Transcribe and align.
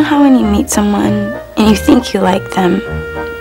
Know 0.00 0.06
how 0.06 0.22
when 0.22 0.38
you 0.38 0.46
meet 0.46 0.70
someone 0.70 1.12
and 1.56 1.68
you 1.68 1.76
think 1.76 2.14
you 2.14 2.20
like 2.20 2.50
them, 2.52 2.80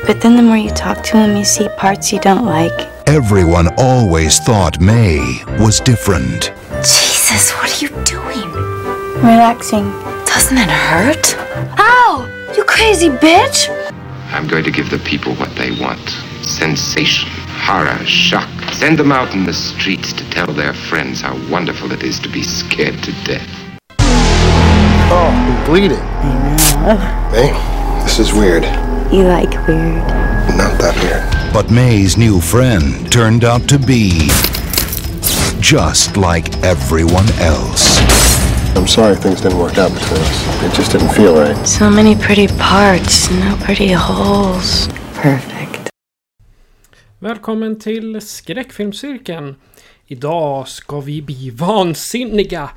but 0.06 0.20
then 0.20 0.36
the 0.36 0.42
more 0.42 0.58
you 0.58 0.72
talk 0.72 1.02
to 1.04 1.14
them, 1.14 1.38
you 1.38 1.46
see 1.46 1.70
parts 1.78 2.12
you 2.12 2.20
don't 2.20 2.46
like? 2.46 2.78
Everyone 3.08 3.68
always 3.78 4.40
thought 4.40 4.80
May 4.82 5.20
was 5.60 5.80
different. 5.80 6.52
Jesus, 6.82 7.52
what 7.54 7.70
are 7.72 7.82
you 7.84 7.90
doing? 8.04 8.52
Relaxing. 9.24 9.86
Doesn't 10.26 10.58
it 10.58 10.70
hurt? 10.70 11.36
Ow! 11.80 12.28
You 12.58 12.64
crazy 12.66 13.10
bitch! 13.10 13.70
I'm 14.34 14.48
going 14.48 14.66
to 14.66 14.72
give 14.72 14.90
the 14.90 15.00
people 15.00 15.36
what 15.36 15.56
they 15.56 15.72
want 15.80 16.10
sensation, 16.42 17.30
horror, 17.68 18.04
shock. 18.06 18.50
Send 18.74 18.98
them 18.98 19.12
out 19.12 19.34
in 19.34 19.46
the 19.46 19.54
streets 19.54 20.12
to 20.14 20.30
tell 20.32 20.48
their 20.48 20.74
friends 20.74 21.22
how 21.22 21.38
wonderful 21.50 21.92
it 21.92 22.04
is 22.04 22.20
to 22.20 22.30
be 22.30 22.42
scared 22.42 23.02
to 23.04 23.12
death. 23.24 23.70
Oh, 25.12 25.28
I'm 25.28 25.66
bleeding. 25.66 25.98
Hey, 27.34 27.52
this 28.04 28.20
is 28.20 28.32
weird. 28.32 28.64
You 29.12 29.24
like 29.24 29.50
weird. 29.68 30.06
Not 30.56 30.78
that 30.80 30.96
weird. 31.02 31.54
But 31.54 31.72
May's 31.72 32.16
new 32.16 32.40
friend 32.40 33.12
turned 33.12 33.44
out 33.44 33.68
to 33.70 33.80
be 33.80 34.30
just 35.60 36.16
like 36.16 36.56
everyone 36.64 37.28
else. 37.40 37.98
I'm 38.76 38.88
sorry 38.88 39.16
things 39.16 39.42
didn't 39.42 39.58
work 39.58 39.78
out 39.80 39.92
between 39.94 40.22
us. 40.22 40.64
It 40.64 40.76
just 40.76 40.92
didn't 40.92 41.10
feel 41.10 41.34
right. 41.36 41.68
So 41.68 41.90
many 41.90 42.16
pretty 42.16 42.48
parts, 42.48 43.32
no 43.32 43.58
pretty 43.66 43.94
holes. 43.94 44.90
Perfect. 45.16 45.90
Välkommen 47.20 47.80
till 47.80 48.22
Skräckfilmscirkeln. 48.22 49.56
Idag 50.08 50.68
ska 50.68 51.00
vi 51.00 51.22
bli 51.22 51.50
vansinniga. 51.50 52.70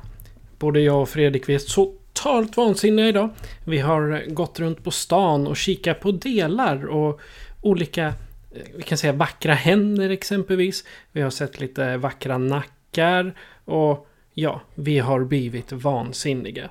Både 0.59 0.79
jag 0.79 1.01
och 1.01 1.09
Fredrik 1.09 1.49
vi 1.49 1.55
är 1.55 1.59
så 1.59 1.91
totalt 2.13 2.57
vansinniga 2.57 3.07
idag. 3.07 3.29
Vi 3.65 3.79
har 3.79 4.23
gått 4.27 4.59
runt 4.59 4.83
på 4.83 4.91
stan 4.91 5.47
och 5.47 5.57
kikat 5.57 5.99
på 5.99 6.11
delar 6.11 6.85
och 6.85 7.21
olika, 7.61 8.07
eh, 8.07 8.61
vi 8.75 8.83
kan 8.83 8.97
säga 8.97 9.13
vackra 9.13 9.53
händer 9.53 10.09
exempelvis. 10.09 10.83
Vi 11.11 11.21
har 11.21 11.29
sett 11.29 11.59
lite 11.59 11.97
vackra 11.97 12.37
nackar 12.37 13.33
och 13.65 14.07
ja, 14.33 14.61
vi 14.75 14.99
har 14.99 15.23
blivit 15.23 15.71
vansinniga. 15.71 16.69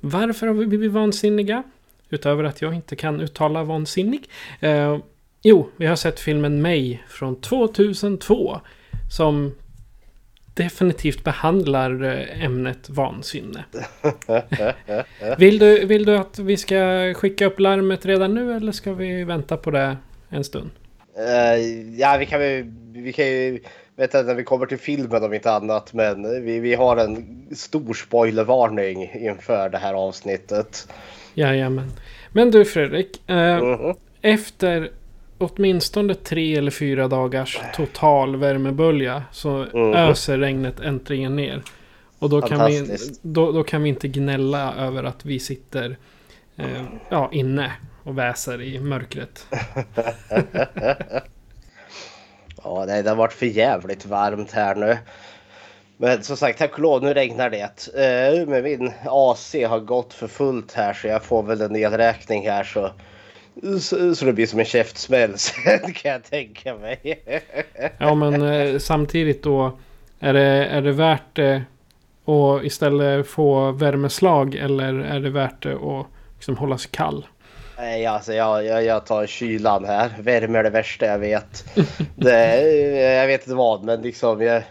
Varför 0.00 0.46
har 0.46 0.54
vi 0.54 0.66
blivit 0.66 0.92
vansinniga? 0.92 1.62
Utöver 2.10 2.44
att 2.44 2.62
jag 2.62 2.74
inte 2.74 2.96
kan 2.96 3.20
uttala 3.20 3.64
vansinnig. 3.64 4.28
Eh, 4.60 4.98
jo, 5.42 5.68
vi 5.76 5.86
har 5.86 5.96
sett 5.96 6.20
filmen 6.20 6.62
Mig 6.62 7.04
från 7.08 7.40
2002. 7.40 8.60
Som 9.10 9.52
definitivt 10.54 11.24
behandlar 11.24 12.02
eh, 12.02 12.44
ämnet 12.44 12.88
vansinne. 12.88 13.64
vill, 15.38 15.58
du, 15.58 15.86
vill 15.86 16.04
du 16.04 16.16
att 16.16 16.38
vi 16.38 16.56
ska 16.56 17.14
skicka 17.16 17.46
upp 17.46 17.60
larmet 17.60 18.06
redan 18.06 18.34
nu 18.34 18.56
eller 18.56 18.72
ska 18.72 18.92
vi 18.92 19.24
vänta 19.24 19.56
på 19.56 19.70
det 19.70 19.96
en 20.28 20.44
stund? 20.44 20.70
Uh, 21.18 21.98
ja, 22.00 22.16
vi 22.18 22.26
kan, 22.26 22.40
vi 22.92 23.12
kan 23.12 23.26
ju 23.26 23.60
veta 23.96 24.22
när 24.22 24.34
vi 24.34 24.44
kommer 24.44 24.66
till 24.66 24.78
filmen 24.78 25.24
om 25.24 25.34
inte 25.34 25.52
annat. 25.52 25.92
Men 25.92 26.44
vi, 26.44 26.58
vi 26.58 26.74
har 26.74 26.96
en 26.96 27.46
stor 27.56 27.94
spoilervarning 27.94 29.10
inför 29.14 29.68
det 29.68 29.78
här 29.78 29.94
avsnittet. 29.94 30.88
Jajamän. 31.34 31.92
Men 32.32 32.50
du 32.50 32.64
Fredrik. 32.64 33.22
Uh, 33.30 33.36
mm 33.36 33.74
-hmm. 33.74 33.96
Efter 34.22 34.90
åtminstone 35.44 36.14
tre 36.14 36.56
eller 36.56 36.70
fyra 36.70 37.08
dagars 37.08 37.60
total 37.74 38.36
värmebölja 38.36 39.22
så 39.32 39.48
mm. 39.74 39.92
öser 39.92 40.38
regnet 40.38 40.80
äntligen 40.80 41.36
ner. 41.36 41.62
Och 42.18 42.30
då 42.30 42.42
kan, 42.42 42.66
vi, 42.66 42.96
då, 43.22 43.52
då 43.52 43.64
kan 43.64 43.82
vi 43.82 43.88
inte 43.88 44.08
gnälla 44.08 44.74
över 44.74 45.04
att 45.04 45.24
vi 45.24 45.40
sitter 45.40 45.96
eh, 46.56 46.84
ja, 47.08 47.28
inne 47.32 47.72
och 48.02 48.18
väser 48.18 48.62
i 48.62 48.80
mörkret. 48.80 49.46
ja, 52.62 52.84
nej, 52.86 53.02
det 53.02 53.08
har 53.08 53.16
varit 53.16 53.32
för 53.32 53.46
jävligt 53.46 54.06
varmt 54.06 54.52
här 54.52 54.74
nu. 54.74 54.98
Men 55.96 56.22
som 56.22 56.36
sagt, 56.36 56.58
tack 56.58 56.72
och 56.72 56.78
lov, 56.78 57.02
nu 57.02 57.14
regnar 57.14 57.50
det. 57.50 57.88
Uh, 57.88 58.48
men 58.48 58.62
min 58.62 58.92
AC 59.04 59.54
har 59.68 59.80
gått 59.80 60.12
för 60.12 60.26
fullt 60.26 60.72
här 60.72 60.92
så 60.92 61.06
jag 61.06 61.22
får 61.22 61.42
väl 61.42 61.60
en 61.60 61.72
nedräkning 61.72 62.48
här 62.48 62.64
så 62.64 62.90
så, 63.80 64.14
så 64.14 64.24
det 64.24 64.32
blir 64.32 64.46
som 64.46 64.58
en 64.58 64.64
käftsmäll 64.64 65.32
sen 65.38 65.92
kan 65.92 66.12
jag 66.12 66.24
tänka 66.24 66.74
mig. 66.74 67.22
ja 67.98 68.14
men 68.14 68.42
eh, 68.42 68.78
samtidigt 68.78 69.42
då. 69.42 69.78
Är 70.20 70.32
det, 70.32 70.66
är 70.66 70.82
det 70.82 70.92
värt 70.92 71.36
det 71.36 71.64
att 72.24 72.64
istället 72.64 73.26
få 73.26 73.72
värmeslag 73.72 74.54
eller 74.54 74.94
är 74.94 75.20
det 75.20 75.30
värt 75.30 75.62
det 75.62 75.74
att 75.74 76.06
liksom 76.34 76.56
hålla 76.56 76.78
sig 76.78 76.90
kall? 76.90 77.26
Nej, 77.76 78.06
alltså 78.06 78.32
jag, 78.32 78.64
jag, 78.64 78.84
jag 78.84 79.06
tar 79.06 79.26
kylan 79.26 79.84
här. 79.84 80.10
Värme 80.18 80.58
är 80.58 80.62
det 80.62 80.70
värsta 80.70 81.06
jag 81.06 81.18
vet. 81.18 81.64
det, 82.16 82.62
jag 83.00 83.26
vet 83.26 83.40
inte 83.40 83.54
vad, 83.54 83.84
men 83.84 84.02
liksom 84.02 84.42
jag, 84.42 84.62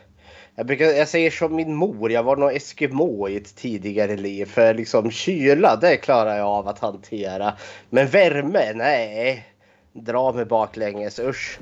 jag, 0.55 0.65
brukar, 0.65 0.85
jag 0.85 1.07
säger 1.07 1.31
som 1.31 1.55
min 1.55 1.75
mor, 1.75 2.11
jag 2.11 2.23
var 2.23 2.35
nog 2.35 2.55
eskimo 2.55 3.29
i 3.29 3.37
ett 3.37 3.55
tidigare 3.55 4.15
liv. 4.17 4.45
För 4.45 4.73
liksom 4.73 5.11
kyla, 5.11 5.75
det 5.75 5.97
klarar 5.97 6.37
jag 6.37 6.47
av 6.47 6.67
att 6.67 6.79
hantera. 6.79 7.53
Men 7.89 8.07
värme, 8.07 8.73
nej. 8.75 9.45
Dra 9.93 10.33
mig 10.33 10.45
baklänges, 10.45 11.19
usch. 11.19 11.59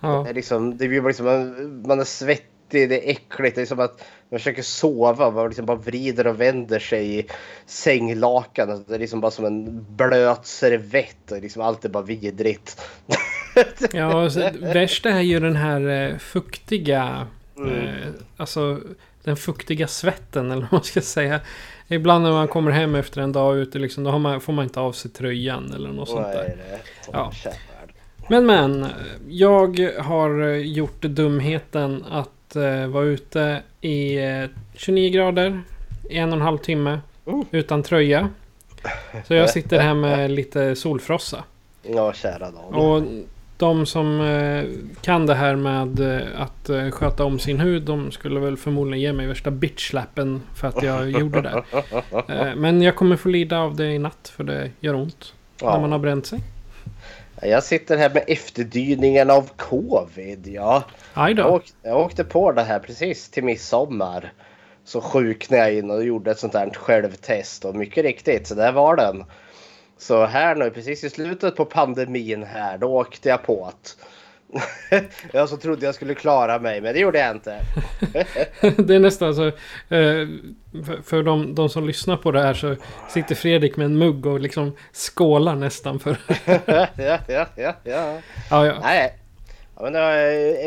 Ja. 0.00 0.24
Det, 0.26 0.32
liksom, 0.32 0.76
det 0.76 0.88
blir 0.88 1.02
liksom, 1.02 1.26
man, 1.26 1.82
man 1.86 2.00
är 2.00 2.04
svettig, 2.04 2.88
det 2.88 3.08
är 3.08 3.10
äckligt. 3.10 3.56
Det 3.56 3.62
är 3.62 3.66
som 3.66 3.80
att 3.80 4.04
man 4.30 4.38
försöker 4.38 4.62
sova, 4.62 5.30
man 5.30 5.48
liksom 5.48 5.66
bara 5.66 5.76
vrider 5.76 6.26
och 6.26 6.40
vänder 6.40 6.78
sig 6.78 7.18
i 7.18 7.26
sänglakanet. 7.66 8.88
Det 8.88 8.94
är 8.94 8.98
liksom 8.98 9.20
bara 9.20 9.30
som 9.30 9.44
en 9.44 9.86
blöt 9.88 10.46
servett 10.46 11.32
och 11.32 11.40
liksom 11.40 11.62
allt 11.62 11.84
är 11.84 11.88
bara 11.88 12.02
vidrigt. 12.02 12.80
ja, 13.92 14.22
alltså, 14.22 14.50
värst 14.60 15.06
är 15.06 15.20
ju 15.20 15.40
den 15.40 15.56
här 15.56 16.10
eh, 16.10 16.18
fuktiga 16.18 17.26
Mm. 17.56 17.86
Eh, 17.86 18.08
alltså 18.36 18.80
den 19.24 19.36
fuktiga 19.36 19.86
svetten 19.86 20.50
eller 20.50 20.62
vad 20.62 20.72
man 20.72 20.82
ska 20.82 21.00
säga. 21.00 21.40
Ibland 21.88 22.24
när 22.24 22.32
man 22.32 22.48
kommer 22.48 22.70
hem 22.70 22.94
efter 22.94 23.20
en 23.20 23.32
dag 23.32 23.58
ute 23.58 23.78
liksom, 23.78 24.04
då 24.04 24.18
man, 24.18 24.40
får 24.40 24.52
man 24.52 24.64
inte 24.64 24.80
av 24.80 24.92
sig 24.92 25.10
tröjan 25.10 25.72
eller 25.74 25.88
något 25.88 26.08
sånt 26.08 26.26
där. 26.26 26.56
Ja. 27.12 27.32
Men 28.28 28.46
men, 28.46 28.86
jag 29.28 29.80
har 29.98 30.44
gjort 30.54 31.02
dumheten 31.02 32.04
att 32.10 32.56
uh, 32.56 32.86
vara 32.86 33.04
ute 33.04 33.62
i 33.80 34.20
uh, 34.20 34.48
29 34.74 35.10
grader 35.10 35.62
i 36.10 36.18
en 36.18 36.28
och 36.28 36.36
en 36.36 36.42
halv 36.42 36.58
timme 36.58 37.00
uh. 37.28 37.42
utan 37.50 37.82
tröja. 37.82 38.28
Så 39.26 39.34
jag 39.34 39.50
sitter 39.50 39.80
här 39.80 39.94
med 39.94 40.30
lite 40.40 40.76
solfrossa. 40.76 41.44
Ja, 41.82 42.12
kära 42.12 42.50
dag. 42.50 42.74
Och 42.74 43.02
de 43.56 43.86
som 43.86 44.20
eh, 44.20 44.64
kan 45.00 45.26
det 45.26 45.34
här 45.34 45.56
med 45.56 46.00
eh, 46.00 46.40
att 46.42 46.68
eh, 46.68 46.90
sköta 46.90 47.24
om 47.24 47.38
sin 47.38 47.60
hud, 47.60 47.82
de 47.82 48.10
skulle 48.10 48.40
väl 48.40 48.56
förmodligen 48.56 49.00
ge 49.00 49.12
mig 49.12 49.26
värsta 49.26 49.50
bitchlappen 49.50 50.42
för 50.56 50.68
att 50.68 50.82
jag 50.82 51.10
gjorde 51.20 51.40
det. 51.40 52.54
Men 52.56 52.82
jag 52.82 52.96
kommer 52.96 53.16
få 53.16 53.28
lida 53.28 53.58
av 53.58 53.76
det 53.76 53.92
i 53.92 53.98
natt 53.98 54.32
för 54.36 54.44
det 54.44 54.70
gör 54.80 54.94
ont 54.94 55.34
ja. 55.60 55.72
när 55.72 55.80
man 55.80 55.92
har 55.92 55.98
bränt 55.98 56.26
sig. 56.26 56.38
Jag 57.42 57.62
sitter 57.62 57.96
här 57.96 58.10
med 58.10 58.24
efterdyningen 58.26 59.30
av 59.30 59.50
covid. 59.56 60.46
Ja. 60.46 60.82
Jag, 61.14 61.52
åkte, 61.52 61.72
jag 61.82 61.98
åkte 61.98 62.24
på 62.24 62.52
det 62.52 62.62
här 62.62 62.78
precis 62.78 63.30
till 63.30 63.44
midsommar. 63.44 64.32
Så 64.84 65.00
sjuknade 65.00 65.62
jag 65.62 65.74
in 65.78 65.90
och 65.90 66.04
gjorde 66.04 66.30
ett 66.30 66.38
sånt 66.38 66.54
här 66.54 66.70
självtest 66.70 67.64
och 67.64 67.74
mycket 67.74 68.04
riktigt 68.04 68.46
så 68.46 68.54
där 68.54 68.72
var 68.72 68.96
den. 68.96 69.24
Så 69.98 70.24
här 70.24 70.54
nu 70.54 70.70
precis 70.70 71.04
i 71.04 71.10
slutet 71.10 71.56
på 71.56 71.64
pandemin 71.64 72.42
här 72.42 72.78
då 72.78 72.86
åkte 72.86 73.28
jag 73.28 73.42
på 73.42 73.66
att 73.66 73.96
jag 75.32 75.48
så 75.48 75.56
trodde 75.56 75.86
jag 75.86 75.94
skulle 75.94 76.14
klara 76.14 76.58
mig 76.58 76.80
men 76.80 76.94
det 76.94 77.00
gjorde 77.00 77.18
jag 77.18 77.30
inte. 77.30 77.60
det 78.82 78.94
är 78.94 78.98
nästan 78.98 79.34
så. 79.34 79.46
Eh, 79.46 80.28
för 81.04 81.22
de, 81.22 81.54
de, 81.54 81.68
som 81.68 81.86
lyssnar 81.86 82.16
på 82.16 82.30
det 82.30 82.42
här 82.42 82.54
så 82.54 82.76
sitter 83.08 83.34
Fredrik 83.34 83.76
med 83.76 83.84
en 83.84 83.98
mugg 83.98 84.26
och 84.26 84.40
liksom 84.40 84.76
skålar 84.92 85.54
nästan 85.54 85.98
för. 85.98 86.16
ja, 86.66 86.86
ja, 86.96 87.18
ja, 87.28 87.46
ja. 87.56 87.74
ja, 87.84 88.20
ja. 88.50 88.74
Nej. 88.82 89.18
Ja, 89.76 89.82
men 89.82 89.96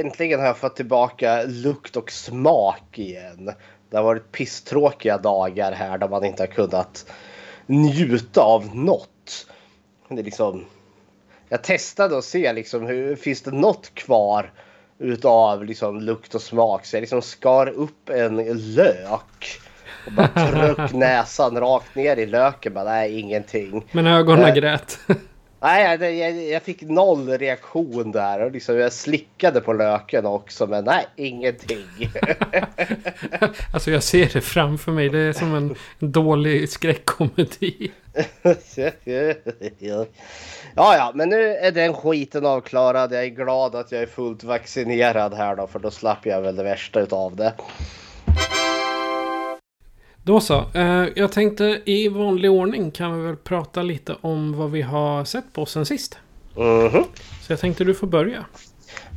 äntligen 0.05 0.39
har 0.39 0.47
jag 0.47 0.57
fått 0.57 0.75
tillbaka 0.75 1.43
lukt 1.43 1.95
och 1.95 2.11
smak 2.11 2.99
igen. 2.99 3.45
Det 3.45 3.55
Det 3.89 3.97
har 3.97 4.03
varit 4.03 4.31
pisstråkiga 4.31 5.17
dagar 5.17 5.71
här 5.71 5.97
där 5.97 6.09
man 6.09 6.25
inte 6.25 6.43
har 6.43 6.47
kunnat 6.47 7.11
njuta 7.65 8.41
av 8.41 8.75
något. 8.75 9.09
Det 10.09 10.21
är 10.21 10.23
liksom, 10.23 10.65
jag 11.49 11.63
testade 11.63 12.17
att 12.17 12.23
se 12.25 12.53
liksom, 12.53 12.85
hur, 12.85 13.15
finns 13.15 13.41
det 13.41 13.51
något 13.51 13.93
kvar 13.93 14.51
utav 14.99 15.65
liksom, 15.65 16.01
lukt 16.01 16.35
och 16.35 16.41
smak. 16.41 16.85
Så 16.85 16.95
jag 16.95 17.01
liksom 17.01 17.21
skar 17.21 17.67
upp 17.67 18.09
en 18.09 18.35
lök 18.75 19.61
och 20.05 20.11
bara 20.11 20.27
tryck 20.77 20.93
näsan 20.93 21.59
rakt 21.59 21.95
ner 21.95 22.17
i 22.17 22.25
löken. 22.25 22.73
Bara, 22.73 22.83
nej, 22.83 23.19
ingenting. 23.19 23.85
Men 23.91 24.07
ögonen 24.07 24.45
Eh. 24.45 24.53
grät. 24.53 24.99
Nej, 25.65 26.17
jag, 26.17 26.43
jag, 26.43 26.63
fick 26.63 26.81
noll 26.81 27.29
reaktion 27.29 28.11
där. 28.11 28.41
Och 28.41 28.51
liksom, 28.51 28.77
jag 28.77 28.93
slickade 28.93 29.61
på 29.61 29.73
löken 29.73 30.25
också, 30.25 30.67
men 30.67 30.83
nej, 30.83 31.05
ingenting. 31.15 31.85
alltså 33.73 33.91
jag 33.91 34.03
ser 34.03 34.29
det 34.33 34.41
framför 34.41 34.91
mig. 34.91 35.09
Det 35.09 35.19
är 35.19 35.33
som 35.33 35.55
en 35.55 35.75
dålig 35.99 36.69
skräckkomedi. 36.69 37.91
ja, 39.79 40.05
ja, 40.75 41.11
men 41.15 41.29
nu 41.29 41.55
är 41.55 41.71
den 41.71 41.93
skiten 41.93 42.45
avklarad. 42.45 43.13
Jag 43.13 43.23
är 43.23 43.29
glad 43.29 43.75
att 43.75 43.91
jag 43.91 44.01
är 44.01 44.07
fullt 44.07 44.43
vaccinerad 44.43 45.33
här 45.33 45.55
då, 45.55 45.67
för 45.67 45.79
då 45.79 45.91
slapp 45.91 46.25
jag 46.25 46.41
väl 46.41 46.55
det 46.55 46.63
värsta 46.63 46.99
utav 46.99 47.35
det. 47.35 47.53
Då 50.25 50.39
så. 50.39 50.63
Eh, 50.73 51.05
jag 51.15 51.31
tänkte 51.31 51.81
i 51.85 52.07
vanlig 52.07 52.51
ordning 52.51 52.91
kan 52.91 53.17
vi 53.17 53.27
väl 53.27 53.35
prata 53.35 53.81
lite 53.81 54.15
om 54.21 54.57
vad 54.57 54.71
vi 54.71 54.81
har 54.81 55.25
sett 55.25 55.53
på 55.53 55.65
sen 55.65 55.85
sist. 55.85 56.17
Mhm. 56.55 57.03
Så 57.41 57.51
jag 57.51 57.59
tänkte 57.59 57.83
du 57.83 57.93
får 57.93 58.07
börja. 58.07 58.45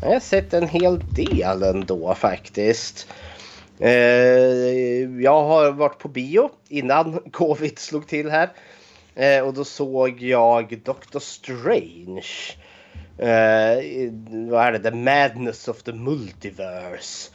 Jag 0.03 0.09
har 0.09 0.21
sett 0.21 0.55
en 0.55 0.69
hel 0.69 1.01
del 1.15 1.63
ändå 1.63 2.15
faktiskt. 2.15 3.09
Eh, 3.79 3.91
jag 5.23 5.43
har 5.43 5.73
varit 5.73 5.99
på 5.99 6.09
bio 6.09 6.51
innan 6.69 7.19
covid 7.33 7.79
slog 7.79 8.07
till 8.07 8.31
här. 8.31 8.51
Eh, 9.15 9.47
och 9.47 9.55
då 9.55 9.65
såg 9.65 10.23
jag 10.23 10.81
Doctor 10.85 11.21
Strange. 11.21 12.27
Vad 14.51 14.67
är 14.67 14.73
det? 14.73 14.91
The 14.91 14.97
Madness 14.97 15.69
of 15.69 15.83
the 15.83 15.93
Multiverse. 15.93 17.31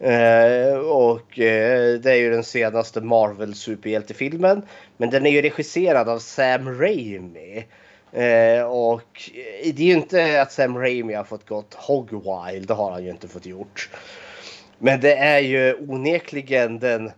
Eh, 0.00 0.78
och 0.78 1.38
eh, 1.38 2.00
det 2.00 2.12
är 2.12 2.16
ju 2.16 2.30
den 2.30 2.44
senaste 2.44 3.00
Marvel 3.00 3.54
superhjältefilmen. 3.54 4.62
Men 4.96 5.10
den 5.10 5.26
är 5.26 5.30
ju 5.30 5.42
regisserad 5.42 6.08
av 6.08 6.18
Sam 6.18 6.80
Raimi. 6.80 7.66
Eh, 8.12 8.62
och 8.62 9.30
eh, 9.34 9.74
det 9.74 9.82
är 9.82 9.86
ju 9.86 9.92
inte 9.92 10.42
att 10.42 10.52
Sam 10.52 10.78
Raimi 10.78 11.14
har 11.14 11.24
fått 11.24 11.48
gått 11.48 11.74
Hogwild, 11.74 12.68
det 12.68 12.74
har 12.74 12.90
han 12.90 13.04
ju 13.04 13.10
inte 13.10 13.28
fått 13.28 13.46
gjort. 13.46 13.90
Men 14.78 15.00
det 15.00 15.16
är 15.16 15.38
ju 15.38 15.74
onekligen 15.74 16.78
den 16.78 17.10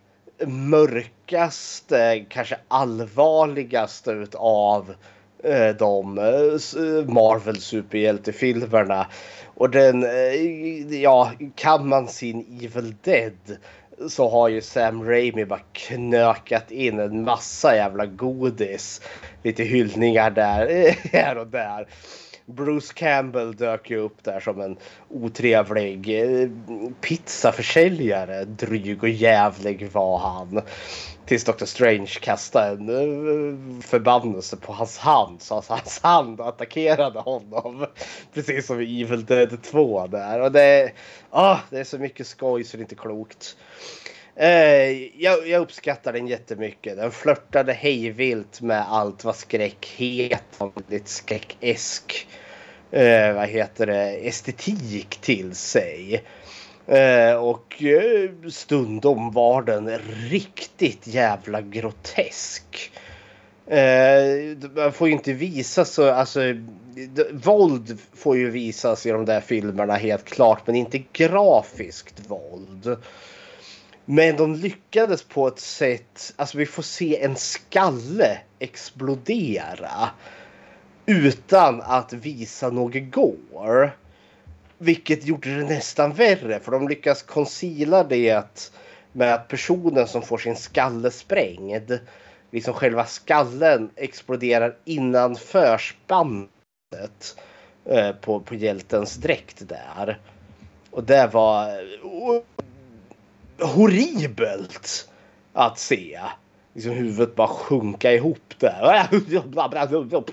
mörkaste, 0.46 2.24
kanske 2.28 2.56
allvarligaste 2.68 4.10
utav 4.10 4.90
eh, 4.90 4.96
Eh, 5.44 5.76
de 5.76 6.18
eh, 6.18 7.14
Marvel 7.14 7.60
superhjältefilmerna. 7.60 9.06
Och 9.54 9.70
den, 9.70 10.04
eh, 10.04 11.00
ja, 11.02 11.32
kan 11.54 11.88
man 11.88 12.08
sin 12.08 12.60
Evil 12.62 12.94
Dead 13.02 13.58
så 14.08 14.28
har 14.28 14.48
ju 14.48 14.60
Sam 14.60 15.04
Raimi 15.04 15.44
bara 15.44 15.60
knökat 15.72 16.70
in 16.70 16.98
en 17.00 17.24
massa 17.24 17.76
jävla 17.76 18.06
godis. 18.06 19.00
Lite 19.42 19.64
hyllningar 19.64 20.30
där, 20.30 20.96
här 21.12 21.38
och 21.38 21.46
där. 21.46 21.86
Bruce 22.46 22.94
Campbell 22.94 23.56
dök 23.56 23.90
ju 23.90 23.96
upp 23.96 24.24
där 24.24 24.40
som 24.40 24.60
en 24.60 24.76
otrevlig 25.08 26.20
pizzaförsäljare. 27.00 28.44
Dryg 28.44 29.02
och 29.02 29.08
jävlig 29.08 29.90
var 29.92 30.18
han. 30.18 30.62
Tills 31.30 31.44
Dr. 31.44 31.64
Strange 31.64 32.18
kastade 32.20 32.66
en 32.66 32.88
eh, 32.88 33.82
förbannelse 33.82 34.56
på 34.56 34.72
hans 34.72 34.98
hand 34.98 35.42
så 35.42 35.54
alltså 35.54 35.72
hans 35.72 36.00
hand 36.02 36.40
attackerade 36.40 37.18
honom. 37.20 37.86
Precis 38.34 38.66
som 38.66 38.80
i 38.80 39.02
Evil 39.02 39.24
Dead 39.24 39.62
2 39.62 40.06
där. 40.06 40.40
Och 40.40 40.52
det, 40.52 40.92
ah, 41.30 41.58
det 41.70 41.78
är 41.78 41.84
så 41.84 41.98
mycket 41.98 42.26
skoj 42.26 42.64
så 42.64 42.76
det 42.76 42.80
är 42.80 42.84
inte 42.84 42.94
klokt. 42.94 43.56
Eh, 44.36 45.20
jag, 45.22 45.48
jag 45.48 45.62
uppskattar 45.62 46.12
den 46.12 46.26
jättemycket. 46.26 46.96
Den 46.96 47.10
flörtade 47.10 47.72
hejvilt 47.72 48.60
med 48.60 48.84
allt 48.88 49.24
vad 49.24 49.36
skräck 49.36 49.86
heter. 49.96 50.72
Lite 50.88 51.10
skräckesk 51.10 52.26
eh, 52.90 53.32
vad 53.34 53.48
heter 53.48 53.86
det, 53.86 54.28
estetik 54.28 55.18
till 55.20 55.54
sig. 55.54 56.24
Eh, 56.90 57.34
och 57.34 57.82
eh, 57.82 58.30
stundom 58.48 59.32
var 59.32 59.62
den 59.62 59.98
riktigt 60.30 61.06
jävla 61.06 61.60
grotesk. 61.60 62.92
Eh, 63.66 64.56
man 64.76 64.92
får 64.92 65.08
ju 65.08 65.14
inte 65.14 65.32
visa 65.32 65.84
så, 65.84 66.10
alltså 66.10 66.40
våld 67.32 67.98
får 68.14 68.36
ju 68.36 68.50
visas 68.50 69.06
i 69.06 69.10
de 69.10 69.24
där 69.24 69.40
filmerna 69.40 69.94
helt 69.94 70.24
klart 70.24 70.66
men 70.66 70.76
inte 70.76 71.02
grafiskt 71.12 72.30
våld. 72.30 72.96
Men 74.04 74.36
de 74.36 74.54
lyckades 74.54 75.22
på 75.22 75.48
ett 75.48 75.60
sätt, 75.60 76.32
alltså 76.36 76.58
vi 76.58 76.66
får 76.66 76.82
se 76.82 77.22
en 77.22 77.36
skalle 77.36 78.38
explodera 78.58 80.10
utan 81.06 81.80
att 81.80 82.12
visa 82.12 82.70
något 82.70 83.12
gore. 83.12 83.90
Vilket 84.82 85.24
gjorde 85.24 85.56
det 85.56 85.64
nästan 85.64 86.12
värre 86.12 86.60
för 86.60 86.72
de 86.72 86.88
lyckas 86.88 87.22
conceala 87.22 88.04
det 88.04 88.44
med 89.12 89.34
att 89.34 89.48
personen 89.48 90.08
som 90.08 90.22
får 90.22 90.38
sin 90.38 90.56
skalle 90.56 91.10
sprängd, 91.10 91.98
liksom 92.50 92.74
själva 92.74 93.06
skallen 93.06 93.90
exploderar 93.96 94.76
innanför 94.84 95.78
spannet 95.78 97.36
eh, 97.84 98.12
på, 98.12 98.40
på 98.40 98.54
hjältens 98.54 99.16
dräkt 99.16 99.68
där. 99.68 100.18
Och 100.90 101.04
det 101.04 101.30
var 101.32 101.84
horribelt 103.64 105.08
att 105.52 105.78
se. 105.78 106.20
Liksom 106.74 106.92
huvudet 106.92 107.34
bara 107.34 107.48
sjunka 107.48 108.12
ihop 108.12 108.54
där. 108.58 109.08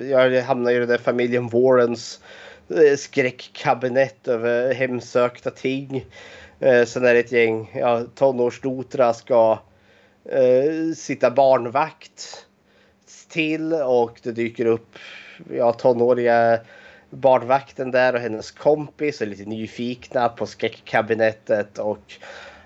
jag 0.00 0.42
hamnade 0.42 0.76
i 0.76 0.78
den 0.78 0.88
där 0.88 0.98
familjen 0.98 1.48
Warrens 1.48 2.20
eh, 2.68 2.96
skräckkabinett 2.96 4.28
över 4.28 4.74
hemsökta 4.74 5.50
ting. 5.50 6.06
Eh, 6.60 6.84
sen 6.84 7.04
är 7.04 7.14
det 7.14 7.20
ett 7.20 7.32
gäng 7.32 7.70
ja, 7.74 8.02
tonårsdotrar 8.14 9.12
ska 9.12 9.58
eh, 10.24 10.94
sitta 10.96 11.30
barnvakt 11.30 12.46
till 13.34 13.72
och 13.72 14.20
det 14.22 14.32
dyker 14.32 14.66
upp 14.66 14.98
ja, 15.50 15.72
tonåriga 15.72 16.60
barnvakten 17.10 17.90
där 17.90 18.14
och 18.14 18.20
hennes 18.20 18.50
kompis 18.50 19.22
är 19.22 19.26
lite 19.26 19.44
nyfikna 19.44 20.28
på 20.28 20.46
skräckkabinettet 20.46 21.78
och 21.78 22.14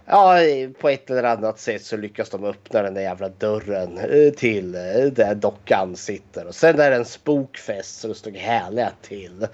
ja, 0.07 0.39
på 0.81 0.89
ett 0.89 1.11
eller 1.11 1.23
annat 1.23 1.59
sätt 1.59 1.85
så 1.85 1.97
lyckas 1.97 2.31
de 2.31 2.45
öppna 2.45 2.83
den 2.83 2.95
där 2.95 3.03
jävla 3.03 3.29
dörren 3.29 3.99
eh, 3.99 4.33
till 4.33 4.75
eh, 4.75 5.05
där 5.13 5.35
dockan 5.35 5.97
sitter 5.97 6.47
och 6.47 6.55
sen 6.55 6.81
är 6.81 6.91
det 6.91 6.97
en 6.97 7.05
spokfest 7.05 8.01
så 8.01 8.09
det 8.09 8.15
stod 8.15 8.37
härliga 8.37 8.93
till. 9.03 9.47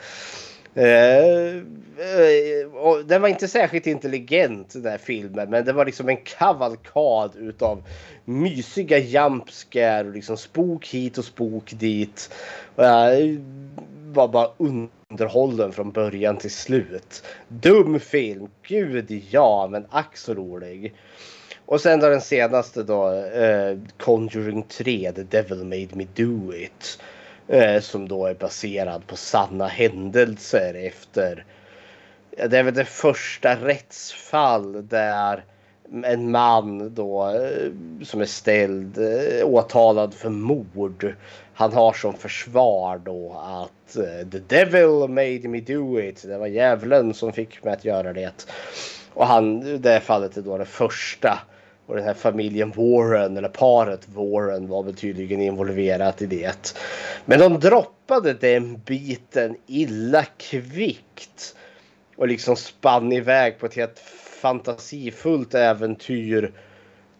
Uh, 0.76 1.62
och 2.74 3.04
den 3.04 3.22
var 3.22 3.28
inte 3.28 3.48
särskilt 3.48 3.86
intelligent 3.86 4.72
den 4.72 4.86
här 4.86 4.98
filmen 4.98 5.50
men 5.50 5.64
det 5.64 5.72
var 5.72 5.86
liksom 5.86 6.08
en 6.08 6.16
kavalkad 6.16 7.36
utav 7.36 7.82
mysiga 8.24 8.98
jumpscare 8.98 10.06
och 10.06 10.14
liksom 10.14 10.36
spok 10.36 10.86
hit 10.86 11.18
och 11.18 11.24
spok 11.24 11.72
dit. 11.76 12.30
Och 12.74 12.84
jag 12.84 13.20
eh, 13.20 13.36
var 14.12 14.28
bara 14.28 14.48
underhållen 15.10 15.72
från 15.72 15.92
början 15.92 16.36
till 16.36 16.50
slut. 16.50 17.24
Dum 17.48 18.00
film, 18.00 18.48
gud 18.62 19.22
ja, 19.30 19.68
men 19.70 19.86
ack 19.90 20.16
så 20.16 20.34
rolig. 20.34 20.94
Och 21.66 21.80
sen 21.80 22.00
då 22.00 22.08
den 22.08 22.20
senaste 22.20 22.82
då, 22.82 23.10
uh, 23.10 23.78
Conjuring 23.98 24.62
3, 24.62 25.12
The 25.12 25.22
Devil 25.22 25.64
Made 25.64 25.88
Me 25.92 26.06
Do 26.14 26.54
It. 26.54 26.98
Eh, 27.48 27.80
som 27.80 28.08
då 28.08 28.26
är 28.26 28.34
baserad 28.34 29.06
på 29.06 29.16
sanna 29.16 29.66
händelser 29.66 30.74
efter 30.74 31.44
det 32.36 32.58
är 32.58 32.62
väl 32.62 32.74
det 32.74 32.84
första 32.84 33.54
rättsfall 33.54 34.88
där 34.88 35.44
en 36.04 36.30
man 36.30 36.94
då 36.94 37.28
eh, 37.28 37.70
som 38.02 38.20
är 38.20 38.24
ställd 38.24 38.98
eh, 38.98 39.46
åtalad 39.46 40.14
för 40.14 40.30
mord. 40.30 41.14
Han 41.54 41.72
har 41.72 41.92
som 41.92 42.14
försvar 42.14 42.98
då 43.04 43.32
att 43.32 43.96
eh, 43.96 44.28
the 44.28 44.38
devil 44.38 45.08
made 45.08 45.48
me 45.48 45.60
do 45.60 46.00
it. 46.00 46.22
Det 46.22 46.38
var 46.38 46.46
djävulen 46.46 47.14
som 47.14 47.32
fick 47.32 47.64
mig 47.64 47.72
att 47.72 47.84
göra 47.84 48.12
det. 48.12 48.46
Och 49.14 49.26
han, 49.26 49.80
det 49.82 50.00
fallet 50.00 50.36
är 50.36 50.42
då 50.42 50.58
det 50.58 50.64
första. 50.64 51.38
Och 51.86 51.96
den 51.96 52.04
här 52.04 52.14
familjen 52.14 52.72
Warren, 52.76 53.36
eller 53.36 53.48
paret 53.48 54.08
Warren 54.14 54.68
var 54.68 54.82
väl 54.82 54.94
tydligen 54.94 55.40
involverat 55.40 56.22
i 56.22 56.26
det. 56.26 56.74
Men 57.24 57.38
de 57.38 57.60
droppade 57.60 58.34
den 58.34 58.78
biten 58.78 59.56
illa 59.66 60.24
kvickt 60.24 61.56
och 62.16 62.28
liksom 62.28 62.56
spann 62.56 63.12
iväg 63.12 63.58
på 63.58 63.66
ett 63.66 63.74
helt 63.74 63.98
fantasifullt 64.42 65.54
äventyr 65.54 66.52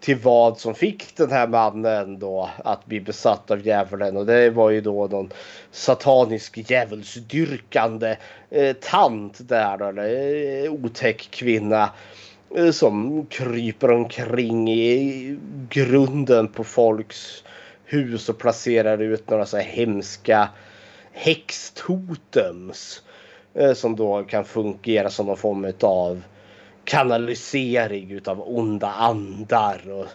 till 0.01 0.17
vad 0.17 0.59
som 0.59 0.75
fick 0.75 1.17
den 1.17 1.31
här 1.31 1.47
mannen 1.47 2.19
då 2.19 2.51
att 2.65 2.87
bli 2.87 3.01
besatt 3.01 3.51
av 3.51 3.67
djävulen 3.67 4.17
och 4.17 4.27
det 4.27 4.51
var 4.51 4.71
ju 4.71 4.81
då 4.81 5.07
någon 5.07 5.33
satanisk 5.71 6.71
djävulsdyrkande 6.71 8.17
eh, 8.51 8.77
tant 8.81 9.49
där 9.49 9.77
då, 9.77 9.85
eller 9.85 10.65
eh, 10.65 10.73
otäck 10.73 11.29
kvinna 11.31 11.83
eh, 11.83 11.89
Eh, 12.57 12.71
som 12.71 13.27
kryper 13.27 13.91
omkring 13.91 14.71
i 14.71 15.39
grunden 15.69 16.49
på 16.49 16.65
folks 16.65 17.45
hus 17.85 18.29
och 18.29 18.39
placerar 18.39 19.03
ut 19.03 19.31
några 19.31 19.47
så 19.47 19.57
här 19.57 19.65
hemska 19.65 20.49
häxtotems. 21.13 23.03
Eh, 23.55 23.73
som 23.73 23.97
då 23.97 24.23
kan 24.23 24.45
fungera 24.45 25.11
som 25.11 25.27
någon 25.27 25.37
form 25.37 25.73
av 25.81 26.23
kanalisering 26.85 28.11
utav 28.11 28.43
onda 28.47 28.89
andar 28.89 29.91
och 29.91 30.07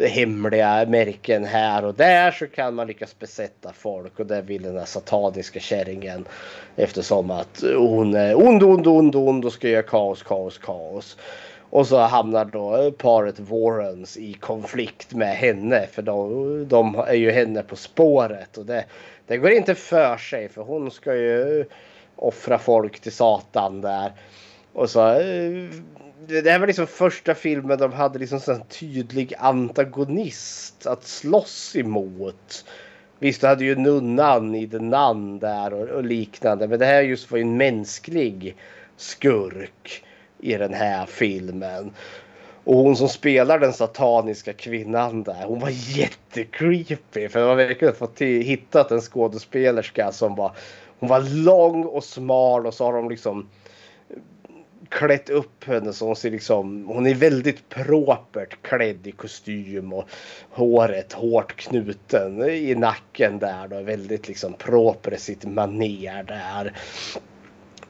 hemliga 0.00 0.86
märken 0.88 1.44
här 1.44 1.84
och 1.84 1.94
där 1.94 2.30
så 2.30 2.46
kan 2.46 2.74
man 2.74 2.86
lyckas 2.86 3.18
besätta 3.18 3.72
folk 3.72 4.20
och 4.20 4.26
det 4.26 4.42
vill 4.42 4.62
den 4.62 4.78
här 4.78 4.84
sataniska 4.84 5.60
kärringen 5.60 6.24
eftersom 6.76 7.30
att 7.30 7.64
hon 7.76 8.14
är 8.14 8.34
ond, 8.34 8.62
ond, 8.62 8.86
ond, 8.86 9.16
ond 9.16 9.44
och 9.44 9.52
ska 9.52 9.68
göra 9.68 9.82
kaos, 9.82 10.22
kaos, 10.22 10.58
kaos. 10.58 11.16
Och 11.70 11.86
så 11.86 11.98
hamnar 11.98 12.44
då 12.44 12.92
paret 12.98 13.40
Warrens 13.40 14.16
i 14.16 14.32
konflikt 14.32 15.14
med 15.14 15.36
henne 15.36 15.86
för 15.86 16.02
de, 16.02 16.68
de 16.68 16.94
är 16.94 17.14
ju 17.14 17.30
henne 17.30 17.62
på 17.62 17.76
spåret 17.76 18.58
och 18.58 18.66
det, 18.66 18.84
det 19.26 19.36
går 19.36 19.50
inte 19.50 19.74
för 19.74 20.16
sig 20.16 20.48
för 20.48 20.62
hon 20.62 20.90
ska 20.90 21.14
ju 21.14 21.64
offra 22.16 22.58
folk 22.58 23.00
till 23.00 23.12
Satan 23.12 23.80
där. 23.80 24.12
Och 24.72 24.90
så. 24.90 25.10
Eh, 25.10 25.70
det 26.28 26.50
här 26.50 26.58
var 26.58 26.66
liksom 26.66 26.86
första 26.86 27.34
filmen 27.34 27.78
de 27.78 27.92
hade 27.92 28.18
liksom 28.18 28.40
en 28.48 28.64
tydlig 28.64 29.34
antagonist 29.38 30.86
att 30.86 31.04
slåss 31.04 31.76
emot. 31.76 32.64
Visst, 33.18 33.40
du 33.40 33.46
hade 33.46 33.64
ju 33.64 33.76
nunnan 33.76 34.54
i 34.54 34.68
The 34.68 34.78
Nun 34.78 35.38
där 35.38 35.74
och, 35.74 35.88
och, 35.88 36.04
liknande. 36.04 36.68
Men 36.68 36.78
det 36.78 36.86
här 36.86 37.02
just 37.02 37.30
var 37.30 37.38
ju 37.38 37.42
en 37.42 37.56
mänsklig 37.56 38.56
skurk 38.96 40.04
i 40.46 40.56
den 40.56 40.74
här 40.74 41.06
filmen. 41.06 41.92
Och 42.64 42.76
hon 42.76 42.96
som 42.96 43.08
spelar 43.08 43.58
den 43.58 43.72
sataniska 43.72 44.52
kvinnan 44.52 45.22
där, 45.22 45.44
hon 45.44 45.60
var 45.60 45.70
jättecreepy. 45.70 47.28
För 47.28 47.40
de 47.40 47.48
har 47.48 47.56
verkligen 47.56 47.94
fått 47.94 48.20
hittat 48.20 48.90
en 48.90 49.00
skådespelerska 49.00 50.12
som 50.12 50.34
var 50.34 50.52
hon 50.98 51.08
var 51.08 51.44
lång 51.44 51.84
och 51.84 52.04
smal 52.04 52.66
och 52.66 52.74
så 52.74 52.84
har 52.84 52.92
de 52.92 53.10
liksom 53.10 53.48
klätt 54.88 55.30
upp 55.30 55.64
henne 55.64 55.92
så 55.92 56.06
hon 56.06 56.16
ser 56.16 56.30
liksom, 56.30 56.86
hon 56.86 57.06
är 57.06 57.14
väldigt 57.14 57.68
propert 57.68 58.62
klädd 58.62 59.06
i 59.06 59.12
kostym 59.12 59.92
och 59.92 60.04
håret 60.50 61.12
hårt 61.12 61.56
knuten 61.56 62.42
i 62.42 62.74
nacken 62.74 63.38
där 63.38 63.68
då. 63.68 63.80
Väldigt 63.80 64.28
liksom 64.28 64.52
proper 64.52 65.14
i 65.14 65.18
sitt 65.18 65.44
maner 65.44 66.22
där. 66.22 66.72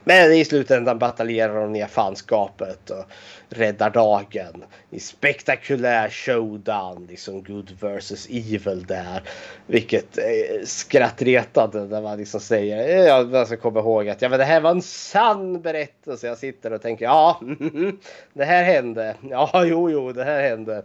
Men 0.07 0.33
i 0.33 0.45
slutändan 0.45 0.99
bataljerar 0.99 1.61
de 1.61 1.71
ner 1.71 1.87
fanskapet 1.87 2.89
och 2.89 3.05
räddar 3.49 3.89
dagen 3.89 4.63
i 4.89 4.99
spektakulär 4.99 6.09
showdown. 6.09 7.07
Liksom 7.09 7.43
good 7.43 7.71
versus 7.81 8.27
evil 8.29 8.85
där. 8.87 9.21
Vilket 9.65 10.17
är 10.17 10.65
skrattretande 10.65 11.85
när 11.85 12.01
man 12.01 12.17
liksom 12.17 12.39
säger, 12.39 12.89
eh, 12.89 13.05
ja, 13.05 13.23
man 13.23 13.45
ska 13.45 13.57
komma 13.57 13.79
ihåg 13.79 14.09
att 14.09 14.21
ja, 14.21 14.29
men 14.29 14.39
det 14.39 14.45
här 14.45 14.61
var 14.61 14.71
en 14.71 14.81
sann 14.81 15.61
berättelse. 15.61 16.27
Jag 16.27 16.37
sitter 16.37 16.73
och 16.73 16.81
tänker, 16.81 17.05
ja, 17.05 17.41
det 18.33 18.45
här 18.45 18.63
hände. 18.63 19.15
Ja, 19.29 19.65
jo, 19.65 19.89
jo, 19.89 20.11
det 20.11 20.23
här 20.23 20.41
hände. 20.41 20.83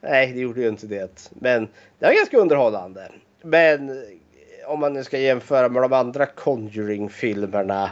Nej, 0.00 0.32
det 0.32 0.40
gjorde 0.40 0.60
ju 0.60 0.68
inte 0.68 0.86
det. 0.86 1.30
Men 1.30 1.68
det 1.98 2.06
var 2.06 2.12
ganska 2.12 2.38
underhållande. 2.38 3.08
Men 3.42 3.90
eh, 3.90 3.96
om 4.66 4.80
man 4.80 4.92
nu 4.92 5.04
ska 5.04 5.18
jämföra 5.18 5.68
med 5.68 5.82
de 5.82 5.92
andra 5.92 6.26
Conjuring-filmerna 6.26 7.90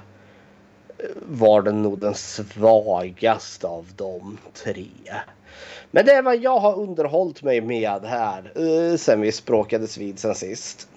var 1.29 1.63
den 1.63 1.83
nog 1.83 1.99
den 1.99 2.15
svagaste 2.15 3.67
av 3.67 3.87
de 3.97 4.39
tre. 4.65 4.87
Men 5.91 6.07
det 6.07 6.13
är 6.13 6.23
vad 6.23 6.37
jag 6.37 6.59
har 6.59 6.79
underhållit 6.79 7.43
mig 7.43 7.61
med 7.61 8.05
här 8.05 8.53
uh, 8.59 8.97
sen 8.97 9.21
vi 9.21 9.33
språkades 9.33 9.99
vid 9.99 10.19
sen 10.19 10.35
sist. 10.35 10.89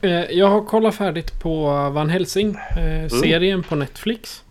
Eh, 0.00 0.30
jag 0.30 0.46
har 0.46 0.64
kollat 0.64 0.94
färdigt 0.94 1.40
på 1.40 1.64
Van 1.90 2.08
Helsing, 2.08 2.56
eh, 2.76 3.12
mm. 3.12 3.62
på 3.62 3.76
Netflix. 3.76 4.44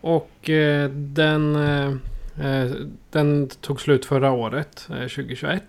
Och 0.00 0.50
den, 0.90 1.58
den 3.10 3.48
tog 3.60 3.80
slut 3.80 4.04
förra 4.04 4.32
året, 4.32 4.86
2021. 4.88 5.62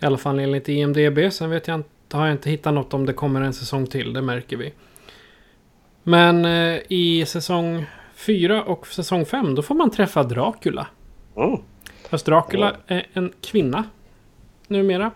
I 0.00 0.06
alla 0.06 0.18
fall 0.18 0.38
enligt 0.38 0.68
IMDB. 0.68 1.32
Sen 1.32 1.50
vet 1.50 1.68
jag 1.68 1.74
inte, 1.74 2.16
har 2.16 2.26
jag 2.26 2.34
inte 2.34 2.50
hittat 2.50 2.74
något 2.74 2.94
om 2.94 3.06
det 3.06 3.12
kommer 3.12 3.40
en 3.40 3.52
säsong 3.52 3.86
till, 3.86 4.12
det 4.12 4.22
märker 4.22 4.56
vi. 4.56 4.72
Men 6.02 6.44
eh, 6.44 6.80
i 6.88 7.24
säsong 7.26 7.86
4 8.14 8.62
och 8.62 8.86
säsong 8.86 9.26
5 9.26 9.54
då 9.54 9.62
får 9.62 9.74
man 9.74 9.90
träffa 9.90 10.22
Dracula. 10.22 10.86
Mm. 11.36 11.60
Fast 12.08 12.26
Dracula 12.26 12.76
är 12.86 13.06
en 13.12 13.32
kvinna 13.40 13.84
numera. 14.66 15.10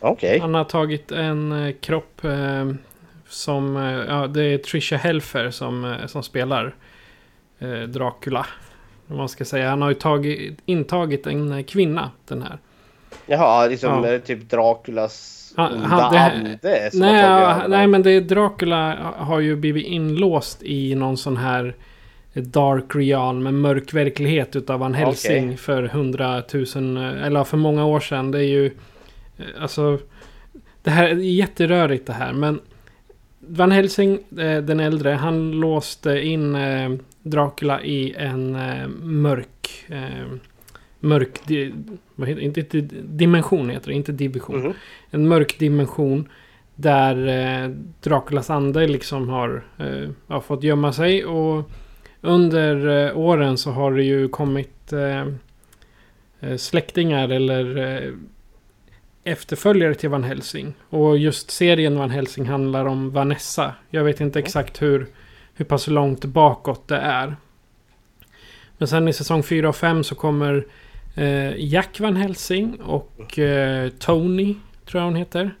Okay. 0.00 0.38
Han 0.38 0.54
har 0.54 0.64
tagit 0.64 1.12
en 1.12 1.52
eh, 1.52 1.74
kropp 1.80 2.24
eh, 2.24 2.72
som... 3.28 3.76
Eh, 3.76 3.82
ja, 3.82 4.26
det 4.26 4.42
är 4.42 4.58
Trisha 4.58 4.96
Helfer 4.96 5.50
som, 5.50 5.96
som 6.06 6.22
spelar 6.22 6.74
eh, 7.58 7.80
Dracula. 7.80 8.46
Om 9.08 9.16
man 9.16 9.28
ska 9.28 9.44
säga. 9.44 9.70
Han 9.70 9.82
har 9.82 9.88
ju 9.88 9.94
tagit, 9.94 10.58
intagit 10.66 11.26
en 11.26 11.64
kvinna, 11.64 12.10
den 12.26 12.42
här. 12.42 12.58
Jaha, 13.26 13.66
liksom 13.66 14.04
ja. 14.04 14.18
typ 14.18 14.50
Draculas 14.50 15.37
han, 15.58 15.78
han, 15.78 16.12
det, 16.12 16.18
ande 16.18 16.90
nej, 16.92 17.24
ja, 17.24 17.62
nej, 17.68 17.86
men 17.86 18.02
det 18.02 18.20
Dracula 18.20 18.96
har 19.16 19.40
ju 19.40 19.56
blivit 19.56 19.86
inlåst 19.86 20.62
i 20.62 20.94
någon 20.94 21.16
sån 21.16 21.36
här 21.36 21.74
Dark 22.32 22.94
Realm, 22.94 23.42
med 23.42 23.54
mörk 23.54 23.94
verklighet 23.94 24.56
utav 24.56 24.80
Van 24.80 24.94
Helsing 24.94 25.44
okay. 25.44 25.56
för 25.56 25.82
hundratusen, 25.82 26.96
eller 26.96 27.44
för 27.44 27.56
många 27.56 27.84
år 27.84 28.00
sedan. 28.00 28.30
Det 28.30 28.38
är 28.38 28.48
ju, 28.48 28.66
eh, 29.36 29.62
alltså, 29.62 29.98
det 30.82 30.90
här 30.90 31.08
är 31.08 31.14
jätterörigt 31.14 32.06
det 32.06 32.12
här, 32.12 32.32
men 32.32 32.60
Van 33.38 33.70
Helsing, 33.70 34.18
eh, 34.38 34.62
den 34.62 34.80
äldre, 34.80 35.10
han 35.10 35.50
låste 35.50 36.20
in 36.20 36.54
eh, 36.54 36.90
Dracula 37.22 37.82
i 37.82 38.14
en 38.18 38.58
mörk 39.02 39.86
mörk... 41.00 41.40
Vad 42.18 42.28
heter, 42.28 42.42
inte, 42.42 42.60
inte, 42.60 42.80
dimension 43.02 43.70
heter 43.70 43.88
det, 43.88 43.94
inte 43.94 44.12
division. 44.12 44.60
Mm. 44.60 44.72
En 45.10 45.28
mörk 45.28 45.58
dimension. 45.58 46.28
Där 46.74 47.26
eh, 47.26 47.70
Draculas 48.00 48.50
ande 48.50 48.86
liksom 48.86 49.28
har, 49.28 49.64
eh, 49.78 50.10
har 50.26 50.40
fått 50.40 50.62
gömma 50.62 50.92
sig. 50.92 51.24
Och 51.24 51.70
under 52.20 53.06
eh, 53.06 53.18
åren 53.18 53.58
så 53.58 53.70
har 53.70 53.92
det 53.92 54.02
ju 54.02 54.28
kommit 54.28 54.92
eh, 54.92 55.26
eh 56.40 56.56
släktingar 56.56 57.28
eller 57.28 57.76
eh, 57.76 58.12
efterföljare 59.24 59.94
till 59.94 60.10
Van 60.10 60.24
Helsing. 60.24 60.74
Och 60.88 61.18
just 61.18 61.50
serien 61.50 61.98
Van 61.98 62.10
Helsing 62.10 62.46
handlar 62.46 62.84
om 62.84 63.10
Vanessa. 63.10 63.74
Jag 63.90 64.04
vet 64.04 64.20
inte 64.20 64.38
exakt 64.38 64.82
hur, 64.82 65.06
hur 65.54 65.64
pass 65.64 65.86
långt 65.86 66.24
bakåt 66.24 66.88
det 66.88 66.98
är. 66.98 67.36
Men 68.78 68.88
sen 68.88 69.08
i 69.08 69.12
säsong 69.12 69.42
4 69.42 69.68
och 69.68 69.76
5 69.76 70.04
så 70.04 70.14
kommer 70.14 70.66
Jack 71.56 72.00
Van 72.00 72.16
Helsing 72.16 72.80
och 72.80 73.38
eh, 73.38 73.88
Tony, 73.88 74.54
tror 74.86 75.00
jag 75.00 75.04
hon 75.06 75.16
heter. 75.16 75.54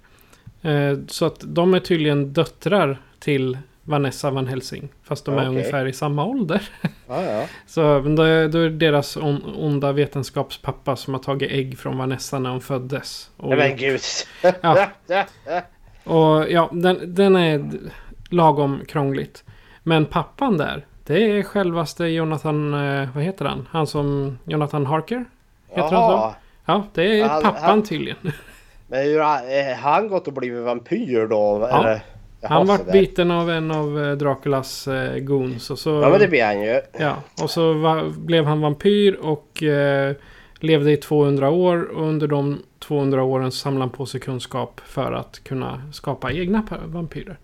Eh, 0.62 0.98
så 1.08 1.24
att 1.26 1.40
de 1.46 1.74
är 1.74 1.80
tydligen 1.80 2.32
döttrar 2.32 2.98
till 3.18 3.58
Vanessa 3.82 4.30
Van 4.30 4.46
Helsing. 4.46 4.88
Fast 5.02 5.24
de 5.24 5.38
är 5.38 5.48
ungefär 5.48 5.86
i 5.86 5.92
samma 5.92 6.24
ålder. 6.24 6.62
Ja, 7.08 7.22
ja. 7.22 7.46
Så 7.66 7.80
då, 8.16 8.22
är- 8.22 8.48
då 8.48 8.58
är 8.58 8.70
deras 8.70 9.16
on, 9.16 9.42
onda 9.56 9.92
vetenskapspappa 9.92 10.96
som 10.96 11.14
har 11.14 11.20
tagit 11.20 11.50
ägg 11.52 11.78
från 11.78 11.98
Vanessa 11.98 12.38
när 12.38 12.50
hon 12.50 12.60
föddes. 12.60 13.30
Och, 13.36 13.48
Nej 13.48 13.58
men 13.68 13.76
gud. 13.76 14.00
Ja. 14.60 14.88
och 16.04 16.50
ja, 16.50 16.68
den, 16.72 17.14
den 17.14 17.36
är 17.36 17.70
lagom 18.30 18.80
krångligt. 18.88 19.44
Men 19.82 20.04
pappan 20.06 20.56
där, 20.56 20.86
det 21.06 21.22
är 21.38 21.42
självaste 21.42 22.04
Jonathan, 22.04 22.74
eh, 22.74 23.08
vad 23.14 23.24
heter 23.24 23.44
han? 23.44 23.68
Han 23.70 23.86
som, 23.86 24.38
Jonathan 24.44 24.86
Harker? 24.86 25.24
Heter 25.68 25.82
han 25.96 26.10
så? 26.10 26.34
Ja, 26.66 26.84
det 26.94 27.20
är 27.20 27.28
Han- 27.28 27.42
pappan 27.42 27.62
han- 27.64 27.82
tydligen. 27.82 28.16
Men 28.90 29.02
hur 29.04 29.20
har 29.20 29.74
har 29.74 29.90
han 29.92 30.08
gått 30.08 30.26
och 30.26 30.32
blivit 30.32 30.62
vampyr 30.64 31.26
då? 31.26 31.68
Ja. 31.70 31.80
Eller? 31.80 32.00
Jaha, 32.40 32.52
Han 32.52 32.66
vart 32.66 32.92
biten 32.92 33.30
av 33.30 33.50
en 33.50 33.70
av 33.70 34.04
eh, 34.04 34.12
Draculas 34.12 34.88
eh, 34.88 35.18
goons. 35.18 35.70
Och 35.70 35.78
så, 35.78 35.90
Ja 36.02 36.08
men 36.10 36.20
det 36.20 36.28
blir 36.28 36.44
han 36.44 36.62
ju. 36.62 36.80
Ja, 36.98 37.16
och 37.42 37.50
så 37.50 37.72
va, 37.72 38.04
blev 38.16 38.44
han 38.44 38.60
vampyr 38.60 39.14
och 39.14 39.62
eh, 39.62 40.14
levde 40.60 40.92
i 40.92 40.96
200 40.96 41.50
år. 41.50 41.82
Och 41.96 42.02
under 42.08 42.26
de 42.26 42.62
200 42.78 43.22
åren 43.22 43.52
samlade 43.52 43.82
han 43.82 43.90
på 43.90 44.06
sig 44.06 44.20
kunskap 44.20 44.80
för 44.84 45.12
att 45.12 45.40
kunna 45.44 45.82
skapa 45.92 46.32
egna 46.32 46.62
vampyrer. 46.86 47.38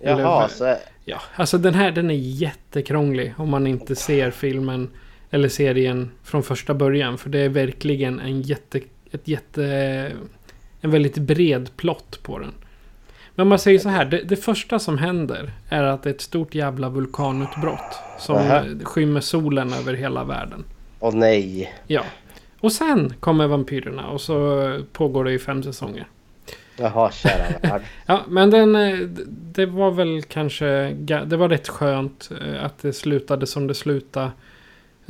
Eller- 0.00 0.22
Jaha, 0.22 0.48
så... 0.48 0.74
Ja, 1.04 1.18
alltså 1.36 1.58
den 1.58 1.74
här 1.74 1.90
den 1.90 2.10
är 2.10 2.14
jättekrånglig 2.14 3.34
om 3.36 3.50
man 3.50 3.66
inte 3.66 3.96
ser 3.96 4.30
filmen 4.30 4.90
eller 5.30 5.48
serien 5.48 6.10
från 6.22 6.42
första 6.42 6.74
början. 6.74 7.18
För 7.18 7.30
det 7.30 7.38
är 7.38 7.48
verkligen 7.48 8.20
en 8.20 8.42
jätte, 8.42 8.80
ett 9.10 9.28
jätte, 9.28 9.64
en 10.80 10.90
väldigt 10.90 11.18
bred 11.18 11.70
plott 11.76 12.22
på 12.22 12.38
den. 12.38 12.52
Men 13.34 13.48
man 13.48 13.58
säger 13.58 13.78
så 13.78 13.88
här, 13.88 14.04
det, 14.04 14.22
det 14.22 14.36
första 14.36 14.78
som 14.78 14.98
händer 14.98 15.52
är 15.68 15.82
att 15.82 16.02
det 16.02 16.10
är 16.10 16.14
ett 16.14 16.20
stort 16.20 16.54
jävla 16.54 16.88
vulkanutbrott. 16.88 17.98
Som 18.18 18.36
Aha. 18.36 18.62
skymmer 18.84 19.20
solen 19.20 19.72
över 19.72 19.94
hela 19.94 20.24
världen. 20.24 20.64
Åh 21.00 21.14
nej. 21.14 21.74
Ja. 21.86 22.02
Och 22.60 22.72
sen 22.72 23.14
kommer 23.20 23.46
vampyrerna 23.46 24.08
och 24.08 24.20
så 24.20 24.80
pågår 24.92 25.24
det 25.24 25.32
i 25.32 25.38
fem 25.38 25.62
säsonger. 25.62 26.06
Jaha, 26.76 27.10
kära 27.12 27.58
värld. 27.62 27.82
Ja, 28.06 28.20
men 28.28 28.50
den, 28.50 28.76
eh, 28.76 28.98
det 29.28 29.66
var 29.66 29.90
väl 29.90 30.22
kanske, 30.22 30.90
det 31.26 31.36
var 31.36 31.48
rätt 31.48 31.68
skönt 31.68 32.30
eh, 32.40 32.64
att 32.64 32.78
det 32.78 32.92
slutade 32.92 33.46
som 33.46 33.66
det 33.66 33.74
slutade. 33.74 34.30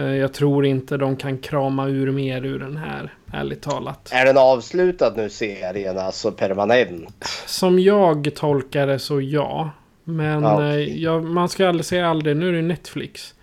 Eh, 0.00 0.16
Jag 0.16 0.33
tror 0.33 0.66
inte 0.66 0.97
de 0.97 1.16
kan 1.16 1.38
krama 1.38 1.87
ur 1.88 2.11
mer 2.11 2.45
ur 2.47 2.59
den 2.59 2.76
här, 2.76 3.12
ärligt 3.33 3.62
talat. 3.62 4.09
Är 4.12 4.25
den 4.26 4.38
avslutad 4.38 5.12
nu 5.16 5.30
serien, 5.30 5.99
alltså 5.99 6.33
permanent? 6.33 7.25
Som 7.47 7.78
jag 7.78 8.35
tolkar 8.35 8.87
det 8.87 8.99
så 8.99 9.21
ja. 9.21 9.71
Men 10.04 10.42
Ja, 10.42 10.62
eh, 10.69 11.02
ja, 11.02 11.21
man 11.21 11.49
ska 11.49 11.69
aldrig 11.69 11.85
säga 11.85 12.09
aldrig, 12.09 12.37
nu 12.37 12.49
är 12.49 12.52
det 12.52 12.62
Netflix. 12.62 13.35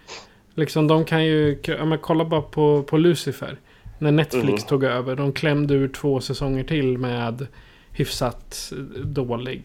Liksom 0.56 0.88
de 0.88 1.06
kan 1.06 1.26
ju, 1.26 1.60
men 1.86 1.98
kolla 1.98 2.26
bara 2.26 2.42
på, 2.42 2.84
på 2.84 2.98
Lucifer. 2.98 3.58
När 4.00 4.12
Netflix 4.12 4.64
Mhm. 4.64 4.68
tog 4.70 4.84
över, 4.84 5.16
de 5.16 5.32
klämde 5.34 5.74
ur 5.74 5.88
två 5.88 6.20
säsonger 6.22 6.64
till 6.64 6.98
med 6.98 7.48
hyfsat 7.92 8.72
eh, 8.72 9.02
dålig, 9.02 9.64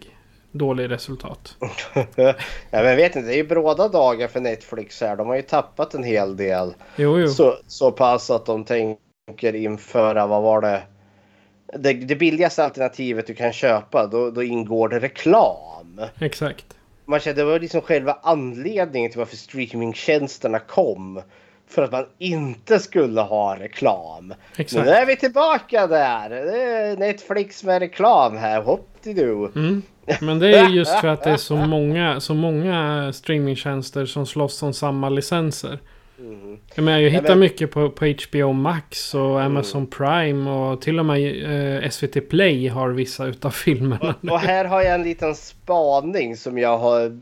dålig 0.53 0.91
resultat. 0.91 1.57
ja, 1.95 2.35
men 2.71 2.85
jag 2.85 2.97
vet 2.97 3.17
inte, 3.17 3.29
det 3.29 3.35
är 3.35 3.37
ju 3.37 3.47
bråda 3.49 3.89
dagar 3.89 4.29
för 4.29 4.41
Netflix 4.41 5.01
här. 5.01 5.17
De 5.17 5.27
har 5.27 5.37
ju 5.37 5.43
tappat 5.43 5.95
en 5.95 6.05
hel 6.05 6.37
del. 6.37 6.75
Jo, 6.97 7.19
jo. 7.19 7.29
Så, 7.29 7.59
så 7.67 7.93
pass 7.93 8.31
att 8.31 8.47
de 8.47 8.65
tänker 8.65 9.55
införa, 9.55 10.27
vad 10.27 10.43
var 10.43 10.61
det? 10.61 10.83
Det, 11.79 11.93
det 11.93 12.17
billigaste 12.17 12.65
alternativet 12.65 13.27
du 13.27 13.35
kan 13.35 13.53
köpa, 13.53 14.07
då, 14.07 14.31
då 14.31 14.43
ingår 14.43 14.89
det 14.89 14.99
reklam. 15.01 16.01
Exakt. 16.19 16.67
Man 17.05 17.21
kände, 17.21 17.41
det 17.41 17.45
var 17.45 17.61
liksom 17.61 17.81
själva 17.81 18.19
anledningen 18.23 19.11
till 19.11 19.19
varför 19.19 19.37
streamingtjänsterna 19.37 20.59
kom. 20.59 21.23
För 21.73 21.83
att 21.83 21.93
man 21.93 22.05
inte 22.19 22.79
skulle 22.79 23.21
ha 23.21 23.57
reklam. 23.59 24.35
Exakt. 24.57 24.87
Nu 24.87 24.91
är 24.91 25.07
vi 25.07 25.17
tillbaka 25.17 25.87
där! 25.87 26.31
Det 26.31 26.63
är 26.63 26.97
Netflix 26.97 27.65
med 27.65 27.79
reklam 27.79 28.37
här. 28.37 28.63
Hoppidi-doo. 28.63 29.57
Mm. 29.57 29.83
Men 30.21 30.39
det 30.39 30.59
är 30.59 30.69
just 30.69 31.01
för 31.01 31.09
att 31.09 31.23
det 31.23 31.31
är 31.31 31.37
så 31.37 31.57
många, 31.57 32.21
så 32.21 32.35
många 32.35 33.11
streamingtjänster 33.13 34.07
som 34.07 34.27
slåss 34.27 34.63
om 34.63 34.73
samma 34.73 35.09
licenser. 35.09 35.79
Jag, 36.75 36.85
menar, 36.85 36.99
jag 36.99 37.11
hittar 37.11 37.29
men- 37.29 37.39
mycket 37.39 37.71
på, 37.71 37.91
på 37.91 38.07
HBO 38.07 38.53
Max 38.53 39.15
och 39.15 39.43
Amazon 39.43 39.87
Prime 39.87 40.51
och 40.51 40.81
till 40.81 40.99
och 40.99 41.07
med 41.07 41.83
eh, 41.83 41.91
SVT 41.91 42.29
Play 42.29 42.69
har 42.69 42.91
vissa 42.91 43.27
utav 43.27 43.51
filmerna. 43.51 44.15
Och 44.31 44.41
här 44.41 44.65
har 44.65 44.83
jag 44.83 44.95
en 44.95 45.03
liten 45.03 45.35
spaning 45.35 46.37
som 46.37 46.59
jag 46.59 46.79
har 46.79 47.19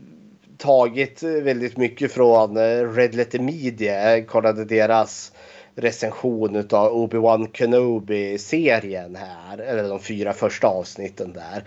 tagit 0.61 1.23
väldigt 1.23 1.77
mycket 1.77 2.11
från 2.11 2.57
eh, 2.57 2.93
Red 2.93 3.15
Letter 3.15 3.39
Media. 3.39 4.11
Jag 4.11 4.27
kollade 4.27 4.65
deras 4.65 5.31
recension 5.75 6.55
av 6.55 6.93
Obi-Wan 6.93 7.51
Kenobi-serien 7.51 9.15
här. 9.15 9.57
Eller 9.57 9.89
de 9.89 9.99
fyra 9.99 10.33
första 10.33 10.67
avsnitten 10.67 11.33
där. 11.33 11.63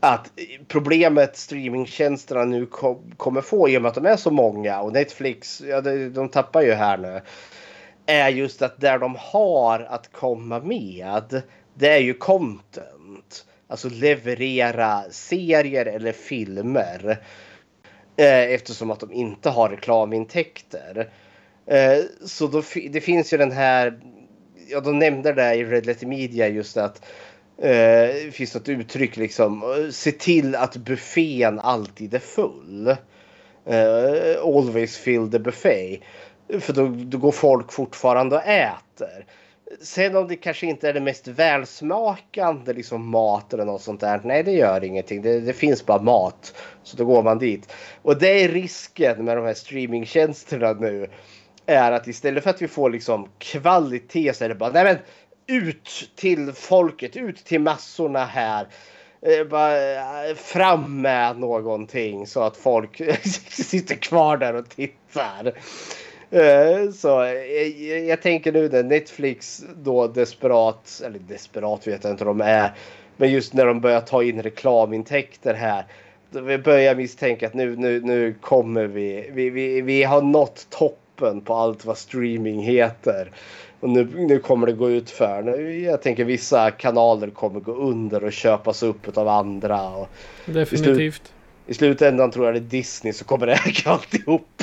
Att 0.00 0.30
problemet 0.68 1.36
streamingtjänsterna 1.36 2.44
nu 2.44 2.66
kom, 2.66 3.14
kommer 3.16 3.40
få 3.40 3.68
i 3.68 3.78
och 3.78 3.82
med 3.82 3.88
att 3.88 3.94
de 3.94 4.06
är 4.06 4.16
så 4.16 4.30
många 4.30 4.80
och 4.80 4.92
Netflix, 4.92 5.62
ja, 5.68 5.80
de, 5.80 6.08
de 6.08 6.28
tappar 6.28 6.62
ju 6.62 6.72
här 6.72 6.98
nu. 6.98 7.20
Är 8.06 8.28
just 8.28 8.62
att 8.62 8.80
där 8.80 8.98
de 8.98 9.16
har 9.18 9.80
att 9.80 10.12
komma 10.12 10.60
med, 10.60 11.42
det 11.74 11.88
är 11.88 12.00
ju 12.00 12.14
content. 12.14 13.46
Alltså 13.68 13.88
leverera 13.88 15.02
serier 15.10 15.86
eller 15.86 16.12
filmer. 16.12 17.18
Eh, 18.16 18.52
eftersom 18.54 18.90
att 18.90 19.00
de 19.00 19.12
inte 19.12 19.50
har 19.50 19.68
reklamintäkter. 19.68 21.10
Eh, 21.66 21.98
så 22.24 22.46
då, 22.46 22.62
det 22.90 23.00
finns 23.00 23.32
ju 23.32 23.36
den 23.36 23.52
här, 23.52 24.00
ja 24.68 24.80
de 24.80 24.98
nämnde 24.98 25.32
det 25.32 25.54
i 25.54 25.64
Red 25.64 25.86
Letter 25.86 26.06
Media 26.06 26.48
just 26.48 26.76
att 26.76 27.04
eh, 27.58 27.70
det 28.24 28.34
finns 28.34 28.54
något 28.54 28.68
uttryck 28.68 29.16
liksom, 29.16 29.62
eh, 29.62 29.90
se 29.90 30.12
till 30.12 30.54
att 30.54 30.76
buffén 30.76 31.60
alltid 31.60 32.14
är 32.14 32.18
full. 32.18 32.96
Eh, 33.66 34.42
always 34.42 34.96
fill 34.96 35.30
the 35.30 35.38
buffet. 35.38 36.00
För 36.60 36.72
då, 36.72 36.86
då 36.86 37.18
går 37.18 37.32
folk 37.32 37.72
fortfarande 37.72 38.36
och 38.36 38.46
äter. 38.46 39.26
Sen 39.80 40.16
om 40.16 40.28
det 40.28 40.36
kanske 40.36 40.66
inte 40.66 40.88
är 40.88 40.92
det 40.92 41.00
mest 41.00 41.28
välsmakande 41.28 42.72
liksom 42.72 43.10
mat 43.10 43.54
eller 43.54 43.64
något 43.64 43.82
sånt 43.82 44.00
där. 44.00 44.20
Nej, 44.24 44.42
det 44.42 44.52
gör 44.52 44.84
ingenting. 44.84 45.22
Det, 45.22 45.40
det 45.40 45.52
finns 45.52 45.86
bara 45.86 46.02
mat. 46.02 46.54
Så 46.82 46.96
då 46.96 47.04
går 47.04 47.22
man 47.22 47.38
dit. 47.38 47.72
Och 48.02 48.18
det 48.18 48.44
är 48.44 48.48
risken 48.48 49.24
med 49.24 49.36
de 49.36 49.46
här 49.46 49.54
streamingtjänsterna 49.54 50.72
nu. 50.72 51.10
Är 51.66 51.92
att 51.92 52.06
istället 52.06 52.42
för 52.42 52.50
att 52.50 52.62
vi 52.62 52.68
får 52.68 52.90
liksom 52.90 53.28
kvalitet 53.38 54.34
så 54.34 54.44
är 54.44 54.48
det 54.48 54.54
bara 54.54 54.70
nej 54.70 54.84
men 54.84 54.96
ut 55.46 56.10
till 56.16 56.52
folket, 56.52 57.16
ut 57.16 57.44
till 57.44 57.60
massorna 57.60 58.24
här. 58.24 58.66
Eh, 59.22 59.44
bara 59.44 60.28
eh, 60.28 60.34
fram 60.34 61.02
med 61.02 61.38
någonting 61.38 62.26
så 62.26 62.42
att 62.42 62.56
folk 62.56 63.02
sitter 63.50 63.94
kvar 63.94 64.36
där 64.36 64.54
och 64.54 64.68
tittar. 64.68 65.52
Eh, 66.30 66.90
så 66.90 67.22
eh, 67.22 67.32
jag, 67.88 68.04
jag 68.04 68.22
tänker 68.22 68.52
nu 68.52 68.68
när 68.68 68.82
Netflix 68.82 69.64
då 69.76 70.06
desperat, 70.06 71.02
eller 71.06 71.18
desperat 71.18 71.86
vet 71.86 72.04
jag 72.04 72.12
inte 72.12 72.24
om 72.24 72.38
de 72.38 72.44
är. 72.44 72.72
Men 73.16 73.32
just 73.32 73.54
när 73.54 73.66
de 73.66 73.80
börjar 73.80 74.00
ta 74.00 74.22
in 74.22 74.42
reklamintäkter 74.42 75.54
här. 75.54 75.84
Vi 76.30 76.58
börjar 76.58 76.94
misstänka 76.94 77.46
att 77.46 77.54
nu, 77.54 77.76
nu, 77.76 78.00
nu 78.00 78.34
kommer 78.40 78.84
vi, 78.84 79.30
vi, 79.32 79.50
vi. 79.50 79.80
Vi 79.80 80.02
har 80.02 80.22
nått 80.22 80.66
toppen 80.70 81.40
på 81.40 81.54
allt 81.54 81.84
vad 81.84 81.98
streaming 81.98 82.62
heter. 82.62 83.30
Och 83.80 83.88
nu, 83.88 84.08
nu 84.14 84.38
kommer 84.38 84.66
det 84.66 84.72
gå 84.72 84.90
ut 84.90 85.10
för. 85.10 85.60
Jag 85.60 86.02
tänker 86.02 86.24
vissa 86.24 86.70
kanaler 86.70 87.30
kommer 87.30 87.60
gå 87.60 87.72
under 87.72 88.24
och 88.24 88.32
köpas 88.32 88.82
upp 88.82 89.18
av 89.18 89.28
andra. 89.28 89.88
Och 89.88 90.08
Definitivt. 90.46 91.32
I 91.66 91.74
slutändan 91.74 92.30
tror 92.30 92.46
jag 92.46 92.54
det 92.54 92.58
är 92.58 92.60
Disney 92.60 93.12
som 93.12 93.26
kommer 93.26 93.46
äga 93.66 93.90
alltihop. 93.90 94.62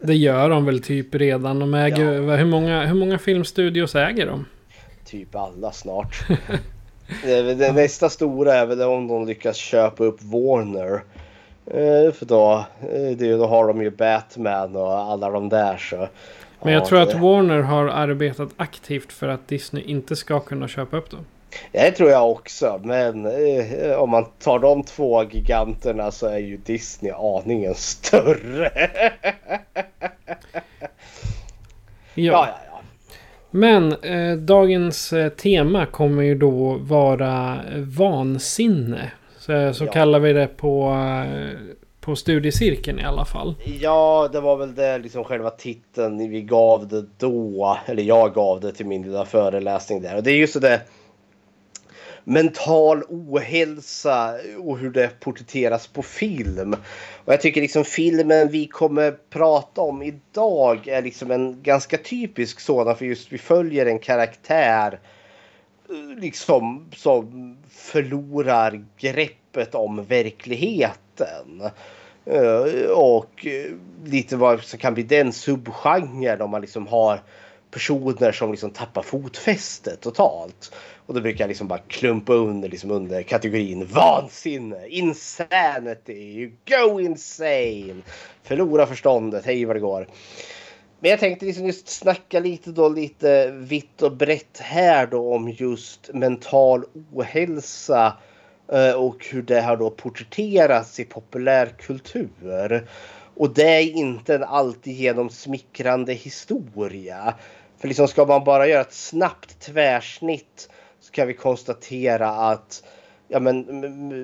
Det 0.00 0.14
gör 0.14 0.50
de 0.50 0.64
väl 0.64 0.82
typ 0.82 1.14
redan. 1.14 1.58
De 1.58 1.74
äger, 1.74 2.36
hur, 2.36 2.44
många, 2.44 2.86
hur 2.86 2.94
många 2.94 3.18
filmstudios 3.18 3.94
äger 3.94 4.26
de? 4.26 4.44
typ 5.04 5.34
alla 5.34 5.72
snart. 5.72 6.26
Det 7.24 7.72
nästa 7.74 8.08
stora 8.08 8.54
är 8.54 8.66
väl 8.66 8.82
om 8.82 9.08
de 9.08 9.26
lyckas 9.26 9.56
köpa 9.56 10.04
upp 10.04 10.22
Warner. 10.22 10.92
Eh, 11.66 12.12
För 12.12 12.26
då, 12.26 12.64
eh, 12.80 13.16
det, 13.16 13.32
då 13.36 13.46
har 13.46 13.68
de 13.68 13.82
ju 13.82 13.90
Batman 13.90 14.76
och 14.76 14.92
alla 14.92 15.30
de 15.30 15.48
där 15.48 15.76
så. 15.76 16.08
Men 16.62 16.72
jag 16.72 16.82
Ja, 16.82 16.86
tror 16.86 17.00
att 17.00 17.14
Warner 17.14 17.60
har 17.60 17.84
arbetat 17.88 18.48
aktivt 18.56 19.12
för 19.12 19.28
att 19.28 19.48
Disney 19.48 19.82
inte 19.84 20.16
ska 20.16 20.40
kunna 20.40 20.68
köpa 20.68 20.96
upp 20.96 21.10
dem. 21.10 21.26
Det 21.72 21.90
tror 21.90 22.10
jag 22.10 22.30
också 22.30 22.80
men 22.84 23.26
eh, 23.26 23.92
om 23.98 24.10
man 24.10 24.24
tar 24.38 24.58
de 24.58 24.82
två 24.82 25.24
giganterna 25.24 26.10
så 26.10 26.26
är 26.26 26.38
ju 26.38 26.56
Disney 26.56 27.12
aningen 27.12 27.74
större. 27.74 28.70
Ja. 32.14 32.32
Ja, 32.32 32.48
ja, 32.48 32.58
ja. 32.72 32.80
Men 33.50 33.92
eh, 33.92 34.36
dagens 34.36 35.12
eh, 35.12 35.28
tema 35.28 35.86
kommer 35.86 36.22
ju 36.22 36.34
då 36.34 36.78
vara 36.80 37.58
vansinne. 37.76 39.10
Så, 39.38 39.74
så 39.74 39.84
Ja. 39.84 39.92
kallar 39.92 40.18
vi 40.18 40.32
det 40.32 40.46
på, 40.46 40.90
eh, 41.26 41.58
på 42.00 42.16
studiecirkeln 42.16 42.98
i 42.98 43.04
alla 43.04 43.24
fall. 43.24 43.54
Ja, 43.80 44.28
det 44.32 44.40
var 44.40 44.56
väl 44.56 44.74
det 44.74 44.98
liksom 44.98 45.24
själva 45.24 45.50
titeln 45.50 46.30
vi 46.30 46.42
gav 46.42 46.88
det 46.88 47.04
då. 47.18 47.78
Eller 47.86 48.02
jag 48.02 48.34
gav 48.34 48.60
det 48.60 48.72
till 48.72 48.86
min 48.86 49.02
lilla 49.02 49.24
föreläsning 49.24 50.02
där. 50.02 50.16
Och 50.16 50.22
det 50.22 50.30
är 50.30 50.36
just 50.36 50.60
det 50.60 50.80
mental 52.28 53.02
ohälsa 53.08 54.34
och 54.58 54.78
hur 54.78 54.90
det 54.90 55.20
porträtteras 55.20 55.86
på 55.86 56.02
film. 56.02 56.72
Och 57.24 57.32
jag 57.32 57.40
tycker 57.40 57.60
liksom 57.60 57.84
filmen 57.84 58.48
vi 58.48 58.66
kommer 58.66 59.10
prata 59.30 59.80
om 59.80 60.02
idag 60.02 60.88
är 60.88 61.02
liksom 61.02 61.30
en 61.30 61.62
ganska 61.62 61.98
typisk 61.98 62.60
sådan 62.60 62.96
för 62.96 63.04
just 63.04 63.32
vi 63.32 63.38
följer 63.38 63.86
en 63.86 63.98
karaktär 63.98 65.00
eh, 65.90 66.20
liksom 66.20 66.86
som 66.96 67.56
förlorar 67.70 68.84
greppet 68.98 69.74
om 69.74 70.04
verkligheten. 70.04 71.62
Eh, 72.24 72.90
och 72.94 73.46
eh, 73.46 73.72
lite 74.04 74.36
vad 74.36 74.60
som 74.60 74.78
kan 74.78 74.94
bli 74.94 75.02
den 75.02 75.32
subgenren 75.32 76.40
om 76.40 76.50
man 76.50 76.60
liksom 76.60 76.86
har 76.86 77.20
personer 77.70 78.32
som 78.32 78.50
liksom 78.50 78.70
tappar 78.70 79.02
fotfästet 79.02 80.00
totalt. 80.00 80.74
Och 81.06 81.14
då 81.14 81.20
brukar 81.20 81.44
jag 81.44 81.48
liksom 81.48 81.68
bara 81.68 81.78
klumpa 81.78 82.32
under, 82.32 82.68
liksom 82.68 82.90
under 82.90 83.22
kategorin 83.22 83.86
vansinne, 83.86 84.88
insanity, 84.88 86.12
you 86.12 86.52
go 86.68 87.00
insane, 87.00 88.02
förlora 88.42 88.86
förståndet, 88.86 89.44
hej 89.44 89.64
vad 89.64 89.76
det 89.76 89.80
går. 89.80 90.06
Men 91.00 91.10
jag 91.10 91.20
tänkte 91.20 91.46
liksom 91.46 91.66
just 91.66 91.88
snacka 91.88 92.40
lite 92.40 92.70
då 92.70 92.88
lite 92.88 93.50
vitt 93.50 94.02
och 94.02 94.16
brett 94.16 94.58
här 94.58 95.06
då 95.06 95.34
om 95.34 95.48
just 95.48 96.10
mental 96.14 96.84
ohälsa 97.12 98.16
eh, 98.72 98.92
och 98.92 99.26
hur 99.30 99.42
det 99.42 99.60
har 99.60 99.76
då 99.76 99.90
porträtterats 99.90 101.00
i 101.00 101.04
populärkultur. 101.04 102.88
Och 103.38 103.54
det 103.54 103.74
är 103.74 103.82
inte 103.82 104.34
en 104.34 104.44
alltigenom 104.44 105.30
smickrande 105.30 106.12
historia. 106.12 107.34
För 107.78 107.88
liksom 107.88 108.08
ska 108.08 108.24
man 108.24 108.44
bara 108.44 108.66
göra 108.66 108.80
ett 108.80 108.92
snabbt 108.92 109.60
tvärsnitt 109.60 110.70
så 111.00 111.12
kan 111.12 111.26
vi 111.28 111.34
konstatera 111.34 112.28
att 112.28 112.82
ja, 113.28 113.40
men, 113.40 113.60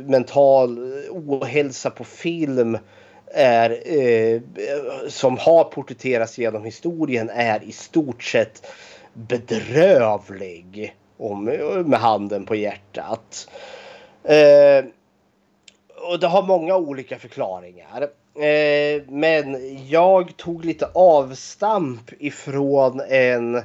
mental 0.06 0.78
ohälsa 1.10 1.90
på 1.90 2.04
film 2.04 2.78
är, 3.34 3.70
eh, 3.70 4.40
som 5.08 5.38
har 5.38 5.64
porträtterats 5.64 6.38
genom 6.38 6.64
historien 6.64 7.30
är 7.30 7.62
i 7.62 7.72
stort 7.72 8.22
sett 8.22 8.66
bedrövlig. 9.12 10.96
Om, 11.16 11.44
med 11.86 11.98
handen 11.98 12.46
på 12.46 12.54
hjärtat. 12.54 13.50
Eh, 14.24 14.84
och 16.10 16.20
det 16.20 16.26
har 16.26 16.42
många 16.42 16.76
olika 16.76 17.18
förklaringar. 17.18 18.08
Eh, 18.36 19.02
men 19.08 19.56
jag 19.88 20.36
tog 20.36 20.64
lite 20.64 20.86
avstamp 20.94 22.10
ifrån 22.18 23.00
en 23.08 23.62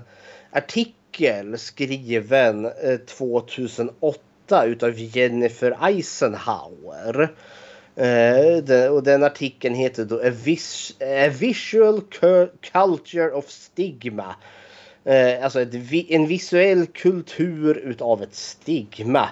artikel 0.51 1.57
skriven 1.57 2.65
eh, 2.65 2.97
2008 3.07 4.65
utav 4.65 4.93
Jennifer 4.95 5.77
Eisenhower. 5.87 7.29
Eh, 7.95 8.85
och 8.91 9.03
den 9.03 9.23
artikeln 9.23 9.75
heter 9.75 10.05
då 10.05 10.15
A, 10.19 10.29
vis, 10.43 10.93
A 11.01 11.29
Visual 11.39 12.01
Cur- 12.11 12.49
Culture 12.71 13.31
of 13.31 13.49
Stigma. 13.49 14.35
Eh, 15.05 15.43
alltså 15.43 15.65
vi- 15.71 16.07
en 16.15 16.27
visuell 16.27 16.85
kultur 16.85 17.77
utav 17.77 18.23
ett 18.23 18.35
stigma. 18.35 19.29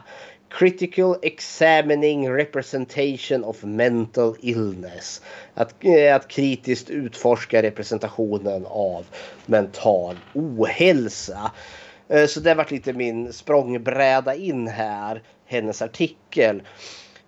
Critical 0.50 1.16
examining 1.22 2.30
representation 2.30 3.44
of 3.44 3.64
mental 3.64 4.36
illness. 4.42 5.22
Att, 5.54 5.76
eh, 5.84 6.16
att 6.16 6.28
kritiskt 6.28 6.90
utforska 6.90 7.62
representationen 7.62 8.66
av 8.66 9.06
mental 9.46 10.16
ohälsa. 10.34 11.52
Eh, 12.10 12.26
så 12.26 12.40
det 12.40 12.54
varit 12.54 12.72
lite 12.72 12.94
min 12.94 13.34
språngbräda 13.34 14.36
in 14.36 14.68
här, 14.68 15.22
hennes 15.46 15.82
artikel. 15.82 16.62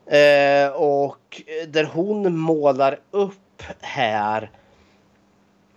Eh, 0.05 0.67
och 0.73 1.41
där 1.67 1.83
hon 1.83 2.37
målar 2.37 2.99
upp 3.11 3.63
här 3.81 4.51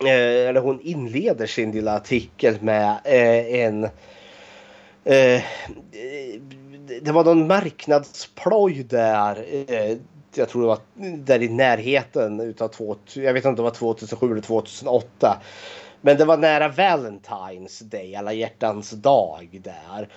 eller 0.05 0.61
hon 0.61 0.81
inleder 0.81 1.47
sin 1.47 1.71
lilla 1.71 1.95
artikel 1.95 2.57
med 2.61 2.99
en 3.05 3.89
det 7.01 7.11
var 7.11 7.23
någon 7.23 7.47
marknadsploj 7.47 8.83
där. 8.83 9.45
Eh, 9.67 9.97
jag 10.35 10.49
tror 10.49 10.61
det 10.61 10.67
var 10.67 10.79
där 11.17 11.41
i 11.41 11.49
närheten 11.49 12.39
utav 12.39 12.67
två, 12.67 12.95
jag 13.13 13.33
vet 13.33 13.45
inte 13.45 13.49
om 13.49 13.55
det 13.55 13.61
var 13.61 13.71
2007 13.71 14.31
eller 14.31 14.41
2008. 14.41 15.41
Men 16.01 16.17
det 16.17 16.25
var 16.25 16.37
nära 16.37 16.69
Valentine's 16.69 17.83
Day, 17.83 18.15
alla 18.15 18.33
hjärtans 18.33 18.91
dag 18.91 19.61
där. 19.63 20.09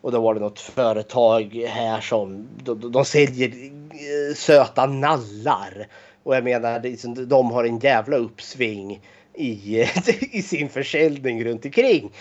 Och 0.00 0.12
då 0.12 0.20
var 0.20 0.34
det 0.34 0.40
något 0.40 0.60
företag 0.60 1.64
här 1.68 2.00
som 2.00 2.48
de, 2.64 2.92
de, 2.92 3.04
säljer 3.04 3.48
eh, 3.48 4.34
söta 4.34 4.86
nallar. 4.86 5.88
Och 6.22 6.36
jag 6.36 6.44
menar, 6.44 7.26
de 7.26 7.50
har 7.50 7.64
en 7.64 7.78
jävla 7.78 8.16
uppsving 8.16 9.00
i, 9.34 9.80
i 10.30 10.42
sin 10.42 10.68
försäljning 10.68 11.44
runt 11.44 11.64
omkring. 11.64 12.12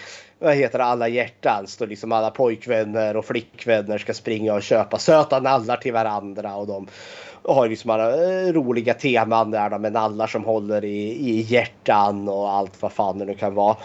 Vad 0.41 0.56
heter 0.56 0.78
det? 0.78 0.84
Alla 0.84 1.08
hjärtans. 1.08 1.78
Då 1.78 1.86
liksom 1.86 2.12
alla 2.12 2.32
pojkvänner 2.32 3.17
och 3.17 3.25
flickvänner 3.25 3.97
ska 3.97 4.13
springa 4.13 4.54
och 4.54 4.63
köpa 4.63 4.97
söta 4.97 5.39
nallar 5.39 5.78
till 5.78 5.93
varandra. 5.93 6.56
Och 6.56 6.67
de 6.67 6.88
har 7.43 7.69
liksom 7.69 7.89
alla 7.89 8.10
eh, 8.10 8.54
roliga 8.54 8.93
teman 8.93 9.52
där 9.52 9.69
då, 9.69 9.78
med 9.78 9.93
nallar 9.93 10.28
som 10.28 10.43
håller 10.43 10.86
i, 10.86 11.30
i 11.30 11.41
hjärtan 11.41 12.30
och 12.30 12.52
allt 12.52 12.82
vad 12.82 12.91
fan 12.91 13.17
det 13.17 13.25
nu 13.25 13.34
kan 13.34 13.54
vara. 13.54 13.78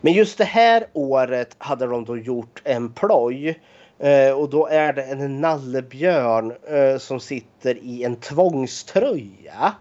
Men 0.00 0.12
just 0.12 0.38
det 0.38 0.44
här 0.44 0.86
året 0.92 1.54
hade 1.58 1.86
de 1.86 2.04
då 2.04 2.18
gjort 2.18 2.62
en 2.64 2.92
ploj. 2.92 3.60
Eh, 3.98 4.32
och 4.32 4.50
då 4.50 4.66
är 4.66 4.92
det 4.92 5.02
en 5.02 5.40
nallebjörn 5.40 6.52
eh, 6.68 6.98
som 6.98 7.20
sitter 7.20 7.78
i 7.82 8.04
en 8.04 8.16
tvångströja. 8.16 9.72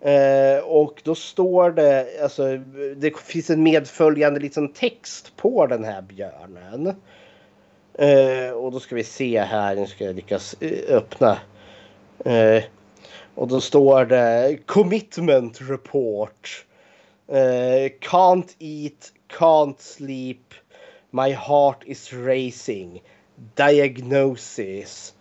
Eh, 0.00 0.58
och 0.64 1.00
då 1.04 1.14
står 1.14 1.70
det, 1.70 2.22
alltså 2.22 2.56
det 2.96 3.18
finns 3.18 3.50
en 3.50 3.62
medföljande 3.62 4.40
liten 4.40 4.72
text 4.72 5.36
på 5.36 5.66
den 5.66 5.84
här 5.84 6.02
björnen. 6.02 6.94
Eh, 7.94 8.50
och 8.50 8.72
då 8.72 8.80
ska 8.80 8.94
vi 8.94 9.04
se 9.04 9.40
här, 9.40 9.76
nu 9.76 9.86
ska 9.86 10.04
jag 10.04 10.16
lyckas 10.16 10.56
eh, 10.60 10.96
öppna. 10.96 11.38
Eh, 12.24 12.62
och 13.34 13.48
då 13.48 13.60
står 13.60 14.04
det 14.04 14.58
commitment 14.66 15.60
report. 15.60 16.64
Eh, 17.28 17.90
can't 18.00 18.54
eat, 18.58 19.12
can't 19.28 19.78
sleep. 19.78 20.54
My 21.10 21.32
heart 21.32 21.82
is 21.86 22.12
racing. 22.12 23.02
Diagnosis. 23.54 25.14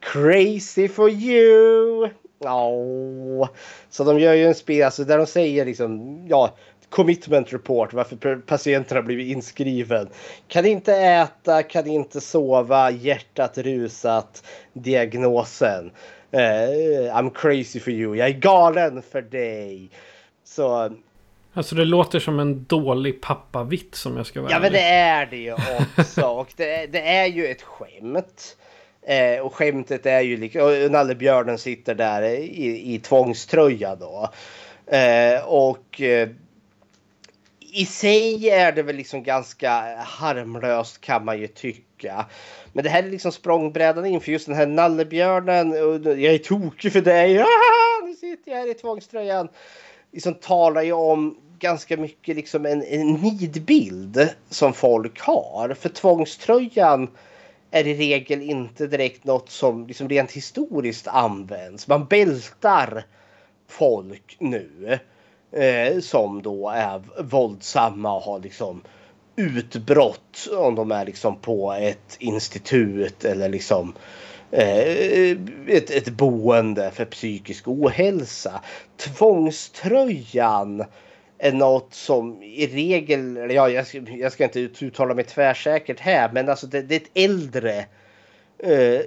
Crazy 0.00 0.88
for 0.88 1.10
you. 1.10 2.10
Ja, 2.42 3.48
så 3.90 4.04
de 4.04 4.18
gör 4.18 4.34
ju 4.34 4.46
en 4.46 4.54
spel 4.54 4.84
alltså 4.84 5.04
där 5.04 5.18
de 5.18 5.26
säger 5.26 5.64
liksom 5.64 6.20
ja, 6.28 6.54
commitment 6.88 7.52
report 7.52 7.92
varför 7.92 8.36
patienten 8.36 8.96
har 8.96 9.02
blivit 9.02 9.36
inskriven. 9.36 10.08
Kan 10.48 10.66
inte 10.66 10.94
äta, 10.96 11.62
kan 11.62 11.86
inte 11.86 12.20
sova, 12.20 12.90
hjärtat 12.90 13.58
rusat, 13.58 14.44
diagnosen. 14.72 15.90
Eh, 16.30 17.14
I'm 17.16 17.30
crazy 17.34 17.80
for 17.80 17.92
you, 17.92 18.16
jag 18.16 18.28
är 18.28 18.32
galen 18.32 19.02
för 19.02 19.22
dig. 19.22 19.90
Så 20.44 20.92
Alltså 21.54 21.74
det 21.74 21.84
låter 21.84 22.18
som 22.18 22.40
en 22.40 22.64
dålig 22.64 23.20
pappavits 23.20 24.00
som 24.00 24.16
jag 24.16 24.26
ska 24.26 24.40
vara 24.40 24.52
Ja 24.52 24.60
men 24.60 24.72
det 24.72 24.82
är 24.82 25.26
det 25.26 25.36
ju 25.36 25.52
också. 25.98 26.26
Och 26.26 26.52
det, 26.56 26.86
det 26.86 27.08
är 27.08 27.26
ju 27.26 27.46
ett 27.46 27.62
skämt. 27.62 28.56
Eh, 29.06 29.40
och 29.40 29.54
skämtet 29.54 30.06
är 30.06 30.20
ju 30.20 30.36
liksom, 30.36 30.86
nallebjörnen 30.90 31.58
sitter 31.58 31.94
där 31.94 32.22
i, 32.22 32.94
i 32.94 32.98
tvångströja 32.98 33.96
då. 33.96 34.30
Eh, 34.86 35.44
och 35.44 36.00
eh, 36.00 36.28
i 37.74 37.86
sig 37.86 38.50
är 38.50 38.72
det 38.72 38.82
väl 38.82 38.96
liksom 38.96 39.22
ganska 39.22 39.96
harmlöst 39.98 41.00
kan 41.00 41.24
man 41.24 41.40
ju 41.40 41.46
tycka. 41.46 42.26
Men 42.72 42.84
det 42.84 42.90
här 42.90 43.02
är 43.02 43.10
liksom 43.10 43.32
språngbrädan 43.32 44.06
in 44.06 44.20
för 44.20 44.32
just 44.32 44.46
den 44.46 44.56
här 44.56 44.66
nallebjörnen. 44.66 45.70
och 45.70 46.18
Jag 46.18 46.34
är 46.34 46.38
tokig 46.38 46.92
för 46.92 47.00
dig. 47.00 47.38
Ah, 47.42 48.06
nu 48.06 48.14
sitter 48.14 48.50
jag 48.50 48.58
här 48.58 48.70
i 48.70 48.74
tvångströjan. 48.74 49.48
Liksom 50.12 50.34
talar 50.34 50.82
ju 50.82 50.92
om 50.92 51.38
ganska 51.58 51.96
mycket 51.96 52.36
liksom 52.36 52.66
en, 52.66 52.82
en 52.82 53.12
nidbild 53.12 54.28
som 54.50 54.72
folk 54.72 55.20
har. 55.20 55.74
För 55.80 55.88
tvångströjan 55.88 57.08
är 57.72 57.86
i 57.86 57.94
regel 57.94 58.42
inte 58.42 58.86
direkt 58.86 59.24
något 59.24 59.50
som 59.50 59.86
liksom 59.86 60.08
rent 60.08 60.32
historiskt 60.32 61.08
används. 61.08 61.88
Man 61.88 62.04
bältar 62.04 63.04
folk 63.68 64.36
nu 64.40 64.98
eh, 65.52 66.00
som 66.00 66.42
då 66.42 66.68
är 66.68 67.02
våldsamma 67.22 68.16
och 68.16 68.22
har 68.22 68.38
liksom 68.40 68.82
utbrott 69.36 70.48
om 70.56 70.74
de 70.74 70.92
är 70.92 71.04
liksom 71.04 71.36
på 71.36 71.72
ett 71.72 72.16
institut 72.18 73.24
eller 73.24 73.48
liksom 73.48 73.94
eh, 74.50 75.36
ett, 75.66 75.90
ett 75.90 76.08
boende 76.08 76.90
för 76.90 77.04
psykisk 77.04 77.68
ohälsa. 77.68 78.60
Tvångströjan 78.96 80.84
är 81.42 81.52
något 81.52 81.94
som 81.94 82.42
i 82.42 82.66
regel, 82.66 83.50
ja, 83.50 83.68
jag, 83.68 83.86
ska, 83.86 83.98
jag 83.98 84.32
ska 84.32 84.44
inte 84.44 84.60
uttala 84.60 85.14
mig 85.14 85.24
tvärsäkert 85.24 86.00
här, 86.00 86.30
men 86.32 86.48
alltså 86.48 86.66
det, 86.66 86.82
det 86.82 86.94
är 86.94 87.00
ett 87.00 87.10
äldre 87.14 87.84
eh, 88.58 89.00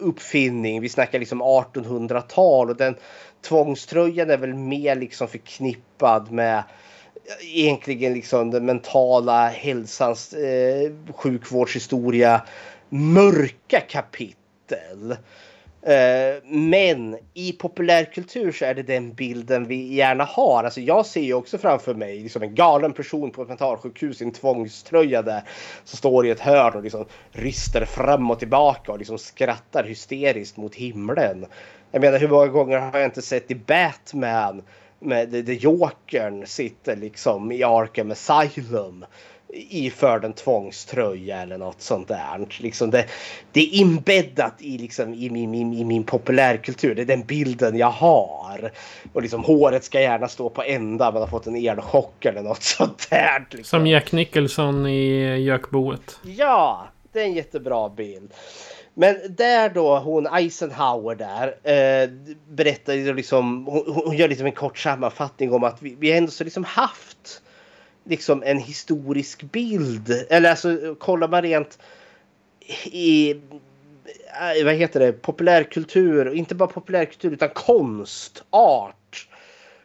uppfinning. 0.00 0.80
Vi 0.80 0.88
snackar 0.88 1.18
liksom 1.18 1.42
1800-tal 1.42 2.70
och 2.70 2.76
den 2.76 2.96
tvångströjan 3.42 4.30
är 4.30 4.36
väl 4.36 4.54
mer 4.54 4.96
liksom 4.96 5.28
förknippad 5.28 6.32
med 6.32 6.58
eh, 6.58 7.58
egentligen 7.58 8.12
liksom 8.12 8.50
den 8.50 8.66
mentala 8.66 9.48
hälsans 9.48 10.32
eh, 10.32 10.92
sjukvårdshistoria 11.14 12.42
mörka 12.88 13.80
kapitel. 13.80 15.16
Eh, 15.86 16.42
men 16.44 17.18
i 17.34 17.52
populärkultur 17.52 18.52
så 18.52 18.64
är 18.64 18.74
det 18.74 18.82
den 18.82 19.14
bilden 19.14 19.68
vi 19.68 19.94
gärna 19.94 20.24
har. 20.24 20.64
Alltså 20.64 20.80
jag 20.80 21.06
ser 21.06 21.20
ju 21.20 21.34
också 21.34 21.58
framför 21.58 21.94
mig 21.94 22.20
liksom 22.20 22.42
en 22.42 22.54
galen 22.54 22.92
person 22.92 23.30
på 23.30 23.42
ett 23.42 23.48
mentalsjukhus 23.48 24.20
i 24.20 24.24
en 24.24 24.32
tvångströja 24.32 25.22
där. 25.22 25.42
Som 25.84 25.96
står 25.96 26.26
i 26.26 26.30
ett 26.30 26.40
hörn 26.40 26.74
och 26.74 26.82
liksom 26.82 27.04
ryster 27.32 27.84
fram 27.84 28.30
och 28.30 28.38
tillbaka 28.38 28.92
och 28.92 28.98
liksom 28.98 29.18
skrattar 29.18 29.84
hysteriskt 29.84 30.56
mot 30.56 30.74
himlen. 30.74 31.46
Jag 31.90 32.00
menar 32.00 32.18
hur 32.18 32.28
många 32.28 32.46
gånger 32.46 32.78
har 32.78 32.98
jag 32.98 33.08
inte 33.08 33.22
sett 33.22 33.50
i 33.50 33.54
Batman 33.54 34.62
med 34.98 35.46
The 35.46 35.54
Jokern 35.54 36.46
sitter 36.46 36.96
liksom 36.96 37.52
i 37.52 37.64
Arkham 37.64 38.10
Asylum 38.10 39.04
iförd 39.54 40.24
en 40.24 40.32
tvångströja 40.32 41.42
eller 41.42 41.58
något 41.58 41.80
sånt 41.82 42.08
där. 42.08 42.46
Liksom 42.58 42.90
det, 42.90 43.06
det 43.52 43.60
är 43.60 43.74
inbäddat 43.74 44.54
i, 44.58 44.78
liksom, 44.78 45.14
i, 45.14 45.30
min, 45.30 45.54
i, 45.54 45.80
i 45.80 45.84
min 45.84 46.04
populärkultur. 46.04 46.94
Det 46.94 47.02
är 47.02 47.06
den 47.06 47.22
bilden 47.22 47.76
jag 47.76 47.90
har. 47.90 48.70
Och 49.12 49.22
liksom, 49.22 49.44
håret 49.44 49.84
ska 49.84 50.00
gärna 50.00 50.28
stå 50.28 50.50
på 50.50 50.62
ända. 50.62 51.10
Man 51.10 51.22
har 51.22 51.28
fått 51.28 51.46
en 51.46 51.56
elchock 51.56 52.24
eller 52.24 52.42
något 52.42 52.62
sånt 52.78 53.10
där. 53.10 53.46
Liksom. 53.50 53.78
Som 53.78 53.86
Jack 53.86 54.12
Nicholson 54.12 54.86
i 54.86 55.36
Gökboet. 55.36 56.18
Ja, 56.22 56.86
det 57.12 57.20
är 57.20 57.24
en 57.24 57.34
jättebra 57.34 57.88
bild. 57.88 58.32
Men 58.94 59.16
där 59.28 59.68
då 59.68 59.98
hon 59.98 60.26
Eisenhower 60.26 61.14
där 61.14 61.46
eh, 61.46 62.10
berättar 62.48 63.14
liksom, 63.14 63.66
hon, 63.66 64.02
hon, 64.04 64.16
gör 64.16 64.28
liksom 64.28 64.46
en 64.46 64.52
kort 64.52 64.78
sammanfattning 64.78 65.52
om 65.52 65.64
att 65.64 65.82
vi, 65.82 65.96
vi 65.98 66.12
ändå 66.12 66.30
så 66.30 66.44
liksom 66.44 66.64
haft 66.64 67.42
liksom 68.04 68.42
en 68.42 68.58
historisk 68.58 69.42
bild. 69.42 70.26
Eller 70.30 70.50
alltså 70.50 70.94
kollar 70.94 71.28
man 71.28 71.42
rent 71.42 71.78
i 72.84 73.30
eh, 73.30 74.64
vad 74.64 74.74
heter 74.74 75.00
det, 75.00 75.12
populärkultur, 75.12 76.34
inte 76.34 76.54
bara 76.54 76.68
populärkultur 76.68 77.32
utan 77.32 77.48
konst, 77.48 78.44
art. 78.50 79.28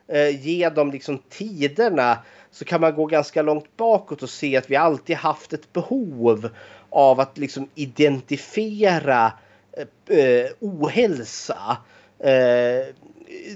Eh, 0.08 0.48
genom 0.48 0.92
liksom 0.92 1.22
tiderna 1.30 2.18
så 2.52 2.66
kan 2.66 2.82
man 2.82 2.96
gå 2.96 3.06
ganska 3.06 3.42
långt 3.42 3.78
bakåt 3.78 4.24
och 4.24 4.30
se 4.30 4.58
att 4.58 4.70
vi 4.70 4.76
alltid 4.76 5.16
haft 5.16 5.54
ett 5.54 5.74
behov 5.74 6.50
av 6.90 7.20
att 7.20 7.38
liksom 7.38 7.70
identifiera 7.76 9.34
eh, 9.72 10.18
eh 10.18 10.46
ohälsa. 10.60 11.78
Eh, 12.20 12.96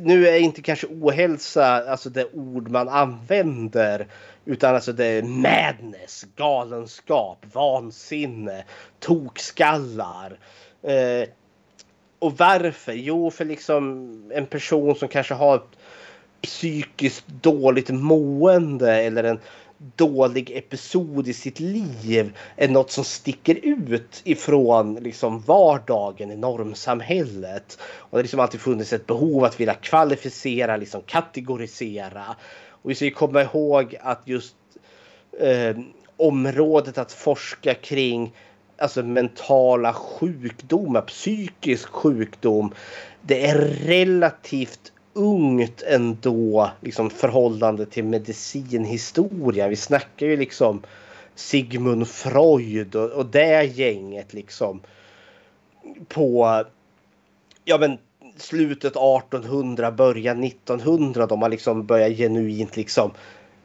nu 0.02 0.28
är 0.28 0.39
inte 0.39 0.62
kanske 0.62 0.88
ohälsa 0.88 1.65
alltså 1.65 2.10
det 2.10 2.26
ord 2.34 2.69
man 2.69 2.89
använder 2.89 4.08
utan 4.45 4.75
alltså 4.75 4.93
det 4.93 5.06
är 5.06 5.23
madness, 5.23 6.25
galenskap, 6.36 7.45
vansinne, 7.53 8.63
tokskallar. 8.99 10.39
Eh, 10.82 11.29
och 12.19 12.38
varför? 12.38 12.93
Jo, 12.93 13.32
för 13.32 13.45
liksom 13.45 14.10
en 14.34 14.45
person 14.45 14.95
som 14.95 15.08
kanske 15.08 15.34
har 15.34 15.56
ett 15.56 15.77
psykiskt 16.41 17.27
dåligt 17.27 17.89
mående 17.89 18.95
eller 18.95 19.23
en 19.23 19.39
dålig 19.95 20.51
episod 20.51 21.27
i 21.27 21.34
sitt 21.34 21.60
liv 21.60 22.38
är 22.56 22.67
något 22.67 22.91
som 22.91 23.03
sticker 23.03 23.60
ut 23.63 24.21
ifrån 24.23 24.95
liksom 24.95 25.39
vardagen 25.39 26.32
i 26.32 26.36
normsamhället. 26.36 27.77
Och 27.82 28.10
det 28.12 28.17
har 28.17 28.23
liksom 28.23 28.39
alltid 28.39 28.62
funnits 28.62 28.93
ett 28.93 29.08
behov 29.08 29.43
att 29.43 29.60
vilja 29.60 29.73
kvalificera, 29.73 30.77
liksom 30.77 31.01
kategorisera. 31.01 32.36
Och 32.84 32.89
vi 32.89 32.96
ska 32.96 33.06
ju 33.06 33.12
komma 33.12 33.41
ihåg 33.41 33.96
att 34.02 34.22
just 34.26 34.56
eh, 35.39 35.78
området 36.17 36.98
att 36.98 37.12
forska 37.12 37.74
kring 37.74 38.34
alltså 38.78 39.04
mentala 39.04 39.93
sjukdomar, 39.93 41.02
psykisk 41.02 41.89
sjukdom. 41.89 42.74
Det 43.22 43.46
är 43.46 43.58
relativt 43.86 44.91
ungt 45.13 45.82
ändå 45.82 46.72
liksom 46.82 47.10
förhållande 47.10 47.86
till 47.86 48.04
medicinhistoria. 48.04 49.67
Vi 49.67 49.76
snackar 49.76 50.26
ju 50.26 50.38
liksom 50.38 50.82
Sigmund 51.36 52.08
Freud 52.08 52.96
och, 52.96 53.10
och 53.12 53.26
det 53.26 53.63
gänget 53.63 54.34
liksom 54.34 54.82
på 56.08 56.63
ja 57.65 57.78
men 57.78 57.98
slutet 58.38 58.96
1800, 58.96 59.91
början 59.91 60.43
1900 60.43 61.26
då 61.26 61.36
man 61.36 61.52
liksom 61.52 61.86
börjar 61.86 62.10
genuint 62.10 62.78
liksom 62.78 63.12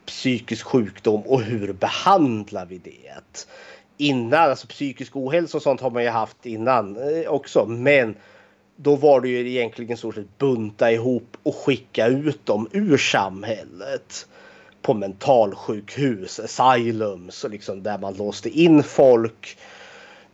psykisk 0.07 0.67
sjukdom 0.67 1.23
och 1.23 1.43
hur 1.43 1.73
behandlar 1.73 2.67
vi 2.67 2.79
det? 2.79 3.45
Innan, 3.97 4.51
alltså 4.51 4.67
psykisk 4.67 5.17
ohälsa 5.17 5.57
och 5.57 5.63
sånt 5.63 5.81
har 5.81 5.91
man 5.91 6.03
ju 6.03 6.09
haft 6.09 6.47
innan 6.47 6.97
eh, 6.97 7.31
också, 7.31 7.67
men 7.67 8.15
då 8.77 8.97
var 8.97 9.21
det 9.21 9.29
ju 9.29 9.51
egentligen 9.51 9.97
så 9.97 10.09
att 10.09 10.39
bunta 10.39 10.93
ihop 10.93 11.37
och 11.43 11.57
skicka 11.57 12.07
ut 12.07 12.47
dem 12.47 12.69
ur 12.73 12.97
samhället 12.97 14.27
på 14.83 14.95
mentalsjukhus, 14.95 16.41
asylums 16.41 17.45
och 17.45 17.51
liksom 17.51 17.83
där 17.83 17.99
man 17.99 18.15
låste 18.15 18.49
in 18.49 18.83
folk 18.83 19.59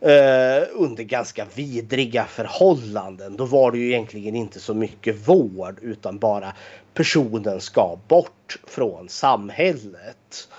eh, 0.01 0.63
under 0.73 1.03
ganska 1.03 1.45
vidriga 1.55 2.25
förhållanden. 2.25 3.37
Då 3.37 3.45
var 3.45 3.71
det 3.71 3.77
ju 3.77 3.87
egentligen 3.87 4.35
inte 4.35 4.59
så 4.59 4.73
mycket 4.73 5.27
vård 5.27 5.79
utan 5.81 6.19
bara 6.19 6.53
personen 6.93 7.61
ska 7.61 7.97
bort 8.07 8.57
från 8.67 9.09
samhället. 9.09 10.49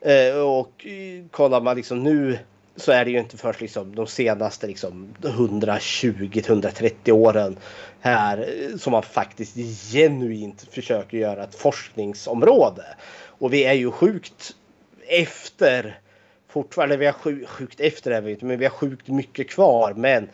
Eh, 0.00 0.36
och 0.36 0.86
kollar 1.30 1.60
man 1.60 1.76
liksom 1.76 2.02
nu 2.02 2.38
så 2.76 2.92
är 2.92 3.04
det 3.04 3.10
ju 3.10 3.18
inte 3.18 3.36
först 3.36 3.60
liksom 3.60 3.94
de 3.94 4.06
senaste 4.06 4.66
liksom 4.66 5.14
120-130 5.20 7.10
åren 7.10 7.56
här 8.00 8.38
eh, 8.38 8.76
som 8.76 8.90
man 8.90 9.02
faktiskt 9.02 9.56
genuint 9.92 10.66
försöker 10.70 11.18
göra 11.18 11.44
ett 11.44 11.54
forskningsområde. 11.54 12.84
Och 13.26 13.52
vi 13.52 13.64
är 13.64 13.72
ju 13.72 13.90
sjukt 13.90 14.56
efter 15.08 16.00
fortfarande, 16.50 16.96
vi 16.96 17.06
har 17.06 17.46
sjukt 17.46 17.80
efter 17.80 18.22
det, 18.22 18.42
men 18.42 18.58
vi 18.58 18.64
har 18.64 18.72
sjukt 18.72 19.08
mycket 19.08 19.50
kvar. 19.50 19.94
Men 19.94 20.28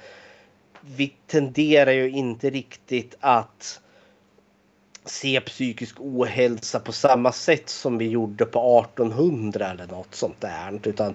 vi 0.81 1.12
tenderar 1.26 1.92
ju 1.92 2.11
inte 2.11 2.50
riktigt 2.50 3.16
att 3.20 3.81
se 5.05 5.40
psykisk 5.40 5.96
ohälsa 6.00 6.81
på 6.81 6.92
samma 6.92 7.33
sätt 7.33 7.68
som 7.68 7.98
vi 7.98 8.09
gjorde 8.09 8.44
på 8.44 8.81
1800 8.81 9.70
eller 9.70 9.87
något 9.87 10.14
sånt 10.14 10.40
där. 10.40 10.81
Utan 10.85 11.14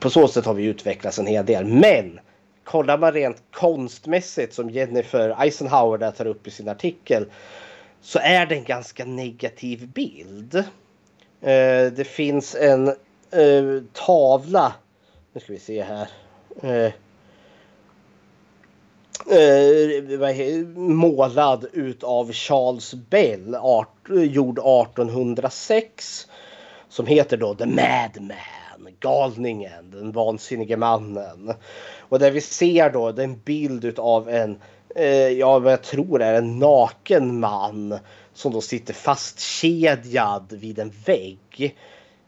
på 0.00 0.10
så 0.10 0.28
sätt 0.28 0.44
har 0.44 0.54
vi 0.54 0.64
utvecklats 0.64 1.18
en 1.18 1.26
hel 1.26 1.46
del. 1.46 1.64
Men 1.64 2.20
kollar 2.64 2.98
man 2.98 3.12
rent 3.12 3.42
konstmässigt 3.50 4.54
som 4.54 4.70
Jennifer 4.70 5.42
Eisenhower 5.42 5.98
där 5.98 6.10
tar 6.10 6.26
upp 6.26 6.46
i 6.46 6.50
sin 6.50 6.68
artikel 6.68 7.26
så 8.00 8.18
är 8.18 8.46
det 8.46 8.54
en 8.54 8.64
ganska 8.64 9.04
negativ 9.04 9.88
bild. 9.88 10.54
Eh, 11.40 11.92
det 11.92 12.06
finns 12.06 12.54
en 12.54 12.94
eh, 13.30 13.82
tavla. 13.92 14.72
Nu 15.32 15.40
ska 15.40 15.52
vi 15.52 15.58
se 15.58 15.82
här. 15.82 16.08
Eh, 16.62 16.92
eh, 19.30 20.66
målad 20.76 21.66
utav 21.72 22.32
Charles 22.32 22.94
Bell, 22.94 23.54
art, 23.54 24.08
gjord 24.08 24.58
1806. 24.58 26.26
Som 26.88 27.06
heter 27.06 27.36
då 27.36 27.54
The 27.54 27.66
Madman, 27.66 28.92
galningen, 29.00 29.90
den 29.90 30.12
vansinnige 30.12 30.76
mannen. 30.76 31.52
Och 31.98 32.18
där 32.18 32.30
vi 32.30 32.40
ser 32.40 32.90
då 32.90 33.08
en 33.08 33.38
bild 33.38 33.84
utav 33.84 34.28
en, 34.28 34.58
eh, 34.94 35.28
ja 35.28 35.58
vad 35.58 35.72
jag 35.72 35.82
tror 35.82 36.22
är 36.22 36.34
en 36.34 36.58
naken 36.58 37.40
man. 37.40 37.98
Som 38.34 38.52
då 38.52 38.60
sitter 38.60 38.94
fastkedjad 38.94 40.52
vid 40.52 40.78
en 40.78 40.92
vägg. 41.06 41.76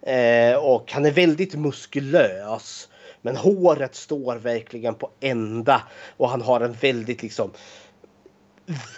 Eh, 0.09 0.57
och 0.57 0.92
han 0.92 1.07
är 1.07 1.11
väldigt 1.11 1.55
muskulös. 1.55 2.88
Men 3.23 3.37
håret 3.37 3.94
står 3.94 4.37
verkligen 4.37 4.94
på 4.94 5.11
ända 5.21 5.83
och 6.16 6.29
han 6.29 6.42
har 6.42 6.61
en 6.61 6.73
väldigt 6.73 7.23
liksom 7.23 7.51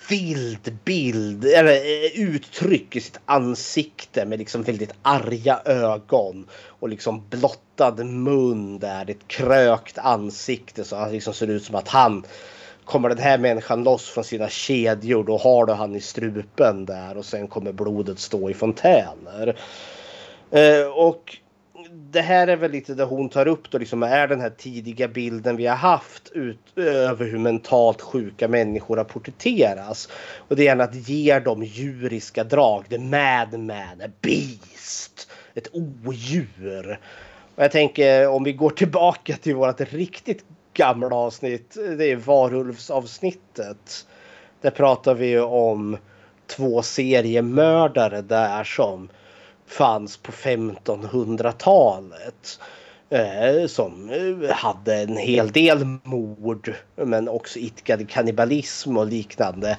vild 0.08 0.78
bild, 0.84 1.44
eller 1.44 1.72
eh, 1.72 2.20
uttryck 2.20 2.96
i 2.96 3.00
sitt 3.00 3.20
ansikte 3.24 4.26
med 4.26 4.38
liksom 4.38 4.62
väldigt 4.62 4.92
arga 5.02 5.60
ögon 5.64 6.46
och 6.52 6.88
liksom 6.88 7.22
blottad 7.30 8.04
mun 8.04 8.78
där, 8.78 9.10
ett 9.10 9.28
krökt 9.28 9.98
ansikte 9.98 10.84
så 10.84 10.96
han 10.96 11.12
liksom 11.12 11.34
ser 11.34 11.46
ut 11.46 11.64
som 11.64 11.74
att 11.74 11.88
han 11.88 12.24
kommer 12.84 13.08
den 13.08 13.18
här 13.18 13.38
människan 13.38 13.84
loss 13.84 14.08
från 14.08 14.24
sina 14.24 14.48
kedjor 14.48 15.24
då 15.24 15.38
har 15.38 15.66
du 15.66 15.72
han 15.72 15.96
i 15.96 16.00
strupen 16.00 16.86
där 16.86 17.16
och 17.16 17.24
sen 17.24 17.48
kommer 17.48 17.72
blodet 17.72 18.18
stå 18.18 18.50
i 18.50 18.54
fontäner. 18.54 19.56
Eh, 20.50 20.86
och 20.86 21.36
det 21.92 22.20
här 22.20 22.46
är 22.46 22.56
väl 22.56 22.70
lite 22.70 22.94
det 22.94 23.04
hon 23.04 23.28
tar 23.28 23.48
upp 23.48 23.70
då 23.70 23.78
liksom 23.78 24.02
är 24.02 24.28
den 24.28 24.40
här 24.40 24.50
tidiga 24.50 25.08
bilden 25.08 25.56
vi 25.56 25.66
har 25.66 25.76
haft 25.76 26.28
ut, 26.32 26.58
eh, 26.76 26.84
över 26.84 27.26
hur 27.26 27.38
mentalt 27.38 28.00
sjuka 28.00 28.48
människor 28.48 28.96
har 28.96 29.04
porträtteras. 29.04 30.08
Och 30.48 30.56
det 30.56 30.62
är 30.62 30.64
gärna 30.64 30.84
att 30.84 31.08
ge 31.08 31.38
dem 31.38 31.62
djuriska 31.62 32.44
drag. 32.44 32.88
The 32.88 32.98
madman, 32.98 34.00
a 34.04 34.10
beast, 34.20 35.30
ett 35.54 35.68
odjur. 35.72 36.98
Och 37.54 37.64
jag 37.64 37.72
tänker 37.72 38.28
om 38.28 38.44
vi 38.44 38.52
går 38.52 38.70
tillbaka 38.70 39.36
till 39.36 39.54
vårt 39.54 39.80
riktigt 39.80 40.44
gamla 40.74 41.16
avsnitt. 41.16 41.76
Det 41.98 42.10
är 42.10 42.16
varulvsavsnittet. 42.16 44.06
Där 44.60 44.70
pratar 44.70 45.14
vi 45.14 45.38
om 45.38 45.96
två 46.46 46.82
seriemördare 46.82 48.22
där 48.22 48.64
som 48.64 49.08
fanns 49.70 50.16
på 50.16 50.32
1500-talet. 50.32 52.60
Eh, 53.12 53.66
som 53.66 54.10
eh, 54.10 54.36
hade 54.50 54.96
en 54.96 55.16
hel 55.16 55.52
del 55.52 55.84
mord 56.02 56.74
men 56.94 57.28
också 57.28 57.58
itkade 57.58 58.04
kannibalism 58.04 58.96
och 58.96 59.06
liknande. 59.06 59.78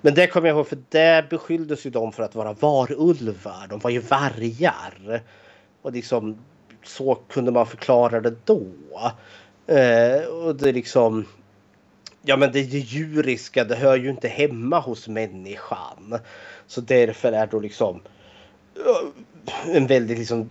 Men 0.00 0.14
det 0.14 0.26
kommer 0.26 0.48
jag 0.48 0.56
ihåg 0.56 0.68
för 0.68 0.78
det 0.88 1.26
beskylldes 1.30 1.86
ju 1.86 1.90
de 1.90 2.12
för 2.12 2.22
att 2.22 2.34
vara 2.34 2.52
varulvar. 2.52 3.66
De 3.68 3.78
var 3.78 3.90
ju 3.90 3.98
vargar. 3.98 5.22
Och 5.82 5.92
liksom 5.92 6.38
så 6.84 7.14
kunde 7.14 7.50
man 7.50 7.66
förklara 7.66 8.20
det 8.20 8.34
då. 8.44 8.66
Eh, 9.66 10.24
och 10.26 10.56
det 10.56 10.68
är 10.68 10.72
liksom 10.72 11.26
Ja 12.22 12.36
men 12.36 12.52
det 12.52 12.60
djuriska 12.60 13.64
det 13.64 13.76
hör 13.76 13.96
ju 13.96 14.10
inte 14.10 14.28
hemma 14.28 14.80
hos 14.80 15.08
människan. 15.08 16.18
Så 16.66 16.80
därför 16.80 17.32
är 17.32 17.46
då 17.46 17.60
liksom 17.60 18.00
en 19.66 19.86
väldigt 19.86 20.18
liksom 20.18 20.48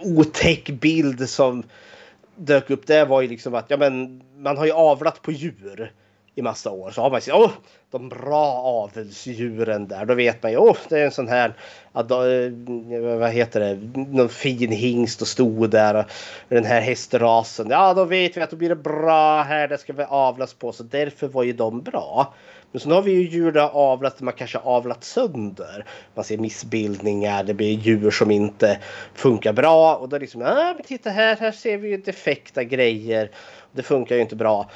otäck 0.00 0.70
bild 0.70 1.28
som 1.28 1.62
dök 2.36 2.70
upp 2.70 2.86
där 2.86 3.06
var 3.06 3.20
ju 3.20 3.28
liksom 3.28 3.54
att 3.54 3.66
ja 3.68 3.76
men 3.76 4.22
man 4.36 4.56
har 4.56 4.66
ju 4.66 4.72
avlat 4.72 5.22
på 5.22 5.32
djur 5.32 5.92
i 6.34 6.42
massa 6.42 6.70
år. 6.70 6.90
Så 6.90 7.02
har 7.02 7.10
man 7.10 7.20
ju 7.26 7.32
åh, 7.32 7.50
de 7.90 8.08
bra 8.08 8.52
avelsdjuren 8.52 9.88
där. 9.88 10.04
Då 10.04 10.14
vet 10.14 10.42
man 10.42 10.52
ju 10.52 10.58
åh, 10.58 10.76
det 10.88 10.98
är 10.98 11.04
en 11.04 11.10
sån 11.10 11.28
här 11.28 11.54
eh, 11.94 13.18
vad 13.18 13.30
heter 13.30 13.60
det, 13.60 14.00
någon 14.00 14.28
fin 14.28 14.72
hingst 14.72 15.22
och 15.22 15.28
stod 15.28 15.70
där. 15.70 15.94
Och 15.94 16.04
den 16.48 16.64
här 16.64 16.80
hästrasen. 16.80 17.70
Ja, 17.70 17.94
då 17.94 18.04
vet 18.04 18.36
vi 18.36 18.40
att 18.40 18.50
då 18.50 18.56
blir 18.56 18.68
det 18.68 18.76
bra 18.76 19.42
här. 19.42 19.68
Det 19.68 19.78
ska 19.78 19.92
vi 19.92 20.04
avlas 20.08 20.54
på. 20.54 20.72
Så 20.72 20.82
därför 20.82 21.28
var 21.28 21.42
ju 21.42 21.52
de 21.52 21.80
bra. 21.80 22.34
Men 22.72 22.80
sen 22.80 22.92
har 22.92 23.02
vi 23.02 23.12
ju 23.12 23.28
djur 23.28 23.52
där 23.52 23.68
avlat 23.68 24.20
man 24.20 24.34
kanske 24.34 24.58
avlat 24.58 25.04
sönder. 25.04 25.84
Man 26.14 26.24
ser 26.24 26.38
missbildningar, 26.38 27.44
det 27.44 27.54
blir 27.54 27.72
djur 27.72 28.10
som 28.10 28.30
inte 28.30 28.78
funkar 29.14 29.52
bra. 29.52 29.96
Och 29.96 30.08
då 30.08 30.18
liksom, 30.18 30.42
ah, 30.42 30.74
men 30.74 30.82
titta 30.82 31.10
här, 31.10 31.36
här 31.36 31.52
ser 31.52 31.78
vi 31.78 31.88
ju 31.88 31.96
defekta 31.96 32.64
grejer. 32.64 33.30
Det 33.72 33.82
funkar 33.82 34.16
ju 34.16 34.20
inte 34.20 34.36
bra. 34.36 34.70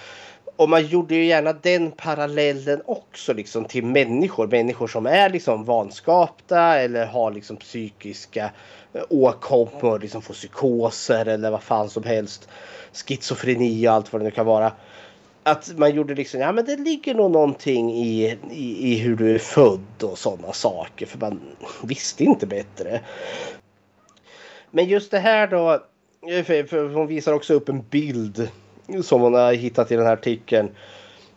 Och 0.57 0.69
man 0.69 0.87
gjorde 0.87 1.15
ju 1.15 1.25
gärna 1.25 1.53
den 1.53 1.91
parallellen 1.91 2.83
också 2.85 3.33
liksom 3.33 3.65
till 3.65 3.85
människor. 3.85 4.47
Människor 4.47 4.87
som 4.87 5.07
är 5.07 5.31
liksom 5.31 5.65
vanskapta 5.65 6.79
eller 6.79 7.07
har 7.07 7.31
liksom 7.31 7.57
psykiska 7.57 8.51
eh, 8.93 9.03
åkommor, 9.11 9.99
liksom 9.99 10.23
får 10.23 10.35
psykoser 10.35 11.27
eller 11.27 11.51
vad 11.51 11.63
fan 11.63 11.89
som 11.89 12.03
helst. 12.03 12.49
Schizofreni 12.93 13.89
och 13.89 13.93
allt 13.93 14.13
vad 14.13 14.21
det 14.23 14.25
nu 14.25 14.31
kan 14.31 14.47
vara 14.47 14.73
att 15.45 15.79
man 15.79 15.95
gjorde 15.95 16.15
liksom, 16.15 16.41
ja 16.41 16.53
men 16.53 16.65
det 16.65 16.77
ligger 16.77 17.15
nog 17.15 17.31
någonting 17.31 17.93
i, 17.93 18.39
i, 18.51 18.93
i 18.93 18.99
hur 18.99 19.17
du 19.17 19.35
är 19.35 19.39
född 19.39 20.03
och 20.03 20.19
sådana 20.19 20.53
saker. 20.53 21.07
För 21.07 21.19
man 21.19 21.41
visste 21.83 22.25
inte 22.25 22.47
bättre. 22.47 23.01
Men 24.71 24.85
just 24.85 25.11
det 25.11 25.19
här 25.19 25.47
då, 25.47 25.85
för, 26.45 26.67
för 26.67 26.89
hon 26.89 27.07
visar 27.07 27.33
också 27.33 27.55
upp 27.55 27.69
en 27.69 27.83
bild 27.83 28.49
som 29.03 29.21
hon 29.21 29.35
har 29.35 29.53
hittat 29.53 29.93
i 29.93 29.97
den 29.97 30.07
här 30.07 30.13
artikeln. 30.13 30.71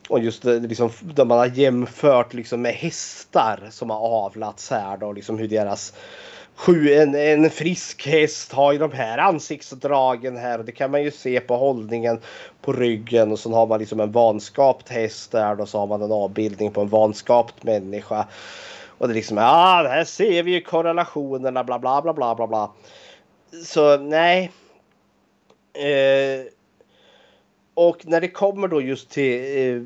Och 0.10 0.20
just 0.20 0.44
det, 0.44 0.60
liksom, 0.60 0.90
där 1.02 1.26
man 1.26 1.38
har 1.38 1.46
jämfört 1.46 2.34
liksom 2.34 2.62
med 2.62 2.74
hästar 2.74 3.68
som 3.72 3.90
har 3.90 4.00
avlats 4.00 4.70
här 4.72 4.98
då, 4.98 5.12
liksom 5.12 5.38
hur 5.38 5.48
deras 5.48 5.94
sju, 6.58 6.94
en, 6.94 7.16
en 7.16 7.50
frisk 7.50 8.08
häst 8.08 8.54
har 8.54 8.72
ju 8.72 8.78
de 8.78 8.92
här 8.92 9.18
ansiktsdragen 9.18 10.38
här. 10.38 10.60
Det 10.60 10.72
kan 10.72 10.92
man 10.92 11.04
ju 11.04 11.12
se 11.12 11.40
på 11.40 11.58
hållningen 11.58 12.20
på 12.62 12.74
ryggen. 12.74 13.32
Och 13.32 13.40
så 13.40 13.54
har 13.54 13.68
man 13.68 13.80
liksom 13.80 14.00
en 14.00 14.12
vanskapt 14.12 14.90
häst 14.90 15.32
där. 15.32 15.62
Och 15.62 15.70
så 15.70 15.80
har 15.80 15.88
man 15.88 16.02
en 16.02 16.12
avbildning 16.12 16.72
på 16.72 16.82
en 16.82 16.90
vanskapt 16.90 17.64
människa. 17.64 18.28
Och 18.98 19.08
det 19.08 19.14
är 19.14 19.16
liksom, 19.16 19.38
ja, 19.38 19.86
här 19.90 20.04
ser 20.04 20.44
vi 20.44 20.52
ju 20.52 20.62
korrelationerna, 20.62 21.64
bla 21.64 21.80
bla 21.80 22.02
bla 22.02 22.14
bla 22.14 22.36
bla 22.36 22.48
bla. 22.48 22.72
Så 23.66 23.98
nej. 23.98 24.52
Eh, 25.74 26.46
och 27.74 28.08
när 28.08 28.22
det 28.22 28.28
kommer 28.28 28.68
då 28.68 28.82
just 28.82 29.10
till, 29.10 29.40
eh, 29.40 29.82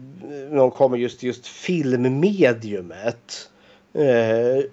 när 0.49 0.57
de 0.57 0.71
kommer 0.71 0.97
just 0.97 1.19
till 1.19 1.27
just 1.27 1.47
filmmediumet. 1.47 3.49
Eh, 3.93 4.63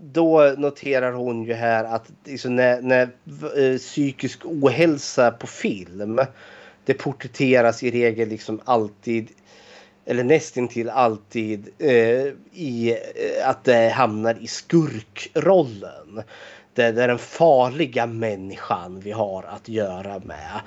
då 0.00 0.54
noterar 0.58 1.12
hon 1.12 1.44
ju 1.44 1.52
här 1.52 1.84
att 1.84 2.10
liksom 2.24 2.56
när, 2.56 2.82
när 2.82 3.10
eh, 3.56 3.78
psykisk 3.78 4.40
ohälsa 4.44 5.30
på 5.30 5.46
film 5.46 6.20
det 6.84 6.94
porträtteras 6.94 7.82
i 7.82 7.90
regel 7.90 8.28
liksom 8.28 8.60
alltid 8.64 9.28
eller 10.06 10.24
nästintill 10.24 10.90
alltid 10.90 11.68
eh, 11.78 12.26
i 12.52 12.90
eh, 12.90 13.48
att 13.48 13.64
det 13.64 13.88
hamnar 13.88 14.36
i 14.40 14.46
skurkrollen. 14.46 16.22
Det, 16.74 16.92
det 16.92 17.02
är 17.04 17.08
den 17.08 17.18
farliga 17.18 18.06
människan 18.06 19.00
vi 19.00 19.12
har 19.12 19.42
att 19.42 19.68
göra 19.68 20.18
med. 20.18 20.60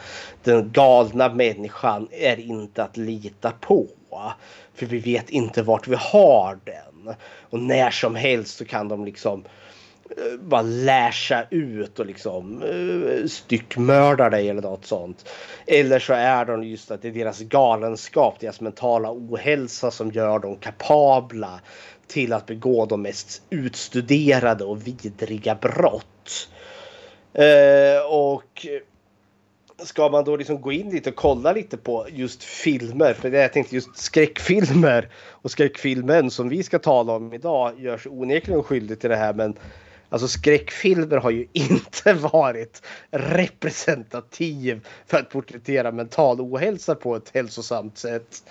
Den 0.43 0.71
galna 0.71 1.33
människan 1.33 2.07
är 2.11 2.39
inte 2.39 2.83
att 2.83 2.97
lita 2.97 3.51
på. 3.51 3.87
För 4.75 4.85
vi 4.85 4.99
vet 4.99 5.29
inte 5.29 5.61
vart 5.61 5.87
vi 5.87 5.95
har 5.99 6.59
den. 6.63 6.90
Och 7.49 7.59
när 7.59 7.91
som 7.91 8.15
helst 8.15 8.57
så 8.57 8.65
kan 8.65 8.87
de 8.87 9.05
liksom 9.05 9.43
eh, 10.09 10.39
bara 10.39 10.61
läsa 10.61 11.45
ut 11.49 11.99
och 11.99 12.05
liksom 12.05 12.63
eh, 12.63 13.27
styckmörda 13.27 14.29
dig 14.29 14.49
eller 14.49 14.61
något 14.61 14.85
sånt. 14.85 15.29
Eller 15.65 15.99
så 15.99 16.13
är 16.13 16.45
de 16.45 16.63
just 16.63 16.91
att 16.91 17.01
det 17.01 17.07
är 17.07 17.11
deras 17.11 17.39
galenskap, 17.39 18.39
deras 18.39 18.61
mentala 18.61 19.11
ohälsa 19.11 19.91
som 19.91 20.11
gör 20.11 20.39
dem 20.39 20.55
kapabla 20.55 21.59
till 22.07 22.33
att 22.33 22.45
begå 22.45 22.85
de 22.85 23.01
mest 23.01 23.41
utstuderade 23.49 24.63
och 24.63 24.87
vidriga 24.87 25.55
brott. 25.55 26.49
Eh, 27.33 28.05
och 28.09 28.65
ska 29.83 30.09
man 30.09 30.23
då 30.23 30.35
liksom 30.35 30.61
gå 30.61 30.71
in 30.71 30.89
lite 30.89 31.09
och 31.09 31.15
kolla 31.15 31.53
lite 31.53 31.77
på 31.77 32.07
just 32.09 32.43
filmer, 32.43 33.13
för 33.13 33.31
jag 33.31 33.53
tänkte 33.53 33.75
just 33.75 33.97
skräckfilmer 33.97 35.09
och 35.29 35.51
skräckfilmen 35.51 36.31
som 36.31 36.49
vi 36.49 36.63
ska 36.63 36.79
tala 36.79 37.13
om 37.13 37.33
idag 37.33 37.79
görs 37.79 38.07
onekligen 38.07 38.63
skyldig 38.63 38.99
till 38.99 39.09
det 39.09 39.15
här 39.15 39.33
men 39.33 39.55
Alltså 40.11 40.27
skräckfilmer 40.27 41.17
har 41.17 41.31
ju 41.31 41.47
inte 41.53 42.13
varit 42.13 42.81
representativ 43.11 44.87
för 45.05 45.17
att 45.17 45.29
porträttera 45.29 45.91
mental 45.91 46.41
ohälsa 46.41 46.95
på 46.95 47.15
ett 47.15 47.31
hälsosamt 47.33 47.97
sätt. 47.97 48.43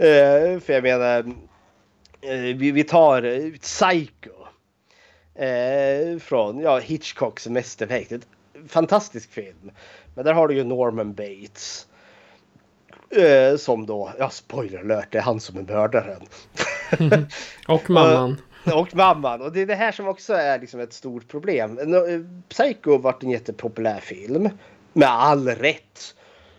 Uh, 0.00 0.60
för 0.60 0.72
jag 0.72 0.82
menar, 0.82 1.18
uh, 1.18 2.56
vi, 2.56 2.70
vi, 2.70 2.84
tar 2.84 3.24
uh, 3.24 3.52
Psycho. 3.52 4.30
från 6.20 6.60
ja, 6.60 6.78
Hitchcocks 6.78 7.46
mästerverk. 7.46 8.22
Fantastisk 8.68 9.32
film. 9.32 9.70
Men 10.16 10.24
där 10.24 10.32
har 10.32 10.48
du 10.48 10.54
ju 10.54 10.64
Norman 10.64 11.14
Bates. 11.14 11.86
Eh, 13.10 13.56
som 13.56 13.86
då, 13.86 14.12
ja 14.18 14.30
spoiler 14.30 14.80
alert, 14.80 15.08
det 15.10 15.18
är 15.18 15.22
han 15.22 15.40
som 15.40 15.58
är 15.58 15.62
mördaren. 15.62 16.22
och 17.68 17.90
mamman. 17.90 18.40
och 18.74 18.94
mamman. 18.94 19.42
Och 19.42 19.52
det 19.52 19.60
är 19.60 19.66
det 19.66 19.74
här 19.74 19.92
som 19.92 20.08
också 20.08 20.34
är 20.34 20.58
liksom 20.58 20.80
ett 20.80 20.92
stort 20.92 21.28
problem. 21.28 21.78
Eh, 21.78 22.20
Psycho 22.48 22.98
varit 22.98 23.22
en 23.22 23.30
jättepopulär 23.30 24.00
film. 24.00 24.48
Med 24.92 25.08
all 25.08 25.48
rätt. 25.48 26.14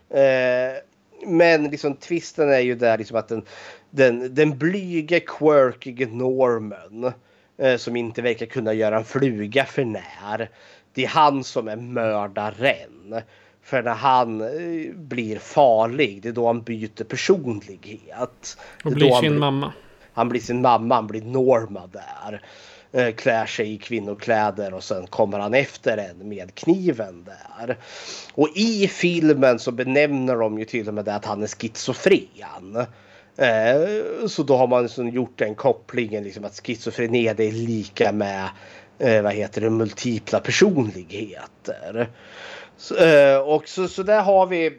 Eh, 0.10 0.82
men 1.28 1.64
liksom 1.64 1.96
twisten 1.96 2.50
är 2.50 2.60
ju 2.60 2.76
där 2.76 2.98
liksom 2.98 3.18
att 3.18 3.28
den, 3.28 3.46
den, 3.90 4.36
den 4.36 4.58
blyge 4.58 5.20
quirkige 5.20 6.06
Norman. 6.06 7.14
Eh, 7.58 7.78
som 7.78 7.96
inte 7.96 8.22
verkar 8.22 8.46
kunna 8.46 8.74
göra 8.74 8.98
en 8.98 9.06
fluga 9.06 9.66
för 9.66 9.86
när. 9.86 10.50
Det 10.94 11.04
är 11.04 11.08
han 11.08 11.44
som 11.44 11.68
är 11.68 11.76
mördaren. 11.76 13.22
För 13.68 13.84
när 13.84 13.94
han 13.94 14.42
eh, 14.42 14.94
blir 14.96 15.40
farlig, 15.40 16.22
det 16.22 16.30
är 16.30 16.34
då 16.34 16.48
han 16.48 16.62
byter 16.62 17.04
personlighet. 17.04 18.58
Och 18.84 18.92
blir 18.92 19.12
sin 19.22 19.40
mamma. 19.40 19.74
Han 20.14 20.30
blir 20.30 20.42
sin 20.42 20.62
mamma, 20.62 20.96
han 20.96 21.08
blir 21.08 21.22
Norma 21.22 21.82
där. 21.88 22.42
Eh, 22.92 23.14
Klär 23.16 23.46
sig 23.46 23.74
i 23.74 23.78
kvinnokläder 23.78 24.74
och 24.74 24.84
sen 24.84 25.08
kommer 25.08 25.40
han 25.40 25.54
efter 25.54 25.98
en 25.98 26.30
med 26.30 26.56
kniven 26.56 27.24
där. 27.26 27.78
Och 28.34 28.50
i 28.56 28.88
filmen 28.88 29.60
så 29.60 29.72
benämner 29.72 30.36
de 30.36 30.60
ju 30.60 30.66
till 30.66 30.88
och 30.88 30.94
med 30.94 31.06
det 31.06 31.16
att 31.16 31.26
han 31.26 31.44
är 31.44 31.48
schizofren. 31.48 32.76
Eh, 33.38 34.28
Så 34.28 34.44
då 34.44 34.58
har 34.58 34.68
man 34.68 34.84
liksom 34.84 35.10
gjort 35.10 35.38
den 35.38 35.56
kopplingen 35.56 36.24
liksom 36.24 36.46
att 36.46 36.62
schizofreni 36.66 37.28
är 37.28 37.52
lika 37.52 38.12
med 38.12 38.50
vad 39.00 39.34
heter 39.34 39.62
det, 39.62 39.70
multipla 39.70 40.40
personligheter. 40.40 42.10
Så, 42.78 42.96
eh, 42.96 43.38
och 43.38 43.68
så, 43.68 43.88
så 43.88 44.04
där 44.04 44.22
har 44.22 44.48
vi 44.48 44.66
eh, 44.66 44.74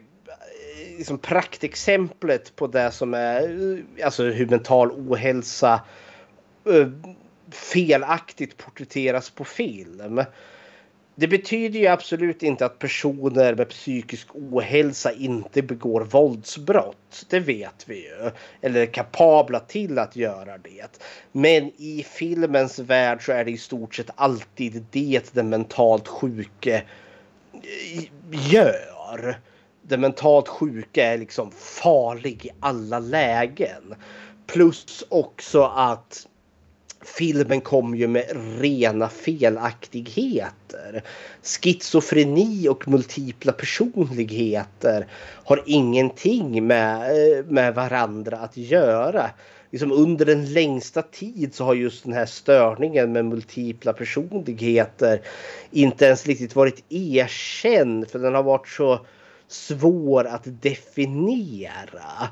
liksom 0.97 1.17
praktexemplet 1.17 2.55
på 2.55 2.67
det 2.67 2.91
som 2.91 3.13
är 3.13 3.41
eh, 3.41 4.05
alltså 4.05 4.23
hur 4.23 4.47
mental 4.47 4.91
ohälsa 4.91 5.81
eh, 6.65 6.87
felaktigt 7.51 8.57
porträtteras 8.57 9.29
på 9.29 9.43
film. 9.45 10.23
Det 11.15 11.27
betyder 11.27 11.79
ju 11.79 11.87
absolut 11.87 12.43
inte 12.43 12.65
att 12.65 12.79
personer 12.79 13.55
med 13.55 13.69
psykisk 13.69 14.27
ohälsa 14.33 15.11
inte 15.11 15.61
begår 15.61 16.01
våldsbrott. 16.01 17.25
Det 17.29 17.39
vet 17.39 17.83
vi 17.85 17.95
ju. 17.95 18.31
Eller 18.61 18.81
är 18.81 18.85
kapabla 18.85 19.59
till 19.59 19.99
att 19.99 20.15
göra 20.15 20.57
det. 20.57 20.99
Men 21.31 21.71
i 21.77 22.05
filmens 22.09 22.79
värld 22.79 23.25
så 23.25 23.31
är 23.31 23.45
det 23.45 23.51
i 23.51 23.57
stort 23.57 23.95
sett 23.95 24.09
alltid 24.15 24.85
det 24.91 25.33
den 25.33 25.49
mentalt 25.49 26.07
sjuke 26.07 26.83
gör. 28.31 29.39
Den 29.81 30.01
mentalt 30.01 30.47
sjuka 30.47 31.05
är 31.05 31.17
liksom 31.17 31.51
farlig 31.51 32.45
i 32.45 32.49
alla 32.59 32.99
lägen. 32.99 33.95
Plus 34.47 35.03
också 35.09 35.63
att 35.63 36.27
filmen 37.17 37.61
kom 37.61 37.95
ju 37.95 38.07
med 38.07 38.25
rena 38.59 39.09
felaktigheter. 39.09 41.03
Schizofreni 41.43 42.67
och 42.67 42.87
multipla 42.87 43.51
personligheter 43.51 45.07
har 45.43 45.63
ingenting 45.65 46.67
med, 46.67 47.01
eh, 47.01 47.45
med 47.45 47.75
varandra 47.75 48.37
att 48.37 48.57
göra. 48.57 49.29
Liksom 49.71 49.91
under 49.91 50.25
den 50.25 50.53
längsta 50.53 51.01
tid 51.01 51.53
så 51.53 51.63
har 51.63 51.73
just 51.73 52.03
den 52.03 52.13
här 52.13 52.25
störningen 52.25 53.11
med 53.11 53.25
multipla 53.25 53.93
personligheter 53.93 55.21
inte 55.71 56.05
ens 56.05 56.27
riktigt 56.27 56.55
varit 56.55 56.83
erkänd 56.89 58.09
för 58.09 58.19
den 58.19 58.35
har 58.35 58.43
varit 58.43 58.67
så 58.67 58.99
svår 59.47 60.25
att 60.25 60.43
definiera. 60.45 62.29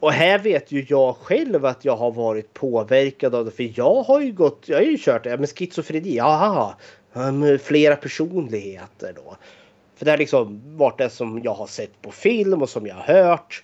Och 0.00 0.12
här 0.12 0.38
vet 0.38 0.72
ju 0.72 0.86
jag 0.88 1.16
själv 1.16 1.66
att 1.66 1.84
jag 1.84 1.96
har 1.96 2.10
varit 2.10 2.54
påverkad 2.54 3.34
av 3.34 3.44
det. 3.44 3.50
För 3.50 3.72
jag 3.78 4.02
har 4.02 4.20
ju 4.20 4.32
gått, 4.32 4.62
jag 4.66 4.76
har 4.76 4.82
ju 4.82 4.98
kört 4.98 5.24
det, 5.24 5.36
men 5.36 5.46
schizofreni, 5.46 6.16
jaha, 6.16 6.74
flera 7.62 7.96
personligheter 7.96 9.12
då. 9.16 9.36
För 9.96 10.04
det 10.04 10.10
har 10.10 10.18
liksom 10.18 10.62
varit 10.76 10.98
det 10.98 11.10
som 11.10 11.40
jag 11.42 11.54
har 11.54 11.66
sett 11.66 12.02
på 12.02 12.10
film 12.10 12.62
och 12.62 12.68
som 12.68 12.86
jag 12.86 12.94
har 12.94 13.14
hört. 13.14 13.62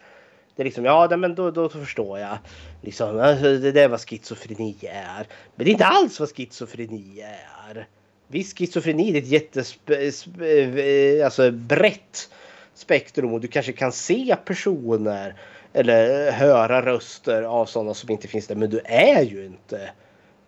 Det 0.56 0.62
är 0.62 0.64
liksom, 0.64 0.84
ja 0.84 1.16
men 1.16 1.34
då, 1.34 1.50
då 1.50 1.68
förstår 1.68 2.18
jag. 2.18 2.38
Liksom, 2.82 3.20
alltså, 3.20 3.58
det 3.58 3.80
är 3.80 3.88
vad 3.88 4.00
schizofreni 4.00 4.76
är. 4.82 5.26
Men 5.54 5.64
det 5.64 5.70
är 5.70 5.72
inte 5.72 5.86
alls 5.86 6.20
vad 6.20 6.36
schizofreni 6.36 7.20
är. 7.20 7.86
Visst, 8.28 8.58
schizofreni 8.58 9.16
är 9.16 9.18
ett 9.18 9.54
jättesp- 9.54 11.18
eh, 11.18 11.24
alltså, 11.24 11.50
brett 11.50 12.30
spektrum 12.74 13.32
och 13.32 13.40
du 13.40 13.48
kanske 13.48 13.72
kan 13.72 13.92
se 13.92 14.36
personer 14.44 15.34
eller 15.72 16.32
höra 16.32 16.86
röster 16.86 17.42
av 17.42 17.66
sådana 17.66 17.94
som 17.94 18.10
inte 18.10 18.28
finns 18.28 18.46
där. 18.46 18.54
Men 18.54 18.70
du 18.70 18.80
är 18.84 19.22
ju 19.22 19.46
inte 19.46 19.90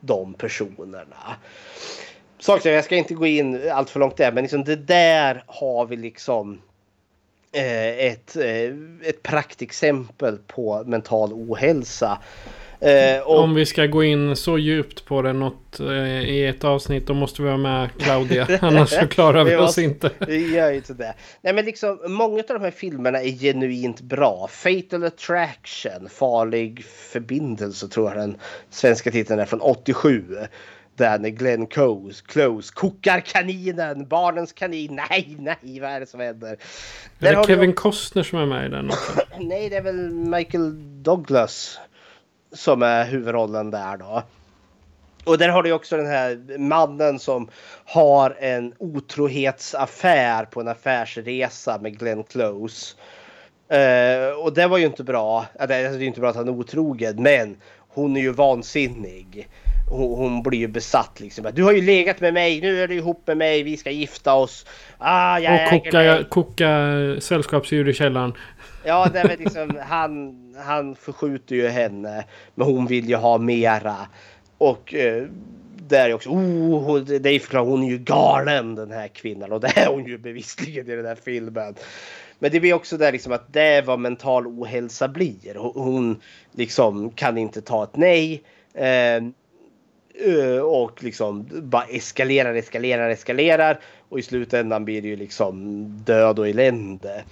de 0.01 0.35
personerna. 0.35 1.37
Saker, 2.39 2.71
jag 2.71 2.85
ska 2.85 2.97
inte 2.97 3.15
gå 3.15 3.27
in 3.27 3.71
allt 3.71 3.91
för 3.91 4.01
långt 4.01 4.17
där, 4.17 4.33
men 4.33 4.45
liksom 4.45 4.65
det 4.65 4.77
där 4.77 5.45
har 5.47 5.87
vi 5.87 5.97
liksom 5.97 6.63
ett, 7.55 8.37
eh, 8.37 9.09
ett 9.09 9.23
praktexempel 9.23 10.39
på 10.47 10.85
mental 10.87 11.33
ohälsa. 11.33 12.19
Eh, 12.85 13.21
och, 13.21 13.41
Om 13.41 13.55
vi 13.55 13.67
ska 13.67 13.87
gå 13.87 14.05
in 14.05 14.37
så 14.37 14.59
djupt 14.59 15.05
på 15.05 15.23
det 15.23 15.33
något 15.33 15.81
eh, 15.81 16.23
i 16.23 16.47
ett 16.47 16.65
avsnitt 16.65 17.07
då 17.07 17.15
måste 17.15 17.43
vi 17.43 17.49
ha 17.49 17.57
med 17.57 17.89
Claudia. 17.99 18.49
Annars 18.61 18.91
så 18.91 19.07
klarar 19.07 19.45
vi 19.45 19.57
oss 19.57 19.79
inte. 19.79 20.11
Vi 20.19 20.55
gör 20.55 20.71
ju 20.71 20.77
inte 20.77 20.95
det. 20.95 21.15
Nej 21.41 21.53
men 21.53 21.65
liksom 21.65 21.99
många 22.09 22.39
av 22.39 22.45
de 22.49 22.61
här 22.61 22.71
filmerna 22.71 23.23
är 23.23 23.31
genuint 23.31 24.01
bra. 24.01 24.49
Fatal 24.51 25.05
Attraction, 25.05 26.09
Farlig 26.09 26.85
förbindelse 26.85 27.89
tror 27.89 28.09
jag 28.09 28.19
den 28.19 28.37
svenska 28.71 29.11
titeln 29.11 29.41
är 29.41 29.45
från 29.45 29.61
87. 29.61 30.25
Där 30.97 31.19
när 31.19 31.29
Glenn 31.29 31.67
Close, 31.67 32.25
Close 32.27 32.75
kokar 32.75 33.21
kaninen, 33.21 34.09
barnens 34.09 34.53
kanin. 34.53 35.01
Nej, 35.11 35.37
nej, 35.39 35.81
vad 35.81 35.91
är 35.91 36.01
det 36.01 36.07
som 36.07 36.21
händer? 36.21 36.49
Är 36.51 36.57
Där 37.19 37.37
det 37.37 37.47
Kevin 37.47 37.73
Costner 37.73 38.23
som 38.23 38.39
är 38.39 38.47
med 38.47 38.67
i 38.67 38.69
den 38.69 38.87
också? 38.91 39.21
Nej, 39.41 39.69
det 39.69 39.77
är 39.77 39.83
väl 39.83 40.11
Michael 40.11 41.03
Douglas 41.03 41.79
som 42.53 42.83
är 42.83 43.05
huvudrollen 43.05 43.71
där 43.71 43.97
då. 43.97 44.23
Och 45.25 45.39
där 45.39 45.49
har 45.49 45.63
du 45.63 45.73
också 45.73 45.97
den 45.97 46.07
här 46.07 46.59
mannen 46.59 47.19
som 47.19 47.49
har 47.85 48.37
en 48.39 48.75
otrohetsaffär 48.79 50.45
på 50.45 50.61
en 50.61 50.69
affärsresa 50.69 51.79
med 51.79 51.99
Glenn 51.99 52.25
Close. 52.25 52.97
Eh, 53.69 54.39
och 54.39 54.55
det 54.55 54.67
var 54.67 54.79
ju 54.79 54.87
inte 54.87 55.05
bra. 55.05 55.47
Ja, 55.59 55.67
Det 55.67 55.75
är 55.75 55.99
ju 55.99 56.07
inte 56.07 56.21
bra 56.21 56.31
att 56.31 56.37
han 56.37 56.49
är 56.49 56.53
otrogen, 56.53 57.23
men 57.23 57.57
hon 57.89 58.17
är 58.17 58.21
ju 58.21 58.33
vansinnig. 58.33 59.49
Hon, 59.87 60.19
hon 60.19 60.43
blir 60.43 60.59
ju 60.59 60.69
besatt 60.69 61.21
liksom. 61.21 61.51
Du 61.55 61.65
har 61.65 61.73
ju 61.73 61.83
legat 61.83 62.21
med 62.21 62.35
mig, 62.35 62.61
nu 62.61 62.83
är 62.83 62.89
du 62.89 62.95
ihop 62.95 63.27
med 63.27 63.37
mig, 63.37 63.63
vi 63.63 63.77
ska 63.77 63.91
gifta 63.91 64.35
oss. 64.35 64.67
Ah, 64.99 65.39
jag 65.39 65.65
Och 65.65 65.71
koka, 65.71 65.99
dig. 65.99 66.25
koka 66.25 66.67
sällskapsdjur 67.21 67.89
i 67.89 67.95
källaren. 67.95 68.33
Ja, 68.85 69.09
det 69.13 69.19
är 69.19 69.37
liksom, 69.39 69.79
han, 69.89 70.35
han 70.67 70.95
förskjuter 70.95 71.57
ju 71.57 71.69
henne. 71.69 72.25
Men 72.55 72.67
hon 72.67 72.87
vill 72.87 73.09
ju 73.09 73.17
ha 73.17 73.39
mera. 73.39 73.97
Och 74.59 74.95
eh, 74.95 75.25
där 75.89 76.09
är 76.09 76.15
också, 76.15 76.31
oh, 76.31 77.01
det 77.01 77.29
är 77.29 77.59
hon 77.59 77.83
är 77.83 77.89
ju 77.89 77.99
galen 77.99 78.75
den 78.75 78.91
här 78.91 79.09
kvinnan. 79.09 79.53
Och 79.53 79.61
det 79.61 79.79
är 79.79 79.87
hon 79.87 80.05
ju 80.05 80.19
bevisligen 80.19 80.91
i 80.91 80.97
den 80.97 81.07
här 81.07 81.19
filmen. 81.25 81.75
Men 82.39 82.51
det 82.51 82.61
blir 82.61 82.75
också 82.75 82.97
där 82.97 83.13
liksom 83.13 83.33
att 83.33 83.53
det 83.53 83.63
är 83.63 83.83
vad 83.83 83.99
mental 83.99 84.47
ohälsa 84.47 85.09
blir. 85.09 85.55
Hon, 85.55 86.21
liksom 86.53 87.11
kan 87.11 87.39
inte 87.39 87.61
ta 87.61 87.85
ett 87.85 87.97
nej. 87.97 88.43
Eh, 88.75 89.23
och 90.63 91.03
liksom 91.03 91.49
bara 91.53 91.85
eskalerar, 91.85 92.55
eskalerar, 92.55 93.11
eskalerar. 93.11 93.81
Och 94.09 94.19
i 94.19 94.23
slutändan 94.23 94.85
blir 94.85 95.03
det 95.03 95.09
ju 95.09 95.17
liksom 95.17 95.85
död 96.05 96.39
och 96.39 96.49
elände. 96.49 97.25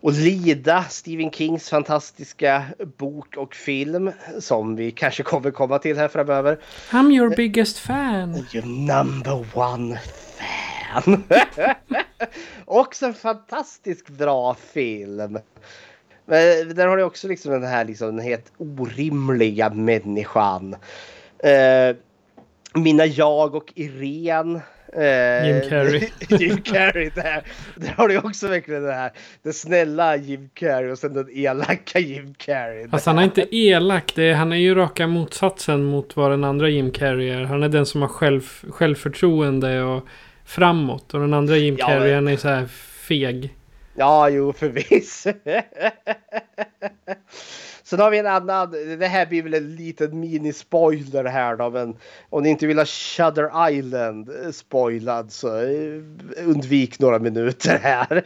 Och 0.00 0.12
Lida, 0.12 0.84
Stephen 0.90 1.30
Kings 1.30 1.70
fantastiska 1.70 2.64
bok 2.98 3.36
och 3.36 3.54
film 3.54 4.10
som 4.38 4.76
vi 4.76 4.90
kanske 4.90 5.22
kommer 5.22 5.50
komma 5.50 5.78
till 5.78 5.98
här 5.98 6.08
framöver. 6.08 6.58
I'm 6.90 7.12
your 7.12 7.36
biggest 7.36 7.78
fan. 7.78 8.46
Your 8.54 8.66
number 8.66 9.44
one 9.54 10.00
fan. 10.38 11.22
också 12.64 13.06
en 13.06 13.14
fantastiskt 13.14 14.08
bra 14.08 14.54
film. 14.54 15.38
Men 16.26 16.74
där 16.74 16.86
har 16.86 16.96
du 16.96 17.02
också 17.02 17.28
liksom 17.28 17.52
den 17.52 17.64
här 17.64 17.84
liksom 17.84 18.16
den 18.16 18.24
helt 18.24 18.52
orimliga 18.58 19.70
människan. 19.70 20.76
Eh, 21.38 21.96
mina 22.74 23.06
jag 23.06 23.54
och 23.54 23.72
Irene. 23.74 24.60
Eh, 24.96 25.46
Jim 25.48 25.70
Carrey. 25.70 26.08
Jim 26.28 26.62
Carrey 26.62 27.10
där. 27.14 27.42
Där 27.76 27.88
har 27.96 28.08
du 28.08 28.18
också 28.18 28.48
verkligen 28.48 28.82
det 28.82 28.92
här. 28.92 29.12
Den 29.42 29.52
snälla 29.52 30.16
Jim 30.16 30.50
Carrey 30.54 30.90
och 30.90 30.98
sen 30.98 31.14
den 31.14 31.28
elaka 31.32 31.98
Jim 31.98 32.34
Carrey. 32.34 32.88
Fast 32.88 33.06
han 33.06 33.18
är 33.18 33.22
inte 33.24 33.56
elak. 33.56 34.12
Det 34.14 34.22
är, 34.24 34.34
han 34.34 34.52
är 34.52 34.56
ju 34.56 34.74
raka 34.74 35.06
motsatsen 35.06 35.84
mot 35.84 36.16
vad 36.16 36.30
den 36.30 36.44
andra 36.44 36.68
Jim 36.68 36.90
Carrey 36.90 37.28
är. 37.30 37.40
Han 37.42 37.62
är 37.62 37.68
den 37.68 37.86
som 37.86 38.02
har 38.02 38.08
själv, 38.08 38.40
självförtroende 38.70 39.82
och 39.82 40.04
framåt. 40.44 41.14
Och 41.14 41.20
den 41.20 41.34
andra 41.34 41.56
Jim 41.56 41.76
Ja, 41.78 41.86
Carrey 41.86 42.14
men- 42.14 42.28
är 42.28 42.36
så 42.36 42.48
här 42.48 42.66
feg. 43.08 43.54
Ja, 43.96 44.28
jo 44.28 44.52
förvisso. 44.52 45.32
Sen 47.84 48.00
har 48.00 48.10
vi 48.10 48.18
en 48.18 48.26
annan. 48.26 48.70
Det 48.98 49.06
här 49.06 49.26
blir 49.26 49.42
väl 49.42 49.54
en 49.54 49.76
liten 49.76 50.24
mini-spoiler 50.24 51.24
här 51.24 51.56
då. 51.56 51.70
Men 51.70 51.96
om 52.30 52.42
ni 52.42 52.48
inte 52.48 52.66
vill 52.66 52.78
ha 52.78 52.84
Shutter 52.84 53.70
Island 53.70 54.28
eh, 54.28 54.50
spoilad 54.50 55.32
så 55.32 55.58
eh, 55.58 56.00
undvik 56.46 56.98
några 56.98 57.18
minuter 57.18 57.78
här. 57.82 58.24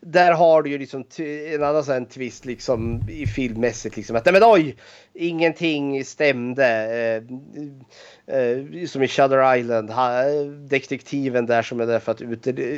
Där 0.00 0.32
har 0.32 0.62
du 0.62 0.70
ju 0.70 0.78
liksom 0.78 1.04
en 1.18 1.62
annan 1.62 1.84
sån 1.84 2.06
twist 2.06 2.44
liksom 2.44 3.00
i 3.08 3.26
filmmässigt 3.26 3.96
liksom 3.96 4.16
att 4.16 4.24
nej 4.24 4.32
men 4.32 4.42
oj! 4.44 4.76
Ingenting 5.14 6.04
stämde. 6.04 6.66
Eh, 6.66 8.36
eh, 8.36 8.86
som 8.86 9.02
i 9.02 9.08
Shutter 9.08 9.56
Island. 9.56 9.90
Ha, 9.90 10.22
eh, 10.22 10.46
detektiven 10.46 11.46
där 11.46 11.62
som 11.62 11.80
är 11.80 11.86
där 11.86 11.98
för 11.98 12.12
att 12.12 12.22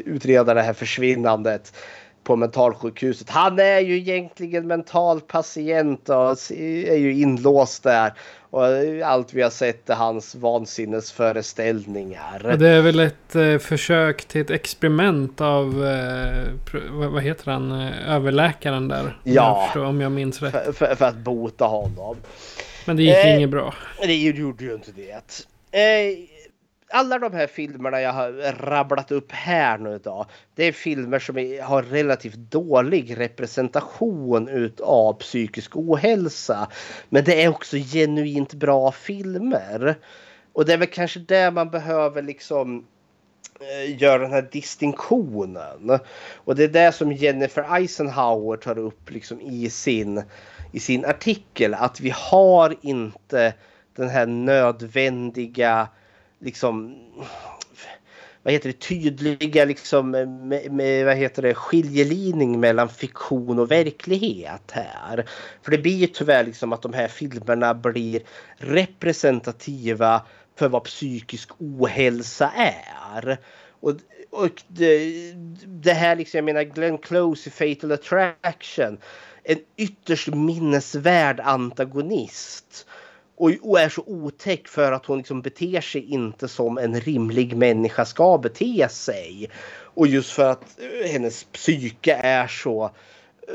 utreda 0.07 0.55
det 0.55 0.63
här 0.63 0.73
försvinnandet 0.73 1.73
på 2.25 2.37
mentalsjukhuset. 2.37 3.31
Han 3.31 3.59
är 3.59 3.81
ju 3.81 3.97
egentligen 3.97 4.67
mental 4.67 5.21
patient 5.21 6.09
och 6.09 6.31
är 6.51 6.97
ju 6.97 7.21
inlåst 7.21 7.83
där. 7.83 8.13
Och 8.51 8.65
allt 9.05 9.35
vi 9.35 9.43
har 9.43 9.51
sett 9.51 9.91
är 9.91 9.95
hans 9.95 10.35
vansinnesföreställningar. 10.35 12.57
Det 12.59 12.69
är 12.69 12.83
väl 12.83 13.01
ett 13.01 13.37
eh, 13.37 13.59
försök 13.59 14.25
till 14.25 14.41
ett 14.41 14.51
experiment 14.51 15.41
av, 15.41 15.87
eh, 15.87 16.45
vad, 16.91 17.23
heter 17.23 17.51
han, 17.51 17.81
eh, 17.81 18.15
överläkaren 18.15 18.89
där? 18.89 19.19
Ja. 19.23 19.71
Om 19.75 19.81
jag, 19.81 19.89
om 19.89 20.01
jag 20.01 20.13
minns 20.13 20.43
rätt. 20.43 20.53
För, 20.53 20.73
för, 20.73 20.95
för, 20.95 21.05
att 21.05 21.17
bota 21.17 21.65
honom. 21.65 22.17
Men 22.85 22.97
det 22.97 23.03
gick 23.03 23.17
eh, 23.17 23.37
inget 23.37 23.51
bra. 23.51 23.75
Det 24.03 24.15
gjorde 24.15 24.65
ju 24.65 24.75
inte 24.75 24.93
det. 24.93 25.45
Eh, 25.71 26.34
alla 26.95 27.19
de 27.19 27.33
här 27.33 27.47
filmerna 27.47 28.01
jag 28.01 28.13
har 28.13 28.33
rabblat 28.53 29.11
upp 29.11 29.33
här 29.33 29.79
nu 29.79 29.95
idag. 29.95 30.27
Det 30.55 30.65
är 30.65 30.73
filmer 30.73 31.19
som 31.19 31.37
har 31.63 31.83
relativt 31.83 32.37
dålig 32.37 33.19
representation 33.21 34.49
utav 34.49 35.13
psykisk 35.13 35.77
ohälsa. 35.77 36.69
Men 37.09 37.25
det 37.25 37.43
är 37.43 37.49
också 37.49 37.77
genuint 37.77 38.55
bra 38.55 38.93
filmer. 38.93 39.95
Och 40.53 40.65
det 40.65 40.73
är 40.73 40.79
väl 40.79 40.89
kanske 40.89 41.21
det 41.21 41.51
man 41.51 41.71
behöver 41.71 42.23
liksom 42.23 42.87
gör 43.61 44.15
göra 44.15 44.23
den 44.23 44.33
här 44.33 44.49
distinktionen. 44.53 45.99
Och 46.35 46.57
det 46.57 46.65
är 46.65 46.69
det 46.69 46.93
som 46.93 47.13
Jennifer 47.13 47.77
Eisenhower 47.77 48.57
tar 48.57 48.79
upp 48.79 49.11
liksom 49.11 49.41
i 49.41 49.71
sin, 49.71 50.23
i 50.73 50.81
sin 50.81 51.05
artikel. 51.05 51.75
Att 51.75 52.01
vi 52.01 52.13
har 52.17 52.75
inte 52.83 53.55
den 53.97 54.09
här 54.09 54.27
nödvändiga 54.27 55.89
liksom 56.45 56.95
vad 58.45 58.53
heter 58.53 58.69
det, 58.69 58.81
tydliga 58.81 59.65
liksom 59.65 60.15
eh, 60.15 60.27
med, 60.27 60.73
med, 60.73 61.05
vad 61.05 61.17
heter 61.17 61.43
det, 61.43 61.55
skiljelinjen 61.55 62.61
mellan 62.61 62.89
fiktion 62.89 63.59
och 63.59 63.71
verklighet 63.71 64.71
här. 64.71 65.29
För 65.63 65.71
det 65.71 65.79
blir 65.79 65.97
ju 65.97 66.07
tyvärr 66.07 66.45
liksom 66.45 66.73
att 66.73 66.83
de 66.83 66.93
här 66.93 67.09
filmerna 67.09 67.75
blir 67.75 68.23
representativa 68.57 70.27
för 70.57 70.69
vad 70.69 70.85
psykisk 70.85 71.51
ohälsa 71.59 72.51
är. 72.57 73.39
Och, 73.81 73.95
och 74.31 74.63
det, 74.69 75.33
det 75.67 75.93
här 75.93 76.17
liksom, 76.17 76.39
jag 76.39 76.45
menar 76.45 76.63
Glenn 76.63 76.99
Close 76.99 77.49
i 77.49 77.53
Fatal 77.53 77.93
Attraction. 77.93 78.99
En 79.43 79.59
ytterst 79.77 80.29
minnesvärd 80.29 81.41
antagonist 81.41 82.87
och, 83.37 83.51
och, 83.63 83.81
är 83.81 83.89
så 83.89 84.03
otäck 84.07 84.69
för 84.69 84.93
att 84.93 85.07
hon 85.07 85.19
liksom 85.19 85.43
beter 85.43 85.81
sig 85.81 86.13
inte 86.13 86.49
som 86.49 86.79
en 86.79 87.01
rimlig 87.01 87.57
människa 87.57 88.05
ska 88.05 88.39
bete 88.39 88.89
sig. 88.91 89.51
Och 89.95 90.07
just 90.07 90.31
för 90.31 90.51
att 90.51 90.81
eh, 90.81 91.11
hennes 91.11 91.45
psyke 91.45 92.15
är 92.15 92.47
så 92.47 92.85
eh, 93.49 93.55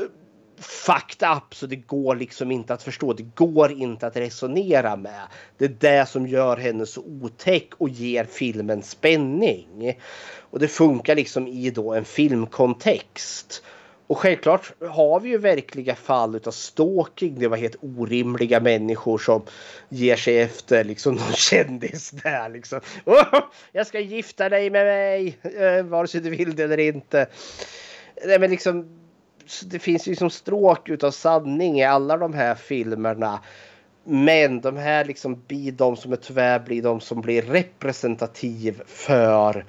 fucked 0.58 1.28
up 1.36 1.54
så 1.54 1.66
det 1.66 1.76
går 1.76 2.16
liksom 2.16 2.50
inte 2.50 2.74
att 2.74 2.82
förstå. 2.82 3.12
Det 3.12 3.22
går 3.22 3.72
inte 3.72 4.06
att 4.06 4.16
resonera 4.16 4.96
med. 4.96 5.22
Det 5.58 5.64
är 5.64 5.76
det 5.80 6.08
som 6.08 6.26
gör 6.26 6.56
henne 6.56 6.86
så 6.86 7.00
otäck 7.00 7.68
och 7.78 7.88
ger 7.88 8.24
filmen 8.24 8.82
spänning. 8.82 9.98
Och 10.38 10.58
det 10.58 10.68
funkar 10.68 11.14
liksom 11.14 11.48
i 11.48 11.70
då 11.70 11.94
en 11.94 12.04
filmkontext. 12.04 13.62
Och 14.10 14.18
självklart 14.18 14.72
har 14.80 15.20
vi 15.20 15.28
ju 15.28 15.38
verkliga 15.38 15.94
fall 15.94 16.36
utav 16.36 16.50
stalking. 16.50 17.38
Det 17.38 17.48
var 17.48 17.56
helt 17.56 17.76
orimliga 17.80 18.60
människor 18.60 19.18
som 19.18 19.42
ger 19.88 20.16
sig 20.16 20.40
efter 20.40 20.84
liksom 20.84 21.14
någon 21.14 21.32
kändis 21.34 22.10
där 22.10 22.48
liksom. 22.48 22.80
Oh, 23.04 23.40
jag 23.72 23.86
ska 23.86 24.00
gifta 24.00 24.48
dig 24.48 24.70
med 24.70 24.86
mig 24.86 25.38
eh, 25.42 25.84
vare 25.84 26.06
sig 26.06 26.20
du 26.20 26.30
vill 26.30 26.56
det 26.56 26.64
eller 26.64 26.78
inte. 26.78 27.26
Nej, 28.26 28.38
men 28.38 28.50
liksom, 28.50 29.00
det 29.64 29.78
finns 29.78 30.08
ju 30.08 30.16
som 30.16 30.30
stråk 30.30 30.88
utav 30.88 31.10
sanning 31.10 31.80
i 31.80 31.84
alla 31.84 32.16
de 32.16 32.34
här 32.34 32.54
filmerna. 32.54 33.40
Men 34.04 34.60
de 34.60 34.76
här 34.76 35.04
liksom 35.04 35.42
blir 35.46 35.72
de 35.72 35.96
som 35.96 36.12
är 36.12 36.16
tyvärr 36.16 36.58
blir 36.58 36.82
de 36.82 37.00
som 37.00 37.20
blir 37.20 37.42
representativ 37.42 38.82
för 38.86 39.64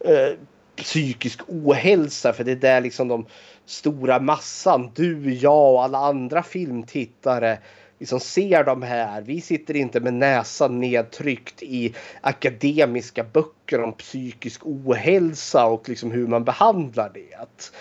eh, 0.00 0.38
psykisk 0.76 1.40
ohälsa. 1.48 2.32
För 2.32 2.44
det 2.44 2.52
är 2.52 2.56
där 2.56 2.80
liksom 2.80 3.08
de 3.08 3.26
stora 3.66 4.20
massan, 4.20 4.90
du, 4.94 5.34
jag 5.34 5.72
och 5.72 5.84
alla 5.84 5.98
andra 5.98 6.42
filmtittare 6.42 7.58
liksom 8.02 8.20
ser 8.20 8.64
de 8.64 8.82
här. 8.82 9.22
Vi 9.22 9.40
sitter 9.40 9.76
inte 9.76 10.00
med 10.00 10.14
näsan 10.14 10.80
nedtryckt 10.80 11.62
i 11.62 11.94
akademiska 12.20 13.24
böcker 13.24 13.82
om 13.82 13.92
psykisk 13.92 14.60
ohälsa 14.64 15.66
och 15.66 15.88
liksom 15.88 16.10
hur 16.10 16.26
man 16.26 16.44
behandlar 16.44 17.10
det. 17.14 17.72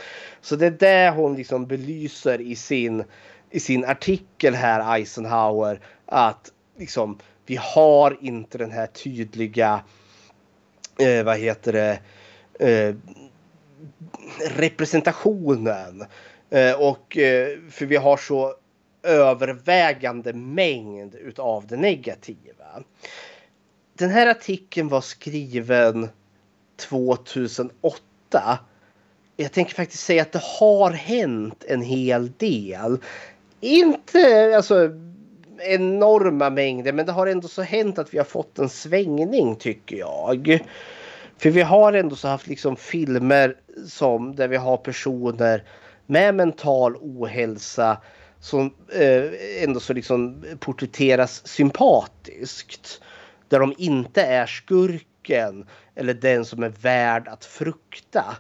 Så 0.42 0.56
det 0.56 0.66
är 0.66 0.72
det 0.72 1.14
hon 1.16 1.36
liksom 1.36 1.66
belyser 1.66 2.42
i 2.42 2.56
sin, 2.56 3.04
i 3.50 3.60
sin 3.60 3.86
artikel 3.86 4.54
här, 4.54 4.96
Eisenhower, 4.96 5.80
att 6.06 6.52
liksom 6.78 7.18
vi 7.46 7.56
har 7.62 8.18
inte 8.22 8.58
den 8.58 8.72
här 8.72 8.88
tydliga, 8.88 9.84
eh, 11.00 11.24
vad 11.24 11.38
heter 11.38 11.74
det, 11.74 12.00
eh, 12.70 12.96
representationen. 14.50 16.06
Eh, 16.50 16.74
och 16.74 17.18
eh, 17.18 17.58
för 17.70 17.86
vi 17.86 17.96
har 17.96 18.18
så 18.18 18.56
övervägande 19.04 20.34
mängd 20.34 21.16
utav 21.16 21.68
det 21.68 21.78
negativa. 21.78 22.84
Den 23.94 24.10
här 24.10 24.28
artikeln 24.28 24.88
var 24.88 25.02
skriven 25.02 26.10
2008. 26.90 28.60
Jag 29.38 29.52
tänker 29.52 29.76
faktiskt 29.76 30.04
säga 30.04 30.22
att 30.22 30.32
det 30.32 30.44
har 30.60 30.92
hänt 30.92 31.64
en 31.68 31.82
hel 31.82 32.32
del. 32.32 32.98
Inte 33.60 34.54
alltså 34.56 34.90
enorma 35.60 36.50
mängder 36.50 36.94
men 36.94 37.06
det 37.06 37.12
har 37.12 37.28
ändå 37.28 37.48
så 37.48 37.62
hänt 37.62 38.00
att 38.00 38.14
vi 38.14 38.18
har 38.18 38.26
fått 38.26 38.60
en 38.60 38.70
svängning 38.70 39.56
tycker 39.56 39.96
jag. 39.96 40.60
För 41.42 41.50
vi 41.50 41.62
har 41.62 41.94
ändå 41.94 42.16
så 42.16 42.28
haft 42.28 42.48
liksom 42.48 42.76
filmer 42.76 43.56
som 43.88 44.36
där 44.36 44.48
vi 44.48 44.58
har 44.58 44.78
personer 44.78 45.64
med 46.06 46.36
mental 46.36 46.96
ohälsa 46.96 48.02
som 48.39 48.74
eh, 48.94 49.64
ändå 49.64 49.80
så 49.80 49.94
liksom 49.94 50.46
porträtteras 50.60 51.48
sympatiskt. 51.48 53.02
Där 53.48 53.60
de 53.60 53.74
inte 53.78 54.22
är 54.22 54.46
skurken 54.46 55.68
eller 55.96 56.14
den 56.14 56.46
som 56.46 56.64
är 56.64 56.74
värd 56.82 57.28
att 57.28 57.46
frukta. 57.46 58.38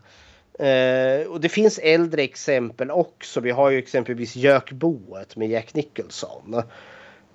Eh, 0.59 1.27
och 1.27 1.41
det 1.41 1.49
finns 1.49 1.79
äldre 1.79 2.21
exempel 2.21 2.91
också. 2.91 3.39
Vi 3.39 3.51
har 3.51 3.69
ju 3.69 3.77
exempelvis 3.77 4.35
Gökboet 4.35 5.35
med 5.35 5.49
Jack 5.49 5.73
Nicholson 5.73 6.63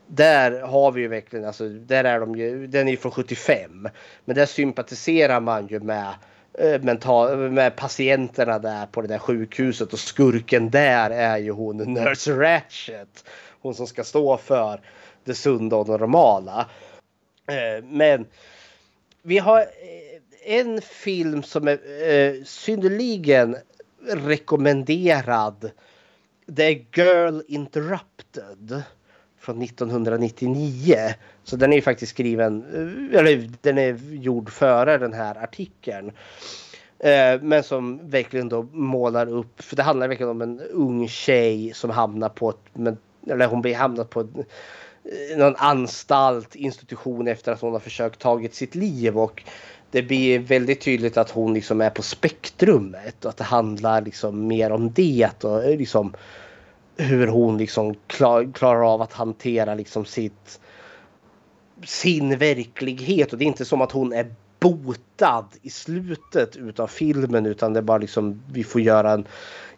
där 0.06 0.60
har 0.60 0.92
vi 0.92 1.00
ju 1.00 1.08
verkligen, 1.08 1.44
alltså, 1.44 1.68
där 1.68 2.04
är 2.04 2.20
de 2.20 2.36
ju, 2.36 2.66
den 2.66 2.88
är 2.88 2.90
ju 2.90 2.96
från 2.96 3.12
75. 3.12 3.88
Men 4.24 4.36
där 4.36 4.46
sympatiserar 4.46 5.40
man 5.40 5.66
ju 5.66 5.80
med, 5.80 6.14
eh, 6.58 6.82
mental, 6.82 7.50
med 7.50 7.76
patienterna 7.76 8.58
där 8.58 8.86
på 8.86 9.02
det 9.02 9.08
där 9.08 9.18
sjukhuset 9.18 9.92
och 9.92 9.98
skurken 9.98 10.70
där 10.70 11.10
är 11.10 11.38
ju 11.38 11.50
hon 11.50 11.76
Nurse 11.76 12.32
Ratchet. 12.32 13.24
Hon 13.60 13.74
som 13.74 13.86
ska 13.86 14.04
stå 14.04 14.36
för 14.36 14.80
det 15.24 15.34
sunda 15.34 15.76
och 15.76 15.88
normala. 15.88 16.66
Eh, 17.48 17.84
men 17.84 18.26
vi 19.22 19.38
har 19.38 19.60
eh, 19.60 20.58
en 20.58 20.80
film 20.82 21.42
som 21.42 21.68
är 21.68 22.44
synnerligen 22.44 23.56
rekommenderad. 24.08 25.70
Det 26.46 26.64
är 26.64 26.86
Girl 26.94 27.40
Interrupted 27.48 28.82
från 29.46 29.62
1999. 29.62 30.96
Så 31.44 31.56
den 31.56 31.72
är 31.72 31.76
ju 31.76 31.82
faktiskt 31.82 32.12
skriven, 32.12 32.64
eh, 32.74 33.18
eller 33.18 33.50
den 33.60 33.78
är 33.78 33.98
gjord 34.14 34.50
före 34.50 34.98
den 34.98 35.12
här 35.12 35.44
artikeln. 35.44 36.12
Eh, 36.98 37.40
men 37.42 37.62
som 37.62 38.10
verkligen 38.10 38.48
då 38.48 38.62
målar 38.72 39.28
upp, 39.28 39.62
för 39.62 39.76
det 39.76 39.82
handlar 39.82 40.08
verkligen 40.08 40.30
om 40.30 40.42
en 40.42 40.60
ung 40.60 41.08
tjej 41.08 41.72
som 41.74 41.90
hamnar 41.90 42.28
på 42.28 42.50
ett, 42.50 42.96
eller 43.30 43.46
hon 43.46 43.62
blir 43.62 43.74
hamnat 43.74 44.10
på 44.10 44.20
ett, 44.20 44.26
eh, 44.36 45.38
någon 45.38 45.56
anstalt, 45.56 46.54
institution 46.54 47.28
efter 47.28 47.52
att 47.52 47.60
hon 47.60 47.72
har 47.72 47.80
försökt 47.80 48.20
tagit 48.20 48.54
sitt 48.54 48.74
liv 48.74 49.18
och 49.18 49.42
det 49.90 50.02
blir 50.02 50.38
väldigt 50.38 50.80
tydligt 50.80 51.16
att 51.16 51.30
hon 51.30 51.54
liksom 51.54 51.80
är 51.80 51.90
på 51.90 52.02
spektrumet 52.02 53.24
och 53.24 53.30
att 53.30 53.36
det 53.36 53.44
handlar 53.44 54.02
liksom 54.02 54.46
mer 54.46 54.70
om 54.70 54.92
det 54.92 55.44
och 55.44 55.78
liksom 55.78 56.14
hur 56.96 57.26
hon 57.26 57.58
liksom 57.58 57.94
klar, 58.06 58.52
klarar 58.54 58.94
av 58.94 59.02
att 59.02 59.12
hantera 59.12 59.74
liksom 59.74 60.04
sitt 60.04 60.60
sin 61.84 62.38
verklighet 62.38 63.32
och 63.32 63.38
det 63.38 63.44
är 63.44 63.46
inte 63.46 63.64
som 63.64 63.80
att 63.80 63.92
hon 63.92 64.12
är 64.12 64.34
botad 64.60 65.48
i 65.62 65.70
slutet 65.70 66.56
utav 66.56 66.86
filmen 66.86 67.46
utan 67.46 67.72
det 67.72 67.80
är 67.80 67.82
bara 67.82 67.98
liksom 67.98 68.42
vi 68.52 68.64
får 68.64 68.80
göra 68.80 69.12
en 69.12 69.26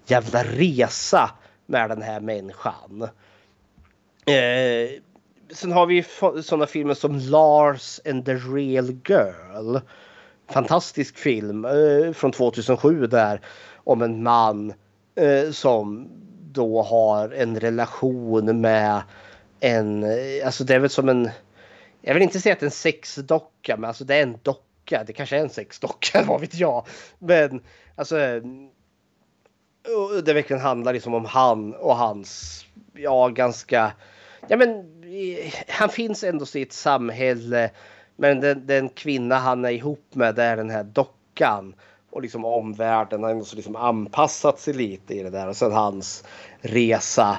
jävla 0.06 0.44
resa 0.44 1.30
med 1.66 1.90
den 1.90 2.02
här 2.02 2.20
människan. 2.20 3.02
Eh, 4.26 5.00
sen 5.52 5.72
har 5.72 5.86
vi 5.86 6.04
sådana 6.42 6.66
filmer 6.66 6.94
som 6.94 7.18
Lars 7.18 8.00
and 8.10 8.24
the 8.24 8.34
Real 8.34 8.96
Girl. 9.08 9.76
Fantastisk 10.48 11.18
film 11.18 11.64
eh, 11.64 12.12
från 12.12 12.32
2007 12.32 13.06
där 13.06 13.40
om 13.84 14.02
en 14.02 14.22
man 14.22 14.72
Eh, 15.18 15.50
som 15.50 16.08
då 16.58 16.82
har 16.82 17.28
en 17.28 17.60
relation 17.60 18.60
med 18.60 19.02
en, 19.60 20.04
alltså 20.44 20.64
det 20.64 20.74
är 20.74 20.78
väl 20.78 20.90
som 20.90 21.08
en, 21.08 21.30
jag 22.02 22.14
vill 22.14 22.22
inte 22.22 22.40
säga 22.40 22.52
att 22.52 22.60
det 22.60 22.64
är 22.64 22.68
en 22.68 22.70
sexdocka 22.70 23.76
men 23.76 23.88
alltså 23.88 24.04
det 24.04 24.14
är 24.14 24.22
en 24.22 24.38
docka. 24.42 25.04
Det 25.06 25.12
kanske 25.12 25.36
är 25.36 25.40
en 25.40 25.50
sexdocka, 25.50 26.22
vad 26.26 26.40
vet 26.40 26.54
jag. 26.54 26.86
Men 27.18 27.62
alltså 27.96 28.18
eh, 28.20 28.42
det 30.24 30.32
verkligen 30.32 30.62
handlar 30.62 30.92
liksom 30.92 31.14
om 31.14 31.24
han 31.24 31.74
och 31.74 31.96
hans, 31.96 32.64
ja 32.94 33.28
ganska, 33.28 33.92
ja 34.48 34.56
men 34.56 34.84
han 35.68 35.88
finns 35.88 36.24
ändå 36.24 36.46
i 36.54 36.62
ett 36.62 36.72
samhälle. 36.72 37.70
Men 38.16 38.40
den, 38.40 38.66
den 38.66 38.88
kvinna 38.88 39.38
han 39.38 39.64
är 39.64 39.70
ihop 39.70 40.14
med 40.14 40.34
det 40.34 40.42
är 40.42 40.56
den 40.56 40.70
här 40.70 40.84
dockan. 40.84 41.74
Och 42.18 42.22
liksom 42.22 42.44
omvärlden 42.44 43.22
har 43.22 43.30
ändå 43.30 43.44
liksom 43.54 43.76
anpassat 43.76 44.60
sig 44.60 44.74
lite 44.74 45.14
i 45.14 45.22
det 45.22 45.30
där. 45.30 45.48
Och 45.48 45.56
sen 45.56 45.72
hans 45.72 46.24
resa 46.60 47.38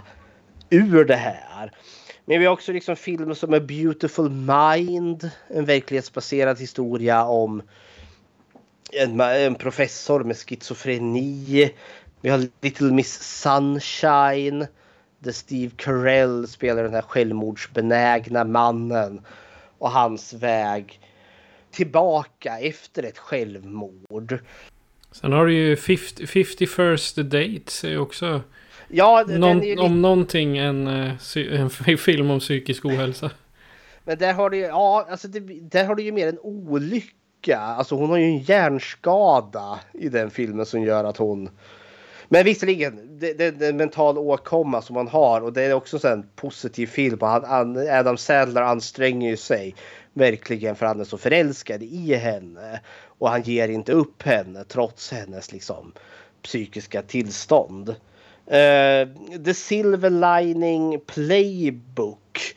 ur 0.70 1.06
det 1.06 1.16
här. 1.16 1.72
Men 2.26 2.40
vi 2.40 2.46
har 2.46 2.54
också 2.54 2.72
liksom 2.72 2.96
filmer 2.96 3.34
som 3.34 3.54
A 3.54 3.60
Beautiful 3.60 4.30
Mind. 4.30 5.32
En 5.48 5.66
verklighetsbaserad 5.66 6.60
historia 6.60 7.26
om 7.26 7.62
en, 8.92 9.20
en 9.20 9.56
professor 9.56 10.24
med 10.24 10.38
schizofreni. 10.38 11.72
Vi 12.22 12.30
har 12.30 12.48
Little 12.62 12.92
Miss 12.92 13.42
Sunshine. 13.42 14.68
Där 15.20 15.32
Steve 15.32 15.72
Carell 15.76 16.48
spelar 16.48 16.84
den 16.84 16.94
här 16.94 17.02
självmordsbenägna 17.02 18.44
mannen. 18.44 19.22
Och 19.78 19.92
hans 19.92 20.34
väg 20.34 21.00
tillbaka 21.72 22.60
efter 22.60 23.04
ett 23.04 23.18
självmord. 23.18 24.40
Sen 25.12 25.32
har 25.32 25.46
du 25.46 25.54
ju 25.54 25.76
50, 25.76 26.28
50 26.28 26.68
First 26.68 27.16
Dates 27.16 27.84
är 27.84 27.98
också 27.98 28.42
Ja, 28.92 29.26
någon, 29.28 29.64
är 29.64 29.80
om 29.80 30.02
någonting 30.02 30.58
en, 30.58 30.88
eh, 30.88 31.14
en 31.88 31.98
film 31.98 32.32
om 32.32 32.40
psykisk 32.40 32.86
ohälsa. 32.86 33.32
Men 34.04 34.18
där 34.18 34.34
har 34.34 34.50
du 34.50 34.58
ju, 34.58 34.64
ja, 34.64 35.08
alltså 35.10 35.28
det, 35.28 35.40
där 35.62 35.86
har 35.86 35.96
du 35.96 36.04
ju 36.04 36.12
mer 36.12 36.28
en 36.28 36.40
olycka. 36.40 37.60
Alltså 37.60 37.96
hon 37.96 38.10
har 38.10 38.18
ju 38.18 38.26
en 38.26 38.40
hjärnskada 38.40 39.80
i 39.94 40.10
den 40.10 40.32
filmen 40.32 40.66
som 40.66 40.84
gör 40.84 41.04
att 41.04 41.18
hon 41.18 41.50
men 42.32 42.46
visserligen, 42.46 43.20
det, 43.20 43.34
det, 43.34 43.52
det 43.52 43.66
är 43.66 43.70
en 43.70 43.78
mental 43.78 44.18
åkomma 44.18 44.82
som 44.82 44.94
man 44.94 45.08
har 45.08 45.42
och 45.42 45.54
det 45.54 45.64
är 45.64 45.74
också 45.74 46.08
en 46.08 46.26
positiv 46.36 46.88
film. 46.88 47.18
Han, 47.22 47.78
Adam 47.78 48.18
Sandler 48.18 48.62
anstränger 48.62 49.36
sig 49.36 49.76
verkligen 50.14 50.76
för 50.76 50.86
han 50.86 51.00
är 51.00 51.04
så 51.04 51.18
förälskad 51.18 51.84
i 51.84 52.16
henne. 52.16 52.80
Och 53.06 53.30
han 53.30 53.42
ger 53.42 53.70
inte 53.70 53.92
upp 53.92 54.24
henne 54.24 54.64
trots 54.64 55.12
hennes 55.12 55.52
liksom 55.52 55.94
psykiska 56.44 57.02
tillstånd. 57.02 57.90
Uh, 57.90 59.36
The 59.46 59.54
Silver 59.54 60.10
Lining 60.10 61.00
Playbook. 61.00 62.56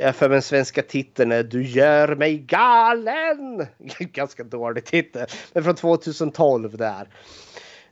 Jag 0.00 0.16
för 0.16 0.28
den 0.28 0.42
svenska 0.42 0.82
titeln 0.82 1.32
är 1.32 1.42
Du 1.42 1.62
gör 1.62 2.14
mig 2.14 2.38
galen. 2.38 3.66
Ganska 3.98 4.44
dålig 4.44 4.84
titel. 4.84 5.26
Men 5.52 5.64
från 5.64 5.74
2012 5.74 6.76
där. 6.76 7.08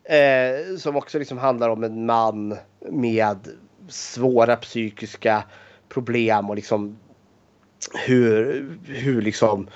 Eh, 0.04 0.76
som 0.76 0.96
också 0.96 1.18
liksom 1.18 1.38
handlar 1.38 1.68
om 1.68 1.84
en 1.84 2.06
man 2.06 2.56
med 2.90 3.48
svåra 3.88 4.56
psykiska 4.56 5.44
problem 5.88 6.50
och 6.50 6.56
liksom 6.56 6.98
hur, 7.94 8.78
hur 8.86 9.22
liksom 9.22 9.68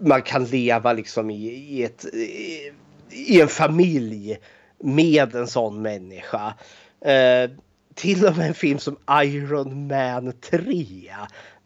man 0.00 0.22
kan 0.22 0.44
leva 0.44 0.92
liksom 0.92 1.30
i, 1.30 1.46
i, 1.46 1.84
ett, 1.84 2.04
i, 2.04 2.72
i 3.10 3.40
en 3.40 3.48
familj 3.48 4.38
med 4.78 5.34
en 5.34 5.46
sån 5.46 5.82
människa. 5.82 6.54
Eh, 7.00 7.50
till 7.94 8.26
och 8.26 8.36
med 8.36 8.46
en 8.46 8.54
film 8.54 8.78
som 8.78 8.96
Iron 9.22 9.86
Man 9.86 10.32
3 10.40 11.14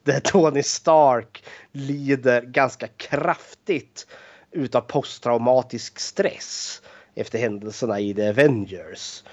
där 0.05 0.21
Tony 0.21 0.63
Stark 0.63 1.45
lider 1.73 2.43
ganska 2.43 2.87
kraftigt 2.87 4.07
utav 4.53 4.81
posttraumatisk 4.81 5.99
stress 5.99 6.83
efter 7.15 7.39
händelserna 7.39 8.01
i 8.01 8.15
The 8.15 8.29
Avengers. 8.29 9.25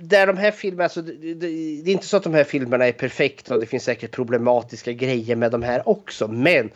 Där 0.00 0.26
de 0.26 0.36
här 0.36 0.50
filmerna, 0.50 0.84
alltså, 0.84 1.02
det, 1.02 1.34
det, 1.34 1.46
är 1.46 1.88
inte 1.88 2.06
så 2.06 2.16
att 2.16 2.22
de 2.22 2.34
här 2.34 2.44
filmerna 2.44 2.86
är 2.86 2.92
perfekta 2.92 3.54
och 3.54 3.60
det 3.60 3.66
finns 3.66 3.84
säkert 3.84 4.10
problematiska 4.10 4.92
grejer 4.92 5.36
med 5.36 5.50
de 5.50 5.62
här 5.62 5.88
också. 5.88 6.28
Men 6.28 6.70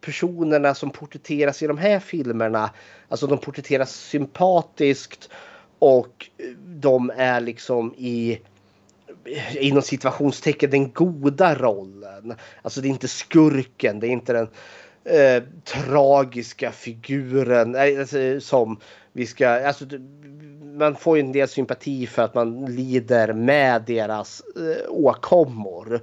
personerna 0.00 0.74
som 0.74 0.90
porträtteras 0.90 1.62
i 1.62 1.66
de 1.66 1.78
här 1.78 2.00
filmerna, 2.00 2.70
alltså 3.08 3.26
de 3.26 3.38
porträtteras 3.38 3.94
sympatiskt 3.94 5.30
och 5.78 6.30
de 6.66 7.12
är 7.16 7.40
liksom 7.40 7.94
i 7.98 8.40
inom 9.60 9.82
situationstecken 9.82 10.70
den 10.70 10.92
goda 10.92 11.54
rollen. 11.54 12.34
Alltså 12.62 12.80
det 12.80 12.88
är 12.88 12.90
inte 12.90 13.08
skurken, 13.08 14.00
det 14.00 14.06
är 14.06 14.10
inte 14.10 14.32
den 14.32 14.48
eh, 15.04 15.42
tragiska 15.64 16.72
figuren 16.72 17.74
eh, 17.74 18.00
alltså, 18.00 18.40
som 18.40 18.80
vi 19.12 19.26
ska... 19.26 19.48
Alltså, 19.48 19.84
man 20.76 20.96
får 20.96 21.16
ju 21.16 21.20
en 21.20 21.32
del 21.32 21.48
sympati 21.48 22.06
för 22.06 22.22
att 22.22 22.34
man 22.34 22.64
lider 22.64 23.32
med 23.32 23.82
deras 23.82 24.42
eh, 24.56 24.90
åkommor. 24.90 26.00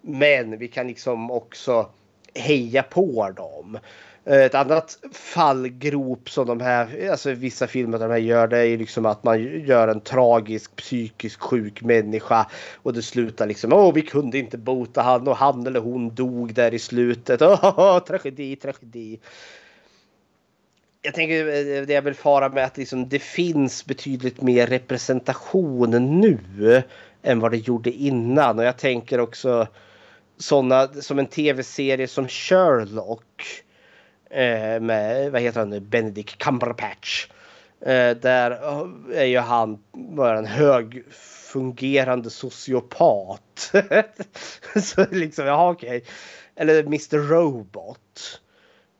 Men 0.00 0.58
vi 0.58 0.68
kan 0.68 0.86
liksom 0.86 1.30
också 1.30 1.86
heja 2.34 2.82
på 2.82 3.30
dem. 3.36 3.78
Eh, 4.24 4.40
ett 4.40 4.54
annat 4.54 4.98
fallgrop 5.12 6.30
som 6.30 6.46
de 6.46 6.60
här, 6.60 7.10
alltså 7.10 7.32
vissa 7.32 7.66
filmer 7.66 7.98
de 7.98 8.10
här 8.10 8.18
gör 8.18 8.46
det 8.46 8.66
är 8.68 8.78
liksom 8.78 9.06
att 9.06 9.24
man 9.24 9.42
gör 9.42 9.88
en 9.88 10.00
tragisk 10.00 10.76
psykisk 10.76 11.40
sjuk 11.40 11.82
människa 11.82 12.46
och 12.82 12.92
det 12.92 13.02
slutar 13.02 13.46
liksom 13.46 13.72
åh 13.72 13.94
vi 13.94 14.02
kunde 14.02 14.38
inte 14.38 14.58
bota 14.58 15.02
han 15.02 15.28
och 15.28 15.36
han 15.36 15.66
eller 15.66 15.80
hon 15.80 16.14
dog 16.14 16.54
där 16.54 16.74
i 16.74 16.78
slutet. 16.78 17.42
Åh, 17.62 17.98
tragedi, 17.98 18.56
tragedi. 18.56 19.18
Jag 21.02 21.14
tänker 21.14 21.48
eh, 21.48 21.78
eh, 21.78 21.86
det 21.86 21.92
jag 21.92 22.02
vill 22.02 22.14
fara 22.14 22.48
med 22.48 22.64
att 22.64 22.76
liksom, 22.76 23.08
det 23.08 23.18
finns 23.18 23.86
betydligt 23.86 24.40
mer 24.40 24.66
representation 24.66 26.20
nu 26.20 26.82
än 27.22 27.40
vad 27.40 27.50
det 27.50 27.56
gjorde 27.56 27.90
innan 27.92 28.58
och 28.58 28.64
jag 28.64 28.76
tänker 28.76 29.20
också 29.20 29.66
sådana 30.38 30.88
som 30.88 31.18
en 31.18 31.26
tv-serie 31.26 32.08
som 32.08 32.28
Sherlock 32.28 33.62
Eh, 34.32 34.80
med, 34.80 35.32
vad 35.32 35.40
heter 35.40 35.60
han 35.60 35.70
nu, 35.70 35.80
Benedict 35.80 36.38
Cumberbatch. 36.38 37.26
Eh, 37.80 38.10
där 38.16 38.50
eh, 38.50 39.20
är 39.20 39.24
ju 39.24 39.38
han 39.38 39.78
bara 39.92 40.38
en 40.38 40.46
högfungerande 40.46 42.30
sociopat. 42.30 43.72
så 44.82 45.06
liksom, 45.10 45.46
jaha 45.46 45.70
okej. 45.70 45.88
Okay. 45.88 46.02
Eller 46.56 46.82
Mr 46.82 47.18
Robot. 47.18 48.40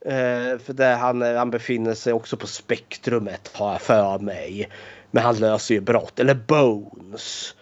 Eh, 0.05 0.59
för 0.59 0.73
där 0.73 0.97
han, 0.97 1.23
eh, 1.23 1.35
han 1.35 1.51
befinner 1.51 1.95
sig 1.95 2.13
också 2.13 2.37
på 2.37 2.47
spektrumet 2.47 3.51
har 3.55 3.73
jag 3.73 3.81
för 3.81 4.19
mig. 4.19 4.69
Men 5.11 5.23
han 5.23 5.37
löser 5.37 5.75
ju 5.75 5.81
brott. 5.81 6.21
Eller 6.21 6.35
Bones. 6.35 7.55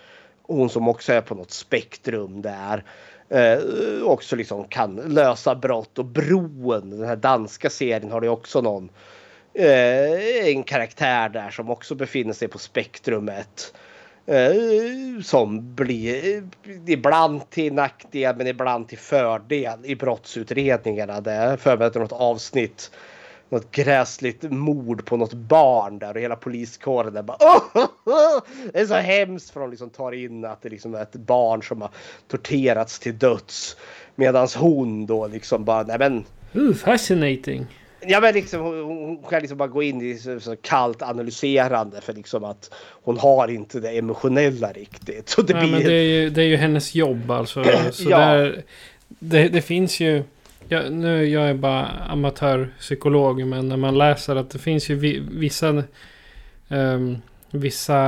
Hon 0.42 0.70
som 0.70 0.88
också 0.88 1.12
är 1.12 1.20
på 1.20 1.34
något 1.34 1.50
spektrum 1.50 2.42
där 2.42 2.84
eh, 3.28 3.58
också 4.02 4.36
liksom 4.36 4.64
kan 4.64 4.96
lösa 4.96 5.54
brott. 5.54 5.98
Och 5.98 6.04
Broen, 6.04 6.90
den 6.90 7.08
här 7.08 7.16
danska 7.16 7.70
serien, 7.70 8.12
har 8.12 8.22
ju 8.22 8.28
också 8.28 8.60
någon 8.60 8.90
eh, 9.54 10.46
en 10.46 10.62
karaktär 10.62 11.28
där 11.28 11.50
som 11.50 11.70
också 11.70 11.94
befinner 11.94 12.32
sig 12.32 12.48
på 12.48 12.58
spektrumet. 12.58 13.74
Eh, 14.30 15.22
som 15.22 15.74
blir 15.74 16.36
eh, 16.36 16.42
ibland 16.86 17.50
till 17.50 17.72
nackdel 17.72 18.36
men 18.36 18.46
ibland 18.46 18.88
till 18.88 18.98
fördel 18.98 19.78
i 19.84 19.96
brottsutredningarna. 19.96 21.20
Det 21.20 21.32
är 21.32 21.56
för 21.56 21.76
mig 21.76 21.90
något 21.94 22.12
avsnitt 22.12 22.90
något 23.48 23.70
gräsligt 23.70 24.42
mord 24.42 25.04
på 25.04 25.16
något 25.16 25.32
barn 25.32 25.98
där 25.98 26.14
och 26.14 26.20
hela 26.20 26.36
poliskåren 26.36 27.14
där 27.14 27.22
bara 27.22 27.36
oh, 27.40 27.86
oh, 28.04 28.42
Det 28.72 28.80
är 28.80 28.86
så 28.86 28.94
hemskt 28.94 29.50
för 29.50 29.60
de 29.60 29.70
liksom 29.70 29.90
tar 29.90 30.12
in 30.12 30.44
att 30.44 30.62
det 30.62 30.68
liksom 30.68 30.94
är 30.94 31.02
ett 31.02 31.16
barn 31.16 31.62
som 31.62 31.80
har 31.80 31.90
torterats 32.28 32.98
till 32.98 33.18
döds. 33.18 33.76
Medans 34.14 34.56
hon 34.56 35.06
då 35.06 35.26
liksom 35.26 35.64
bara 35.64 35.82
nej 35.82 35.98
men. 35.98 36.24
Ooh, 36.54 36.74
fascinating. 36.74 37.66
Ja 38.06 38.20
men 38.20 38.34
liksom 38.34 38.60
hon 38.60 39.22
kan 39.30 39.40
liksom 39.40 39.58
bara 39.58 39.68
gå 39.68 39.82
in 39.82 40.02
i 40.02 40.18
så, 40.18 40.40
så 40.40 40.56
kallt 40.56 41.02
analyserande 41.02 42.00
för 42.00 42.12
liksom 42.12 42.44
att 42.44 42.74
hon 43.02 43.18
har 43.18 43.48
inte 43.48 43.80
det 43.80 43.90
emotionella 43.90 44.72
riktigt. 44.72 45.28
Så 45.28 45.42
det, 45.42 45.54
Nej, 45.54 45.62
blir... 45.62 45.72
men 45.72 45.82
det, 45.82 45.94
är 45.94 46.02
ju, 46.02 46.30
det 46.30 46.42
är 46.42 46.46
ju 46.46 46.56
hennes 46.56 46.94
jobb 46.94 47.30
alltså. 47.30 47.64
Så 47.92 48.10
Ja. 48.10 48.18
där, 48.18 48.62
det, 49.08 49.48
det 49.48 49.62
finns 49.62 50.00
ju... 50.00 50.22
Jag, 50.68 50.92
nu 50.92 51.24
jag 51.24 51.48
är 51.48 51.54
bara 51.54 51.86
amatörpsykolog 51.86 53.46
men 53.46 53.68
när 53.68 53.76
man 53.76 53.98
läser 53.98 54.36
att 54.36 54.50
det 54.50 54.58
finns 54.58 54.88
ju 54.90 54.94
vi, 54.94 55.22
vissa... 55.30 55.84
ehm, 56.68 57.18
vissa 57.50 57.98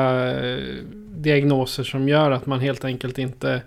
eh, 0.40 0.58
diagnoser 1.16 1.84
som 1.84 2.08
gör 2.08 2.30
att 2.30 2.46
man 2.46 2.60
helt 2.60 2.84
enkelt 2.84 3.18
inte 3.18 3.62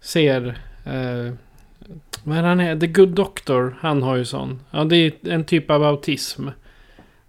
ser... 0.00 0.58
Men 2.24 2.44
han 2.44 2.60
är 2.60 2.76
The 2.76 2.86
Good 2.86 3.08
Doctor. 3.08 3.76
Han 3.80 4.02
har 4.02 4.16
ju 4.16 4.24
sån. 4.24 4.60
Ja, 4.70 4.84
det 4.84 4.96
är 4.96 5.28
en 5.28 5.44
typ 5.44 5.70
av 5.70 5.82
autism. 5.82 6.48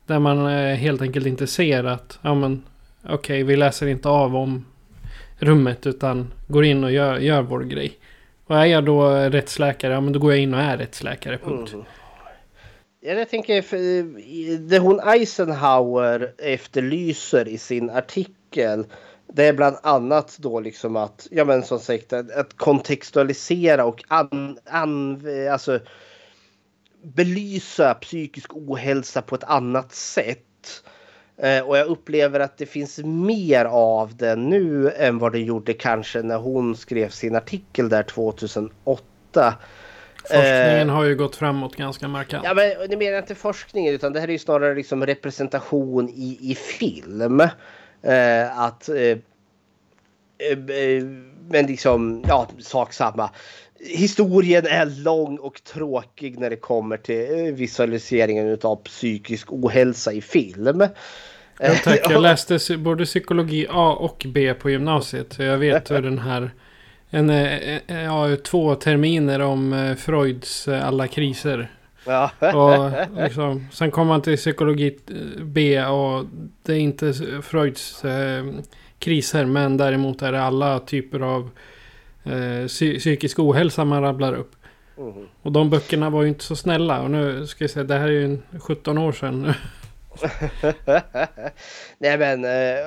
Där 0.06 0.20
man 0.20 0.48
eh, 0.48 0.76
helt 0.76 1.02
enkelt 1.02 1.26
inte 1.26 1.48
ser 1.48 1.84
att 1.84 2.20
ja, 2.22 2.36
men, 2.36 2.64
okej, 3.10 3.44
vi 3.44 3.56
läser 3.56 3.88
inte 3.88 4.10
av 4.10 4.36
om 4.36 4.66
rummet 5.40 5.88
utan 5.88 6.32
går 6.48 6.66
in 6.66 6.84
och 6.84 6.92
gör, 6.92 7.18
gör 7.18 7.42
vår 7.42 7.64
grej. 7.64 7.98
Och 8.46 8.58
är 8.58 8.66
jag 8.66 8.86
då 8.86 9.16
eh, 9.16 9.30
rättsläkare, 9.30 9.94
ja 9.94 10.02
men 10.02 10.14
då 10.14 10.20
går 10.20 10.32
jag 10.32 10.42
in 10.42 10.54
och 10.54 10.60
är 10.60 10.78
rättsläkare, 10.78 11.38
punkt. 11.38 11.74
Mm. 11.74 11.86
Ja, 13.02 13.14
jag 13.14 13.30
tänker, 13.30 14.58
det 14.58 14.80
hon 14.80 15.00
Eisenhower 15.00 16.34
efterlyser 16.38 17.48
i 17.48 17.58
sin 17.58 17.90
artikel 17.90 18.86
det 19.36 19.44
är 19.44 19.54
bland 19.54 19.78
annat 19.84 20.38
då 20.40 20.60
liksom 20.60 20.96
att, 20.96 21.28
ja 21.32 21.46
men 21.46 21.64
som 21.64 21.80
sagt, 21.80 22.14
att, 22.14 22.58
kontextualisera 22.58 23.86
och 23.86 24.04
an, 24.08 24.58
an, 24.66 25.22
alltså, 25.52 25.80
belysa 27.02 27.94
psykisk 27.94 28.56
ohälsa 28.56 29.22
på 29.22 29.36
ett 29.36 29.44
annat 29.44 29.92
sätt. 29.92 30.84
Eh, 31.38 31.68
och 31.68 31.78
jag 31.78 31.88
upplever 31.88 32.40
att 32.40 32.58
det 32.58 32.66
finns 32.66 32.98
mer 33.04 33.66
av 33.66 34.16
det 34.16 34.36
nu 34.36 34.92
än 34.92 35.20
vad 35.20 35.32
det 35.32 35.40
gjorde 35.40 35.74
kanske 35.74 36.22
när 36.22 36.38
hon 36.38 36.76
skrev 36.76 37.10
sin 37.10 37.36
artikel 37.36 37.90
där 37.90 38.04
2008. 38.04 39.54
Forskningen 40.22 40.90
eh, 40.90 40.96
har 40.96 41.04
ju 41.04 41.16
gått 41.16 41.36
framåt 41.36 41.76
ganska 41.76 42.08
markant. 42.08 42.44
Ja, 42.46 42.54
men 42.54 42.90
det 42.90 42.98
menar 42.98 43.18
inte 43.18 43.36
forskningen 43.36 43.94
utan 43.94 44.14
det 44.14 44.20
här 44.20 44.28
är 44.28 44.32
ju 44.32 44.40
snarare 44.40 44.76
liksom 44.76 45.06
representation 45.06 46.10
i, 46.10 46.38
i 46.42 46.56
film. 46.56 47.50
Eh, 48.06 48.60
att... 48.60 48.90
Eh, 48.90 48.98
eh, 48.98 49.18
men 51.50 51.66
liksom, 51.68 52.24
ja, 52.28 52.48
sak 52.60 52.94
samma. 52.94 53.30
Historien 53.80 54.66
är 54.66 55.04
lång 55.04 55.38
och 55.38 55.64
tråkig 55.64 56.40
när 56.40 56.50
det 56.50 56.56
kommer 56.56 56.98
till 56.98 57.48
eh, 57.48 57.54
visualiseringen 57.54 58.58
av 58.62 58.76
psykisk 58.76 59.54
ohälsa 59.54 60.14
i 60.14 60.22
film. 60.22 60.84
Ja, 61.60 61.74
tack. 61.84 62.00
Jag 62.10 62.22
läste 62.22 62.78
både 62.78 63.06
psykologi 63.06 63.68
A 63.70 63.96
och 64.00 64.26
B 64.30 64.54
på 64.54 64.70
gymnasiet. 64.70 65.34
Så 65.34 65.44
jag 65.44 65.58
vet 65.58 65.92
hur 65.92 66.02
den 66.02 66.20
här... 66.20 66.52
En, 67.10 67.30
ja, 67.88 68.38
två 68.44 68.76
terminer 68.76 69.40
om 69.40 69.96
Freuds 70.00 70.68
alla 70.68 71.08
kriser. 71.08 71.72
Ja. 72.06 72.32
och 72.40 72.92
liksom, 73.24 73.68
sen 73.72 73.92
kommer 73.92 74.08
man 74.08 74.22
till 74.22 74.38
psykologi 74.38 74.98
B 75.42 75.86
och 75.86 76.26
det 76.64 76.74
är 76.74 76.80
inte 76.80 77.14
Freuds 77.44 78.06
eh, 78.06 78.46
kriser. 79.00 79.46
Men 79.46 79.78
däremot 79.78 80.22
är 80.22 80.32
det 80.32 80.42
alla 80.42 80.80
typer 80.80 81.20
av 81.20 81.50
eh, 82.24 82.68
psy 82.68 83.00
psykisk 83.00 83.40
ohälsa 83.40 83.86
man 83.86 84.02
rabblar 84.02 84.34
upp. 84.34 84.52
Mm. 84.98 85.28
Och 85.42 85.52
de 85.52 85.70
böckerna 85.70 86.10
var 86.10 86.22
ju 86.22 86.28
inte 86.28 86.44
så 86.44 86.56
snälla. 86.56 87.02
Och 87.02 87.12
nu 87.12 87.48
ska 87.48 87.64
jag 87.64 87.72
säga, 87.72 87.84
det 87.84 87.98
här 87.98 88.08
är 88.08 88.12
ju 88.12 88.38
17 88.60 88.98
år 88.98 89.12
sedan. 89.12 89.54
Nej 91.98 92.18
men, 92.18 92.46
eh, 92.46 92.80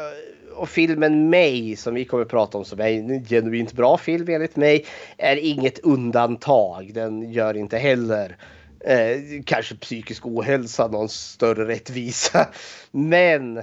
och 0.56 0.68
filmen 0.68 1.30
May 1.30 1.76
som 1.76 1.94
vi 1.94 2.04
kommer 2.04 2.22
att 2.22 2.30
prata 2.30 2.58
om 2.58 2.64
som 2.64 2.80
är 2.80 2.88
en 2.88 3.24
genuint 3.24 3.72
bra 3.72 3.98
film 3.98 4.28
enligt 4.28 4.56
mig 4.56 4.86
är 5.16 5.36
inget 5.36 5.78
undantag. 5.78 6.90
Den 6.94 7.32
gör 7.32 7.56
inte 7.56 7.78
heller 7.78 8.36
eh, 8.80 9.42
kanske 9.44 9.74
psykisk 9.74 10.26
ohälsa 10.26 10.88
någon 10.88 11.08
större 11.08 11.68
rättvisa. 11.68 12.48
Men 12.90 13.62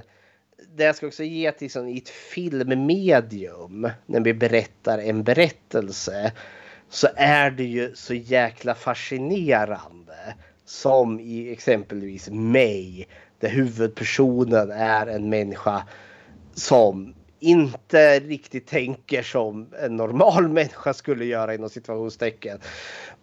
det 0.76 0.84
jag 0.84 0.96
ska 0.96 1.06
också 1.06 1.22
ge 1.22 1.52
till 1.52 1.64
liksom, 1.64 1.88
i 1.88 1.98
ett 1.98 2.08
filmmedium 2.08 3.90
när 4.06 4.20
vi 4.20 4.34
berättar 4.34 4.98
en 4.98 5.22
berättelse 5.22 6.32
så 6.88 7.08
är 7.16 7.50
det 7.50 7.64
ju 7.64 7.94
så 7.94 8.14
jäkla 8.14 8.74
fascinerande 8.74 10.34
som 10.64 11.20
i 11.20 11.52
exempelvis 11.52 12.28
mig 12.30 13.08
där 13.40 13.48
huvudpersonen 13.48 14.70
är 14.70 15.06
en 15.06 15.28
människa 15.28 15.82
som 16.54 17.14
inte 17.40 18.20
riktigt 18.20 18.66
tänker 18.66 19.22
som 19.22 19.74
en 19.82 19.96
normal 19.96 20.48
människa 20.52 20.94
skulle 20.94 21.24
göra 21.24 21.54
inom 21.54 21.70
situationstecken. 21.70 22.58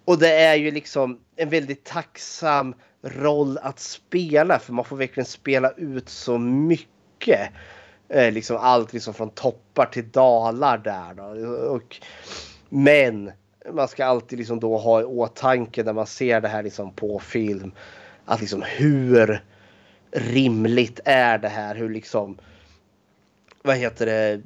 Och 0.05 0.19
det 0.19 0.35
är 0.35 0.55
ju 0.55 0.71
liksom 0.71 1.19
en 1.35 1.49
väldigt 1.49 1.83
tacksam 1.83 2.75
roll 3.01 3.57
att 3.57 3.79
spela 3.79 4.59
för 4.59 4.73
man 4.73 4.85
får 4.85 4.95
verkligen 4.95 5.25
spela 5.25 5.71
ut 5.71 6.09
så 6.09 6.37
mycket. 6.37 7.49
Eh, 8.09 8.31
liksom 8.31 8.57
allt 8.57 8.93
liksom 8.93 9.13
från 9.13 9.29
toppar 9.29 9.85
till 9.85 10.09
dalar 10.09 10.77
där 10.77 11.13
då. 11.13 11.49
Och, 11.49 11.97
men 12.69 13.31
man 13.73 13.87
ska 13.87 14.05
alltid 14.05 14.39
liksom 14.39 14.59
då 14.59 14.77
ha 14.77 15.01
i 15.01 15.03
åtanke 15.03 15.83
när 15.83 15.93
man 15.93 16.07
ser 16.07 16.41
det 16.41 16.47
här 16.47 16.63
liksom 16.63 16.93
på 16.93 17.19
film. 17.19 17.71
Att 18.25 18.41
liksom 18.41 18.63
hur 18.67 19.43
rimligt 20.11 20.99
är 21.05 21.37
det 21.37 21.49
här? 21.49 21.75
Hur 21.75 21.89
liksom 21.89 22.37
vad 23.61 23.77
heter 23.77 24.05
det? 24.05 24.41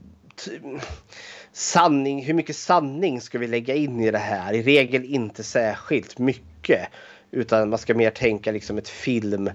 Sanning, 1.58 2.24
hur 2.24 2.34
mycket 2.34 2.55
sanning 2.55 3.22
ska 3.22 3.39
vi 3.39 3.47
lägga 3.47 3.76
in 3.76 3.99
i 3.99 4.12
det 4.12 4.18
här? 4.18 4.53
I 4.53 4.64
regel 4.64 5.05
inte 5.05 5.43
särskilt 5.43 6.20
mycket. 6.20 6.88
Utan 7.32 7.70
man 7.70 7.80
ska 7.80 7.93
mer 7.93 8.10
tänka 8.10 8.51
liksom 8.51 8.78
ett 8.78 8.89
film. 8.89 9.51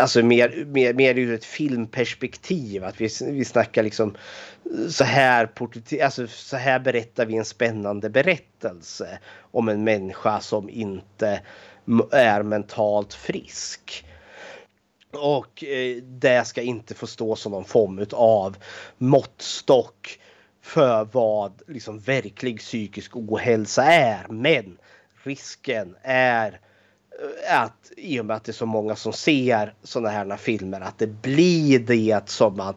Alltså 0.00 0.22
mer, 0.22 0.64
mer, 0.64 0.94
mer 0.94 1.18
ur 1.18 1.34
ett 1.34 1.44
filmperspektiv. 1.44 2.84
Att 2.84 3.00
vi, 3.00 3.08
vi 3.26 3.44
snackar 3.44 3.82
liksom 3.82 4.16
så 4.88 5.04
här, 5.04 5.50
alltså 6.02 6.26
så 6.26 6.56
här 6.56 6.78
berättar 6.78 7.26
vi 7.26 7.36
en 7.36 7.44
spännande 7.44 8.10
berättelse. 8.10 9.18
Om 9.38 9.68
en 9.68 9.84
människa 9.84 10.40
som 10.40 10.70
inte 10.70 11.40
är 12.12 12.42
mentalt 12.42 13.14
frisk. 13.14 14.06
Och 15.12 15.64
eh, 15.64 15.96
det 16.02 16.46
ska 16.46 16.62
inte 16.62 16.94
få 16.94 17.06
stå 17.06 17.36
som 17.36 17.52
någon 17.52 17.64
form 17.64 18.06
av 18.12 18.56
måttstock 18.98 20.18
för 20.64 21.08
vad 21.12 21.62
liksom 21.66 21.98
verklig 21.98 22.58
psykisk 22.58 23.16
ohälsa 23.16 23.84
är. 23.84 24.26
Men 24.28 24.78
risken 25.22 25.96
är 26.02 26.60
eh, 27.46 27.62
att 27.62 27.92
i 27.96 28.20
och 28.20 28.26
med 28.26 28.36
att 28.36 28.44
det 28.44 28.50
är 28.50 28.54
så 28.54 28.66
många 28.66 28.96
som 28.96 29.12
ser 29.12 29.74
sådana 29.82 30.08
här 30.08 30.36
filmer 30.36 30.80
att 30.80 30.98
det 30.98 31.06
blir 31.06 31.78
det 31.78 32.28
som 32.28 32.56
man 32.56 32.74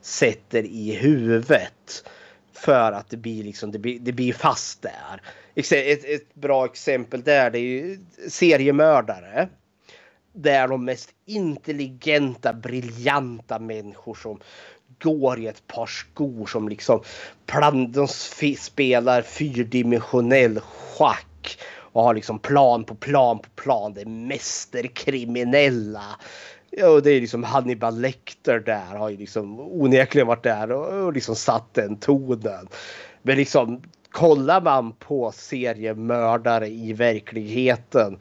sätter 0.00 0.62
i 0.62 0.94
huvudet. 0.94 2.04
För 2.52 2.92
att 2.92 3.10
det 3.10 3.16
blir 3.16 3.44
liksom, 3.44 3.72
det 3.72 3.78
blir, 3.78 3.98
det 3.98 4.12
blir 4.12 4.32
fast 4.32 4.82
där. 4.82 5.22
Ett, 5.54 6.04
ett 6.04 6.34
bra 6.34 6.64
exempel 6.64 7.22
där 7.22 7.50
det 7.50 7.58
är 7.58 7.62
ju 7.62 7.98
seriemördare 8.28 9.48
det 10.32 10.50
är 10.50 10.68
de 10.68 10.84
mest 10.84 11.10
intelligenta, 11.26 12.52
briljanta 12.52 13.58
människor 13.58 14.14
som 14.14 14.40
går 15.02 15.38
i 15.38 15.46
ett 15.46 15.66
par 15.66 15.86
skor 15.86 16.46
som 16.46 16.68
liksom 16.68 17.02
plan, 17.46 17.92
de 17.92 18.08
spelar 18.58 19.22
fyrdimensionell 19.22 20.60
schack 20.60 21.58
och 21.92 22.02
har 22.02 22.14
liksom 22.14 22.38
plan 22.38 22.84
på 22.84 22.94
plan 22.94 23.38
på 23.38 23.48
plan. 23.62 23.94
Det 23.94 24.00
är 24.00 24.06
mästerkriminella. 24.06 26.04
Ja, 26.70 27.00
det 27.00 27.10
är 27.10 27.20
liksom 27.20 27.44
Hannibal 27.44 28.00
Lecter 28.00 28.60
där 28.60 28.96
har 28.96 29.08
ju 29.08 29.16
liksom 29.16 29.60
onekligen 29.60 30.26
varit 30.26 30.42
där 30.42 30.72
och, 30.72 31.04
och 31.06 31.12
liksom 31.12 31.36
satt 31.36 31.74
den 31.74 31.96
tonen. 31.96 32.68
Men 33.22 33.36
liksom 33.36 33.82
kollar 34.10 34.60
man 34.60 34.92
på 34.92 35.32
seriemördare 35.32 36.68
i 36.68 36.92
verkligheten 36.92 38.18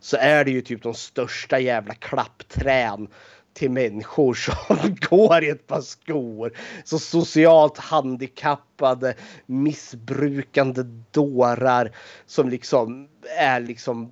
så 0.00 0.16
är 0.16 0.44
det 0.44 0.50
ju 0.50 0.60
typ 0.60 0.82
de 0.82 0.94
största 0.94 1.58
jävla 1.58 1.94
klappträn 1.94 3.08
till 3.54 3.70
människor 3.70 4.34
som 4.34 4.96
går 5.10 5.44
i 5.44 5.48
ett 5.48 5.66
par 5.66 5.80
skor. 5.80 6.52
Så 6.84 6.98
socialt 6.98 7.78
handikappade, 7.78 9.14
missbrukande 9.46 10.82
dårar 11.10 11.92
som 12.26 12.48
liksom 12.48 13.08
är 13.38 13.60
liksom 13.60 14.10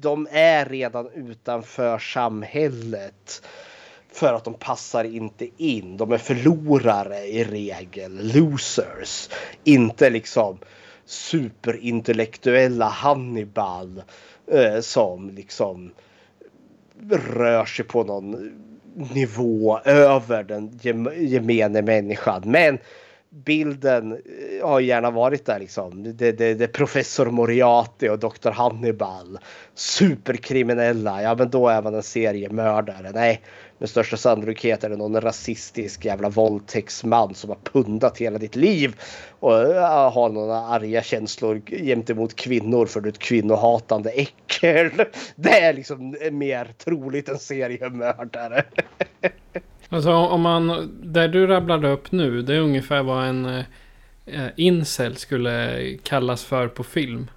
de 0.00 0.28
är 0.30 0.64
redan 0.64 1.10
utanför 1.14 1.98
samhället. 1.98 3.42
För 4.12 4.34
att 4.34 4.44
de 4.44 4.54
passar 4.54 5.04
inte 5.04 5.48
in. 5.56 5.96
De 5.96 6.12
är 6.12 6.18
förlorare 6.18 7.18
i 7.18 7.44
regel. 7.44 8.32
Losers. 8.34 9.28
Inte 9.64 10.10
liksom 10.10 10.58
superintellektuella 11.04 12.88
Hannibal 12.88 14.02
eh, 14.52 14.80
som 14.80 15.30
liksom 15.30 15.90
rör 17.10 17.64
sig 17.64 17.84
på 17.84 18.04
någon 18.04 18.50
nivå 19.14 19.80
över 19.84 20.42
den 20.42 20.78
gemene 21.16 21.82
människan. 21.82 22.42
Men 22.46 22.78
bilden 23.30 24.12
eh, 24.12 24.68
har 24.68 24.80
gärna 24.80 25.10
varit 25.10 25.46
där 25.46 25.58
liksom. 25.58 26.16
Det, 26.16 26.32
det, 26.32 26.54
det 26.54 26.68
professor 26.68 27.26
Moriarty 27.30 28.08
och 28.08 28.18
Dr. 28.18 28.50
Hannibal. 28.50 29.38
Superkriminella. 29.74 31.22
Ja 31.22 31.34
men 31.34 31.50
då 31.50 31.68
är 31.68 31.82
man 31.82 31.94
en 31.94 32.02
seriemördare. 32.02 33.10
Nej, 33.14 33.42
med 33.78 33.90
största 33.90 34.16
sannolikhet 34.16 34.84
är 34.84 34.90
det 34.90 34.96
någon 34.96 35.20
rasistisk 35.20 36.04
jävla 36.04 36.28
våldtäktsman 36.28 37.34
som 37.34 37.50
har 37.50 37.58
pundat 37.72 38.18
hela 38.18 38.38
ditt 38.38 38.56
liv. 38.56 39.00
Och 39.40 39.52
har 39.52 40.28
några 40.28 40.56
arga 40.56 41.02
känslor 41.02 41.60
gentemot 41.66 42.36
kvinnor 42.36 42.86
för 42.86 43.06
ett 43.06 43.18
kvinnohatande 43.18 44.10
äckel. 44.10 44.90
Det 45.36 45.60
är 45.60 45.72
liksom 45.72 46.16
mer 46.32 46.74
troligt 46.84 47.28
än 47.28 47.38
seriemördare. 47.38 48.64
Alltså 49.90 50.12
om 50.12 50.40
man, 50.40 50.90
det 51.02 51.28
du 51.28 51.46
rabblade 51.46 51.88
upp 51.88 52.12
nu, 52.12 52.42
det 52.42 52.54
är 52.54 52.60
ungefär 52.60 53.02
vad 53.02 53.24
en 53.24 53.64
eh, 54.26 54.46
incel 54.56 55.16
skulle 55.16 55.96
kallas 56.02 56.44
för 56.44 56.68
på 56.68 56.84
film. 56.84 57.30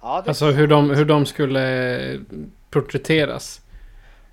Ja, 0.00 0.24
Alltså 0.26 0.46
hur 0.46 0.66
de, 0.66 0.90
hur 0.90 1.04
de 1.04 1.26
skulle 1.26 2.20
porträtteras. 2.70 3.60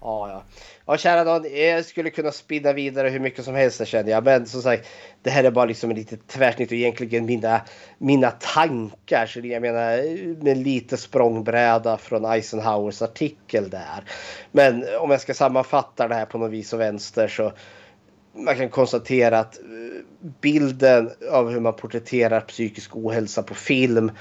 ja, 0.02 0.30
ja 0.30 0.44
ja, 0.88 0.98
kära 0.98 1.24
någon, 1.24 1.58
jag 1.58 1.86
skulle 1.86 2.10
kunna 2.10 2.32
spinna 2.32 2.74
vidare 2.74 3.10
hur 3.10 3.20
mycket 3.20 3.46
som 3.46 3.56
helst 3.56 3.88
känner 3.88 4.12
jag. 4.12 4.24
Men 4.24 4.46
som 4.46 4.62
sagt, 4.62 4.88
det 5.22 5.30
här 5.30 5.44
är 5.44 5.52
bara 5.52 5.66
liksom 5.66 5.92
ett 5.92 5.98
litet 5.98 6.28
tvärsnitt 6.28 6.72
och 6.72 6.78
egentligen 6.78 7.26
mina, 7.26 7.62
mina 7.98 8.32
tankar. 8.32 9.26
Så 9.26 9.40
jag 9.40 9.62
menar 9.62 10.44
med 10.44 10.58
lite 10.58 10.98
språngbräda 10.98 11.98
från 11.98 12.26
Eisenhowers 12.26 13.02
artikel 13.02 13.70
där. 13.70 14.04
Men 14.52 14.86
om 15.00 15.12
jag 15.12 15.22
ska 15.22 15.34
sammanfatta 15.34 16.08
det 16.08 16.16
här 16.16 16.26
på 16.26 16.38
något 16.38 16.52
vis 16.52 16.74
och 16.74 16.80
vänster 16.80 17.28
så 17.28 17.52
man 18.34 18.56
kan 18.56 18.70
konstatera 18.70 19.40
att 19.40 19.58
eh, 19.58 19.64
bilden 20.42 21.12
av 21.32 21.50
hur 21.50 21.60
man 21.60 21.74
porträtterar 21.74 22.42
psykisk 22.42 22.96
ohälsa 22.96 23.44
på 23.44 23.54
film 23.54 24.12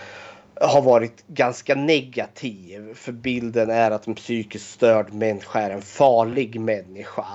har 0.60 0.82
varit 0.82 1.26
ganska 1.26 1.74
negativ. 1.74 2.94
För 2.94 3.12
bilden 3.12 3.70
är 3.70 3.90
att 3.90 4.06
en 4.06 4.14
psykiskt 4.14 4.70
störd 4.70 5.12
människa 5.12 5.60
är 5.60 5.70
en 5.70 5.82
farlig 5.82 6.60
människa. 6.60 7.26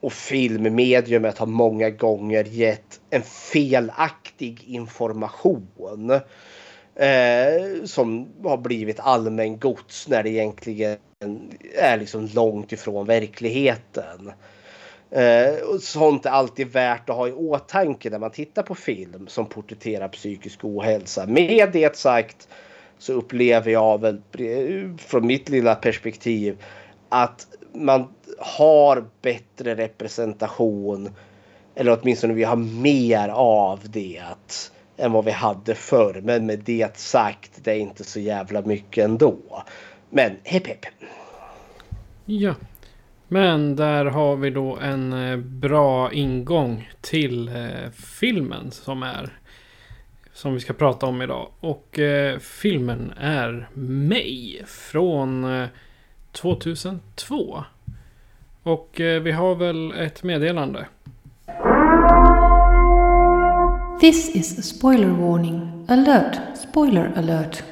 Och 0.00 0.12
filmmediumet 0.12 1.38
har 1.38 1.46
många 1.46 1.90
gånger 1.90 2.44
gett 2.44 3.00
en 3.10 3.22
felaktig 3.22 4.64
information. 4.66 6.10
Eh, 6.94 7.84
som 7.84 8.28
har 8.42 8.56
blivit 8.56 9.00
allmän 9.00 9.58
gods 9.58 10.08
när 10.08 10.22
det 10.22 10.30
egentligen 10.30 10.98
är 11.78 11.98
liksom 11.98 12.28
långt 12.34 12.72
ifrån 12.72 13.06
verkligheten. 13.06 14.32
Eh, 15.12 15.54
och 15.68 15.80
sånt 15.80 16.26
är 16.26 16.30
alltid 16.30 16.72
värt 16.72 17.10
att 17.10 17.16
ha 17.16 17.28
i 17.28 17.32
åtanke 17.32 18.10
när 18.10 18.18
man 18.18 18.30
tittar 18.30 18.62
på 18.62 18.74
film 18.74 19.26
som 19.28 19.46
porträtterar 19.46 20.08
psykisk 20.08 20.64
ohälsa. 20.64 21.26
Med 21.26 21.72
det 21.72 21.96
sagt 21.96 22.48
så 22.98 23.12
upplever 23.12 23.70
jag 23.70 24.00
väl 24.00 24.22
eh, 24.38 24.96
från 24.96 25.26
mitt 25.26 25.48
lilla 25.48 25.74
perspektiv 25.74 26.64
att 27.08 27.46
man 27.72 28.14
har 28.38 29.04
bättre 29.22 29.74
representation 29.74 31.10
eller 31.74 31.98
åtminstone 32.00 32.34
vi 32.34 32.44
har 32.44 32.56
mer 32.56 33.28
av 33.28 33.80
det 33.84 34.22
än 34.96 35.12
vad 35.12 35.24
vi 35.24 35.30
hade 35.30 35.74
förr. 35.74 36.20
Men 36.24 36.46
med 36.46 36.58
det 36.58 36.96
sagt, 36.96 37.50
det 37.64 37.70
är 37.70 37.78
inte 37.78 38.04
så 38.04 38.20
jävla 38.20 38.62
mycket 38.62 39.04
ändå. 39.04 39.36
Men 40.10 40.32
hepp 40.44 40.66
hepp. 40.66 40.86
Ja. 42.24 42.54
Men 43.32 43.76
där 43.76 44.04
har 44.04 44.36
vi 44.36 44.50
då 44.50 44.76
en 44.76 45.12
eh, 45.12 45.36
bra 45.36 46.12
ingång 46.12 46.90
till 47.00 47.48
eh, 47.48 47.90
filmen 47.92 48.70
som 48.70 49.02
är 49.02 49.30
som 50.32 50.54
vi 50.54 50.60
ska 50.60 50.72
prata 50.72 51.06
om 51.06 51.22
idag. 51.22 51.48
Och 51.60 51.98
eh, 51.98 52.38
filmen 52.38 53.12
är 53.20 53.68
Mig 53.74 54.62
från 54.66 55.44
eh, 55.60 55.68
2002. 56.32 57.64
Och 58.62 59.00
eh, 59.00 59.22
vi 59.22 59.32
har 59.32 59.54
väl 59.54 59.92
ett 59.92 60.22
meddelande. 60.22 60.86
This 64.00 64.36
is 64.36 64.58
a 64.58 64.62
spoiler 64.62 65.08
warning. 65.08 65.86
Alert! 65.88 66.38
Spoiler 66.70 67.12
alert. 67.16 67.62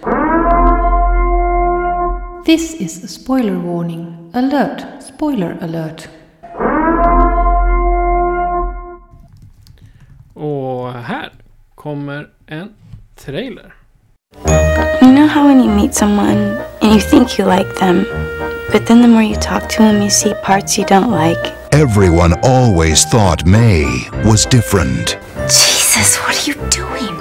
This 2.46 2.80
is 2.80 3.04
a 3.04 3.08
spoiler 3.08 3.54
warning. 3.54 4.19
Alert! 4.32 4.86
Spoiler 5.02 5.56
alert. 5.60 6.08
Och 10.34 10.92
här 10.92 11.30
kommer 11.74 12.28
en 12.46 12.68
trailer. 13.24 13.74
You 15.02 15.12
know 15.12 15.26
how 15.26 15.46
when 15.46 15.60
you 15.60 15.70
meet 15.70 15.94
someone 15.94 16.58
and 16.80 16.92
you 16.92 17.00
think 17.00 17.38
you 17.38 17.44
like 17.44 17.74
them, 17.80 18.04
but 18.72 18.86
then 18.86 19.02
the 19.02 19.08
more 19.08 19.22
you 19.22 19.34
talk 19.34 19.68
to 19.68 19.82
them, 19.82 20.00
you 20.02 20.10
see 20.10 20.34
parts 20.44 20.78
you 20.78 20.84
don't 20.84 21.10
like? 21.10 21.52
Everyone 21.72 22.34
always 22.42 23.04
thought 23.04 23.44
May 23.44 23.84
was 24.24 24.46
different. 24.46 25.18
Jesus, 25.48 26.18
what 26.18 26.36
are 26.36 26.50
you 26.50 26.54
doing? 26.70 27.16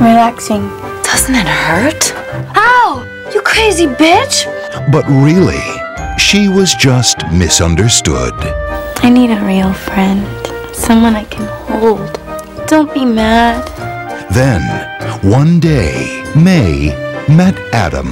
Relaxing. 0.00 0.68
Doesn't 1.04 1.36
it 1.36 1.46
hurt? 1.46 2.12
Ow! 2.56 3.30
You 3.32 3.40
crazy 3.42 3.86
bitch! 3.86 4.46
But 4.90 5.04
really, 5.08 5.81
she 6.22 6.48
was 6.48 6.74
just 6.74 7.18
misunderstood. 7.32 8.32
I 9.04 9.10
need 9.10 9.30
a 9.30 9.44
real 9.44 9.72
friend. 9.72 10.24
Someone 10.74 11.14
I 11.14 11.24
can 11.24 11.46
hold. 11.68 12.12
Don't 12.68 12.92
be 12.94 13.04
mad. 13.04 13.66
Then, 14.30 14.62
one 15.20 15.60
day, 15.60 16.24
May 16.34 16.94
met 17.28 17.58
Adam. 17.74 18.06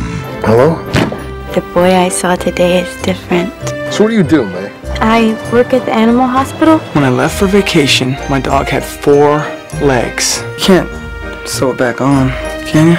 Hello? 0.44 0.76
The 1.54 1.62
boy 1.72 1.94
I 1.94 2.08
saw 2.08 2.34
today 2.34 2.80
is 2.80 3.02
different. 3.02 3.54
So 3.92 4.04
what 4.04 4.10
do 4.10 4.16
you 4.16 4.24
do, 4.24 4.44
May? 4.44 4.70
I 5.00 5.32
work 5.52 5.72
at 5.72 5.86
the 5.86 5.92
animal 5.92 6.26
hospital. 6.26 6.78
When 6.94 7.04
I 7.04 7.10
left 7.10 7.38
for 7.38 7.46
vacation, 7.46 8.16
my 8.28 8.40
dog 8.40 8.68
had 8.68 8.84
four 8.84 9.38
legs. 9.80 10.42
You 10.58 10.64
can't 10.64 11.48
sew 11.48 11.70
it 11.70 11.78
back 11.78 12.00
on, 12.00 12.28
can 12.66 12.88
you? 12.88 12.98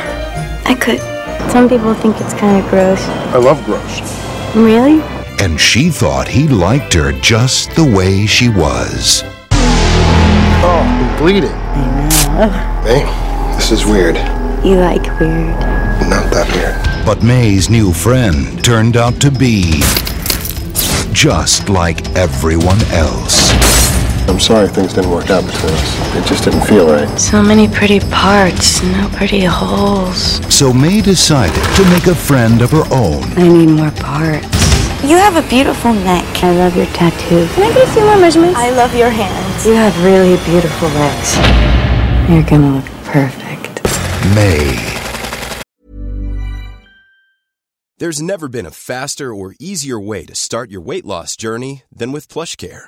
I 0.66 0.74
could. 0.74 0.99
Some 1.51 1.68
people 1.70 1.93
think 1.93 2.20
it's 2.22 2.34
kind 2.34 2.64
of 2.64 2.70
gross. 2.72 3.03
I 3.36 3.38
love 3.38 3.64
gross. 3.66 4.20
Really? 4.56 5.02
And 5.39 5.60
she 5.60 5.89
thought 5.89 6.28
he 6.28 6.47
liked 6.47 6.93
her 6.93 7.14
just 7.14 7.74
the 7.76 7.86
way 7.86 8.26
she 8.26 8.49
was. 8.49 9.24
Oh, 10.64 10.84
I'm 10.86 11.18
bleeding. 11.18 11.49
May, 12.84 13.06
this 13.56 13.72
is 13.72 13.86
weird. 13.86 14.18
You 14.66 14.76
like 14.76 15.04
weird. 15.20 15.56
Not 16.10 16.32
that 16.34 16.47
weird. 16.54 17.06
But 17.06 17.24
May's 17.24 17.70
new 17.70 17.93
friend 17.93 18.64
turned 18.64 18.97
out 18.97 19.22
to 19.22 19.32
be 19.32 19.82
just 21.14 21.70
like 21.70 22.10
everyone 22.16 22.82
else. 22.91 23.52
I'm 24.42 24.48
sorry 24.48 24.68
things 24.70 24.94
didn't 24.96 25.12
work 25.12 25.30
out 25.30 25.46
between 25.46 25.72
us. 25.72 26.18
It 26.18 26.26
just 26.26 26.46
didn't 26.46 26.62
feel 26.62 26.88
right. 26.88 27.08
So 27.20 27.44
many 27.44 27.68
pretty 27.68 28.00
parts, 28.00 28.82
no 28.82 29.08
pretty 29.14 29.42
holes. 29.42 30.42
So 30.52 30.74
May 30.74 31.00
decided 31.00 31.64
to 31.76 31.84
make 31.92 32.08
a 32.08 32.16
friend 32.16 32.64
of 32.64 32.72
her 32.72 32.84
own. 32.92 33.22
I 33.38 33.48
need 33.48 33.70
more 33.70 33.92
parts. 33.92 34.48
You 35.04 35.18
have 35.18 35.36
a 35.36 35.48
beautiful 35.48 35.94
neck. 35.94 36.26
I 36.44 36.56
love 36.56 36.76
your 36.76 36.88
tattoo. 36.88 37.46
Can 37.54 37.70
I 37.70 37.72
get 37.72 37.88
a 37.88 37.92
few 37.92 38.04
more 38.04 38.18
measurements? 38.18 38.58
I 38.58 38.72
love 38.72 38.96
your 38.96 39.12
hands. 39.12 39.64
You 39.64 39.74
have 39.74 39.96
really 40.04 40.38
beautiful 40.50 40.89
legs. 40.89 41.38
You're 42.28 42.42
gonna 42.42 42.78
look 42.78 42.89
perfect. 43.06 43.84
May. 44.34 44.74
There's 48.00 48.20
never 48.20 48.48
been 48.48 48.66
a 48.66 48.72
faster 48.72 49.36
or 49.36 49.54
easier 49.60 50.00
way 50.00 50.26
to 50.26 50.34
start 50.34 50.72
your 50.72 50.82
weight 50.82 51.06
loss 51.06 51.36
journey 51.36 51.84
than 51.92 52.12
with 52.12 52.28
PlushCare. 52.28 52.88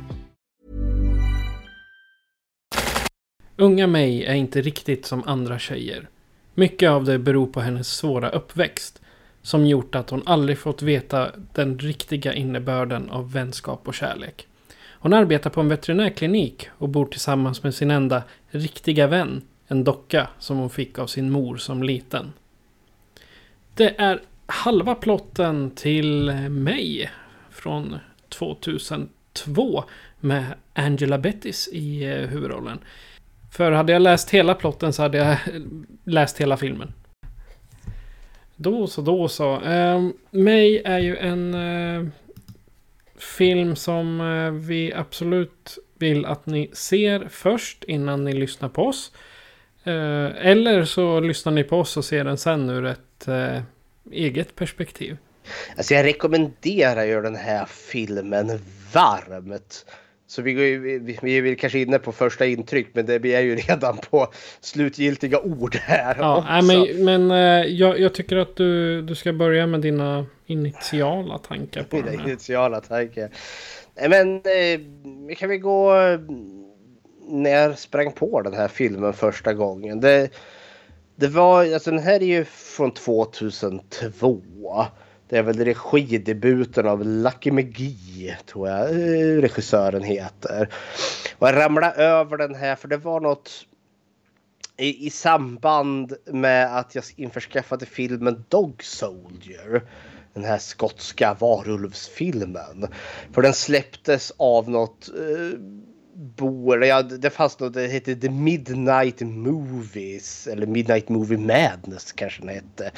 Unga 3.55 3.87
May 3.87 4.23
är 4.23 4.33
inte 4.33 4.61
riktigt 4.61 5.05
som 5.05 5.23
andra 5.27 5.59
tjejer. 5.59 6.09
Mycket 6.53 6.89
av 6.89 7.03
det 7.03 7.19
beror 7.19 7.47
på 7.47 7.61
hennes 7.61 7.87
svåra 7.87 8.29
uppväxt. 8.29 9.01
Som 9.41 9.65
gjort 9.65 9.95
att 9.95 10.09
hon 10.09 10.21
aldrig 10.25 10.57
fått 10.57 10.81
veta 10.81 11.31
den 11.53 11.79
riktiga 11.79 12.33
innebörden 12.33 13.09
av 13.09 13.31
vänskap 13.31 13.87
och 13.87 13.93
kärlek. 13.93 14.47
Hon 14.99 15.13
arbetar 15.13 15.49
på 15.49 15.61
en 15.61 15.69
veterinärklinik 15.69 16.69
och 16.77 16.89
bor 16.89 17.05
tillsammans 17.05 17.63
med 17.63 17.75
sin 17.75 17.91
enda 17.91 18.23
riktiga 18.49 19.07
vän, 19.07 19.41
en 19.67 19.83
docka 19.83 20.27
som 20.39 20.57
hon 20.57 20.69
fick 20.69 20.99
av 20.99 21.07
sin 21.07 21.31
mor 21.31 21.57
som 21.57 21.83
liten. 21.83 22.33
Det 23.75 23.95
är 23.97 24.21
halva 24.45 24.95
plotten 24.95 25.71
till 25.71 26.31
mig 26.49 27.11
från 27.49 27.97
2002 28.29 29.83
med 30.19 30.45
Angela 30.73 31.17
Bettis 31.17 31.69
i 31.73 32.03
eh, 32.03 32.29
huvudrollen. 32.29 32.79
För 33.51 33.71
hade 33.71 33.93
jag 33.93 34.01
läst 34.01 34.29
hela 34.29 34.55
plotten 34.55 34.93
så 34.93 35.01
hade 35.01 35.17
jag 35.17 35.37
läst 36.03 36.41
hela 36.41 36.57
filmen. 36.57 36.93
Då 38.55 38.87
så, 38.87 39.01
då 39.01 39.27
så. 39.27 39.61
Eh, 39.61 40.09
May 40.31 40.77
är 40.77 40.99
ju 40.99 41.17
en 41.17 41.53
eh, 41.53 42.07
film 43.17 43.75
som 43.75 44.21
eh, 44.21 44.51
vi 44.51 44.93
absolut 44.93 45.77
vill 45.99 46.25
att 46.25 46.45
ni 46.45 46.69
ser 46.73 47.27
först 47.29 47.83
innan 47.83 48.23
ni 48.23 48.33
lyssnar 48.33 48.69
på 48.69 48.85
oss. 48.87 49.11
Eh, 49.83 50.47
eller 50.47 50.85
så 50.85 51.19
lyssnar 51.19 51.53
ni 51.53 51.63
på 51.63 51.79
oss 51.79 51.97
och 51.97 52.05
ser 52.05 52.23
den 52.23 52.37
sen 52.37 52.69
ur 52.69 52.85
ett 52.85 53.27
eh, 53.27 53.61
eget 54.11 54.55
perspektiv. 54.55 55.17
Alltså 55.77 55.93
jag 55.93 56.05
rekommenderar 56.05 57.03
ju 57.03 57.21
den 57.21 57.35
här 57.35 57.65
filmen 57.65 58.59
varmt. 58.93 59.85
Så 60.31 60.41
vi, 60.41 60.53
vi, 60.53 61.19
vi 61.21 61.37
är 61.37 61.41
väl 61.41 61.55
kanske 61.55 61.79
inne 61.79 61.99
på 61.99 62.11
första 62.11 62.45
intryck 62.45 62.87
men 62.93 63.05
det 63.05 63.13
är 63.13 63.41
ju 63.41 63.55
redan 63.67 63.97
på 63.97 64.27
slutgiltiga 64.61 65.39
ord 65.39 65.75
här. 65.75 66.15
Ja, 66.19 66.45
nej, 66.49 66.61
men, 66.61 67.05
men 67.05 67.31
uh, 67.31 67.67
jag, 67.71 67.99
jag, 67.99 68.13
tycker 68.13 68.37
att 68.37 68.55
du, 68.55 69.01
du 69.01 69.15
ska 69.15 69.33
börja 69.33 69.67
med 69.67 69.81
dina 69.81 70.25
initiala 70.45 71.37
tankar 71.37 71.83
på 71.83 71.95
Mina 71.95 72.13
initiala 72.13 72.81
tankar. 72.81 73.29
Nej 73.95 74.09
men 74.09 74.35
uh, 74.35 75.35
kan 75.35 75.49
vi 75.49 75.57
gå 75.57 75.93
när 77.27 77.51
jag 77.51 77.79
sprang 77.79 78.11
på 78.11 78.41
den 78.41 78.53
här 78.53 78.67
filmen 78.67 79.13
första 79.13 79.53
gången. 79.53 80.01
Det, 80.01 80.29
det 81.15 81.27
var, 81.27 81.73
alltså 81.73 81.91
den 81.91 82.03
här 82.03 82.21
är 82.21 82.25
ju 82.25 82.45
från 82.45 82.91
2002. 82.91 84.41
Det 85.31 85.37
är 85.37 85.43
väl 85.43 85.65
regidebuten 85.65 86.87
av 86.87 87.05
Lucky 87.05 87.51
McGee, 87.51 88.37
tror 88.45 88.69
jag 88.69 88.89
eh, 88.89 89.41
regissören 89.41 90.03
heter. 90.03 90.69
Och 91.37 91.47
jag 91.47 91.55
ramlade 91.55 91.93
över 91.93 92.37
den 92.37 92.55
här 92.55 92.75
för 92.75 92.87
det 92.87 92.97
var 92.97 93.19
något 93.19 93.65
i, 94.77 95.07
i 95.07 95.09
samband 95.09 96.13
med 96.25 96.77
att 96.77 96.95
jag 96.95 97.03
införskaffade 97.15 97.85
filmen 97.85 98.43
Dog 98.49 98.83
Soldier. 98.83 99.81
Den 100.33 100.43
här 100.43 100.57
skotska 100.57 101.33
varulvsfilmen. 101.39 102.87
För 103.31 103.41
den 103.41 103.53
släpptes 103.53 104.33
av 104.37 104.69
något 104.69 105.09
eh, 105.09 105.59
bor, 106.15 106.85
ja, 106.85 107.01
det 107.01 107.29
fanns 107.29 107.59
något, 107.59 107.73
det 107.73 107.87
hette 107.87 108.15
The 108.15 108.29
Midnight 108.29 109.21
Movies. 109.21 110.47
Eller 110.47 110.67
Midnight 110.67 111.09
Movie 111.09 111.37
Madness 111.37 112.11
kanske 112.11 112.41
den 112.41 112.49
hette. 112.49 112.91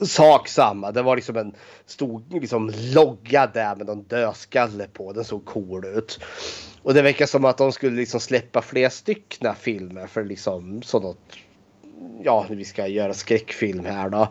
Sak 0.00 0.48
samma, 0.48 0.92
det 0.92 1.02
var 1.02 1.16
liksom 1.16 1.36
en 1.36 1.54
stor 1.86 2.22
liksom, 2.40 2.72
logga 2.94 3.46
där 3.46 3.76
med 3.76 3.86
någon 3.86 4.02
dödskalle 4.02 4.86
på. 4.92 5.12
Den 5.12 5.24
såg 5.24 5.44
cool 5.44 5.84
ut. 5.84 6.20
Och 6.82 6.94
det 6.94 7.02
verkar 7.02 7.26
som 7.26 7.44
att 7.44 7.58
de 7.58 7.72
skulle 7.72 7.96
liksom 7.96 8.20
släppa 8.20 8.62
fler 8.62 8.88
styckna 8.88 9.54
filmer 9.54 10.06
för 10.06 10.24
liksom 10.24 10.82
sådant. 10.82 11.18
Ja, 12.22 12.46
vi 12.50 12.64
ska 12.64 12.86
göra 12.86 13.14
skräckfilm 13.14 13.84
här 13.84 14.08
då. 14.08 14.28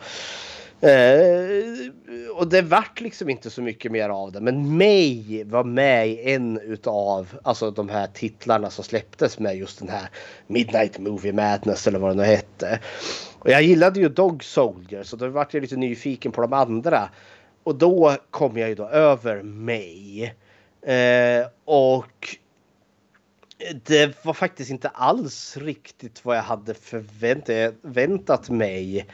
Eh, 0.86 1.92
och 2.36 2.48
det 2.48 2.62
vart 2.62 3.02
liksom 3.02 3.30
inte 3.30 3.50
så 3.50 3.62
mycket 3.62 3.92
mer 3.92 4.10
av 4.10 4.32
det. 4.32 4.42
Men 4.42 4.78
May 4.78 5.44
var 5.44 5.64
med 5.64 6.10
i 6.10 6.32
en 6.32 6.60
utav 6.60 7.28
alltså 7.44 7.72
de 7.72 7.90
här 7.90 8.08
titlarna 8.08 8.70
som 8.70 8.84
släpptes 8.84 9.40
med 9.40 9.58
just 9.58 9.80
den 9.80 9.90
här 9.90 10.10
Midnight 10.48 11.00
Movie 11.00 11.34
Madness 11.34 11.88
eller 11.88 12.00
vad 12.00 12.12
det 12.12 12.16
nu 12.16 12.24
hette. 12.24 12.80
Och 13.40 13.50
jag 13.50 13.64
gillade 13.64 14.00
ju 14.00 14.10
Dog 14.10 14.44
Soldier 14.44 15.04
så 15.04 15.16
då 15.16 15.28
vart 15.28 15.54
jag 15.54 15.62
lite 15.62 15.76
nyfiken 15.76 16.32
på 16.32 16.42
de 16.42 16.54
andra. 16.54 17.10
Och 17.64 17.76
då 17.76 18.16
kom 18.30 18.58
jag 18.58 18.70
ju 18.70 18.76
då 18.76 18.88
över 18.88 19.44
May. 19.44 20.24
Eh, 20.82 21.48
och 21.66 22.38
det 23.86 24.26
var 24.26 24.34
faktiskt 24.34 24.72
inte 24.72 24.90
alls 24.90 25.58
riktigt 25.58 26.26
vad 26.26 26.38
jag 26.38 26.44
hade 26.44 26.74
förväntat 26.74 28.50
mig. 28.50 29.06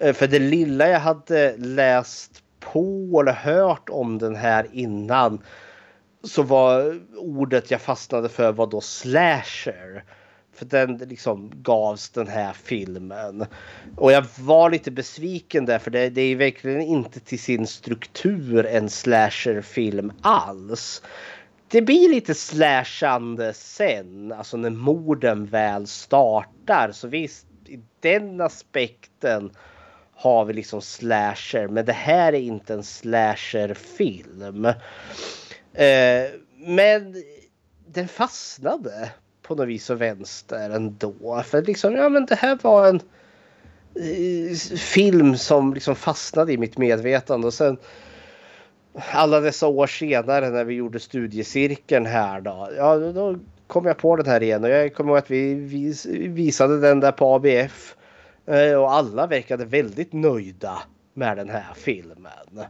Eh, 0.00 0.12
för 0.12 0.26
det 0.26 0.38
lilla 0.38 0.88
jag 0.88 1.00
hade 1.00 1.56
läst 1.56 2.42
på 2.60 3.20
eller 3.20 3.32
hört 3.32 3.88
om 3.88 4.18
den 4.18 4.36
här 4.36 4.66
innan 4.72 5.42
så 6.22 6.42
var 6.42 7.00
ordet 7.16 7.70
jag 7.70 7.80
fastnade 7.80 8.28
för 8.28 8.52
var 8.52 8.66
då 8.66 8.80
slasher. 8.80 10.04
För 10.54 10.64
den 10.64 10.96
liksom 10.96 11.52
gavs 11.54 12.10
den 12.10 12.28
här 12.28 12.52
filmen. 12.52 13.46
Och 13.96 14.12
jag 14.12 14.24
var 14.38 14.70
lite 14.70 14.90
besviken 14.90 15.64
där 15.64 15.78
för 15.78 15.90
det, 15.90 16.10
det 16.10 16.20
är 16.20 16.36
verkligen 16.36 16.80
inte 16.80 17.20
till 17.20 17.38
sin 17.38 17.66
struktur 17.66 18.66
en 18.66 18.90
slasherfilm 18.90 20.12
alls. 20.22 21.02
Det 21.68 21.82
blir 21.82 22.08
lite 22.08 22.34
slashande 22.34 23.52
sen, 23.54 24.32
alltså 24.32 24.56
när 24.56 24.70
morden 24.70 25.46
väl 25.46 25.86
startar. 25.86 26.92
Så 26.92 27.08
visst, 27.08 27.46
i 27.66 27.80
den 28.00 28.40
aspekten 28.40 29.50
har 30.18 30.44
vi 30.44 30.52
liksom 30.52 30.82
slasher. 30.82 31.68
Men 31.68 31.84
det 31.84 31.92
här 31.92 32.32
är 32.32 32.38
inte 32.38 32.74
en 32.74 32.82
slasherfilm. 32.82 34.64
Eh, 35.72 36.24
men 36.56 37.22
den 37.86 38.08
fastnade 38.08 39.10
på 39.42 39.54
något 39.54 39.68
vis 39.68 39.90
och 39.90 40.00
vänster 40.00 40.70
ändå. 40.70 41.42
För 41.46 41.62
liksom, 41.62 41.94
ja 41.94 42.08
men 42.08 42.26
det 42.26 42.34
här 42.34 42.58
var 42.62 42.88
en 42.88 43.00
eh, 43.94 44.56
film 44.78 45.36
som 45.36 45.74
liksom 45.74 45.96
fastnade 45.96 46.52
i 46.52 46.58
mitt 46.58 46.78
medvetande. 46.78 47.46
Och 47.46 47.54
sen 47.54 47.76
alla 49.12 49.40
dessa 49.40 49.66
år 49.66 49.86
senare 49.86 50.50
när 50.50 50.64
vi 50.64 50.74
gjorde 50.74 51.00
studiecirkeln 51.00 52.06
här 52.06 52.40
då. 52.40 52.68
Ja, 52.76 52.96
då 52.96 53.38
kom 53.66 53.86
jag 53.86 53.98
på 53.98 54.16
den 54.16 54.26
här 54.26 54.42
igen 54.42 54.64
och 54.64 54.70
jag 54.70 54.94
kommer 54.94 55.10
ihåg 55.10 55.18
att 55.18 55.30
vi 55.30 55.54
visade 56.28 56.80
den 56.80 57.00
där 57.00 57.12
på 57.12 57.34
ABF. 57.34 57.94
Eh, 58.48 58.74
och 58.74 58.92
alla 58.92 59.26
verkade 59.26 59.64
väldigt 59.64 60.12
nöjda 60.12 60.82
med 61.14 61.36
den 61.36 61.50
här 61.50 61.66
filmen. 61.74 62.64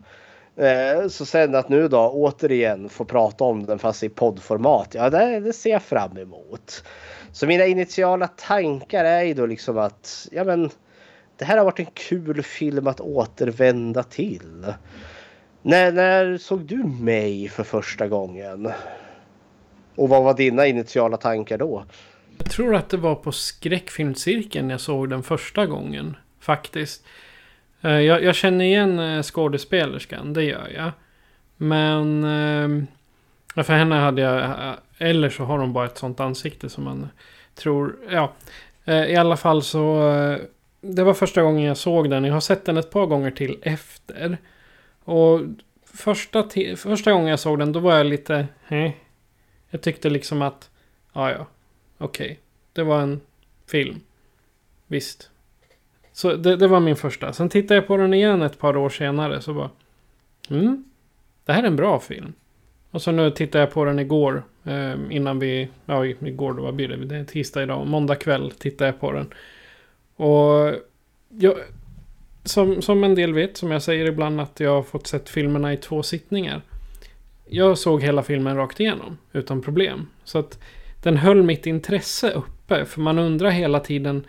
Eh, 0.57 1.09
så 1.09 1.27
sen 1.27 1.55
att 1.55 1.69
nu 1.69 1.89
då 1.89 2.11
återigen 2.11 2.89
få 2.89 3.05
prata 3.05 3.45
om 3.45 3.67
den 3.67 3.79
fast 3.79 4.03
i 4.03 4.09
poddformat, 4.09 4.95
ja 4.95 5.11
det, 5.11 5.41
det 5.41 5.53
ser 5.53 5.71
jag 5.71 5.83
fram 5.83 6.17
emot. 6.17 6.85
Så 7.33 7.47
mina 7.47 7.67
initiala 7.67 8.27
tankar 8.27 9.05
är 9.05 9.23
ju 9.23 9.35
då 9.35 9.47
liksom 9.47 9.79
att, 9.79 10.29
ja 10.33 10.45
men 10.45 10.71
det 11.37 11.45
här 11.45 11.57
har 11.57 11.65
varit 11.65 11.79
en 11.79 11.87
kul 11.95 12.43
film 12.43 12.87
att 12.87 13.01
återvända 13.01 14.03
till. 14.03 14.75
När, 15.63 15.93
när 15.93 16.39
såg 16.39 16.61
du 16.61 16.85
mig 16.85 17.49
för 17.49 17.65
första 17.65 18.09
gången? 18.09 18.73
Och 19.97 20.09
vad 20.09 20.23
var 20.23 20.35
dina 20.35 20.67
initiala 20.67 21.17
tankar 21.17 21.59
då? 21.59 21.85
Jag 22.39 22.51
tror 22.51 22.75
att 22.75 22.89
det 22.89 22.97
var 22.97 23.15
på 23.15 23.33
skräckfilmscirkeln 23.33 24.71
jag 24.71 24.81
såg 24.81 25.11
den 25.11 25.23
första 25.23 25.67
gången. 25.67 26.17
Faktiskt. 26.41 27.05
Eh, 27.81 28.01
jag, 28.01 28.23
jag 28.23 28.35
känner 28.35 28.65
igen 28.65 28.99
eh, 28.99 29.23
skådespelerskan, 29.23 30.33
det 30.33 30.45
gör 30.45 30.69
jag. 30.75 30.91
Men... 31.57 32.25
Ehm, 32.25 32.87
för 33.55 33.73
henne 33.73 33.95
hade 33.95 34.23
jag... 34.23 34.41
Eh, 34.45 34.75
eller 34.99 35.31
så 35.31 35.45
har 35.45 35.59
hon 35.59 35.73
bara 35.73 35.87
ett 35.87 35.99
sånt 35.99 36.21
ansikte 36.21 36.69
som 36.69 36.85
man 36.85 37.09
tror... 37.55 37.97
Ja. 38.11 38.33
I 38.85 39.17
alla 39.17 39.37
fall 39.37 39.63
så... 39.63 40.13
Det 40.81 41.05
var 41.05 41.15
första 41.15 41.43
gången 41.43 41.65
jag 41.65 41.77
såg 41.77 42.11
den. 42.11 42.25
Jag 42.25 42.35
har 42.35 42.41
sett 42.41 42.65
den 42.65 42.77
ett 42.77 42.91
par 42.91 43.07
gånger 43.07 43.31
till 43.31 43.59
efter. 43.63 44.39
Och 45.05 45.41
första, 45.95 46.49
första 46.77 47.13
gången 47.13 47.29
jag 47.29 47.41
såg 47.41 47.59
den 47.59 47.73
då 47.73 47.81
var 47.81 47.97
jag 47.97 48.07
lite... 48.07 48.47
Eh. 48.69 48.91
Jag 49.71 49.83
tyckte 49.83 50.11
liksom 50.11 50.43
att... 50.43 50.71
Ja, 51.13 51.31
ja. 51.31 51.47
Okej, 51.99 52.27
okay. 52.27 52.37
det 52.73 52.83
var 52.83 53.01
en 53.01 53.21
film. 53.67 54.01
Visst. 54.87 55.31
Så 56.13 56.35
det, 56.35 56.57
det, 56.57 56.69
var 56.69 56.81
min 56.81 56.97
första. 56.97 57.33
Sen 57.33 57.49
tittade 57.49 57.75
jag 57.75 57.87
på 57.87 57.97
den 57.97 58.15
igen 58.15 58.43
ett 58.43 58.59
par 58.59 58.77
år 58.77 58.89
senare. 58.89 59.41
Så 59.41 59.55
bara... 59.55 59.71
Mm. 60.51 60.85
Det 61.45 61.53
här 61.53 61.63
är 61.63 61.67
en 61.67 61.77
bra 61.77 62.01
film. 62.01 62.33
Och 62.91 63.03
så 63.03 63.11
nu 63.11 63.31
tittade 63.31 63.65
jag 63.65 63.73
på 63.73 63.85
den 63.85 63.99
igår. 63.99 64.43
Eh, 64.65 64.95
innan 65.11 65.39
vi... 65.39 65.69
Ja, 65.87 66.07
igår 66.07 66.53
då. 66.53 66.63
Vad 66.63 66.75
blir 66.75 66.89
det? 66.89 66.97
Det 66.97 67.17
är 67.17 67.25
tisdag 67.25 67.63
idag. 67.63 67.87
Måndag 67.87 68.15
kväll 68.15 68.51
tittade 68.51 68.91
jag 68.91 69.01
på 69.01 69.13
den. 69.13 69.35
Och... 70.17 70.75
Jag, 71.29 71.55
som, 72.45 72.83
som 72.83 73.05
en 73.05 73.15
del 73.15 73.35
vet, 73.35 73.57
som 73.57 73.71
jag 73.71 73.83
säger 73.83 74.07
ibland, 74.07 74.41
att 74.41 74.61
jag 74.61 74.71
har 74.71 74.83
fått 74.83 75.07
sett 75.07 75.29
filmerna 75.29 75.73
i 75.73 75.77
två 75.77 76.03
sittningar. 76.03 76.63
Jag 77.49 77.79
såg 77.79 78.03
hela 78.03 78.23
filmen 78.23 78.57
rakt 78.57 78.81
igenom, 78.81 79.19
utan 79.33 79.63
problem. 79.63 80.07
Så 80.25 80.39
att 80.39 80.59
den 81.03 81.17
höll 81.17 81.43
mitt 81.43 81.67
intresse 81.67 82.31
uppe. 82.31 82.85
För 82.85 83.01
man 83.01 83.19
undrar 83.19 83.51
hela 83.51 83.81
tiden 83.81 84.25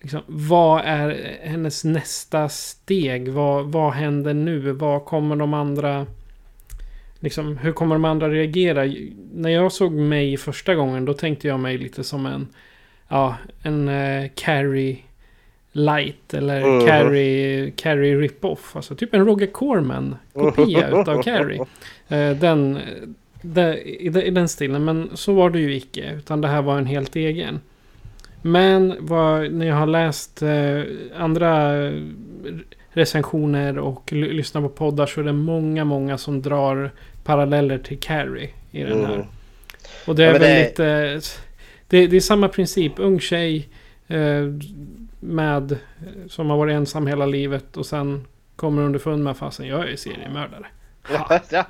liksom, 0.00 0.20
vad 0.26 0.82
är 0.84 1.38
hennes 1.42 1.84
nästa 1.84 2.48
steg? 2.48 3.28
Vad, 3.28 3.64
vad 3.72 3.92
händer 3.92 4.34
nu? 4.34 4.72
Vad 4.72 5.04
kommer 5.04 5.36
de 5.36 5.54
andra... 5.54 6.06
Liksom, 7.20 7.56
hur 7.56 7.72
kommer 7.72 7.94
de 7.94 8.04
andra 8.04 8.28
reagera? 8.28 8.92
När 9.34 9.50
jag 9.50 9.72
såg 9.72 9.92
mig 9.92 10.36
första 10.36 10.74
gången 10.74 11.04
då 11.04 11.14
tänkte 11.14 11.48
jag 11.48 11.60
mig 11.60 11.78
lite 11.78 12.04
som 12.04 12.26
en, 12.26 12.48
ja, 13.08 13.36
en 13.62 13.88
uh, 13.88 14.28
Carrie 14.34 14.98
light 15.72 16.34
eller 16.34 16.60
Mhm. 16.66 16.86
Carrie, 16.86 17.70
Carrie 17.70 18.16
rip-off. 18.16 18.76
Alltså 18.76 18.94
typ 18.94 19.14
en 19.14 19.24
Roger 19.26 19.46
Corman 19.46 20.16
kopia 20.32 20.88
utav 21.00 21.22
Carrie. 21.22 21.60
Eh, 22.08 22.30
den, 22.36 22.78
den, 23.42 23.74
i, 23.78 24.08
den- 24.08 24.22
I 24.22 24.30
den 24.30 24.48
stilen. 24.48 24.84
Men 24.84 25.10
så 25.14 25.32
var 25.32 25.50
det 25.50 25.58
ju 25.58 25.74
icke. 25.74 26.12
Utan 26.18 26.40
det 26.40 26.48
här 26.48 26.62
var 26.62 26.78
en 26.78 26.86
helt 26.86 27.16
egen. 27.16 27.60
Men 28.42 28.94
vad, 29.00 29.52
när 29.52 29.66
jag 29.66 29.74
har 29.74 29.86
läst 29.86 30.42
eh, 30.42 30.82
andra 31.16 31.74
recensioner 32.90 33.78
och 33.78 34.12
l- 34.12 34.28
lyssnar 34.32 34.62
på 34.62 34.68
poddar 34.68 35.06
så 35.06 35.20
är 35.20 35.24
det 35.24 35.32
många, 35.32 35.84
många 35.84 36.18
som 36.18 36.42
drar 36.42 36.90
paralleller 37.24 37.78
till 37.78 37.98
Carrie 37.98 38.50
i 38.70 38.82
den 38.82 39.04
här. 39.06 39.14
Mm. 39.14 39.26
Och 40.06 40.14
det 40.14 40.22
är 40.22 40.26
Ja, 40.26 40.32
väl 40.32 40.40
det- 40.42 40.64
lite... 40.68 41.20
Det, 41.90 42.06
det 42.06 42.16
är 42.16 42.20
samma 42.20 42.48
princip. 42.48 42.92
Ung 42.96 43.20
tjej 43.20 43.68
eh, 44.08 44.44
med... 45.20 45.76
Som 46.28 46.50
har 46.50 46.56
varit 46.56 46.74
ensam 46.74 47.06
hela 47.06 47.26
livet 47.26 47.76
och 47.76 47.86
sen 47.86 48.24
kommer 48.56 48.82
underfund 48.82 49.24
med 49.24 49.36
fasen 49.36 49.66
jag 49.66 49.90
är 49.90 49.96
seriemördare. 49.96 50.66
Ja, 51.12 51.40
ja. 51.50 51.64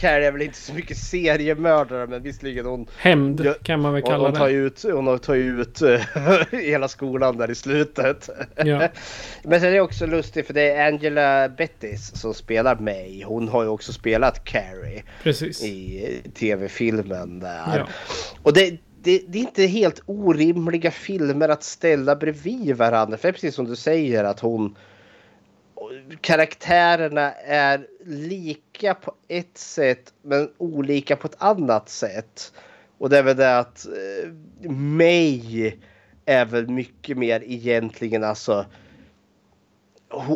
Är 0.00 0.32
väl 0.32 0.42
inte 0.42 0.58
så 0.58 0.74
mycket 0.74 0.96
seriemördare 0.96 2.06
men 2.06 2.22
visserligen 2.22 2.66
hon... 2.66 2.86
Hämnd 2.98 3.54
kan 3.62 3.80
man 3.80 3.92
väl 3.92 4.02
hon, 4.02 4.10
kalla 4.10 4.28
hon 4.28 4.34
tar 4.36 4.46
det. 4.46 4.52
ju 4.52 4.66
ut, 4.66 4.82
hon 4.82 5.06
har 5.06 5.18
tagit 5.18 5.44
ut 5.44 5.82
eh, 5.82 6.00
hela 6.60 6.88
skolan 6.88 7.36
där 7.36 7.50
i 7.50 7.54
slutet. 7.54 8.30
Ja. 8.56 8.88
Men 9.42 9.60
sen 9.60 9.68
är 9.68 9.72
det 9.72 9.80
också 9.80 10.06
lustigt 10.06 10.46
för 10.46 10.54
det 10.54 10.70
är 10.70 10.86
Angela 10.86 11.48
Bettis 11.48 12.20
som 12.20 12.34
spelar 12.34 12.76
mig. 12.76 13.22
Hon 13.22 13.48
har 13.48 13.62
ju 13.62 13.68
också 13.68 13.92
spelat 13.92 14.44
Carrie 14.44 15.02
Precis. 15.22 15.64
i 15.64 16.22
tv-filmen 16.34 17.40
där. 17.40 17.78
Ja. 17.78 17.86
Och 18.42 18.52
det, 18.52 18.70
det, 19.02 19.22
det 19.28 19.38
är 19.38 19.42
inte 19.42 19.66
helt 19.66 20.02
orimliga 20.06 20.90
filmer 20.90 21.48
att 21.48 21.62
ställa 21.62 22.16
bredvid 22.16 22.76
varandra. 22.76 23.16
För 23.16 23.28
det 23.28 23.30
är 23.30 23.32
precis 23.32 23.54
som 23.54 23.64
du 23.64 23.76
säger 23.76 24.24
att 24.24 24.40
hon 24.40 24.76
karaktärerna 26.20 27.32
är 27.32 27.86
lika 28.04 28.94
på 28.94 29.14
ett 29.28 29.58
sätt 29.58 30.12
men 30.22 30.50
olika 30.58 31.16
på 31.16 31.26
ett 31.26 31.36
annat 31.42 31.88
sätt. 31.88 32.52
Och 32.98 33.10
det 33.10 33.18
är 33.18 33.22
väl 33.22 33.36
det 33.36 33.58
att 33.58 33.86
eh, 33.86 34.32
May 34.70 35.72
är 36.24 36.44
väl 36.44 36.68
mycket 36.68 37.18
mer 37.18 37.42
egentligen 37.46 38.24
alltså. 38.24 38.66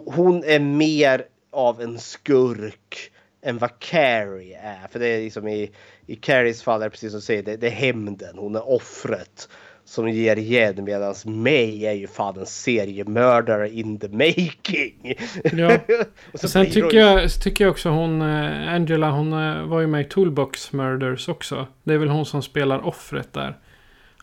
Hon 0.05 0.45
är 0.45 0.61
mer 0.61 1.27
av 1.51 1.81
en 1.81 1.99
skurk 1.99 3.13
än 3.43 3.59
vad 3.59 3.79
Carrie 3.79 4.59
är. 4.59 4.89
För 4.89 4.99
det 4.99 5.07
är 5.07 5.23
liksom 5.23 5.49
i, 5.49 5.71
i 6.07 6.17
Carries 6.17 6.63
fall 6.63 6.81
är 6.83 6.87
det 6.87 6.91
precis 6.91 7.11
som 7.11 7.21
du 7.21 7.25
säger, 7.25 7.43
det, 7.43 7.57
det 7.57 7.67
är 7.67 7.71
hämnden. 7.71 8.39
Hon 8.39 8.57
är 8.57 8.69
offret 8.69 9.49
som 9.91 10.09
ger 10.09 10.37
igen 10.39 10.85
medan 10.85 11.15
May 11.25 11.85
är 11.87 11.93
ju 11.93 12.07
fan 12.07 12.39
en 12.39 12.47
seriemördare 12.47 13.71
in 13.71 13.99
the 13.99 14.09
making. 14.09 15.15
Ja. 15.53 15.79
Och 16.33 16.41
Sen 16.41 16.63
hon- 16.63 16.73
tycker 16.73 16.97
jag, 16.99 17.31
tycker 17.43 17.65
jag 17.65 17.71
också 17.71 17.89
hon, 17.89 18.23
eh, 18.23 18.75
Angela, 18.75 19.11
hon 19.11 19.33
eh, 19.33 19.63
var 19.67 19.81
ju 19.81 19.87
med 19.87 20.01
i 20.01 20.05
Toolbox 20.05 20.73
Murders 20.73 21.29
också. 21.29 21.67
Det 21.85 21.95
är 21.95 21.99
väl 21.99 22.09
hon 22.09 22.27
som 22.27 22.43
spelar 22.43 22.87
offret 22.87 23.33
där. 23.33 23.57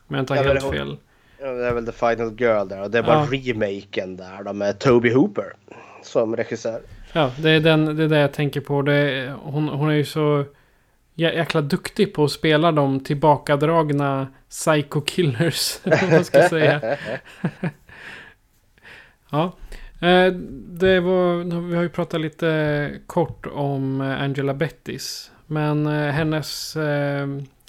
Om 0.08 0.14
jag 0.16 0.22
inte 0.22 0.32
har 0.34 0.42
Ja, 0.44 0.48
helt 0.48 0.62
hon- 0.62 0.72
fel. 0.72 0.96
Ja, 1.40 1.46
det 1.52 1.66
är 1.66 1.74
väl 1.74 1.86
The 1.86 1.92
Final 1.92 2.34
Girl 2.40 2.68
där 2.68 2.82
och 2.82 2.90
det 2.90 3.02
bara 3.02 3.26
Ja. 3.30 3.38
remaken 3.52 4.16
där 4.16 4.42
då 4.44 4.52
med 4.52 4.78
Toby 4.78 5.12
Hooper 5.12 5.52
som 6.02 6.36
regissör. 6.36 6.80
Ja, 7.12 7.30
det 7.38 7.50
är, 7.50 7.60
den, 7.60 7.96
det 7.96 8.04
är 8.04 8.08
det 8.08 8.18
jag 8.18 8.32
tänker 8.32 8.60
på. 8.60 8.82
Det 8.82 8.92
är, 8.94 9.30
hon, 9.42 9.68
hon 9.68 9.90
är 9.90 9.94
ju 9.94 10.04
så 10.04 10.44
jäkla 11.18 11.60
duktig 11.60 12.14
på 12.14 12.24
att 12.24 12.30
spela 12.30 12.72
de 12.72 13.00
tillbakadragna 13.00 14.28
psycho 14.50 15.00
killers. 15.00 15.78
Man 16.10 16.24
ska 16.24 16.48
säga. 16.48 16.80
ja. 19.30 19.56
Eh, 20.00 20.32
Det 20.80 21.00
var, 21.00 21.60
vi 21.68 21.76
har 21.76 21.82
ju 21.82 21.88
pratat 21.88 22.20
lite 22.20 22.90
kort 23.06 23.46
om 23.46 24.00
eh, 24.00 24.22
Angela 24.22 24.54
Bettis. 24.54 25.30
Men 25.46 25.86
eh, 25.86 25.92
hennes 25.92 26.76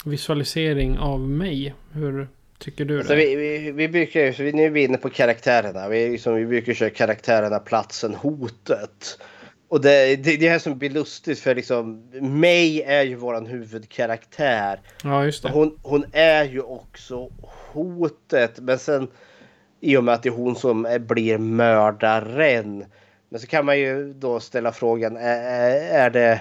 visualisering 0.04 0.98
av 0.98 1.20
mig. 1.20 1.74
Hur 1.92 2.28
tycker 2.58 2.84
du 2.84 2.98
Alltså 2.98 3.14
vi, 3.14 3.34
vi, 3.34 3.72
vi 3.72 3.88
brukar 3.88 4.52
nu 4.52 4.64
är 4.64 4.70
vi 4.70 4.84
inne 4.84 4.98
på 4.98 5.10
karaktärerna. 5.10 5.88
Vi, 5.88 6.08
liksom, 6.10 6.34
vi 6.34 6.46
brukar 6.46 6.74
köra 6.74 6.90
karaktärerna, 6.90 7.58
platsen, 7.58 8.14
hotet. 8.14 9.18
Och 9.70 9.80
det, 9.80 10.16
det, 10.16 10.36
det 10.36 10.48
här 10.48 10.58
som 10.58 10.78
blir 10.78 10.90
lustigt 10.90 11.38
för 11.40 11.54
liksom 11.54 12.02
May 12.20 12.80
är 12.80 13.02
ju 13.02 13.14
våran 13.14 13.46
huvudkaraktär. 13.46 14.80
Ja, 15.04 15.24
just 15.24 15.42
det. 15.42 15.50
Hon, 15.50 15.78
hon 15.82 16.04
är 16.12 16.44
ju 16.44 16.60
också 16.60 17.28
hotet. 17.72 18.58
Men 18.60 18.78
sen 18.78 19.08
i 19.80 19.96
och 19.96 20.04
med 20.04 20.14
att 20.14 20.22
det 20.22 20.28
är 20.28 20.32
hon 20.32 20.56
som 20.56 20.84
är, 20.86 20.98
blir 20.98 21.38
mördaren. 21.38 22.84
Men 23.28 23.40
så 23.40 23.46
kan 23.46 23.66
man 23.66 23.78
ju 23.78 24.12
då 24.12 24.40
ställa 24.40 24.72
frågan. 24.72 25.16
Är, 25.16 25.40
är- 26.06 26.10
det, 26.10 26.40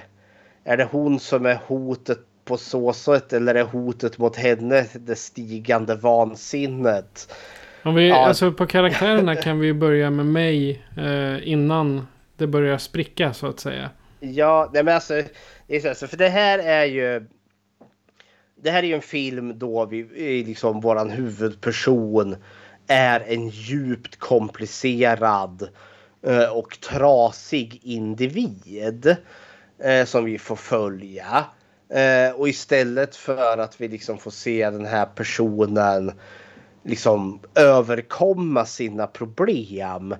är 0.63 0.77
det 0.77 0.87
hon 0.91 1.19
som 1.19 1.45
är 1.45 1.59
hotet 1.67 2.19
på 2.45 2.57
så 2.57 2.93
sätt 2.93 3.33
eller 3.33 3.55
är 3.55 3.63
hotet 3.63 4.17
mot 4.17 4.35
henne 4.35 4.85
det 4.93 5.15
stigande 5.15 5.95
vansinnet? 5.95 7.33
Om 7.83 7.95
vi, 7.95 8.09
Ja. 8.09 8.15
alltså 8.27 8.51
på 8.51 8.65
karaktärerna 8.67 9.35
kan 9.35 9.59
vi 9.59 9.73
börja 9.73 10.09
med 10.09 10.25
mig 10.25 10.83
eh, 10.97 11.47
innan 11.49 12.07
det 12.39 12.47
börjar 12.47 12.77
spricka 12.77 13.33
så 13.33 13.47
att 13.47 13.59
säga. 13.59 13.89
Ja, 14.19 14.69
nej 14.73 14.83
men 14.83 14.95
alltså, 14.95 15.23
det 15.67 15.85
är 15.85 15.93
så, 15.93 16.07
för 16.07 16.17
det 16.17 16.29
här 16.29 16.59
är 16.59 16.85
ju. 16.85 17.27
Det 18.61 18.71
här 18.71 18.83
är 18.83 18.87
ju 18.87 18.93
en 18.93 19.01
film 19.01 19.59
då 19.59 19.85
vi 19.85 20.03
liksom 20.43 20.81
våran 20.81 21.09
huvudperson 21.09 22.35
är 22.87 23.19
en 23.19 23.49
djupt 23.49 24.19
komplicerad 24.19 25.69
eh, 26.21 26.57
och 26.57 26.79
trasig 26.81 27.79
individ 27.83 29.15
eh, 29.83 30.05
som 30.05 30.25
vi 30.25 30.39
får 30.39 30.55
följa. 30.55 31.45
Eh, 31.89 32.35
och 32.35 32.49
istället 32.49 33.15
för 33.15 33.57
att 33.57 33.81
vi 33.81 33.87
liksom 33.87 34.17
får 34.17 34.31
se 34.31 34.69
den 34.69 34.85
här 34.85 35.05
personen 35.05 36.11
liksom 36.83 37.39
överkomma 37.55 38.65
sina 38.65 39.07
problem 39.07 40.11
eh, 40.11 40.17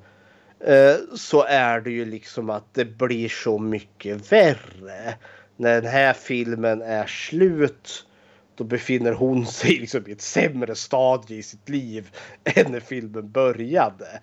Eh, 0.60 0.96
så 1.16 1.44
är 1.44 1.82
det 1.82 1.92
ju 1.92 2.06
liksom 2.06 2.50
att 2.50 2.74
det 2.74 2.86
blir 2.86 3.30
så 3.30 3.60
mycket 3.60 4.32
värre. 4.32 5.16
När 5.58 5.82
den 5.82 5.92
här 5.92 6.14
filmen 6.14 6.82
är 6.82 7.06
slut 7.06 8.06
då 8.56 8.64
befinner 8.64 9.12
hon 9.12 9.46
sig 9.46 9.76
liksom 9.80 10.08
i 10.08 10.12
ett 10.12 10.22
sämre 10.22 10.76
stadie 10.76 11.38
i 11.38 11.44
sitt 11.44 11.70
liv 11.70 12.10
än 12.44 12.72
när 12.72 12.80
filmen 12.80 13.32
började. 13.32 14.20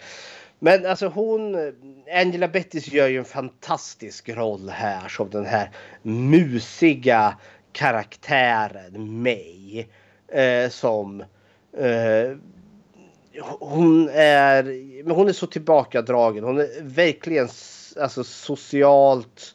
Men 0.59 0.87
alltså 0.87 1.09
hon, 1.09 1.55
eh, 1.55 2.21
Angela 2.21 2.49
Bettis 2.49 2.93
gör 2.93 3.09
ju 3.09 3.19
en 3.19 3.25
fantastisk 3.25 4.29
roll 4.29 4.69
här 4.69 5.09
som 5.09 5.31
den 5.31 5.47
här 5.47 5.71
musiga 6.03 7.39
karaktären 7.73 9.23
May. 9.23 9.85
Eh, 10.29 10.69
som 10.71 11.21
eh, 11.79 12.37
hon 13.41 14.09
är, 14.13 14.63
men 15.05 15.17
hon 15.17 15.29
är 15.29 15.33
så 15.33 15.47
tillbakadragen. 15.47 16.45
Hon 16.45 16.59
är 16.59 16.83
verkligen 16.83 17.49
alltså, 18.01 18.25
socialt 18.25 19.55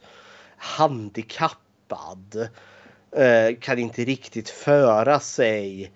handikappad. 0.58 2.48
Eh, 3.16 3.56
kan 3.60 3.80
inte 3.80 4.03
riktigt 4.03 4.49
föra 4.49 5.20
sig 5.20 5.91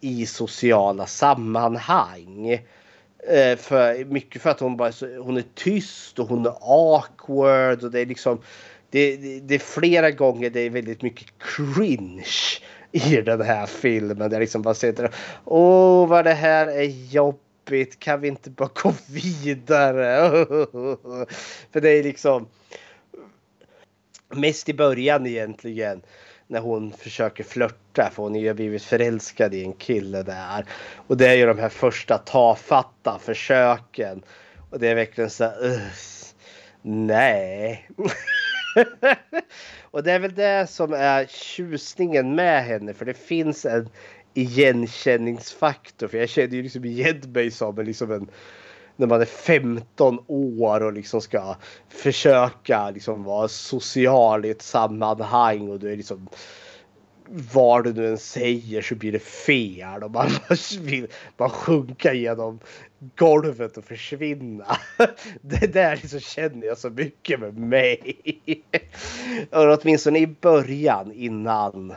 i 0.00 0.26
sociala 0.26 1.06
sammanhang. 1.06 2.50
Eh, 3.28 3.56
för, 3.56 4.04
mycket 4.04 4.42
för 4.42 4.50
att 4.50 4.60
hon 4.60 4.76
bara 4.76 4.88
är 4.88 5.18
hon 5.18 5.36
är 5.36 5.44
tyst 5.54 6.18
och 6.18 6.28
hon 6.28 6.46
är 6.46 6.54
awkward 6.60 7.84
och 7.84 7.90
det 7.90 8.00
är 8.00 8.06
liksom 8.06 8.40
det, 8.90 9.16
det, 9.16 9.40
det 9.40 9.54
är 9.54 9.58
flera 9.58 10.10
gånger 10.10 10.50
det 10.50 10.60
är 10.60 10.70
väldigt 10.70 11.02
mycket 11.02 11.26
cringe 11.38 12.60
i 12.92 13.20
den 13.20 13.40
här 13.40 13.66
filmen. 13.66 14.32
Jag 14.32 14.40
liksom 14.40 14.62
bara 14.62 14.74
sitter 14.74 15.04
och 15.04 15.12
Åh 15.44 16.08
vad 16.08 16.24
det 16.24 16.34
här 16.34 16.66
är 16.66 17.12
jobbigt. 17.12 17.98
Kan 17.98 18.20
vi 18.20 18.28
inte 18.28 18.50
bara 18.50 18.70
gå 18.82 18.94
vidare? 19.08 20.28
För 21.72 21.80
det 21.80 21.90
är 21.90 22.02
liksom 22.02 22.48
mest 24.28 24.68
i 24.68 24.74
början 24.74 25.26
egentligen 25.26 26.02
när 26.46 26.60
hon 26.60 26.92
försöker 26.92 27.44
flörta 27.44 28.10
för 28.10 28.22
hon 28.22 28.32
har 28.32 28.40
ju 28.40 28.54
blivit 28.54 28.82
förälskad 28.82 29.54
i 29.54 29.64
en 29.64 29.72
kille 29.72 30.22
där. 30.22 30.64
Och 31.06 31.16
det 31.16 31.28
är 31.28 31.34
ju 31.34 31.46
de 31.46 31.58
här 31.58 31.68
första 31.68 32.18
tafatta 32.18 33.18
försöken. 33.22 34.22
Och 34.70 34.78
det 34.78 34.88
är 34.88 34.94
verkligen 34.94 35.30
så 35.30 35.44
här, 35.44 35.90
nej. 36.82 37.88
och 39.90 40.02
det 40.02 40.12
är 40.12 40.18
väl 40.18 40.34
det 40.34 40.70
som 40.70 40.92
är 40.92 41.26
tjusningen 41.26 42.34
med 42.34 42.64
henne 42.64 42.94
för 42.94 43.04
det 43.04 43.14
finns 43.14 43.64
en 43.64 43.88
igenkänningsfaktor. 44.34 46.08
För 46.08 46.18
jag 46.18 46.28
känner 46.28 46.54
ju 46.54 46.62
liksom 46.62 46.84
igen 46.84 47.22
mig 47.34 47.50
som 47.50 47.78
en, 47.78 47.86
liksom 47.86 48.12
en 48.12 48.30
när 48.96 49.06
man 49.06 49.20
är 49.20 49.24
15 49.24 50.18
år 50.26 50.82
och 50.82 50.92
liksom 50.92 51.20
ska 51.20 51.56
försöka 51.88 52.90
liksom 52.90 53.24
vara 53.24 53.48
social 53.48 54.44
i 54.44 54.50
ett 54.50 54.62
sammanhang 54.62 55.68
och 55.68 55.78
du 55.78 55.92
är 55.92 55.96
liksom 55.96 56.28
vad 57.30 57.84
du 57.84 57.92
nu 57.92 58.08
än 58.08 58.18
säger 58.18 58.82
så 58.82 58.94
blir 58.94 59.12
det 59.12 59.22
fel 59.22 60.02
och 60.02 60.10
man 60.10 60.30
vill 60.80 61.06
bara 61.36 61.48
sjunka 61.48 62.12
genom 62.12 62.60
golvet 63.16 63.76
och 63.76 63.84
försvinna. 63.84 64.76
Det 65.40 65.72
där 65.72 65.96
liksom 65.96 66.20
känner 66.20 66.66
jag 66.66 66.78
så 66.78 66.90
mycket 66.90 67.40
med 67.40 67.58
mig. 67.58 68.16
Och 69.50 69.78
åtminstone 69.78 70.18
i 70.18 70.26
början 70.26 71.12
innan 71.12 71.94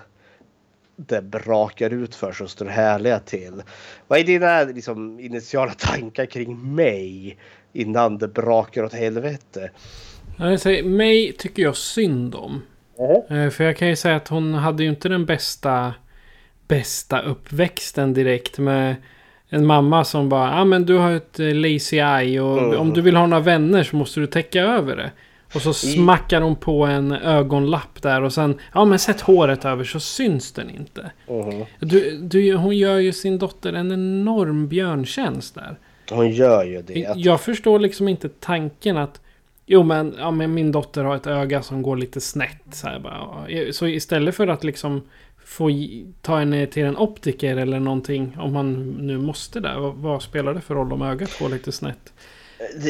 det 0.96 1.22
brakar 1.22 1.90
ut 1.90 2.16
för 2.16 2.32
så 2.32 2.48
står 2.48 2.66
härliga 2.66 3.20
till. 3.20 3.64
Vad 4.08 4.20
är 4.20 4.24
dina 4.24 4.64
liksom, 4.64 5.20
initiala 5.20 5.74
tankar 5.74 6.26
kring 6.26 6.76
mig 6.76 7.38
innan 7.74 8.18
det 8.18 8.28
brakar 8.28 8.84
åt 8.84 8.94
helvete? 8.94 9.72
Alltså, 10.40 10.70
mig 10.70 11.34
tycker 11.38 11.64
jag 11.64 11.78
synd 11.78 12.36
om. 12.36 12.62
Mm. 13.30 13.52
För 13.52 13.64
jag 13.64 13.78
kan 13.78 13.88
ju 13.88 13.96
säga 13.96 14.16
att 14.16 14.28
hon 14.28 14.54
hade 14.54 14.84
ju 14.84 14.90
inte 14.90 15.10
den 15.10 15.26
bästa, 15.26 15.94
bästa 16.68 17.22
uppväxten 17.22 18.14
direkt 18.14 18.60
med 18.60 18.96
en 19.50 19.66
mamma 19.66 20.04
som 20.04 20.30
bara, 20.30 20.50
ja 20.50 20.62
ah, 20.62 20.66
men 20.66 20.86
du 20.86 20.98
har 20.98 21.12
ett 21.12 21.40
eh, 21.40 21.54
lazy 21.54 21.98
eye 21.98 22.42
och 22.42 22.58
mm. 22.58 22.80
om 22.80 22.94
du 22.94 23.02
vill 23.02 23.16
ha 23.16 23.26
några 23.26 23.44
vänner 23.44 23.84
så 23.84 23.96
måste 23.96 24.20
du 24.20 24.28
täcka 24.28 24.62
över 24.62 24.96
det. 24.96 25.12
Och 25.54 25.62
så 25.62 25.74
smackar 25.74 26.42
hon 26.42 26.56
på 26.56 26.86
en 26.86 27.12
ögonlapp 27.12 28.02
där 28.02 28.22
och 28.22 28.34
sen, 28.34 28.60
ja 28.74 28.86
men 28.86 29.00
sätt 29.00 29.22
håret 29.22 29.66
över 29.66 29.84
så 29.84 30.00
syns 30.00 30.52
den 30.52 30.70
inte. 30.70 31.12
Mm. 31.28 31.66
Du, 31.80 32.18
du, 32.18 32.56
hon 32.56 32.78
gör 32.78 32.98
ju 32.98 33.12
sin 33.12 33.38
dotter 33.38 33.74
en 33.74 33.92
enorm 33.92 34.68
björntjänst 34.68 35.56
där. 35.56 35.78
Hon 36.10 36.32
gör 36.32 36.64
ju 36.64 36.82
det. 36.82 37.14
Jag 37.16 37.42
förstår 37.42 37.80
liksom 37.80 38.08
inte 38.08 38.30
tanken 38.30 38.98
att 38.98 39.22
Jo 39.74 39.84
men, 39.84 40.16
ja, 40.18 40.32
men 40.32 40.54
min 40.54 40.72
dotter 40.72 41.04
har 41.04 41.16
ett 41.16 41.28
öga 41.28 41.62
som 41.62 41.82
går 41.82 41.96
lite 41.96 42.22
snett. 42.22 42.62
Så, 42.72 42.88
bara. 43.04 43.46
så 43.72 43.88
istället 43.88 44.36
för 44.36 44.48
att 44.48 44.64
liksom 44.64 45.02
få 45.46 45.70
ta 46.22 46.40
henne 46.40 46.68
till 46.68 46.86
en 46.86 46.98
optiker 46.98 47.58
eller 47.58 47.80
någonting. 47.80 48.38
Om 48.40 48.54
man 48.54 48.92
nu 48.92 49.18
måste 49.18 49.60
där. 49.60 49.80
Vad, 49.80 49.96
vad 49.96 50.22
spelar 50.22 50.54
det 50.54 50.62
för 50.62 50.76
roll 50.76 50.94
om 50.94 51.02
ögat 51.02 51.40
går 51.40 51.50
lite 51.50 51.72
snett? 51.72 52.14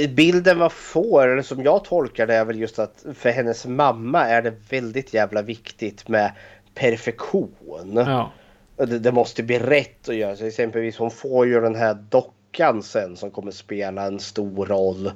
Bilden 0.10 0.58
man 0.58 0.70
får, 0.70 1.28
eller 1.28 1.42
som 1.42 1.64
jag 1.64 1.84
tolkar 1.84 2.28
det, 2.28 2.36
är 2.36 2.46
väl 2.46 2.60
just 2.60 2.80
att 2.80 3.06
för 3.16 3.30
hennes 3.30 3.66
mamma 3.66 4.26
är 4.26 4.42
det 4.42 4.54
väldigt 4.70 5.14
jävla 5.14 5.42
viktigt 5.42 6.08
med 6.08 6.32
perfektion. 6.76 7.94
Ja. 7.96 8.32
Det, 8.76 9.00
det 9.00 9.12
måste 9.12 9.44
bli 9.44 9.60
rätt 9.60 10.10
att 10.10 10.16
göra. 10.16 10.36
Så 10.36 10.46
exempelvis 10.46 10.98
hon 10.98 11.12
får 11.12 11.48
ju 11.48 11.62
den 11.62 11.76
här 11.76 11.94
dockan 11.94 12.34
flickan 12.52 12.84
sen 12.84 13.18
som 13.18 13.32
kommer 13.32 13.52
spela 13.52 14.06
en 14.06 14.20
stor 14.20 14.66
roll 14.66 15.12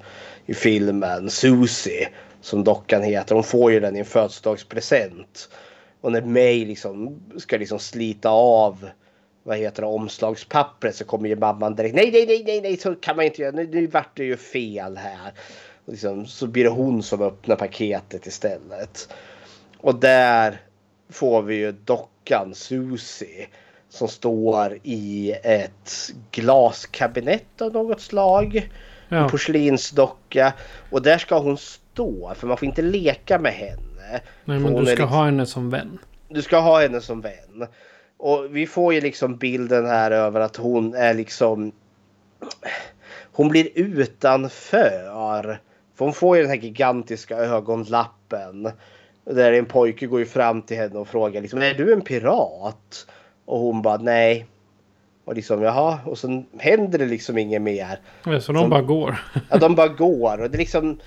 i 0.46 0.54
filmen. 0.54 1.30
Susie 1.30 2.10
som 2.42 2.64
dockan 2.64 3.04
heter. 3.04 3.36
Hon 3.36 3.44
får 3.44 3.72
ju 3.72 3.80
den 3.80 3.96
i 3.96 4.00
en 4.00 4.06
födelsedagspresent. 4.06 5.50
Och 6.02 6.12
när 6.12 6.22
May 6.22 6.66
liksom 6.66 7.20
ska 7.38 7.58
liksom 7.58 7.80
slita 7.80 8.30
av 8.30 8.90
vad 9.44 9.58
heter 9.58 9.82
det, 9.82 9.88
omslagspappret 9.88 10.96
så 10.96 11.06
kommer 11.06 11.30
ju 11.30 11.36
mamman 11.36 11.76
direkt. 11.76 11.96
Nej, 11.96 12.12
nej, 12.12 12.26
nej, 12.28 12.44
nej, 12.46 12.62
nej, 12.62 12.78
så 12.78 12.96
kan 12.96 13.16
man 13.16 13.26
inte 13.26 13.42
göra. 13.42 13.52
Nu, 13.52 13.68
nu 13.68 13.88
vart 13.88 14.18
det 14.18 14.24
ju 14.24 14.38
fel 14.38 14.98
här. 14.98 15.34
Och 15.86 15.92
liksom, 15.92 16.26
så 16.26 16.48
blir 16.48 16.64
det 16.64 16.70
hon 16.70 17.04
som 17.04 17.22
öppnar 17.22 17.56
paketet 17.56 18.28
istället. 18.28 19.10
Och 19.78 19.96
där 19.96 20.62
får 21.10 21.42
vi 21.42 21.56
ju 21.56 21.72
dockan 21.72 22.56
Susie 22.56 23.48
som 23.96 24.08
står 24.08 24.80
i 24.84 25.32
ett 25.44 26.12
glaskabinett 26.32 27.62
av 27.62 27.74
något 27.74 28.02
slag. 28.02 28.70
Ja. 29.10 29.18
En 29.18 29.30
porslinsdocka. 29.30 30.54
Och 30.92 31.02
där 31.02 31.18
ska 31.18 31.40
hon 31.40 31.58
stå 31.58 32.34
för 32.36 32.48
man 32.48 32.58
får 32.58 32.68
inte 32.68 32.82
leka 32.82 33.40
med 33.40 33.54
henne. 33.54 34.22
Nej 34.46 34.60
men 34.60 34.74
du 34.74 34.86
ska 34.86 34.90
liksom, 34.90 35.10
ha 35.10 35.26
henne 35.26 35.46
som 35.46 35.70
vän. 35.70 35.98
Du 36.30 36.42
ska 36.42 36.60
ha 36.60 36.82
henne 36.82 37.02
som 37.02 37.22
vän. 37.22 37.68
Och 38.18 38.56
vi 38.56 38.68
får 38.68 38.94
ju 38.94 39.02
liksom 39.02 39.38
bilden 39.38 39.86
här 39.86 40.12
över 40.12 40.40
att 40.40 40.56
hon 40.56 40.94
är 40.94 41.14
liksom... 41.14 41.72
Hon 43.32 43.50
blir 43.50 43.70
utanför. 43.76 45.60
För 45.96 46.06
hon 46.06 46.14
får 46.14 46.38
ju 46.38 46.42
den 46.42 46.52
här 46.52 46.58
gigantiska 46.58 47.38
ögonlappen. 47.38 48.72
Där 49.24 49.54
en 49.54 49.66
pojke 49.66 50.06
går 50.06 50.20
ju 50.20 50.26
fram 50.26 50.62
till 50.62 50.78
henne 50.78 51.00
och 51.00 51.08
frågar 51.08 51.42
liksom, 51.42 51.62
är 51.62 51.74
du 51.74 51.94
en 51.94 52.02
pirat? 52.02 53.08
Och 53.46 53.60
hon 53.60 53.82
bara 53.82 53.98
nej. 53.98 54.46
Och 55.26 55.36
liksom 55.36 55.62
jaha. 55.62 56.00
Och 56.06 56.18
sen 56.18 56.46
händer 56.58 57.00
det 57.00 57.06
liksom 57.06 57.38
inget 57.38 57.62
mer. 57.62 58.00
Ja, 58.26 58.42
så 58.42 58.52
de 58.52 58.62
som, 58.62 58.70
bara 58.70 58.82
går. 58.82 59.18
ja, 59.50 59.58
de 59.58 59.76
bara 59.76 59.88
går. 59.88 60.42
Och 60.42 60.50
det 60.50 60.56
är 60.56 60.60
liksom. 60.60 61.00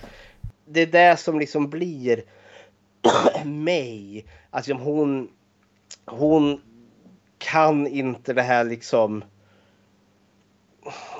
Det 0.70 0.80
är 0.80 0.86
det 0.86 1.16
som 1.16 1.38
liksom 1.38 1.70
blir 1.70 2.22
mig. 3.44 4.26
Alltså 4.50 4.72
hon. 4.72 5.28
Hon 6.04 6.60
kan 7.38 7.86
inte 7.86 8.32
det 8.32 8.42
här 8.42 8.64
liksom 8.64 9.24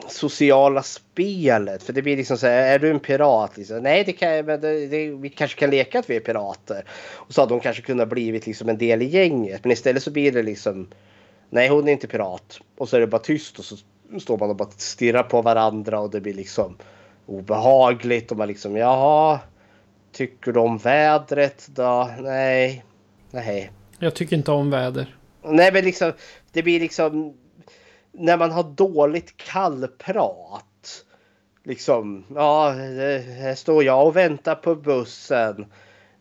sociala 0.09 0.83
spelet. 0.83 1.83
För 1.83 1.93
det 1.93 2.03
blir 2.03 2.17
liksom 2.17 2.39
så 2.39 2.47
här, 2.47 2.75
är 2.75 2.79
du 2.79 2.91
en 2.91 3.01
pirat? 3.01 3.57
Liksom, 3.57 3.83
Nej, 3.83 4.05
det 4.05 4.13
kan, 4.13 4.47
men 4.47 4.61
det, 4.61 4.87
det, 4.87 5.11
vi 5.11 5.29
kanske 5.29 5.61
kan 5.61 5.71
leka 5.71 5.99
att 5.99 6.11
vi 6.11 6.17
är 6.17 6.21
pirater. 6.21 6.85
Och 7.15 7.35
så 7.35 7.41
hade 7.41 7.55
hon 7.55 7.61
kanske 7.61 7.83
kunnat 7.83 8.09
blivit 8.09 8.47
liksom 8.47 8.69
en 8.69 8.79
del 8.79 9.03
i 9.03 9.05
gänget. 9.05 9.65
Men 9.65 9.73
istället 9.73 10.03
så 10.03 10.11
blir 10.11 10.33
det 10.33 10.43
liksom, 10.43 10.89
nej 11.51 11.69
hon 11.69 11.89
är 11.89 11.93
inte 11.93 12.07
pirat. 12.07 12.61
Och 12.77 12.89
så 12.89 12.97
är 12.97 13.01
det 13.01 13.07
bara 13.07 13.23
tyst 13.23 13.59
och 13.59 13.65
så 13.65 13.77
står 14.21 14.39
man 14.39 14.51
och 14.51 14.57
bara 14.57 14.71
stirrar 14.71 15.23
på 15.23 15.43
varandra 15.43 16.01
och 16.01 16.11
det 16.11 16.21
blir 16.21 16.35
liksom 16.35 16.77
obehagligt. 17.27 18.31
Och 18.31 18.39
man 18.39 18.49
liksom, 18.49 18.77
jaha, 18.77 19.41
tycker 20.13 20.53
du 20.53 20.61
om 20.61 20.79
vädret 20.79 21.69
då? 21.69 22.11
Nej, 22.21 22.85
nej. 23.31 23.71
Jag 23.99 24.15
tycker 24.15 24.37
inte 24.37 24.53
om 24.53 24.71
väder. 24.71 25.17
Nej, 25.43 25.73
men 25.73 25.85
liksom, 25.85 26.13
det 26.53 26.63
blir 26.63 26.81
liksom 26.81 27.35
när 28.13 28.37
man 28.37 28.51
har 28.51 28.63
dåligt 28.63 29.37
kallprat. 29.37 31.05
Liksom, 31.65 32.25
ja, 32.35 32.71
här 32.71 33.55
står 33.55 33.85
jag 33.85 34.07
och 34.07 34.17
väntar 34.17 34.55
på 34.55 34.75
bussen. 34.75 35.67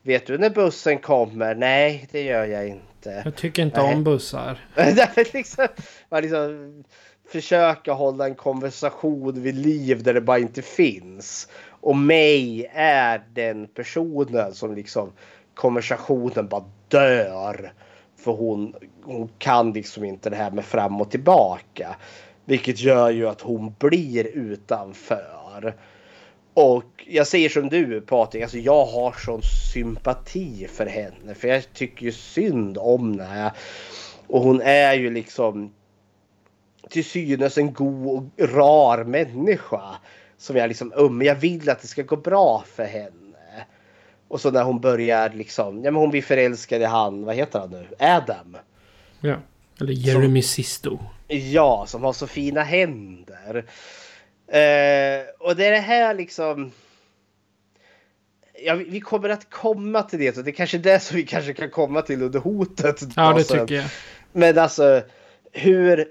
Vet 0.01 0.27
du 0.27 0.37
när 0.37 0.49
bussen 0.49 0.99
kommer? 0.99 1.55
Nej, 1.55 2.07
det 2.11 2.21
gör 2.21 2.45
jag 2.45 2.67
inte. 2.67 2.86
Jag 3.03 3.36
tycker 3.36 3.64
inte 3.64 3.82
Nej. 3.82 3.95
om 3.95 4.03
bussar. 4.03 4.60
liksom, 5.34 5.68
man 6.10 6.22
liksom 6.22 6.84
försöka 7.32 7.94
hålla 7.94 8.26
en 8.26 8.36
konversation 8.36 9.41
vid 9.41 9.56
liv 9.56 10.03
där 10.03 10.14
det 10.14 10.22
bara 10.22 10.40
inte 10.40 10.61
finns. 10.61 11.48
Och 11.69 11.95
mig 11.98 12.72
är 12.74 13.24
den 13.34 13.68
personen 13.68 14.53
som 14.53 14.76
liksom 14.76 15.11
konversationen 15.53 16.48
bara 16.48 16.64
dör. 16.88 17.74
För 18.18 18.32
hon, 18.32 18.76
hon 19.03 19.30
kan 19.38 19.74
liksom 19.74 20.03
inte 20.03 20.30
det 20.30 20.36
här 20.36 20.52
med 20.52 20.65
fram 20.65 21.02
och 21.02 21.11
tillbaka. 21.11 21.95
Vilket 22.45 22.80
gör 22.80 23.10
ju 23.10 23.28
att 23.28 23.41
hon 23.41 23.76
blir 23.80 24.28
utanför. 24.28 25.76
Och 26.59 27.05
jag 27.07 27.27
säger 27.27 27.49
som 27.49 27.69
du 27.69 28.01
Patrik, 28.01 28.43
alltså 28.43 28.57
jag 28.57 28.85
har 28.85 29.11
sån 29.11 29.41
sympati 29.73 30.67
för 30.67 30.85
henne. 30.85 31.35
För 31.35 31.47
jag 31.47 31.73
tycker 31.73 32.05
ju 32.05 32.11
synd 32.11 32.77
om 32.77 33.19
henne. 33.19 33.53
Och 34.27 34.41
hon 34.41 34.61
är 34.61 34.93
ju 34.93 35.09
liksom 35.09 35.73
till 36.89 37.05
synes 37.05 37.57
en 37.57 37.73
god 37.73 38.07
och 38.07 38.49
rar 38.49 39.03
människa. 39.03 39.95
Som 40.38 40.55
jag 40.55 40.67
liksom 40.67 40.93
um, 40.95 41.21
jag 41.21 41.35
vill 41.35 41.69
att 41.69 41.81
det 41.81 41.88
ska 41.88 42.03
gå 42.03 42.15
bra 42.15 42.63
för 42.75 42.85
henne. 42.85 43.65
Och 44.27 44.41
så 44.41 44.51
när 44.51 44.63
hon 44.63 44.79
börjar 44.79 45.29
liksom, 45.29 45.84
ja 45.84 45.91
men 45.91 46.01
hon 46.01 46.09
blir 46.09 46.21
förälskad 46.21 46.81
i 46.81 46.85
han, 46.85 47.25
vad 47.25 47.35
heter 47.35 47.59
han 47.59 47.69
nu? 47.69 47.88
Adam. 47.99 48.57
Ja, 49.19 49.35
eller 49.81 49.93
Jeremy 49.93 50.41
som, 50.41 50.49
Sisto. 50.49 50.99
Ja, 51.27 51.85
som 51.88 52.03
har 52.03 52.13
så 52.13 52.27
fina 52.27 52.63
händer. 52.63 53.65
Eh, 54.48 55.26
och 55.40 55.56
det 55.56 55.65
är 55.65 55.72
det 55.72 55.78
här 55.78 56.14
liksom. 56.14 56.72
Ja, 58.64 58.74
vi 58.74 58.99
kommer 59.02 59.30
att 59.30 59.49
komma 59.49 60.03
till 60.03 60.19
det. 60.19 60.36
Så 60.36 60.41
det 60.41 60.49
är 60.49 60.53
kanske 60.53 60.78
är 60.78 60.82
det 60.82 60.99
som 60.99 61.18
vi 61.18 61.24
kanske 61.24 61.53
kan 61.53 61.69
komma 61.69 62.02
till 62.02 62.22
under 62.22 62.40
hotet. 62.40 63.02
Ja, 63.15 63.34
det 63.34 63.44
tycker 63.44 63.76
jag. 63.76 63.86
Men 64.32 64.57
alltså 64.57 65.02
hur, 65.52 66.07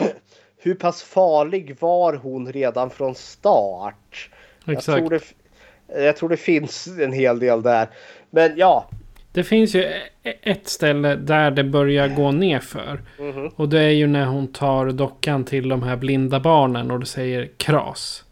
hur 0.56 0.74
pass 0.74 1.02
farlig 1.02 1.76
var 1.80 2.14
hon 2.14 2.52
redan 2.52 2.90
från 2.90 3.14
start? 3.14 4.30
Exakt. 4.66 4.88
Jag 4.88 5.08
tror 5.08 5.10
det, 5.10 6.04
jag 6.04 6.16
tror 6.16 6.28
det 6.28 6.36
finns 6.36 6.86
en 6.86 7.12
hel 7.12 7.38
del 7.38 7.62
där. 7.62 7.88
Men 8.30 8.52
ja. 8.56 8.90
Det 9.32 9.44
finns 9.44 9.74
ju 9.74 9.80
e- 9.80 10.02
ett 10.42 10.68
ställe 10.68 11.16
där 11.16 11.50
det 11.50 11.64
börjar 11.64 12.08
gå 12.08 12.32
nerför. 12.32 13.02
Mm 13.18 13.32
-hmm. 13.32 13.52
Och 13.56 13.68
det 13.68 13.80
är 13.80 13.90
ju 13.90 14.06
när 14.06 14.26
hon 14.26 14.52
tar 14.52 14.90
dockan 14.90 15.44
till 15.44 15.68
de 15.68 15.82
här 15.82 15.96
blinda 15.96 16.40
barnen 16.40 16.90
och 16.90 17.00
det 17.00 17.06
säger 17.06 17.50
kras. 17.56 18.24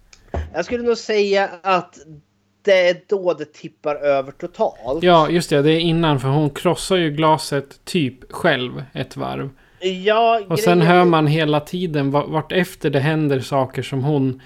Jag 0.55 0.65
skulle 0.65 0.83
nog 0.83 0.97
säga 0.97 1.51
att 1.63 1.99
det 2.63 2.89
är 2.89 2.97
då 3.09 3.35
det 3.35 3.53
tippar 3.53 3.95
över 3.95 4.33
totalt. 4.33 5.03
Ja, 5.03 5.31
just 5.31 5.51
det. 5.51 5.63
Det 5.63 5.73
är 5.73 5.81
innan 5.81 6.21
för 6.21 6.29
hon 6.29 6.51
krossar 6.51 6.97
ju 6.97 7.11
glaset 7.11 7.85
typ 7.85 8.33
själv 8.33 8.85
ett 8.93 9.17
varv. 9.17 9.51
Ja, 9.81 10.41
och 10.49 10.59
sen 10.59 10.83
hör 10.83 11.05
man 11.05 11.27
hela 11.27 11.61
tiden 11.61 12.11
vart 12.11 12.53
efter 12.53 12.91
det 12.91 13.01
händer 13.01 13.41
saker 13.41 13.83
som 13.83 14.05
hon 14.05 14.43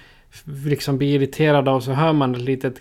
liksom 0.67 0.99
blir 0.99 1.15
irriterad 1.15 1.69
av 1.69 1.81
så 1.81 1.93
hör 1.93 2.13
man 2.13 2.35
ett 2.35 2.41
litet 2.41 2.75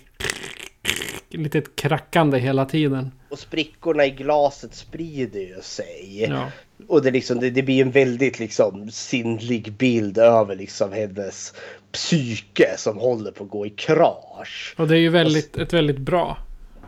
litet 1.30 1.76
krackande 1.76 2.40
hela 2.40 2.66
tiden. 2.66 3.12
Och 3.32 3.40
sprickorna 3.40 4.06
i 4.06 4.10
glaset 4.12 4.74
sprider 4.76 5.40
ju 5.40 5.62
sig. 5.62 6.26
Ja. 6.30 6.52
Och 6.88 7.02
det, 7.02 7.12
liksom, 7.12 7.40
det, 7.40 7.50
det 7.50 7.62
blir 7.64 7.82
en 7.82 7.92
väldigt 7.92 8.40
liksom 8.40 8.92
sinnlig 8.92 9.74
bild 9.74 10.18
över 10.18 10.56
liksom 10.56 10.92
hennes 10.92 11.54
psyke 11.92 12.74
som 12.78 12.98
håller 12.98 13.32
på 13.32 13.44
att 13.44 13.50
gå 13.50 13.66
i 13.66 13.70
krasch. 13.70 14.76
Och 14.78 14.88
det 14.88 14.96
är 14.96 15.00
ju 15.00 15.10
väldigt, 15.10 15.58
ett 15.58 15.74
väldigt 15.74 15.98
bra. 15.98 16.38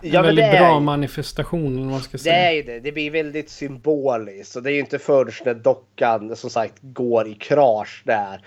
En 0.01 0.09
Ja, 0.11 0.21
väldigt 0.21 0.45
det 0.45 0.49
är 0.49 0.59
bra 0.59 0.79
manifestation 0.79 1.77
vad 1.81 1.91
man 1.91 2.01
ska 2.01 2.11
Det 2.11 2.17
säga. 2.17 2.51
är 2.51 2.53
ju 2.55 2.63
det. 2.63 2.79
Det 2.79 2.91
blir 2.91 3.11
väldigt 3.11 3.49
symboliskt. 3.49 4.55
Och 4.55 4.63
det 4.63 4.69
är 4.71 4.73
ju 4.73 4.79
inte 4.79 4.99
först 4.99 5.45
när 5.45 5.53
dockan 5.53 6.35
som 6.35 6.49
sagt 6.49 6.73
går 6.81 7.27
i 7.27 7.33
krasch 7.33 8.03
där. 8.05 8.41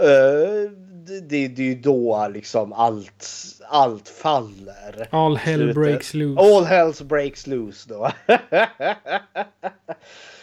eh, 0.00 0.70
det, 1.06 1.48
det, 1.48 1.62
är 1.62 1.66
ju 1.66 1.74
då 1.74 2.28
liksom 2.34 2.72
allt, 2.72 3.26
allt 3.68 4.08
faller. 4.08 5.08
All 5.10 5.36
hell 5.36 5.58
Slutet. 5.58 5.74
breaks 5.74 6.14
loose. 6.14 6.40
All 6.40 6.64
hells 6.64 7.02
breaks 7.02 7.46
loose 7.46 7.88
då. 7.88 8.10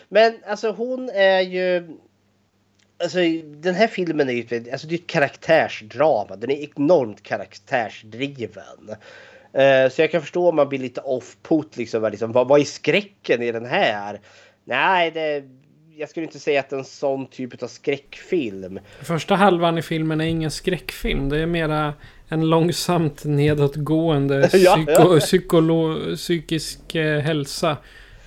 Men 0.10 0.34
alltså 0.48 0.72
hon 0.72 1.10
är 1.10 1.42
ju... 1.42 1.98
Alltså 3.04 3.18
den 3.44 3.76
här 3.76 3.88
filmen 3.88 4.30
är 4.30 4.34
ju 4.34 4.58
ett, 4.58 4.72
alltså, 4.72 4.88
det 4.88 4.96
är 4.96 5.00
ett 5.00 5.08
karaktärsdrama. 5.08 6.36
Den 6.36 6.52
är 6.52 6.68
enormt 6.78 7.24
karaktärsdriven. 7.24 8.96
Eh, 9.54 9.90
så 9.90 10.02
jag 10.02 10.12
kan 10.12 10.22
förstå 10.22 10.50
om 10.50 10.56
man 10.56 10.70
blir 10.70 10.80
lite 10.80 11.02
off-put. 11.02 11.78
Liksom, 11.78 12.10
liksom, 12.12 12.32
vad, 12.32 12.48
vad 12.48 12.60
är 12.60 12.66
skräcken 12.66 13.42
i 13.42 13.52
den 13.52 13.66
här? 13.66 14.20
Nej, 14.64 15.12
det, 15.12 15.44
jag 15.98 16.10
skulle 16.10 16.26
inte 16.26 16.40
säga 16.40 16.60
att 16.60 16.70
det 16.70 16.76
är 16.76 16.78
en 16.78 16.86
sån 16.86 17.28
typ 17.28 17.64
av 17.64 17.68
skräckfilm. 17.68 18.80
Första 19.02 19.36
halvan 19.36 19.78
i 19.78 19.82
filmen 19.82 20.22
är 20.22 20.26
ingen 20.26 20.52
skräckfilm. 20.52 21.30
Det 21.30 21.40
är 21.40 21.46
mera 21.46 21.94
en 22.28 22.50
långsamt 22.50 23.26
nedåtgående 23.26 24.50
Ja. 24.54 24.76
psyko, 24.76 25.20
psykolo, 25.20 26.16
psykisk 26.16 26.96
eh, 26.96 27.20
hälsa. 27.20 27.78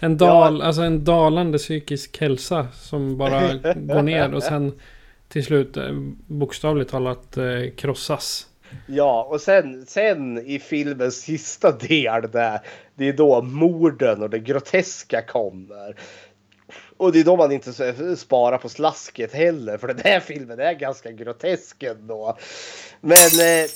En, 0.01 0.17
dal, 0.17 0.63
alltså 0.63 0.83
en 0.83 1.05
dalande 1.05 1.59
psykisk 1.59 2.21
hälsa 2.21 2.69
som 2.73 3.17
bara 3.19 3.55
går 3.77 4.03
ner 4.03 4.35
och 4.35 4.43
sen 4.43 4.81
till 5.29 5.45
slut 5.45 5.77
eh, 5.77 5.93
bokstavligt 6.27 6.91
talat 6.91 7.37
eh, 7.37 7.45
krossas. 7.77 8.47
Ja, 8.87 9.29
och 9.31 9.41
sen, 9.41 9.87
sen 9.87 10.39
i 10.39 10.59
filmens 10.59 11.21
sista 11.21 11.73
del 11.73 12.31
där, 12.33 12.61
det 12.95 13.09
är 13.09 13.13
då 13.13 13.43
morden 13.43 14.23
och 14.23 14.31
det 14.31 14.39
groteska 14.39 15.23
kommer. 15.23 15.97
Och 16.99 17.13
det 17.13 17.21
är 17.21 17.25
då 17.25 17.37
man 17.37 17.53
inte 17.53 18.17
sparar 18.17 18.59
på 18.59 18.69
slasket 18.69 19.33
heller, 19.33 19.79
för 19.79 19.89
den 19.89 20.01
här 20.05 20.21
filmen 20.21 20.61
är 20.61 20.73
ganska 20.73 21.13
grotesk 21.13 21.83
ändå. 21.83 22.39
Men 23.01 23.17
eh, 23.41 23.71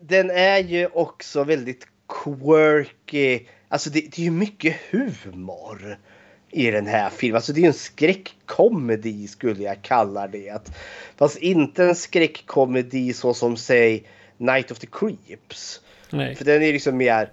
den 0.00 0.30
är 0.30 0.58
ju 0.58 0.86
också 0.86 1.44
väldigt 1.44 1.86
quirky. 2.08 3.40
Alltså 3.68 3.90
det, 3.90 4.00
det 4.00 4.18
är 4.18 4.24
ju 4.24 4.30
mycket 4.30 4.76
humor 4.90 5.98
i 6.50 6.70
den 6.70 6.86
här 6.86 7.10
filmen. 7.10 7.36
Alltså 7.36 7.52
det 7.52 7.60
är 7.60 7.62
ju 7.62 7.68
en 7.68 7.74
skräckkomedi 7.74 9.28
skulle 9.28 9.62
jag 9.62 9.82
kalla 9.82 10.26
det. 10.26 10.70
Fast 11.16 11.38
inte 11.38 11.84
en 11.84 11.94
skräckkomedi 11.94 13.12
så 13.12 13.34
som 13.34 13.56
säg 13.56 14.04
Night 14.36 14.70
of 14.70 14.78
the 14.78 14.86
Creeps. 14.92 15.80
Nej. 16.10 16.34
För 16.34 16.44
den 16.44 16.62
är 16.62 16.72
liksom 16.72 16.96
mer 16.96 17.30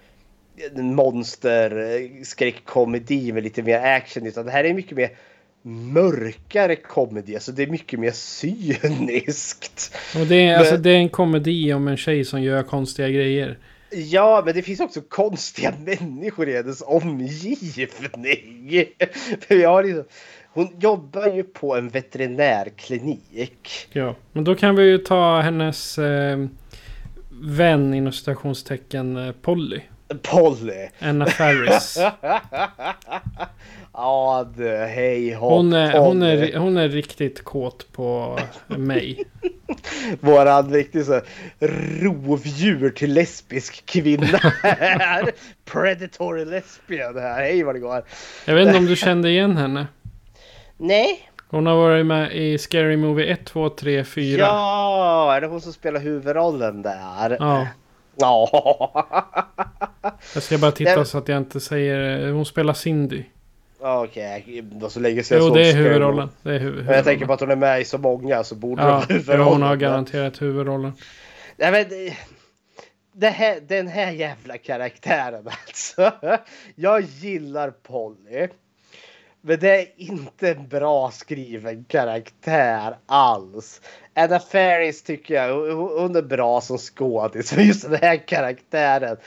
monster 0.75 1.95
eh, 1.95 2.23
skräckkomedi 2.23 3.31
med 3.31 3.43
lite 3.43 3.63
mer 3.63 3.79
action. 3.79 4.27
Utan 4.27 4.45
det 4.45 4.51
här 4.51 4.63
är 4.63 4.73
mycket 4.73 4.97
mer 4.97 5.09
mörkare 5.93 6.75
komedi. 6.75 7.35
Alltså 7.35 7.51
det 7.51 7.63
är 7.63 7.67
mycket 7.67 7.99
mer 7.99 8.11
cyniskt. 8.11 9.95
Och 10.19 10.25
det 10.27 10.35
är, 10.35 10.47
Men- 10.47 10.59
alltså, 10.59 10.77
det 10.77 10.89
är 10.89 10.97
en 10.97 11.09
komedi 11.09 11.73
om 11.73 11.87
en 11.87 11.97
tjej 11.97 12.25
som 12.25 12.41
gör 12.41 12.63
konstiga 12.63 13.09
grejer. 13.09 13.57
Ja, 13.91 14.41
men 14.45 14.53
det 14.53 14.61
finns 14.61 14.79
också 14.79 15.01
konstiga 15.01 15.73
människor 15.85 16.49
i 16.49 16.55
hennes 16.55 16.81
omgivning. 16.81 17.77
För 19.47 19.55
jag 19.55 19.69
har 19.69 19.83
liksom, 19.83 20.03
hon 20.53 20.67
jobbar 20.79 21.35
ju 21.35 21.43
på 21.43 21.75
en 21.75 21.89
veterinärklinik. 21.89 23.87
Ja, 23.91 24.15
men 24.31 24.43
då 24.43 24.55
kan 24.55 24.75
vi 24.75 24.83
ju 24.83 24.97
ta 24.97 25.39
hennes 25.39 25.97
eh, 25.97 26.45
vän 27.41 27.93
inom 27.93 28.13
citationstecken 28.13 29.17
eh, 29.17 29.31
Polly. 29.41 29.81
Polly. 30.21 30.89
Anna 30.99 31.25
Faris. 31.25 31.97
ja 33.93 34.47
du, 34.57 34.69
hej 34.69 35.33
hopp 35.33 35.51
Hon 35.51 35.73
är, 35.73 35.97
hon, 35.99 36.23
är, 36.23 36.57
hon 36.57 36.77
är 36.77 36.89
riktigt 36.89 37.43
kåt 37.43 37.91
på 37.91 38.39
mig. 38.67 39.23
Våran 40.19 40.73
riktigt 40.73 41.05
så 41.05 41.21
rovdjur 42.01 42.89
till 42.89 43.13
lesbisk 43.13 43.85
kvinna 43.85 44.39
här. 44.63 45.31
Predatory 45.65 46.45
lesbian 46.45 47.17
här. 47.17 47.35
Hej 47.35 47.63
vad 47.63 47.75
det 47.75 47.79
går. 47.79 48.03
Jag 48.45 48.55
vet 48.55 48.67
inte 48.67 48.79
om 48.79 48.85
du 48.85 48.95
kände 48.95 49.29
igen 49.29 49.57
henne? 49.57 49.87
Nej. 50.77 51.29
Hon 51.47 51.65
har 51.65 51.75
varit 51.75 52.05
med 52.05 52.35
i 52.35 52.57
Scary 52.57 52.97
Movie 52.97 53.33
1, 53.33 53.45
2, 53.45 53.69
3, 53.69 54.03
4. 54.03 54.39
Ja, 54.39 55.35
är 55.35 55.41
det 55.41 55.47
hon 55.47 55.61
som 55.61 55.73
spelar 55.73 55.99
huvudrollen 55.99 56.81
där? 56.81 57.37
Ja. 57.39 57.67
Ja. 58.17 59.07
Jag 60.33 60.43
ska 60.43 60.57
bara 60.57 60.71
titta 60.71 60.95
Nej. 60.95 61.05
så 61.05 61.17
att 61.17 61.27
jag 61.27 61.37
inte 61.37 61.59
säger... 61.59 62.31
Hon 62.31 62.45
spelar 62.45 62.73
Cindy. 62.73 63.23
Okej, 63.79 64.61
det 64.71 64.79
var 64.81 64.89
så 64.89 64.99
länge 64.99 65.23
sedan 65.23 65.37
Jo, 65.41 65.45
jag 65.45 65.53
det 65.55 65.69
är 65.69 65.73
huvudrollen. 65.73 66.29
Det 66.43 66.49
är 66.55 66.59
hu- 66.59 66.59
Men 66.59 66.63
jag 66.63 66.71
huvudrollen. 66.71 67.03
tänker 67.03 67.25
på 67.25 67.33
att 67.33 67.39
hon 67.39 67.51
är 67.51 67.55
med 67.55 67.81
i 67.81 67.85
så 67.85 67.97
många 67.97 68.43
så 68.43 68.55
borde 68.55 68.81
Ja, 68.83 68.93
hon 68.95 69.03
huvudrollen. 69.15 69.47
hon 69.47 69.61
har 69.61 69.75
garanterat 69.75 70.41
huvudrollen. 70.41 70.93
Nej 71.57 71.71
men 71.71 71.85
det- 71.89 72.17
det 73.17 73.29
här, 73.29 73.59
den 73.67 73.87
här 73.87 74.11
jävla 74.11 74.57
karaktären 74.57 75.47
alltså. 75.67 76.11
Jag 76.75 77.01
gillar 77.01 77.71
Polly. 77.71 78.47
Men 79.41 79.59
det 79.59 79.79
är 79.81 79.87
inte 79.97 80.49
en 80.51 80.67
bra 80.67 81.11
skriven 81.11 81.85
karaktär 81.85 82.97
alls. 83.05 83.81
Anna 84.17 84.39
Faris 84.39 85.01
tycker 85.03 85.33
jag, 85.33 85.75
hon- 85.75 86.15
är 86.15 86.21
bra 86.21 86.61
som 86.61 86.77
skådis. 86.77 87.53
Men 87.55 87.65
just 87.67 87.89
den 87.89 87.99
här 88.01 88.27
karaktären. 88.27 89.17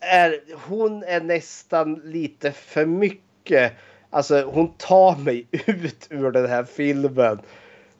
Är, 0.00 0.40
hon 0.68 1.02
är 1.02 1.20
nästan 1.20 1.94
lite 2.04 2.52
för 2.52 2.86
mycket. 2.86 3.72
Alltså 4.10 4.42
hon 4.42 4.72
tar 4.78 5.16
mig 5.16 5.46
ut 5.66 6.06
ur 6.10 6.30
den 6.30 6.48
här 6.48 6.64
filmen 6.64 7.40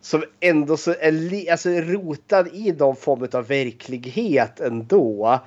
som 0.01 0.25
ändå 0.41 0.77
så 0.77 0.95
är 1.01 1.13
li, 1.13 1.51
alltså, 1.51 1.71
rotad 1.71 2.49
i 2.53 2.73
någon 2.73 2.97
form 2.97 3.29
av 3.33 3.47
verklighet 3.47 4.61
ändå. 4.61 5.41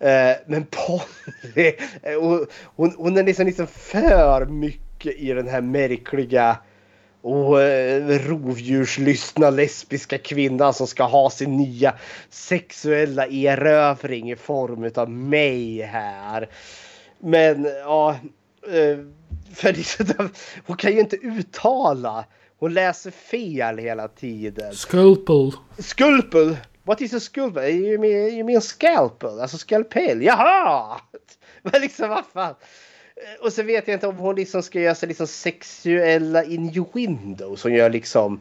Eh, 0.00 0.32
men 0.46 0.66
Polly, 0.70 1.68
eh, 2.02 2.20
hon, 2.20 2.46
hon, 2.76 2.94
hon 2.98 3.16
är 3.16 3.22
liksom, 3.22 3.46
liksom 3.46 3.66
för 3.66 4.46
mycket 4.46 5.14
i 5.16 5.32
den 5.32 5.48
här 5.48 5.60
märkliga 5.60 6.58
och 7.26 7.62
eh, 7.62 8.18
rovdjurslystna 8.18 9.50
lesbiska 9.50 10.18
kvinnan 10.18 10.74
som 10.74 10.86
ska 10.86 11.04
ha 11.04 11.30
sin 11.30 11.56
nya 11.56 11.94
sexuella 12.30 13.26
erövring 13.26 14.30
i 14.30 14.36
form 14.36 14.90
av 14.94 15.10
mig 15.10 15.82
här. 15.82 16.48
Men 17.18 17.64
ja, 17.64 18.16
eh, 18.66 18.98
för 19.54 19.72
liksom, 19.72 20.30
hon 20.66 20.76
kan 20.76 20.92
ju 20.92 21.00
inte 21.00 21.16
uttala. 21.16 22.24
Hon 22.58 22.74
läser 22.74 23.10
fel 23.10 23.78
hela 23.78 24.08
tiden. 24.08 24.74
Sculpel. 24.74 25.52
Sculpel! 25.78 26.56
What 26.84 27.00
is 27.00 27.14
a 27.14 27.20
sculpel? 27.20 27.64
You 27.64 27.98
mean, 27.98 28.34
you 28.34 28.44
mean 28.44 28.62
scalpel? 28.62 29.40
Alltså 29.40 29.58
skalpell? 29.58 30.22
Jaha! 30.22 31.00
Men 31.62 31.80
liksom 31.80 32.08
vad 32.08 32.24
fan. 32.32 32.54
Och 33.40 33.52
så 33.52 33.62
vet 33.62 33.88
jag 33.88 33.94
inte 33.94 34.06
om 34.06 34.16
hon 34.16 34.36
liksom 34.36 34.62
ska 34.62 34.80
göra 34.80 34.94
sig 34.94 35.08
liksom 35.08 35.26
sexuella 35.26 36.44
innuendo 36.44 37.56
som 37.56 37.74
gör 37.74 37.90
liksom 37.90 38.40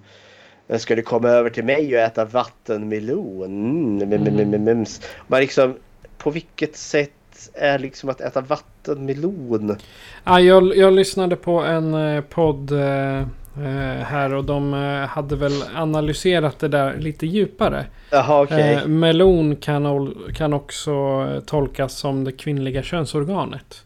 Ska 0.77 0.95
du 0.95 1.02
komma 1.02 1.30
över 1.30 1.49
till 1.49 1.64
mig 1.64 1.95
och 1.95 2.02
äta 2.02 2.26
vattenmelon? 2.26 3.99
Mm, 4.02 4.14
mm, 4.14 4.27
mm, 4.27 4.53
mm. 4.53 4.85
Men 5.27 5.41
liksom 5.41 5.76
på 6.18 6.31
vilket 6.31 6.76
sätt 6.76 7.11
är 7.53 7.80
liksom 7.80 8.10
att 8.10 8.22
äta 8.22 8.41
vattenmelon? 8.41 9.77
Ja, 10.23 10.39
jag, 10.39 10.77
jag 10.77 10.93
lyssnade 10.93 11.35
på 11.35 11.60
en 11.60 11.93
eh, 11.93 12.22
podd 12.22 12.72
eh, 12.72 13.19
eh, 13.19 14.03
här 14.03 14.34
och 14.34 14.43
de 14.43 14.73
eh, 14.73 15.07
hade 15.07 15.35
väl 15.35 15.64
analyserat 15.76 16.60
det 16.60 16.68
där 16.68 16.97
lite 16.97 17.26
djupare. 17.26 17.85
Jaha 18.11 18.43
okej. 18.43 18.73
Eh, 18.73 18.88
melon 18.88 19.56
kan, 19.56 20.15
kan 20.35 20.53
också 20.53 20.91
eh, 20.91 21.39
tolkas 21.39 21.97
som 21.97 22.23
det 22.23 22.31
kvinnliga 22.31 22.84
könsorganet. 22.84 23.84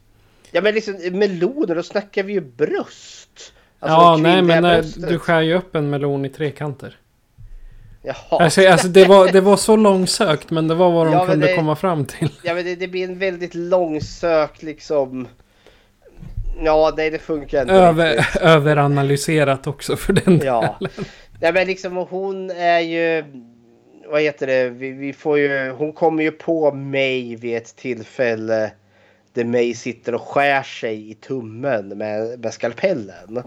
Ja 0.51 0.61
men 0.61 0.73
liksom 0.76 0.95
meloner, 1.11 1.76
då 1.76 1.84
snackar 1.84 2.23
vi 2.23 2.34
ju 2.34 2.41
bröst. 2.41 3.53
Alltså, 3.80 3.95
ja, 3.97 4.17
nej 4.17 4.41
men 4.41 4.65
eh, 4.65 4.71
bröstet. 4.71 5.09
du 5.09 5.19
skär 5.19 5.41
ju 5.41 5.53
upp 5.53 5.76
en 5.76 5.89
melon 5.89 6.26
i 6.26 6.30
trekanter. 6.30 6.97
Jaha. 8.03 8.15
Alltså, 8.30 8.67
alltså 8.67 8.88
det, 8.88 9.05
var, 9.05 9.31
det 9.31 9.41
var 9.41 9.57
så 9.57 9.76
långsökt 9.76 10.49
men 10.51 10.67
det 10.67 10.76
var 10.76 10.91
vad 10.91 11.07
de 11.07 11.13
Ja, 11.13 11.26
kunde 11.26 11.47
det- 11.47 11.55
komma 11.55 11.76
fram 11.76 12.05
till. 12.05 12.30
Ja 12.43 12.53
men 12.53 12.65
det, 12.65 12.76
det 12.76 12.88
blir 12.88 13.03
en 13.03 13.19
väldigt 13.19 13.55
långsökt 13.55 14.63
liksom. 14.63 15.27
Ja 16.63 16.93
nej 16.97 17.09
det 17.09 17.19
funkar 17.19 17.61
inte 17.61 17.73
Över, 17.73 18.17
riktigt. 18.17 18.35
överanalyserat 18.41 19.67
också 19.67 19.95
för 19.95 20.13
den 20.13 20.41
Ja. 20.43 20.76
delen. 20.80 20.91
Ja 21.39 21.51
men 21.51 21.67
liksom 21.67 21.95
hon 21.97 22.51
är 22.51 22.80
ju. 22.80 23.23
vad 24.11 24.21
heter 24.21 24.47
det? 24.47 24.69
Vi, 24.69 24.91
vi 24.91 25.13
får 25.13 25.39
ju, 25.39 25.69
hon 25.69 25.93
kommer 25.93 26.23
ju 26.23 26.31
på 26.31 26.71
mig 26.73 27.35
vid 27.35 27.57
ett 27.57 27.76
tillfälle 27.76 28.71
där 29.34 29.45
May 29.45 29.73
sitter 29.73 30.15
och 30.15 30.22
skär 30.22 30.64
sig 30.64 31.11
i 31.11 31.14
tummen 31.14 31.88
med, 31.88 32.39
med 32.39 32.53
skalpellen. 32.53 33.43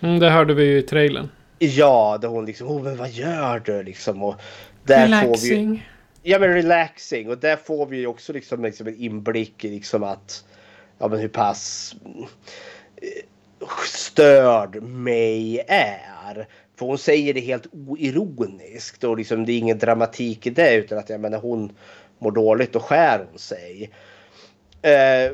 Mm, 0.00 0.18
det 0.18 0.30
hörde 0.30 0.54
vi 0.54 0.64
ju 0.64 0.78
i 0.78 0.82
trailern. 0.82 1.28
Ja, 1.58 2.18
där 2.20 2.28
hon 2.28 2.46
liksom, 2.46 2.68
oh, 2.68 2.82
men 2.82 2.96
vad 2.96 3.10
gör 3.10 3.58
du 3.58 3.82
liksom? 3.82 4.22
Och 4.22 4.34
där 4.84 5.02
relaxing. 5.02 5.68
Får 5.68 5.74
vi, 6.22 6.30
ja, 6.30 6.38
men 6.38 6.48
relaxing. 6.48 7.28
Och 7.28 7.38
där 7.38 7.56
får 7.56 7.86
vi 7.86 7.96
ju 7.96 8.06
också 8.06 8.32
liksom, 8.32 8.64
liksom 8.64 8.86
en 8.86 8.96
inblick 8.96 9.64
i 9.64 9.68
liksom 9.70 10.02
att, 10.02 10.44
ja 10.98 11.08
men 11.08 11.18
hur 11.18 11.28
pass 11.28 11.94
eh, 12.96 13.68
störd 13.86 14.82
May 14.82 15.58
är. 15.68 16.46
För 16.76 16.86
hon 16.86 16.98
säger 16.98 17.34
det 17.34 17.40
helt 17.40 17.66
oironiskt 17.72 19.04
och 19.04 19.16
liksom 19.16 19.46
det 19.46 19.52
är 19.52 19.58
ingen 19.58 19.78
dramatik 19.78 20.46
i 20.46 20.50
det 20.50 20.74
utan 20.74 20.98
att 20.98 21.10
jag 21.10 21.20
menar 21.20 21.38
hon 21.38 21.72
mår 22.18 22.30
dåligt 22.30 22.76
och 22.76 22.82
skär 22.82 23.26
hon 23.30 23.38
sig. 23.38 23.90
Eh, 24.82 25.32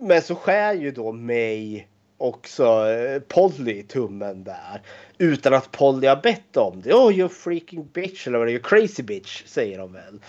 men 0.00 0.22
så 0.22 0.34
skär 0.34 0.74
ju 0.74 0.90
då 0.90 1.12
mig 1.12 1.88
också 2.18 2.90
eh, 2.90 3.20
Polly 3.20 3.82
tummen 3.82 4.44
där. 4.44 4.82
Utan 5.18 5.54
att 5.54 5.70
Polly 5.70 6.06
har 6.06 6.16
bett 6.16 6.56
om 6.56 6.82
det. 6.82 6.94
Oh 6.94 7.18
you 7.18 7.28
freaking 7.28 7.88
bitch 7.92 8.26
eller 8.26 8.38
vad 8.38 8.46
det 8.46 8.50
är, 8.50 8.54
you 8.54 8.62
crazy 8.62 9.02
bitch 9.02 9.42
säger 9.46 9.78
de 9.78 9.92
väl. 9.92 10.20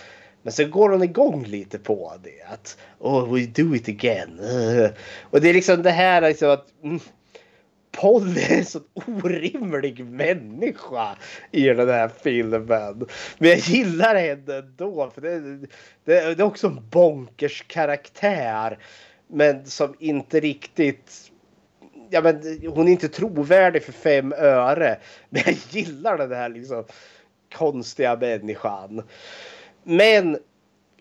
Men 0.42 0.52
sen 0.52 0.70
går 0.70 0.90
hon 0.90 1.02
igång 1.02 1.44
lite 1.44 1.78
på 1.78 2.12
det. 2.22 2.52
Att 2.52 2.78
oh 2.98 3.34
we 3.34 3.46
do 3.46 3.74
it 3.74 3.88
again. 3.88 4.40
Och 5.22 5.40
det 5.40 5.48
är 5.48 5.54
liksom 5.54 5.82
det 5.82 5.90
här 5.90 6.20
liksom 6.20 6.50
att 6.50 6.66
mm, 6.82 7.00
Polly 7.92 8.40
är 8.40 8.58
en 8.58 8.64
sån 8.64 8.84
orimlig 8.94 10.04
människa 10.04 11.16
i 11.50 11.66
den 11.66 11.88
här 11.88 12.10
filmen. 12.22 12.66
Men 13.38 13.48
jag 13.48 13.58
gillar 13.58 14.14
henne 14.14 14.56
ändå. 14.56 15.10
För 15.14 15.20
det, 15.20 15.40
det, 15.40 15.66
det 16.04 16.14
är 16.14 16.42
också 16.42 16.66
en 16.66 16.88
bonkers 16.90 17.64
karaktär. 17.66 18.78
Men 19.28 19.66
som 19.66 19.94
inte 19.98 20.40
riktigt... 20.40 21.30
Ja, 22.10 22.20
men 22.20 22.60
hon 22.68 22.88
är 22.88 22.92
inte 22.92 23.08
trovärdig 23.08 23.82
för 23.82 23.92
fem 23.92 24.32
öre. 24.32 24.98
Men 25.28 25.42
jag 25.46 25.56
gillar 25.70 26.18
den 26.18 26.32
här 26.32 26.48
liksom 26.48 26.84
konstiga 27.54 28.16
människan. 28.16 29.02
Men 29.84 30.38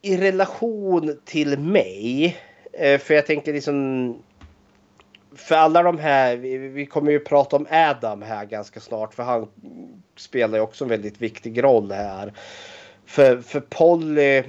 i 0.02 0.18
relation 0.18 1.20
till 1.26 1.60
mig. 1.60 2.38
Eh, 2.74 3.00
för 3.00 3.14
jag 3.14 3.26
tänker 3.26 3.54
liksom 3.54 4.16
för 5.36 5.56
alla 5.56 5.84
de 5.84 6.00
här, 6.00 6.38
vi, 6.38 6.58
vi, 6.58 6.86
kommer 6.86 7.12
ju 7.12 7.20
prata 7.20 7.56
om 7.56 7.68
Adam 7.72 8.22
här 8.22 8.46
ganska 8.46 8.80
snart 8.80 9.14
för 9.14 9.24
han 9.24 9.48
spelar 10.16 10.58
ju 10.58 10.62
också 10.62 10.84
en 10.84 10.90
väldigt 10.90 11.22
viktig 11.22 11.64
roll 11.64 11.92
här. 11.92 12.34
För, 13.06 13.42
för 13.42 13.60
Polly, 13.60 14.44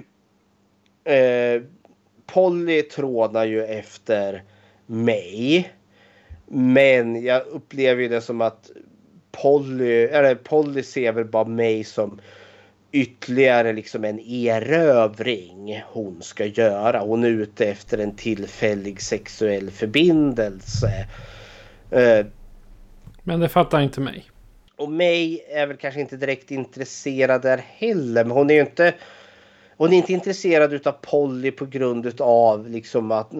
eh, 1.04 1.62
Polly 2.26 2.82
trånar 2.82 3.44
ju 3.44 3.64
efter 3.64 4.42
mig. 4.86 5.72
Men 6.46 7.22
jag 7.22 7.46
upplever 7.46 8.02
ju 8.02 8.08
det 8.08 8.20
som 8.20 8.40
att 8.40 8.70
Polly, 9.32 10.04
eller 10.04 10.34
Polly 10.34 10.82
ser 10.82 11.12
väl 11.12 11.24
bara 11.24 11.44
mig 11.44 11.84
som 11.84 12.20
ytterligare 12.92 13.72
liksom 13.72 14.04
en 14.04 14.20
erövring 14.20 15.82
hon 15.86 16.22
ska 16.22 16.44
göra. 16.44 17.00
Hon 17.00 17.24
är 17.24 17.28
ute 17.28 17.66
efter 17.66 17.98
en 17.98 18.16
tillfällig 18.16 19.02
sexuell 19.02 19.70
förbindelse. 19.70 21.06
Uh, 21.92 22.26
men 23.22 23.40
det 23.40 23.48
fattar 23.48 23.80
inte 23.80 24.00
mig. 24.00 24.30
Och 24.76 24.90
mig 24.90 25.44
är 25.50 25.66
väl 25.66 25.76
kanske 25.76 26.00
inte 26.00 26.16
direkt 26.16 26.50
intresserad 26.50 27.42
där 27.42 27.64
heller. 27.66 28.24
Men 28.24 28.30
hon 28.30 28.50
är 28.50 28.54
ju 28.54 28.60
inte... 28.60 28.94
Hon 29.76 29.92
är 29.92 29.96
inte 29.96 30.12
intresserad 30.12 30.72
utav 30.72 30.92
Polly 30.92 31.50
på 31.50 31.66
grund 31.66 32.20
av 32.20 32.68
liksom 32.68 33.10
att, 33.10 33.34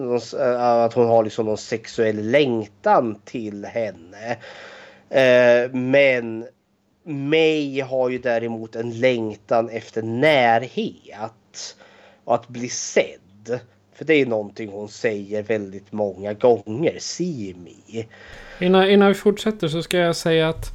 att 0.59 0.93
hon 0.93 1.07
har 1.07 1.23
liksom 1.23 1.45
någon 1.45 1.57
sexuell 1.57 2.31
längtan 2.31 3.21
till 3.25 3.65
henne. 3.65 4.37
Uh, 5.11 5.75
men 5.75 6.45
May 7.03 7.81
har 7.81 8.09
ju 8.09 8.17
däremot 8.17 8.75
en 8.75 8.99
längtan 8.99 9.69
efter 9.69 10.01
närhet 10.01 11.75
och 12.23 12.35
att 12.35 12.47
bli 12.47 12.69
sedd. 12.69 13.59
För 13.93 14.05
det 14.05 14.13
är 14.13 14.25
någonting 14.25 14.69
hon 14.69 14.89
säger 14.89 15.43
väldigt 15.43 15.91
många 15.91 16.33
gånger. 16.33 16.97
See 16.99 17.55
me. 17.57 18.05
Innan, 18.59 18.89
innan 18.89 19.07
vi 19.07 19.13
fortsätter 19.13 19.67
så 19.67 19.83
ska 19.83 19.97
jag 19.97 20.15
säga 20.15 20.49
att 20.49 20.71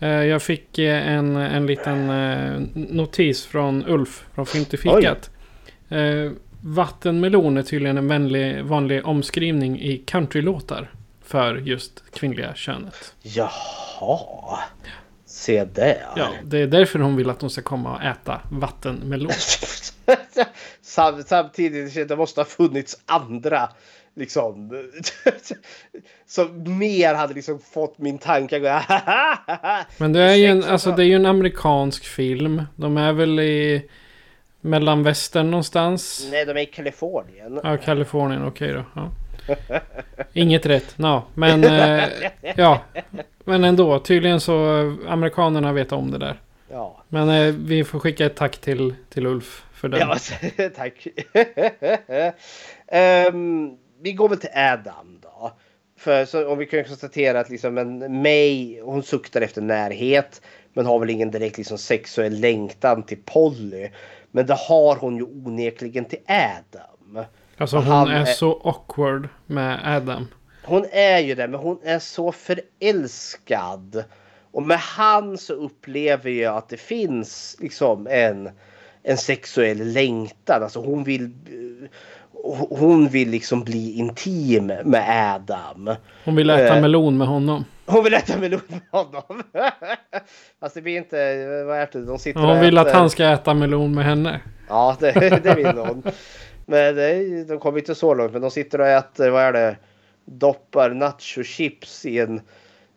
eh, 0.00 0.08
jag 0.08 0.42
fick 0.42 0.78
eh, 0.78 1.08
en, 1.08 1.36
en 1.36 1.66
liten 1.66 2.10
eh, 2.10 2.60
notis 2.74 3.46
från 3.46 3.84
Ulf 3.86 4.24
från 4.34 4.46
Filmtifikat. 4.46 5.30
Eh, 5.88 6.32
vattenmelon 6.60 7.56
är 7.56 7.62
tydligen 7.62 7.98
en 7.98 8.08
vänlig, 8.08 8.64
vanlig 8.64 9.06
omskrivning 9.06 9.80
i 9.80 9.98
countrylåtar 9.98 10.90
för 11.22 11.56
just 11.56 12.02
kvinnliga 12.14 12.54
könet. 12.54 13.14
Jaha. 13.22 14.58
Se 15.32 15.64
där. 15.64 16.06
Ja, 16.16 16.28
det 16.44 16.58
är 16.58 16.66
därför 16.66 16.98
hon 16.98 17.16
vill 17.16 17.30
att 17.30 17.40
de 17.40 17.50
ska 17.50 17.62
komma 17.62 17.96
och 17.96 18.02
äta 18.02 18.40
vattenmelon. 18.50 19.32
Sam, 20.82 21.22
samtidigt, 21.26 22.08
det 22.08 22.16
måste 22.16 22.40
ha 22.40 22.44
funnits 22.44 23.00
andra 23.06 23.68
liksom 24.14 24.70
som 26.26 26.78
mer 26.78 27.14
hade 27.14 27.34
liksom 27.34 27.58
fått 27.58 27.98
min 27.98 28.18
tanke 28.18 28.56
att 28.56 28.62
gå 28.62 28.94
Men 29.98 30.12
det 30.12 30.20
är 30.20 30.34
ju 30.34 30.46
en, 30.46 30.64
alltså 30.64 30.92
det 30.92 31.04
är 31.04 31.16
en 31.16 31.26
amerikansk 31.26 32.04
film. 32.04 32.62
De 32.76 32.96
är 32.96 33.12
väl 33.12 33.40
i 33.40 33.90
mellanvästern 34.60 35.50
någonstans? 35.50 36.28
Nej, 36.30 36.44
de 36.44 36.50
är 36.50 36.62
i 36.62 36.66
Kalifornien. 36.66 37.60
Ja, 37.64 37.76
Kalifornien, 37.76 38.46
okej 38.46 38.70
okay 38.70 38.82
då. 38.82 39.00
Ja. 39.00 39.10
Inget 40.32 40.66
rätt, 40.66 40.98
no. 40.98 41.22
men 41.34 41.64
eh, 41.64 42.08
ja. 42.56 42.80
Men 43.44 43.64
ändå, 43.64 43.98
tydligen 43.98 44.40
så 44.40 44.54
amerikanerna 45.08 45.72
vet 45.72 45.92
om 45.92 46.10
det 46.10 46.18
där. 46.18 46.40
Ja. 46.70 47.04
Men 47.08 47.28
eh, 47.28 47.54
vi 47.54 47.84
får 47.84 47.98
skicka 47.98 48.26
ett 48.26 48.36
tack 48.36 48.58
till, 48.58 48.94
till 49.08 49.26
Ulf 49.26 49.64
för 49.72 49.88
det. 49.88 49.98
Ja, 49.98 50.16
tack. 50.76 51.06
um, 53.32 53.78
vi 54.02 54.12
går 54.12 54.28
väl 54.28 54.38
till 54.38 54.50
Adam 54.54 55.18
då. 55.22 55.52
För 55.98 56.24
så, 56.24 56.48
om 56.48 56.58
vi 56.58 56.66
kan 56.66 56.84
konstatera 56.84 57.40
att 57.40 57.50
liksom 57.50 57.78
en 57.78 58.22
May, 58.22 58.80
hon 58.80 59.02
suktar 59.02 59.40
efter 59.40 59.62
närhet. 59.62 60.42
Men 60.74 60.86
har 60.86 60.98
väl 60.98 61.10
ingen 61.10 61.30
direkt 61.30 61.58
liksom 61.58 61.78
sexuell 61.78 62.40
längtan 62.40 63.02
till 63.02 63.18
Polly. 63.24 63.88
Men 64.30 64.46
det 64.46 64.54
har 64.54 64.96
hon 64.96 65.16
ju 65.16 65.22
onekligen 65.22 66.04
till 66.04 66.18
Adam. 66.26 67.24
Alltså 67.56 67.76
hon 67.76 67.86
han 67.86 68.08
är, 68.10 68.24
så 68.24 68.60
awkward 68.64 69.28
med 69.46 69.96
Adam. 69.96 70.28
Hon 70.64 70.86
är 70.92 71.18
ju 71.18 71.34
det, 71.34 71.48
men 71.48 71.60
hon 71.60 71.78
är 71.84 71.98
så 71.98 72.32
förälskad. 72.32 74.04
Och 74.52 74.62
med 74.62 74.78
han 74.78 75.38
så 75.38 75.52
upplever 75.52 76.30
jag 76.30 76.56
att 76.56 76.68
det 76.68 76.76
finns 76.76 77.56
liksom 77.60 78.06
en, 78.10 78.50
en 79.02 79.16
sexuell 79.16 79.92
längtan. 79.92 80.62
Alltså 80.62 80.80
hon 80.80 81.04
vill 81.04 81.30
hon 82.70 83.08
vill 83.08 83.30
liksom 83.30 83.64
bli 83.64 83.92
intim 83.92 84.66
med 84.84 85.34
Adam. 85.34 85.90
Hon 86.24 86.36
vill 86.36 86.50
äta 86.50 86.74
uh, 86.74 86.80
melon 86.80 87.18
med 87.18 87.26
honom. 87.26 87.64
Hon 87.86 88.04
vill 88.04 88.14
äta 88.14 88.38
melon 88.38 88.60
med 88.68 88.80
honom. 88.90 89.42
Fast 90.60 90.74
det 90.74 90.82
blir 90.82 90.96
inte, 90.96 91.16
vad 91.66 91.78
är 91.78 91.88
det? 91.92 92.04
De 92.04 92.18
sitter 92.18 92.40
hon 92.40 92.60
vill 92.60 92.78
äter. 92.78 92.88
att 92.88 92.94
han 92.94 93.10
ska 93.10 93.24
äta 93.24 93.54
melon 93.54 93.94
med 93.94 94.04
henne. 94.04 94.40
Ja, 94.68 94.96
det, 95.00 95.40
det 95.42 95.54
vill 95.54 95.78
hon. 95.78 96.02
Men 96.72 96.94
det, 96.94 97.44
de 97.44 97.58
kommer 97.58 97.78
inte 97.78 97.94
så 97.94 98.14
långt. 98.14 98.32
Men 98.32 98.42
de 98.42 98.50
sitter 98.50 98.80
och 98.80 98.86
äter, 98.86 99.30
vad 99.30 99.42
är 99.42 99.52
det? 99.52 99.76
Doppar 100.24 100.90
nachochips 100.90 102.06
i 102.06 102.18
en, 102.18 102.40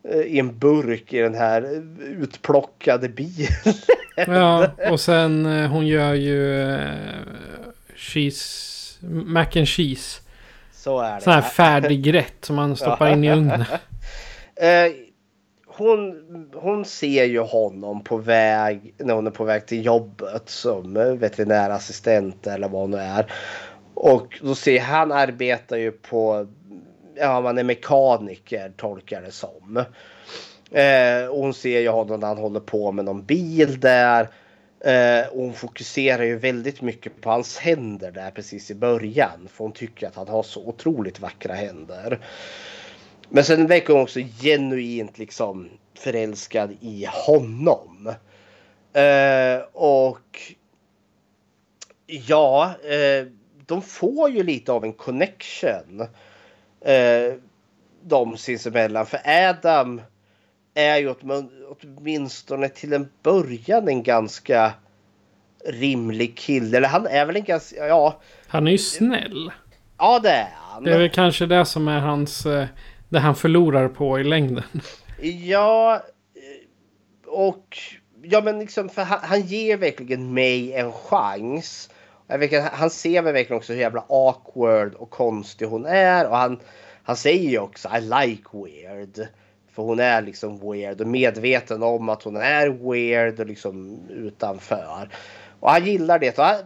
eh, 0.08 0.20
i 0.20 0.38
en 0.38 0.58
burk 0.58 1.12
i 1.12 1.18
den 1.18 1.34
här 1.34 1.82
utplockade 2.00 3.08
bilen. 3.08 3.74
ja, 4.26 4.70
och 4.90 5.00
sen 5.00 5.46
eh, 5.46 5.70
hon 5.70 5.86
gör 5.86 6.14
ju 6.14 6.38
uh, 6.38 6.80
cheese, 7.96 9.06
mac 9.06 9.46
and 9.56 9.68
cheese. 9.68 10.20
Så 10.72 11.00
är 11.00 11.14
det. 11.14 11.20
Sån 11.20 11.32
här 11.32 11.42
färdig 11.42 12.14
rätt 12.14 12.44
som 12.44 12.56
man 12.56 12.76
stoppar 12.76 13.12
in 13.12 13.24
i 13.24 13.30
ugnen. 13.32 13.64
hon, 15.66 16.22
hon 16.54 16.84
ser 16.84 17.24
ju 17.24 17.40
honom 17.40 18.04
på 18.04 18.16
väg 18.16 18.94
när 18.98 19.14
hon 19.14 19.26
är 19.26 19.30
på 19.30 19.44
väg 19.44 19.66
till 19.66 19.84
jobbet 19.84 20.48
som 20.48 20.94
veterinärassistent 21.18 22.46
eller 22.46 22.68
vad 22.68 22.80
hon 22.80 22.90
nu 22.90 22.96
är. 22.96 23.32
Och 23.96 24.38
då 24.42 24.54
ser 24.54 24.80
han 24.80 25.12
arbetar 25.12 25.76
ju 25.76 25.92
på, 25.92 26.46
ja 27.14 27.40
man 27.40 27.58
är 27.58 27.64
mekaniker 27.64 28.72
tolkar 28.76 29.22
det 29.22 29.32
som. 29.32 29.84
Eh, 30.70 31.26
och 31.28 31.38
hon 31.38 31.54
ser 31.54 31.80
ju 31.80 31.88
honom 31.88 32.20
när 32.20 32.28
han 32.28 32.38
håller 32.38 32.60
på 32.60 32.92
med 32.92 33.04
någon 33.04 33.24
bil 33.24 33.80
där. 33.80 34.28
Eh, 34.80 35.28
och 35.28 35.42
hon 35.42 35.52
fokuserar 35.52 36.22
ju 36.22 36.38
väldigt 36.38 36.82
mycket 36.82 37.20
på 37.20 37.30
hans 37.30 37.58
händer 37.58 38.10
där 38.10 38.30
precis 38.30 38.70
i 38.70 38.74
början. 38.74 39.48
För 39.52 39.64
hon 39.64 39.72
tycker 39.72 40.06
att 40.06 40.16
han 40.16 40.28
har 40.28 40.42
så 40.42 40.66
otroligt 40.66 41.20
vackra 41.20 41.54
händer. 41.54 42.20
Men 43.28 43.44
sen 43.44 43.66
verkar 43.66 43.94
hon 43.94 44.02
också 44.02 44.20
genuint 44.40 45.18
liksom 45.18 45.70
förälskad 45.94 46.76
i 46.80 47.08
honom. 47.26 48.12
Eh, 48.92 49.62
och 49.72 50.40
ja, 52.06 52.74
eh, 52.84 53.26
de 53.66 53.82
får 53.82 54.30
ju 54.30 54.42
lite 54.42 54.72
av 54.72 54.84
en 54.84 54.92
connection. 54.92 56.00
Eh, 56.80 57.34
de 58.02 58.36
sinsemellan. 58.36 59.06
För 59.06 59.20
Adam 59.24 60.00
är 60.74 60.96
ju 60.96 61.14
åtminstone 61.82 62.68
till 62.68 62.92
en 62.92 63.08
början 63.22 63.88
en 63.88 64.02
ganska 64.02 64.72
rimlig 65.64 66.36
kille. 66.36 66.76
Eller 66.76 66.88
han 66.88 67.06
är 67.06 67.26
väl 67.26 67.36
en 67.36 67.44
ganska, 67.44 67.86
ja. 67.86 68.20
Han 68.46 68.66
är 68.66 68.72
ju 68.72 68.78
snäll. 68.78 69.50
Ja 69.98 70.18
det 70.22 70.30
är 70.30 70.48
han. 70.54 70.84
Det 70.84 70.94
är 70.94 70.98
väl 70.98 71.10
kanske 71.10 71.46
det 71.46 71.64
som 71.64 71.88
är 71.88 72.00
hans, 72.00 72.46
eh, 72.46 72.66
det 73.08 73.18
han 73.18 73.36
förlorar 73.36 73.88
på 73.88 74.20
i 74.20 74.24
längden. 74.24 74.64
Ja, 75.22 75.94
eh, 75.94 77.32
och 77.32 77.78
ja 78.22 78.40
men 78.40 78.58
liksom 78.58 78.88
för 78.88 79.02
han, 79.02 79.18
han 79.22 79.40
ger 79.40 79.76
verkligen 79.76 80.34
mig 80.34 80.72
en 80.72 80.92
chans. 80.92 81.90
Vilket, 82.28 82.64
han 82.64 82.90
ser 82.90 83.22
väl 83.22 83.32
verkligen 83.32 83.56
också 83.56 83.72
hur 83.72 83.80
jävla 83.80 84.04
awkward 84.08 84.94
och 84.94 85.10
konstig 85.10 85.66
hon 85.66 85.86
är 85.86 86.28
och 86.28 86.36
han, 86.36 86.60
han 87.02 87.16
säger 87.16 87.50
ju 87.50 87.58
också 87.58 87.88
I 87.96 88.00
like 88.00 88.48
weird. 88.52 89.28
För 89.72 89.82
hon 89.82 90.00
är 90.00 90.22
liksom 90.22 90.70
weird 90.70 91.00
och 91.00 91.06
medveten 91.06 91.82
om 91.82 92.08
att 92.08 92.22
hon 92.22 92.36
är 92.36 92.68
weird 92.68 93.40
och 93.40 93.46
liksom 93.46 93.98
utanför. 94.08 95.10
Och 95.60 95.70
han 95.70 95.84
gillar 95.84 96.18
det. 96.18 96.38
Och 96.38 96.44
han, 96.44 96.62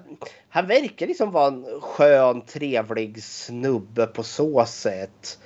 han 0.49 0.67
verkar 0.67 1.07
liksom 1.07 1.31
vara 1.31 1.47
en 1.47 1.81
skön, 1.81 2.41
trevlig 2.41 3.23
snubbe 3.23 4.07
på 4.07 4.23
så 4.23 4.65
sätt. 4.65 5.39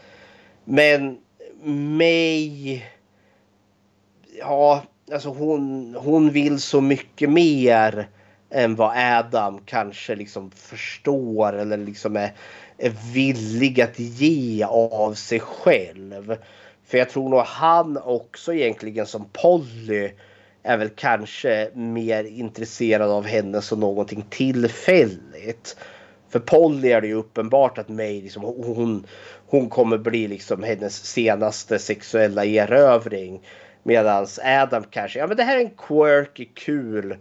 Men 0.65 1.19
mig... 1.99 2.87
Ja, 4.39 4.83
alltså 5.13 5.29
hon, 5.29 5.95
hon 5.99 6.31
vill 6.31 6.61
så 6.61 6.81
mycket 6.81 7.31
mer 7.31 8.09
än 8.55 8.75
vad 8.75 8.97
Adam 8.97 9.61
kanske 9.67 10.15
liksom 10.15 10.51
förstår 10.51 11.53
eller 11.53 11.77
liksom 11.77 12.17
är, 12.17 12.33
är 12.79 12.93
villig 13.15 13.81
att 13.81 13.99
ge 13.99 14.65
av 14.65 15.15
sig 15.15 15.41
själv. 15.41 16.37
För 16.87 16.99
jag 16.99 17.11
tror 17.11 17.29
nog 17.29 17.41
han 17.41 17.99
också 18.05 18.55
egentligen 18.55 19.07
som 19.07 19.29
Polly 19.33 20.11
är 20.63 20.77
väl 20.77 20.89
kanske 20.89 21.71
mer 21.75 22.25
intresserad 22.25 23.11
av 23.11 23.25
henne 23.25 23.63
som 23.63 23.81
någonting 23.81 24.25
tillfälligt. 24.31 25.77
För 26.29 26.41
Polly 26.41 26.89
är 26.89 27.01
det 27.01 27.07
ju 27.07 27.15
uppenbart 27.15 27.79
att 27.79 27.89
May 27.89 28.21
liksom, 28.21 28.43
hon, 28.43 29.07
hon 29.47 29.69
kommer 29.69 29.99
bli 29.99 30.29
liksom 30.29 30.63
hennes 30.63 31.05
senaste 31.05 31.79
sexuella 31.79 32.45
erövring. 32.45 33.41
Medan 33.83 34.27
Adam 34.45 34.85
kanske, 34.91 35.19
ja 35.19 35.27
men 35.27 35.37
det 35.37 35.43
här 35.43 35.57
är 35.57 35.61
en 35.61 35.71
quirky, 35.71 36.45
kul, 36.55 37.17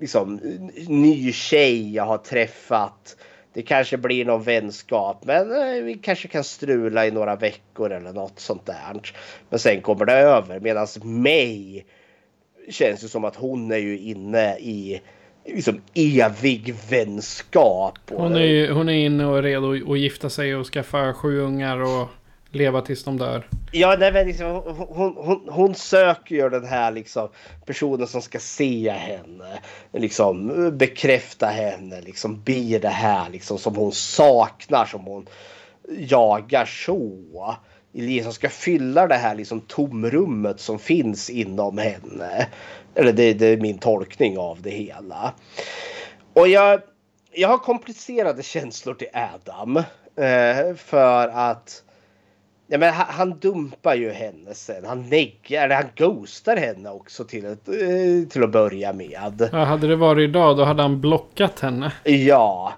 liksom 0.00 0.40
ny 0.88 1.32
tjej 1.32 1.94
jag 1.94 2.04
har 2.04 2.18
träffat. 2.18 3.16
Det 3.52 3.62
kanske 3.62 3.96
blir 3.96 4.24
någon 4.24 4.42
vänskap 4.42 5.24
men 5.24 5.52
eh, 5.52 5.84
vi 5.84 5.94
kanske 6.02 6.28
kan 6.28 6.44
strula 6.44 7.06
i 7.06 7.10
några 7.10 7.36
veckor 7.36 7.92
eller 7.92 8.12
något 8.12 8.40
sånt 8.40 8.66
där. 8.66 9.00
Men 9.48 9.58
sen 9.58 9.80
kommer 9.80 10.04
det 10.04 10.12
över 10.12 10.60
medan 10.60 10.86
mig 11.02 11.86
känns 12.68 13.00
det 13.00 13.08
som 13.08 13.24
att 13.24 13.36
hon 13.36 13.72
är 13.72 13.76
ju 13.76 13.98
inne 13.98 14.58
i 14.58 15.00
liksom 15.44 15.80
evig 15.94 16.74
vänskap. 16.90 17.98
Hon 18.08 18.34
är, 18.34 18.40
ju, 18.40 18.72
hon 18.72 18.88
är 18.88 19.06
inne 19.06 19.26
och 19.26 19.42
redo 19.42 19.92
att 19.92 19.98
gifta 19.98 20.30
sig 20.30 20.56
och 20.56 20.66
skaffa 20.66 21.14
sju 21.14 21.40
ungar 21.40 21.78
och 21.78 22.08
leva 22.50 22.80
tills 22.80 23.04
de 23.04 23.18
dör. 23.18 23.46
Ja, 23.72 23.96
nej, 23.98 24.12
men 24.12 24.26
liksom, 24.26 24.62
hon, 24.88 25.14
hon, 25.16 25.48
hon 25.48 25.74
söker 25.74 26.34
ju 26.34 26.48
den 26.48 26.64
här 26.64 26.92
liksom, 26.92 27.28
personen 27.66 28.06
som 28.06 28.22
ska 28.22 28.38
se 28.38 28.90
henne. 28.90 29.60
Liksom, 29.92 30.70
bekräfta 30.78 31.46
henne, 31.46 32.00
liksom, 32.00 32.42
bli 32.42 32.78
det 32.78 32.88
här 32.88 33.30
liksom, 33.30 33.58
som 33.58 33.76
hon 33.76 33.92
saknar, 33.92 34.84
som 34.84 35.04
hon 35.04 35.26
jagar 35.88 36.64
så. 36.64 37.56
Som 38.22 38.32
ska 38.32 38.48
fylla 38.48 39.06
det 39.06 39.14
här 39.14 39.34
liksom, 39.34 39.60
tomrummet 39.60 40.60
som 40.60 40.78
finns 40.78 41.30
inom 41.30 41.78
henne. 41.78 42.46
Eller 42.94 43.12
det, 43.12 43.34
det 43.34 43.46
är 43.46 43.56
min 43.56 43.78
tolkning 43.78 44.38
av 44.38 44.62
det 44.62 44.70
hela. 44.70 45.34
Och 46.32 46.48
jag, 46.48 46.80
jag 47.32 47.48
har 47.48 47.58
komplicerade 47.58 48.42
känslor 48.42 48.94
till 48.94 49.08
Adam. 49.12 49.76
Eh, 50.16 50.74
för 50.76 51.28
att 51.28 51.82
Ja, 52.72 52.78
men 52.78 52.94
han, 52.94 53.06
han, 53.08 53.38
dumpar 53.38 53.94
ju 53.94 54.10
henne 54.10 54.54
sen. 54.54 54.84
Han 54.84 55.08
neggar, 55.08 55.64
eller 55.64 55.74
han 55.74 55.88
ghostar 55.94 56.56
henne 56.56 56.90
också 56.90 57.24
till, 57.24 57.44
ett, 57.44 57.68
eh, 57.68 58.28
till 58.30 58.42
att 58.42 58.50
börja 58.50 58.92
med. 58.92 59.48
Ja, 59.52 59.64
hade 59.64 59.88
det 59.88 59.96
varit 59.96 60.28
idag 60.28 60.56
då 60.56 60.64
hade 60.64 60.82
han 60.82 61.00
blockat 61.00 61.60
henne. 61.60 61.92
Ja. 62.04 62.72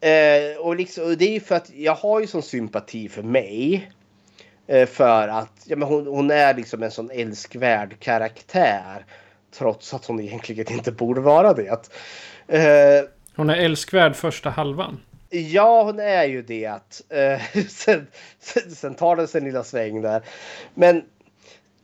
Eh, 0.00 0.60
och, 0.60 0.76
liksom, 0.76 1.04
och 1.04 1.16
det 1.16 1.24
är 1.24 1.32
ju 1.32 1.40
för 1.40 1.54
att 1.54 1.70
jag 1.74 1.94
har 1.94 2.20
ju 2.20 2.26
sån 2.26 2.42
sympati 2.42 3.08
för 3.08 3.22
mig. 3.22 3.90
Eh, 4.66 4.86
för 4.86 5.28
att 5.28 5.64
ja, 5.64 5.76
men 5.76 5.88
hon, 5.88 6.06
hon 6.06 6.30
är 6.30 6.54
liksom 6.54 6.82
en 6.82 6.90
sån 6.90 7.10
älskvärd 7.10 8.00
karaktär. 8.00 9.04
Trots 9.58 9.94
att 9.94 10.06
hon 10.06 10.20
egentligen 10.20 10.72
inte 10.72 10.92
borde 10.92 11.20
vara 11.20 11.54
det. 11.54 11.88
Eh, 12.48 13.08
hon 13.36 13.50
är 13.50 13.56
älskvärd 13.56 14.16
första 14.16 14.50
halvan. 14.50 15.00
Ja, 15.30 15.82
hon 15.82 15.98
är 15.98 16.24
ju 16.24 16.42
det. 16.42 17.02
Eh, 17.08 17.40
sen, 17.68 18.06
sen, 18.38 18.70
sen 18.70 18.94
tar 18.94 19.16
den 19.16 19.28
sin 19.28 19.44
lilla 19.44 19.64
sväng 19.64 20.02
där. 20.02 20.22
Men 20.74 21.04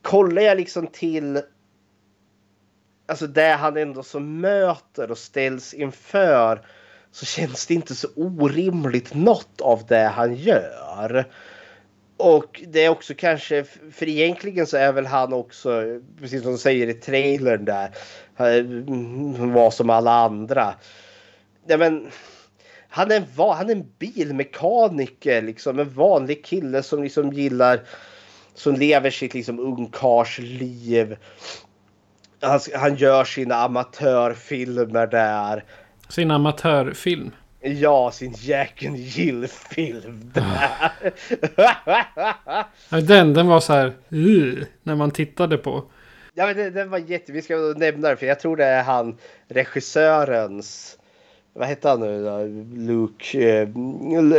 kollar 0.01 0.41
jag 0.41 0.57
liksom 0.57 0.87
till 0.87 1.41
alltså 3.05 3.27
det 3.27 3.51
han 3.51 3.77
ändå 3.77 4.03
så 4.03 4.19
möter 4.19 5.11
och 5.11 5.17
ställs 5.17 5.73
inför 5.73 6.65
så 7.11 7.25
känns 7.25 7.67
det 7.67 7.73
inte 7.73 7.95
så 7.95 8.07
orimligt 8.15 9.13
något 9.13 9.61
av 9.61 9.85
det 9.87 10.11
han 10.15 10.35
gör. 10.35 11.25
Och 12.17 12.63
det 12.67 12.85
är 12.85 12.89
också 12.89 13.13
kanske, 13.17 13.63
för 13.91 14.07
egentligen 14.07 14.67
så 14.67 14.77
är 14.77 14.91
väl 14.91 15.05
han 15.05 15.33
också, 15.33 15.99
precis 16.19 16.43
som 16.43 16.51
de 16.51 16.57
säger 16.57 16.87
i 16.87 16.93
trailern 16.93 17.65
där, 17.65 17.89
eh, 18.37 18.65
var 19.53 19.71
som 19.71 19.89
alla 19.89 20.11
andra. 20.11 20.73
Ja, 21.67 21.77
men, 21.77 22.11
han 22.97 23.11
är, 23.11 23.15
en, 23.15 23.25
han 23.37 23.69
är 23.69 23.75
en 23.75 23.91
bilmekaniker, 23.99 25.41
liksom 25.41 25.79
en 25.79 25.89
vanlig 25.89 26.45
kille 26.45 26.83
som 26.83 27.03
liksom 27.03 27.33
gillar, 27.33 27.79
som 28.53 28.75
lever 28.75 29.09
sitt 29.09 29.33
liksom 29.33 29.59
ungkarsliv. 29.59 31.17
Han, 32.41 32.59
han 32.75 32.95
gör 32.95 33.23
sina 33.23 33.55
amatörfilmer 33.55 35.07
där. 35.07 35.63
Sin 36.09 36.31
amatörfilm? 36.31 37.31
Ja, 37.59 38.11
sin 38.11 38.35
Jack 38.39 38.83
and 38.85 38.97
Jill-film 38.97 40.31
där. 40.33 40.91
den, 43.01 43.33
den 43.33 43.47
var 43.47 43.59
så 43.59 43.73
här, 43.73 43.93
uh, 44.13 44.63
när 44.83 44.95
man 44.95 45.11
tittade 45.11 45.57
på. 45.57 45.83
Ja, 46.33 46.45
men 46.45 46.57
den, 46.57 46.73
den 46.73 46.89
var 46.89 46.97
jätte... 46.97 47.31
Vi 47.31 47.41
ska 47.41 47.55
nämna 47.55 48.09
det, 48.09 48.17
för 48.17 48.25
jag 48.25 48.39
tror 48.39 48.57
det 48.57 48.65
är 48.65 48.83
han 48.83 49.17
regissörens 49.47 50.97
vad 51.57 51.67
hette 51.67 51.89
han 51.89 51.99
nu 51.99 52.23
då? 52.23 52.43
Luke, 52.81 53.39
eh, 53.39 53.69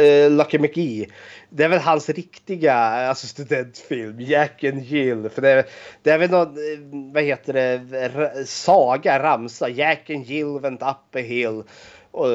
eh, 0.04 0.30
Lucky 0.30 0.58
McGee. 0.58 1.06
Det 1.50 1.64
är 1.64 1.68
väl 1.68 1.78
hans 1.78 2.08
riktiga 2.08 2.74
alltså 2.74 3.26
studentfilm, 3.26 4.20
Jack 4.20 4.64
and 4.64 4.82
Jill. 4.82 5.28
För 5.28 5.42
det 5.42 5.50
är, 5.50 5.64
det 6.02 6.10
är 6.10 6.18
väl 6.18 6.30
någon, 6.30 6.48
eh, 6.48 7.12
vad 7.12 7.22
heter 7.22 7.52
det, 7.52 8.46
saga, 8.46 9.22
ramsa. 9.22 9.68
Jack 9.68 10.10
and 10.10 10.24
Jill 10.24 10.58
went 10.62 10.82
up 10.82 11.16
a 11.16 11.18
hill. 11.18 11.62
Och 12.10 12.28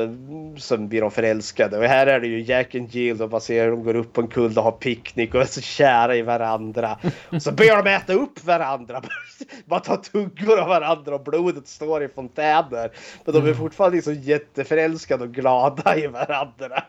sen 0.61 0.87
blir 0.87 1.01
de 1.01 1.11
förälskade. 1.11 1.77
Och 1.77 1.83
här 1.83 2.07
är 2.07 2.19
det 2.19 2.27
ju 2.27 2.41
Jack 2.41 2.75
and 2.75 2.89
Jill 2.89 3.21
och 3.21 3.31
man 3.31 3.41
ser 3.41 3.69
de 3.69 3.83
går 3.83 3.95
upp 3.95 4.13
på 4.13 4.21
en 4.21 4.27
kulle 4.27 4.57
och 4.57 4.63
har 4.63 4.71
picknick 4.71 5.35
och 5.35 5.41
är 5.41 5.45
så 5.45 5.61
kära 5.61 6.15
i 6.15 6.21
varandra. 6.21 6.97
Och 7.29 7.41
så 7.41 7.51
börjar 7.51 7.83
de 7.83 7.89
äta 7.89 8.13
upp 8.13 8.43
varandra. 8.43 9.01
Bara 9.65 9.79
ta 9.79 9.97
tuggor 9.97 10.59
av 10.59 10.67
varandra 10.67 11.15
och 11.15 11.23
blodet 11.23 11.67
står 11.67 12.03
i 12.03 12.07
fontäner. 12.07 12.91
Men 13.25 13.33
de 13.33 13.37
är 13.37 13.41
mm. 13.41 13.57
fortfarande 13.57 13.95
liksom 13.95 14.15
jätteförälskade 14.15 15.23
och 15.23 15.33
glada 15.33 15.97
i 15.97 16.07
varandra. 16.07 16.83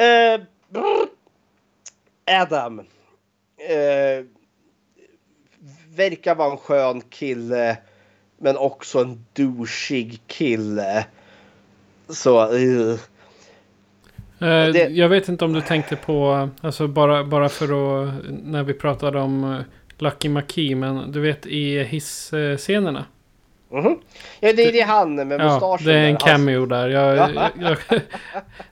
uh, 0.00 0.46
Adam. 2.42 2.78
Uh, 2.80 4.26
verkar 5.88 6.34
vara 6.34 6.50
en 6.50 6.58
skön 6.58 7.00
kille 7.00 7.78
men 8.44 8.56
också 8.56 8.98
en 8.98 9.24
douchig 9.32 10.20
kille. 10.26 11.06
Så... 12.08 12.52
Uh. 12.52 12.98
Det... 14.38 14.88
Jag 14.90 15.08
vet 15.08 15.28
inte 15.28 15.44
om 15.44 15.52
du 15.52 15.60
tänkte 15.60 15.96
på, 15.96 16.48
alltså 16.60 16.88
bara, 16.88 17.24
bara 17.24 17.48
för 17.48 17.64
att, 17.64 18.14
när 18.28 18.62
vi 18.62 18.74
pratade 18.74 19.20
om 19.20 19.54
eh, 19.54 19.60
Lucky 19.98 20.28
McKee, 20.28 20.74
men 20.74 21.12
du 21.12 21.20
vet 21.20 21.46
i 21.46 21.82
hissscenerna. 21.82 23.04
Mm 23.72 23.84
-hmm. 23.84 23.96
Ja, 24.40 24.52
det 24.52 24.62
är 24.62 24.72
det 24.72 24.80
han 24.80 25.14
med 25.14 25.26
mustaschen. 25.26 25.60
Ja, 25.60 25.78
det 25.84 25.98
är 25.98 26.08
en 26.08 26.16
cameo 26.16 26.66
där. 26.66 26.88
Jag, 26.88 27.16
jag, 27.60 27.76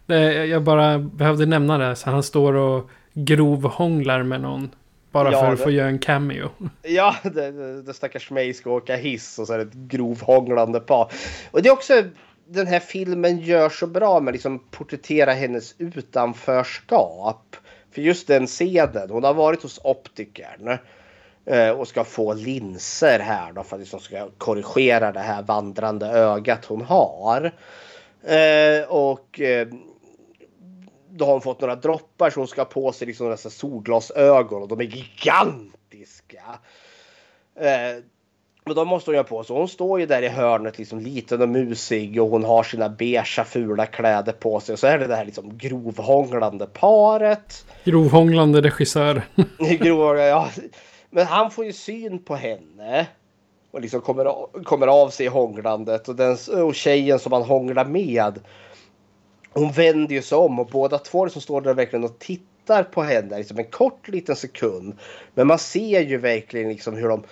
jag, 0.06 0.46
jag, 0.46 0.62
bara 0.62 0.98
behövde 0.98 1.46
nämna 1.46 1.78
det. 1.78 1.96
Så 1.96 2.10
han 2.10 2.22
står 2.22 2.54
och 2.54 2.90
grovhånglar 3.14 4.22
med 4.22 4.40
någon 4.40 4.70
Bara 5.12 5.32
Ja, 5.32 5.40
för 5.40 5.52
att 5.52 5.58
det- 5.58 5.64
få 5.64 5.70
göra 5.70 5.88
en 5.88 5.98
cameo. 5.98 6.48
Ja, 6.82 7.16
det, 7.22 7.50
det, 7.50 7.82
det 7.82 7.94
stackars 7.94 8.30
mig 8.30 8.54
ska 8.54 8.70
åka 8.70 8.96
hiss 8.96 9.38
och 9.38 9.46
så 9.46 9.52
är 9.52 9.58
det 9.58 9.64
ett 9.64 9.72
grovhånglande 9.74 10.80
par. 10.80 11.12
Och 11.50 11.62
det 11.62 11.68
är 11.68 11.72
också 11.72 12.02
den 12.46 12.66
här 12.66 12.80
filmen 12.80 13.38
gör 13.38 13.68
så 13.68 13.86
bra 13.86 14.20
med 14.20 14.32
liksom 14.32 14.58
porträttera 14.70 15.32
hennes 15.32 15.74
utanförskap. 15.78 17.56
För 17.92 18.02
just 18.02 18.26
den 18.26 18.46
scenen, 18.46 19.10
hon 19.10 19.24
har 19.24 19.34
varit 19.34 19.62
hos 19.62 19.80
optikern 19.84 20.78
eh, 21.46 21.70
och 21.70 21.88
ska 21.88 22.04
få 22.04 22.34
linser 22.34 23.18
här 23.18 23.52
då 23.52 23.62
för 23.62 23.76
att 23.76 23.80
liksom 23.80 24.00
ska 24.00 24.28
korrigera 24.38 25.12
det 25.12 25.20
här 25.20 25.42
vandrande 25.42 26.06
ögat 26.06 26.64
hon 26.64 26.82
har. 26.82 27.52
Eh, 28.24 28.88
och 28.88 29.40
eh, 29.40 29.68
då 31.16 31.24
har 31.24 31.32
hon 31.32 31.40
fått 31.40 31.60
några 31.60 31.76
droppar 31.76 32.30
så 32.30 32.40
hon 32.40 32.48
ska 32.48 32.60
ha 32.60 32.66
på 32.66 32.92
sig 32.92 33.06
liksom 33.06 33.30
dessa 33.30 33.50
solglasögon 33.50 34.62
och 34.62 34.68
de 34.68 34.80
är 34.80 34.84
gigantiska. 34.84 36.42
Eh, 37.60 38.02
och 38.64 38.74
de 38.74 38.88
måste 38.88 39.10
hon 39.10 39.16
ha 39.16 39.24
på 39.24 39.44
sig. 39.44 39.56
Hon 39.56 39.68
står 39.68 40.00
ju 40.00 40.06
där 40.06 40.22
i 40.22 40.28
hörnet 40.28 40.78
liksom 40.78 41.00
liten 41.00 41.42
och 41.42 41.48
musig 41.48 42.22
och 42.22 42.28
hon 42.28 42.44
har 42.44 42.62
sina 42.62 42.88
beiga 42.88 43.44
fula 43.44 43.86
kläder 43.86 44.32
på 44.32 44.60
sig. 44.60 44.72
Och 44.72 44.78
så 44.78 44.86
är 44.86 44.98
det 44.98 45.06
det 45.06 45.16
här 45.16 45.24
liksom 45.24 45.58
grovhånglande 45.58 46.66
paret. 46.66 47.64
Grovhånglande 47.84 48.60
regissör. 48.60 49.22
Grov, 49.58 50.18
ja. 50.18 50.48
Men 51.10 51.26
han 51.26 51.50
får 51.50 51.64
ju 51.64 51.72
syn 51.72 52.18
på 52.24 52.34
henne. 52.34 53.06
Och 53.70 53.80
liksom 53.80 54.00
kommer, 54.00 54.24
av- 54.24 54.62
kommer 54.64 54.86
av 54.86 55.08
sig 55.08 55.26
i 55.26 55.28
hånglandet. 55.28 56.08
Och, 56.08 56.16
den, 56.16 56.36
och 56.64 56.74
tjejen 56.74 57.18
som 57.18 57.32
han 57.32 57.42
hånglar 57.42 57.84
med. 57.84 58.40
Hon 59.52 59.72
vänder 59.72 60.14
ju 60.14 60.22
sig 60.22 60.38
om 60.38 60.58
och 60.58 60.66
båda 60.66 60.98
två 60.98 61.28
som 61.28 61.42
står 61.42 61.60
där 61.60 61.74
verkligen 61.74 62.04
och 62.04 62.18
tittar 62.18 62.82
på 62.82 63.02
henne. 63.02 63.38
Liksom 63.38 63.58
en 63.58 63.70
kort 63.70 64.08
liten 64.08 64.36
sekund. 64.36 64.98
Men 65.34 65.46
man 65.46 65.58
ser 65.58 66.00
ju 66.00 66.18
verkligen 66.18 66.68
liksom 66.68 66.94
hur 66.94 67.08
de 67.08 67.24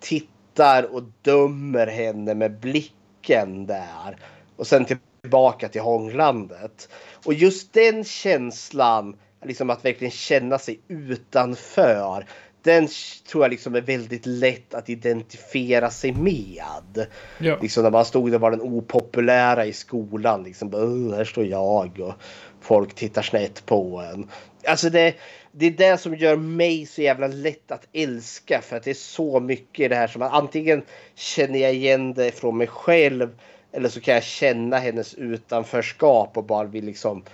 tittar 0.00 0.94
och 0.94 1.02
dömer 1.22 1.86
henne 1.86 2.34
med 2.34 2.58
blicken 2.60 3.66
där. 3.66 4.16
Och 4.56 4.66
sen 4.66 4.84
tillbaka 4.84 5.68
till 5.68 5.80
hånglandet. 5.80 6.88
Och 7.24 7.34
just 7.34 7.72
den 7.72 8.04
känslan, 8.04 9.16
liksom 9.44 9.70
att 9.70 9.84
verkligen 9.84 10.10
känna 10.10 10.58
sig 10.58 10.80
utanför. 10.88 12.26
Den 12.62 12.88
tror 13.30 13.44
jag 13.44 13.50
liksom 13.50 13.74
är 13.74 13.80
väldigt 13.80 14.26
lätt 14.26 14.74
att 14.74 14.88
identifiera 14.88 15.90
sig 15.90 16.12
med. 16.12 17.06
Ja. 17.38 17.58
Liksom 17.62 17.82
när 17.82 17.90
man 17.90 18.04
stod 18.04 18.30
där 18.30 18.38
var 18.38 18.50
den 18.50 18.60
opopulära 18.60 19.66
i 19.66 19.72
skolan. 19.72 20.42
Liksom, 20.42 20.70
bara, 20.70 20.84
"Åh, 20.84 21.14
här 21.14 21.24
står 21.24 21.46
jag 21.46 22.00
och 22.00 22.14
folk 22.60 22.94
tittar 22.94 23.22
snett 23.22 23.66
på 23.66 24.00
en. 24.12 24.30
Alltså 24.66 24.90
det, 24.90 25.14
det 25.52 25.66
är 25.66 25.70
det 25.70 25.98
som 26.00 26.14
gör 26.16 26.36
mig 26.36 26.86
så 26.86 27.02
jävla 27.02 27.26
lätt 27.26 27.70
att 27.70 27.88
älska. 27.92 28.60
För 28.62 28.76
att 28.76 28.82
det 28.82 28.90
är 28.90 28.94
så 28.94 29.40
mycket 29.40 29.84
i 29.84 29.88
det 29.88 29.96
här 29.96 30.06
som 30.06 30.18
man 30.18 30.32
antingen 30.32 30.82
känner 31.14 31.58
jag 31.58 31.74
igen 31.74 32.14
det 32.14 32.32
från 32.32 32.56
mig 32.56 32.66
själv. 32.66 33.38
Eller 33.72 33.88
så 33.88 34.00
kan 34.00 34.14
jag 34.14 34.22
känna 34.22 34.78
hennes 34.78 35.14
utanförskap 35.14 36.36
och 36.36 36.44
bara 36.44 36.64
vill 36.64 36.84
liksom 36.84 37.24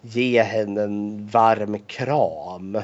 ge 0.00 0.42
henne 0.42 0.82
en 0.82 1.26
varm 1.26 1.78
kram. 1.78 2.78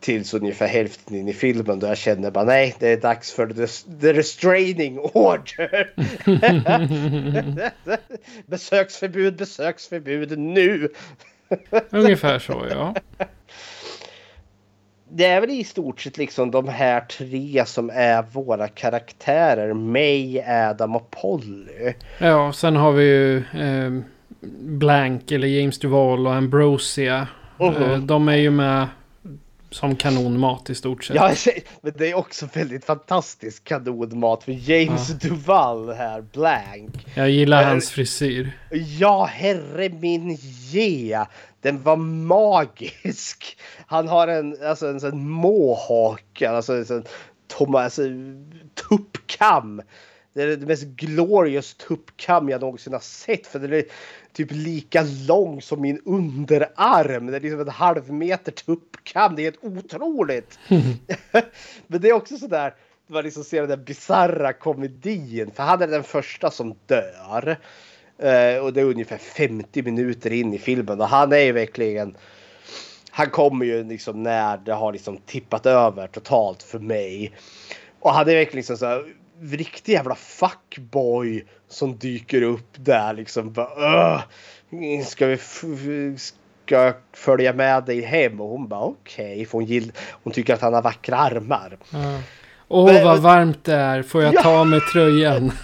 Tills 0.00 0.34
ungefär 0.34 0.66
hälften 0.66 1.16
in 1.16 1.28
i 1.28 1.32
filmen 1.32 1.78
då 1.78 1.86
jag 1.86 1.98
känner 1.98 2.30
bara 2.30 2.44
nej 2.44 2.76
det 2.78 2.88
är 2.88 2.96
dags 2.96 3.32
för 3.32 3.46
the, 3.46 3.66
the 4.00 4.12
restraining 4.12 4.98
order. 4.98 5.92
besöksförbud, 8.46 9.36
besöksförbud 9.36 10.38
nu. 10.38 10.88
Ungefär 11.90 12.38
så 12.38 12.66
ja. 12.70 12.94
Det 15.12 15.24
är 15.24 15.40
väl 15.40 15.50
i 15.50 15.64
stort 15.64 16.00
sett 16.00 16.18
liksom 16.18 16.50
de 16.50 16.68
här 16.68 17.00
tre 17.00 17.66
som 17.66 17.90
är 17.94 18.22
våra 18.22 18.68
karaktärer. 18.68 19.72
May, 19.72 20.40
Adam 20.40 20.96
och 20.96 21.10
Polly. 21.10 21.92
Ja, 22.18 22.52
sen 22.52 22.76
har 22.76 22.92
vi 22.92 23.04
ju 23.04 23.36
eh, 23.36 24.00
Blank 24.60 25.30
eller 25.30 25.48
James 25.48 25.78
Duval 25.78 26.26
och 26.26 26.34
Ambrosia. 26.34 27.28
Mhm. 27.58 27.82
Eh, 27.82 27.98
de 27.98 28.28
är 28.28 28.36
ju 28.36 28.50
med 28.50 28.86
som 29.70 29.96
kanonmat 29.96 30.70
i 30.70 30.74
stort 30.74 31.04
sett. 31.04 31.16
Ja, 31.16 31.34
men 31.80 31.92
det 31.96 32.10
är 32.10 32.14
också 32.14 32.48
väldigt 32.52 32.84
fantastisk 32.84 33.64
kanonmat 33.64 34.44
för 34.44 34.70
James 34.70 35.08
Duval 35.08 35.92
här, 35.92 36.20
Blank. 36.20 37.06
Jag 37.14 37.30
gillar 37.30 37.62
Eh, 37.62 37.68
hans 37.68 37.90
frisyr. 37.90 38.58
Ja, 38.98 39.24
herre 39.24 39.88
min 39.88 40.38
ge! 40.70 41.24
Den 41.60 41.82
var 41.82 41.96
magisk! 41.96 43.58
Han 43.86 44.08
har 44.08 44.28
en, 44.28 44.56
alltså 44.62 44.86
en 44.86 45.00
sån 45.00 45.30
mohawk, 45.30 46.42
alltså 46.42 46.72
en 46.72 46.86
sån 46.86 47.04
alltså, 47.76 48.02
tuppkam. 48.88 49.82
Det 50.34 50.42
är 50.42 50.56
det 50.56 50.66
mest 50.66 50.84
glorious 50.84 51.74
tuppkam 51.74 52.48
jag 52.48 52.60
någonsin 52.60 52.92
har 52.92 53.00
sett 53.00 53.46
för 53.46 53.58
den 53.58 53.72
är 53.72 53.84
typ 54.32 54.48
lika 54.50 55.06
lång 55.28 55.62
som 55.62 55.80
min 55.80 56.00
underarm. 56.04 57.26
Det 57.26 57.36
är 57.36 57.40
liksom 57.40 57.60
en 57.60 57.68
halv 57.68 58.12
meter 58.12 58.52
tuppkam. 58.52 59.36
Det 59.36 59.42
är 59.42 59.44
helt 59.44 59.64
otroligt! 59.64 60.58
Men 61.86 62.00
det 62.00 62.08
är 62.08 62.12
också 62.12 62.36
sådär, 62.36 62.74
man 63.06 63.24
liksom 63.24 63.44
ser 63.44 63.60
den 63.60 63.70
där 63.70 63.76
bisarra 63.76 64.52
komedin. 64.52 65.50
För 65.54 65.62
han 65.62 65.82
är 65.82 65.86
den 65.86 66.04
första 66.04 66.50
som 66.50 66.74
dör. 66.86 67.56
Eh, 68.18 68.56
och 68.56 68.72
det 68.72 68.80
är 68.80 68.84
ungefär 68.84 69.18
50 69.18 69.82
minuter 69.82 70.32
in 70.32 70.54
i 70.54 70.58
filmen 70.58 71.00
och 71.00 71.08
han 71.08 71.32
är 71.32 71.38
ju 71.38 71.52
verkligen 71.52 72.16
han 73.10 73.30
kommer 73.30 73.66
ju 73.66 73.84
liksom 73.84 74.22
när 74.22 74.56
det 74.56 74.72
har 74.72 74.92
liksom 74.92 75.16
tippat 75.16 75.66
över 75.66 76.06
totalt 76.06 76.62
för 76.62 76.78
mig. 76.78 77.32
Och 78.00 78.12
han 78.12 78.28
är 78.28 78.34
verkligen 78.34 78.56
liksom 78.56 78.76
så 78.76 78.86
här, 78.86 79.04
riktig 79.42 79.92
jävla 79.92 80.14
fuckboy 80.14 81.44
som 81.68 81.98
dyker 81.98 82.42
upp 82.42 82.68
där 82.76 83.12
liksom. 83.14 83.52
Bara, 83.52 83.68
"Åh, 83.76 84.22
ska 85.06 85.26
vi 85.26 85.36
ska 86.16 86.74
jag 86.84 86.94
följa 87.12 87.52
med 87.52 87.84
dig 87.84 88.00
hem? 88.00 88.40
Och 88.40 88.48
hon 88.48 88.68
bara 88.68 88.80
okej. 88.80 89.44
för 89.46 89.52
hon, 89.52 89.64
gill, 89.64 89.92
hon 90.22 90.32
tycker 90.32 90.54
att 90.54 90.60
han 90.60 90.74
har 90.74 90.82
vackra 90.82 91.16
armar. 91.16 91.78
Åh, 92.68 92.92
Men- 92.92 93.04
vad 93.04 93.18
varmt 93.22 93.64
det 93.64 93.74
är. 93.74 94.02
Får 94.02 94.22
jag 94.22 94.34
Ja. 94.34 94.42
ta 94.42 94.64
mig 94.64 94.80
tröjan? 94.92 95.52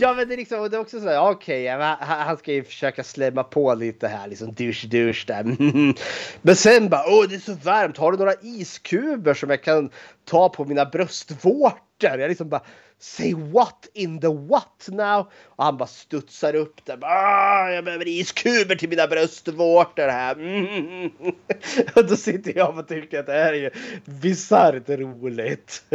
Ja 0.00 0.14
men 0.14 0.28
det 0.28 0.34
är 0.34 0.36
liksom, 0.36 0.68
det 0.70 0.76
är 0.76 0.80
också 0.80 0.98
sådär, 1.00 1.20
okej, 1.20 1.78
men 1.78 1.96
han 2.00 2.36
ska 2.36 2.52
ju 2.52 2.64
försöka 2.64 3.04
slämma 3.04 3.42
på 3.42 3.74
lite 3.74 4.08
här, 4.08 4.28
liksom 4.28 4.54
douche 4.54 4.86
douche 4.88 5.24
där. 5.26 5.44
Men 6.42 6.56
sen 6.56 6.88
bara, 6.88 7.02
åh 7.06 7.24
det 7.28 7.34
är 7.34 7.38
så 7.38 7.52
varmt, 7.54 7.96
har 7.96 8.12
du 8.12 8.18
några 8.18 8.34
iskuber 8.42 9.34
som 9.34 9.50
jag 9.50 9.62
kan 9.62 9.90
ta 10.24 10.48
på 10.48 10.64
mina 10.64 10.84
bröstvårtor? 10.84 11.76
Jag 12.00 12.28
liksom 12.28 12.48
bara, 12.48 12.62
say 13.02 13.34
what 13.34 13.88
in 13.94 14.20
the 14.20 14.28
what 14.28 14.88
now? 14.88 15.30
Och 15.44 15.64
han 15.64 15.76
bara 15.76 15.86
studsar 15.86 16.54
upp 16.54 16.84
där, 16.84 16.98
"Ah, 17.02 17.70
jag 17.70 17.84
behöver 17.84 18.08
iskuber 18.08 18.74
till 18.74 18.88
mina 18.88 19.06
bröstvårtor 19.06 20.08
här. 20.08 20.34
Mm. 20.34 21.10
Och 21.96 22.08
då 22.08 22.16
sitter 22.16 22.56
jag 22.56 22.78
och 22.78 22.88
tycker 22.88 23.20
att 23.20 23.26
det 23.26 23.32
här 23.32 23.52
är 23.52 23.60
ju 23.60 23.70
bisarrt 24.04 24.88
roligt. 24.88 25.84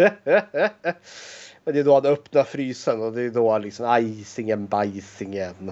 Men 1.64 1.74
det 1.74 1.80
är 1.80 1.84
då 1.84 1.94
han 1.94 2.06
öppnar 2.06 2.44
frysen 2.44 3.02
och 3.02 3.14
det 3.14 3.22
är 3.22 3.30
då 3.30 3.58
liksom 3.58 3.98
icingen 4.00 4.68
bajsingen. 4.68 5.72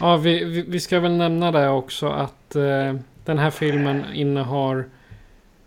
Ja, 0.00 0.16
vi, 0.16 0.44
vi, 0.44 0.62
vi 0.62 0.80
ska 0.80 1.00
väl 1.00 1.16
nämna 1.16 1.52
det 1.52 1.68
också 1.68 2.08
att 2.08 2.56
eh, 2.56 2.94
den 3.24 3.38
här 3.38 3.50
filmen 3.50 4.04
innehar... 4.14 4.84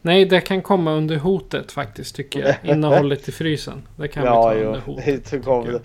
Nej, 0.02 0.26
det 0.26 0.42
kan 0.42 0.62
komma 0.62 0.92
under 0.94 1.16
hotet 1.16 1.72
faktiskt 1.72 2.16
tycker 2.16 2.40
jag. 2.40 2.56
Innehållet 2.76 3.30
i 3.30 3.32
frysen. 3.32 3.88
Det 3.96 4.08
kan 4.08 4.24
vi 4.24 4.30
ta 4.30 4.54
under 4.54 4.80
hotet. 4.80 5.32
det. 5.72 5.82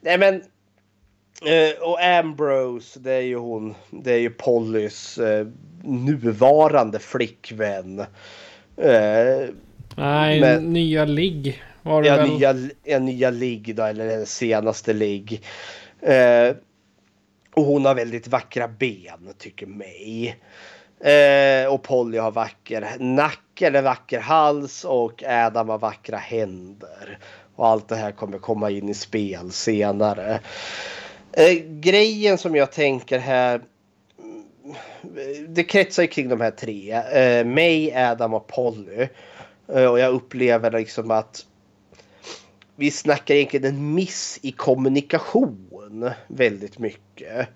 Nej 0.00 0.18
men. 0.18 0.34
eh, 0.34 1.82
Och 1.82 2.02
Ambrose, 2.04 3.00
det 3.00 3.12
är 3.12 3.20
ju 3.20 3.36
hon. 3.36 3.74
Det 3.90 4.12
är 4.12 4.18
ju 4.18 4.30
Pollys 4.30 5.18
eh, 5.18 5.46
nuvarande 5.82 6.98
flickvän. 6.98 7.98
Eh, 8.76 9.48
Nej, 9.96 10.40
Men- 10.40 10.72
nya 10.72 11.04
ligg 11.04 11.62
var 11.82 12.02
det 12.02 12.08
Ja, 12.08 12.16
väl? 12.16 12.28
nya, 12.30 12.54
ja, 12.84 12.98
nya 12.98 13.30
ligg 13.30 13.74
då, 13.76 13.82
eller 13.82 14.06
den 14.06 14.26
senaste 14.26 14.92
ligg. 14.92 15.42
Eh, 16.00 16.56
och 17.54 17.64
hon 17.64 17.84
har 17.84 17.94
väldigt 17.94 18.28
vackra 18.28 18.68
ben, 18.68 19.34
tycker 19.38 19.66
mig. 19.66 20.36
Eh, 21.00 21.72
och 21.72 21.82
Polly 21.82 22.18
har 22.18 22.30
vacker 22.30 22.86
nacke 22.98 23.38
eller 23.62 23.82
vacker 23.82 24.20
hals 24.20 24.84
och 24.84 25.22
Adam 25.26 25.68
har 25.68 25.78
vackra 25.78 26.16
händer. 26.16 27.18
Och 27.56 27.66
allt 27.66 27.88
det 27.88 27.96
här 27.96 28.12
kommer 28.12 28.38
komma 28.38 28.70
in 28.70 28.88
i 28.88 28.94
spel 28.94 29.50
senare. 29.50 30.40
Eh, 31.32 31.54
grejen 31.66 32.38
som 32.38 32.56
jag 32.56 32.72
tänker 32.72 33.18
här. 33.18 33.62
Det 35.48 35.64
kretsar 35.64 36.02
ju 36.02 36.08
kring 36.08 36.28
de 36.28 36.40
här 36.40 36.50
tre. 36.50 36.92
Eh, 36.92 37.46
mig, 37.46 37.96
Adam 37.96 38.34
och 38.34 38.46
Polly. 38.46 39.08
Eh, 39.68 39.84
och 39.84 39.98
jag 39.98 40.14
upplever 40.14 40.70
liksom 40.70 41.10
att 41.10 41.46
vi 42.76 42.90
snackar 42.90 43.34
egentligen 43.34 43.66
en 43.66 43.94
miss 43.94 44.38
i 44.42 44.52
kommunikation 44.52 46.10
väldigt 46.26 46.78
mycket. 46.78 47.48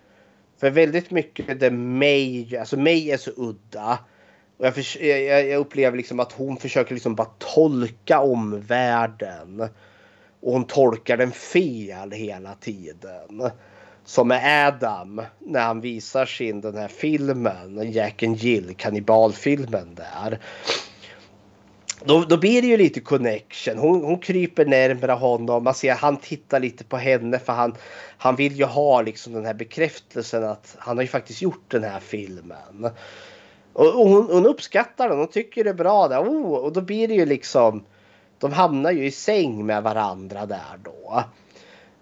För 0.61 0.70
väldigt 0.70 1.11
mycket 1.11 1.61
det 1.61 1.70
mig, 1.70 2.57
alltså 2.57 2.77
mig 2.77 3.11
är 3.11 3.16
så 3.16 3.31
udda. 3.37 3.99
Och 4.59 4.67
jag, 4.67 4.75
för, 4.75 5.05
jag, 5.05 5.47
jag, 5.49 5.61
upplever 5.61 5.97
liksom 5.97 6.21
att 6.21 6.33
hon 6.33 6.57
försöker 6.57 6.95
liksom 6.95 7.15
bara 7.15 7.31
tolka 7.39 8.21
omvärlden. 8.21 9.61
Och 10.41 10.53
hon 10.53 10.65
tolkar 10.65 11.17
den 11.17 11.33
fel 11.33 12.13
hela 12.13 12.55
tiden. 12.55 13.51
Som 14.05 14.29
med 14.29 14.69
Adam 14.69 15.23
när 15.39 15.61
han 15.61 15.81
visar 15.81 16.27
sin 16.27 16.61
den 16.61 16.77
här 16.77 16.89
filmen, 16.89 17.93
Jack 17.93 18.23
and 18.23 18.37
Jill, 18.37 18.75
kannibalfilmen 18.77 19.95
där. 19.95 20.39
Då, 22.05 22.25
då 22.25 22.37
blir 22.37 22.63
det 22.63 22.69
ju 22.69 22.77
lite 22.77 23.01
connection. 23.01 23.79
Hon, 23.79 24.05
hon 24.05 24.19
kryper 24.19 24.67
närmare 24.67 25.13
honom. 25.13 25.65
Man 25.65 25.75
ser 25.75 25.95
han 25.95 26.17
tittar 26.17 26.61
lite 26.61 26.85
på 26.85 26.97
henne 26.97 27.39
för 27.39 27.53
han, 27.53 27.75
han 28.19 28.37
vill 28.37 28.57
ju 28.57 28.65
ha 28.65 29.03
liksom 29.03 29.33
den 29.33 29.45
här 29.45 29.55
bekräftelsen 29.55 30.45
att 30.45 30.77
han 30.79 30.97
har 30.97 31.03
ju 31.03 31.09
faktiskt 31.09 31.43
gjort 31.43 31.71
den 31.71 31.85
här 31.85 32.01
filmen. 32.01 32.91
Och, 33.79 34.01
och 34.01 34.09
hon, 34.09 34.31
hon, 34.31 34.47
uppskattar 34.47 35.09
den. 35.09 35.19
Hon 35.19 35.29
tycker 35.29 35.65
det 35.65 35.71
är 35.71 35.75
bra 35.75 36.09
där. 36.09 36.21
Oh, 36.21 36.53
och 36.53 36.73
då 36.73 36.81
blir 36.81 37.09
det 37.09 37.15
ju 37.15 37.27
liksom. 37.27 37.85
De 38.39 38.53
hamnar 38.53 38.91
ju 38.91 39.07
i 39.07 39.11
säng 39.11 39.67
med 39.67 39.83
varandra 39.83 40.47
där 40.47 40.79
då. 40.85 41.25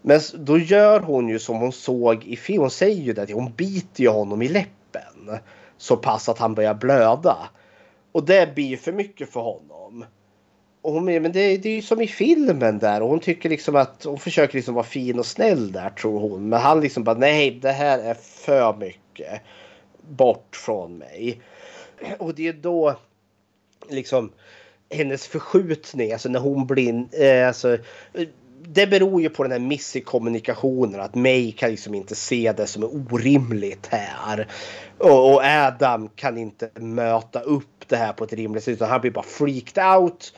Men 0.03 0.21
då 0.35 0.59
gör 0.59 1.01
hon 1.01 1.29
ju 1.29 1.39
som 1.39 1.57
hon 1.57 1.73
såg 1.73 2.25
i 2.25 2.37
film. 2.37 2.61
Hon 2.61 2.71
säger 2.71 3.03
ju 3.03 3.13
det. 3.13 3.33
Hon 3.33 3.53
biter 3.57 4.03
ju 4.03 4.09
honom 4.09 4.43
i 4.43 4.49
läppen. 4.49 5.39
Så 5.79 5.97
pass 5.97 6.29
att 6.29 6.39
han 6.39 6.55
börjar 6.55 6.75
blöda. 6.75 7.37
Och 8.13 8.27
det 8.27 8.55
blir 8.55 8.77
för 8.77 8.93
mycket 8.93 9.33
för 9.33 9.41
honom. 9.41 10.05
Och 10.83 10.93
hon 10.93 11.05
men 11.05 11.23
det, 11.23 11.57
det 11.57 11.69
är 11.69 11.77
ju 11.77 11.83
som 11.83 12.01
i 12.01 12.07
filmen 12.07 12.79
där. 12.79 13.03
Och 13.03 13.09
hon 13.09 13.21
tycker 13.21 13.49
liksom 13.49 13.77
att 13.77 14.05
hon 14.05 14.19
försöker 14.19 14.55
liksom 14.55 14.75
vara 14.75 14.85
fin 14.85 15.19
och 15.19 15.27
snäll 15.27 15.73
där 15.73 15.91
tror 15.91 16.21
hon. 16.21 16.49
Men 16.49 16.61
han 16.61 16.81
liksom 16.81 17.05
bara 17.05 17.19
nej 17.19 17.51
det 17.51 17.73
här 17.73 17.99
är 17.99 18.15
för 18.15 18.77
mycket. 18.77 19.41
Bort 20.09 20.57
från 20.57 20.99
mig. 20.99 21.41
Och 22.19 22.35
det 22.35 22.49
är 22.49 22.53
då 22.53 22.97
liksom 23.89 24.33
hennes 24.91 25.27
förskjutning, 25.27 26.13
alltså 26.13 26.29
när 26.29 26.41
hon 26.41 26.67
blir, 26.67 27.23
eh, 27.23 27.49
alltså, 27.49 27.79
det 28.69 28.87
beror 28.87 29.23
ju 29.23 29.29
på 29.29 29.43
den 29.43 29.53
här 29.53 29.59
miss 29.59 29.97
i 29.97 30.01
kommunikationen. 30.01 31.01
Att 31.01 31.15
May 31.15 31.53
kan 31.53 31.71
liksom 31.71 31.95
inte 31.95 32.15
se 32.15 32.53
det 32.57 32.67
som 32.67 32.83
är 32.83 32.95
orimligt 32.95 33.87
här. 33.87 34.49
Och, 34.99 35.35
och, 35.35 35.43
Adam 35.45 36.09
kan 36.09 36.39
inte 36.39 36.71
möta 36.75 37.41
upp 37.41 37.89
det 37.89 37.97
här 37.97 38.13
på 38.13 38.25
ett 38.25 38.33
rimligt 38.33 38.65
sätt. 38.65 38.75
Utan 38.75 38.91
han 38.91 39.01
blir 39.01 39.11
bara 39.11 39.25
freaked 39.25 39.85
out. 39.97 40.35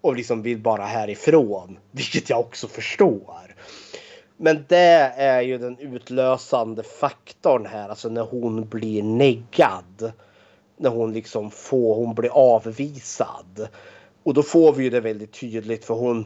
Och 0.00 0.16
liksom 0.16 0.42
vill 0.42 0.58
bara 0.58 0.84
härifrån. 0.84 1.78
Vilket 1.90 2.30
jag 2.30 2.40
också 2.40 2.68
förstår. 2.68 3.54
Men 4.36 4.64
det 4.68 5.12
är 5.16 5.40
ju 5.40 5.58
den 5.58 5.78
utlösande 5.78 6.82
faktorn 6.82 7.66
här. 7.66 7.88
Alltså 7.88 8.08
när 8.08 8.22
hon 8.22 8.68
blir 8.68 9.02
neggad. 9.02 10.12
När 10.82 10.90
hon 10.90 11.12
liksom 11.12 11.50
får, 11.50 11.94
hon 11.94 12.14
blir 12.14 12.30
avvisad. 12.30 13.68
Och 14.22 14.34
då 14.34 14.42
får 14.42 14.72
vi 14.72 14.84
ju 14.84 14.90
det 14.90 15.00
väldigt 15.00 15.32
tydligt 15.32 15.84
för 15.84 15.94
hon 15.94 16.24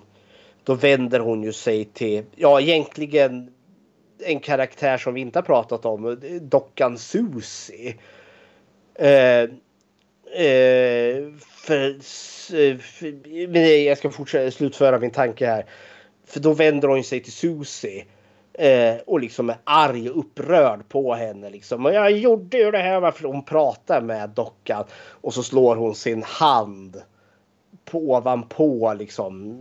då 0.64 0.74
vänder 0.74 1.20
hon 1.20 1.42
ju 1.42 1.52
sig 1.52 1.84
till, 1.84 2.24
ja 2.36 2.60
egentligen 2.60 3.50
en 4.24 4.40
karaktär 4.40 4.98
som 4.98 5.14
vi 5.14 5.20
inte 5.20 5.38
har 5.38 5.44
pratat 5.44 5.84
om, 5.84 6.20
dockan 6.40 6.98
Susie. 6.98 7.94
Eh, 8.94 9.42
eh, 10.42 11.32
för, 11.40 11.88
eh, 12.54 12.78
för, 12.78 13.56
jag 13.58 13.98
ska 13.98 14.10
fortsätta 14.10 14.50
slutföra 14.50 14.98
min 14.98 15.10
tanke 15.10 15.46
här. 15.46 15.66
För 16.26 16.40
då 16.40 16.52
vänder 16.52 16.88
hon 16.88 17.04
sig 17.04 17.22
till 17.22 17.32
Susie. 17.32 18.04
Eh, 18.58 18.96
och 19.06 19.20
liksom 19.20 19.50
är 19.50 19.56
arg 19.64 20.10
och 20.10 20.18
upprörd 20.18 20.88
på 20.88 21.14
henne. 21.14 21.50
Liksom. 21.50 21.86
Och 21.86 21.94
jag 21.94 22.12
gjorde 22.12 22.58
ju 22.58 22.70
det 22.70 22.78
här 22.78 23.00
varför 23.00 23.28
hon 23.28 23.44
pratar 23.44 24.00
med 24.00 24.30
dockan. 24.30 24.84
Och 25.20 25.34
så 25.34 25.42
slår 25.42 25.76
hon 25.76 25.94
sin 25.94 26.22
hand 26.22 27.02
på, 27.84 27.98
ovanpå 27.98 28.94
liksom 28.98 29.58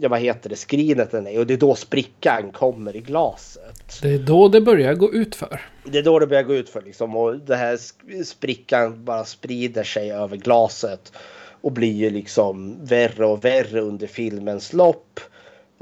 ja, 0.00 0.08
vad 0.08 0.20
heter 0.20 0.50
det, 0.50 0.56
skrinet 0.56 1.10
den 1.10 1.26
är. 1.26 1.38
Och 1.38 1.46
det 1.46 1.54
är 1.54 1.58
då 1.58 1.74
sprickan 1.74 2.52
kommer 2.52 2.96
i 2.96 3.00
glaset. 3.00 4.02
Det 4.02 4.14
är 4.14 4.18
då 4.18 4.48
det 4.48 4.60
börjar 4.60 4.94
gå 4.94 5.12
ut 5.12 5.34
för. 5.34 5.60
Det 5.84 5.98
är 5.98 6.02
då 6.02 6.18
det 6.18 6.26
börjar 6.26 6.42
gå 6.42 6.54
ut 6.54 6.68
för 6.68 6.82
liksom. 6.82 7.16
Och 7.16 7.38
det 7.38 7.56
här 7.56 7.78
sprickan 8.24 9.04
bara 9.04 9.24
sprider 9.24 9.84
sig 9.84 10.12
över 10.12 10.36
glaset. 10.36 11.12
Och 11.60 11.72
blir 11.72 11.92
ju 11.92 12.10
liksom 12.10 12.76
värre 12.84 13.26
och 13.26 13.44
värre 13.44 13.80
under 13.80 14.06
filmens 14.06 14.72
lopp. 14.72 15.20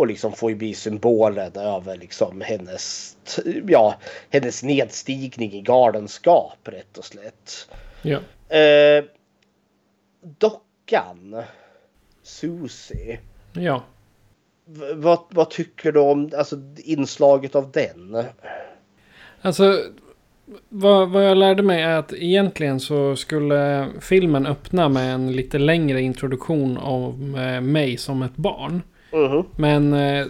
Och 0.00 0.06
liksom 0.06 0.32
får 0.32 0.50
ju 0.50 0.56
bli 0.56 0.74
symbolen 0.74 1.52
över 1.56 1.96
liksom 1.96 2.40
hennes, 2.40 3.16
ja, 3.68 3.94
hennes 4.30 4.62
nedstigning 4.62 5.52
i 5.52 5.60
galenskap 5.60 6.58
rätt 6.64 6.98
och 6.98 7.04
slätt. 7.04 7.68
Ja. 8.02 8.18
Eh, 8.56 9.04
dockan, 10.22 11.42
Susie. 12.22 13.18
Ja 13.52 13.82
vad, 14.94 15.18
vad 15.30 15.50
tycker 15.50 15.92
du 15.92 16.00
om 16.00 16.30
alltså, 16.38 16.56
inslaget 16.76 17.54
av 17.54 17.70
den? 17.70 18.24
Alltså, 19.42 19.78
vad, 20.68 21.10
vad 21.10 21.24
jag 21.24 21.36
lärde 21.36 21.62
mig 21.62 21.82
är 21.82 21.98
att 21.98 22.12
egentligen 22.12 22.80
så 22.80 23.16
skulle 23.16 23.86
filmen 24.00 24.46
öppna 24.46 24.88
med 24.88 25.14
en 25.14 25.32
lite 25.32 25.58
längre 25.58 26.00
introduktion 26.00 26.78
av 26.78 27.38
eh, 27.38 27.60
mig 27.60 27.96
som 27.96 28.22
ett 28.22 28.36
barn. 28.36 28.82
Mm. 29.12 29.44
Men 29.56 29.92
eh, 29.92 30.26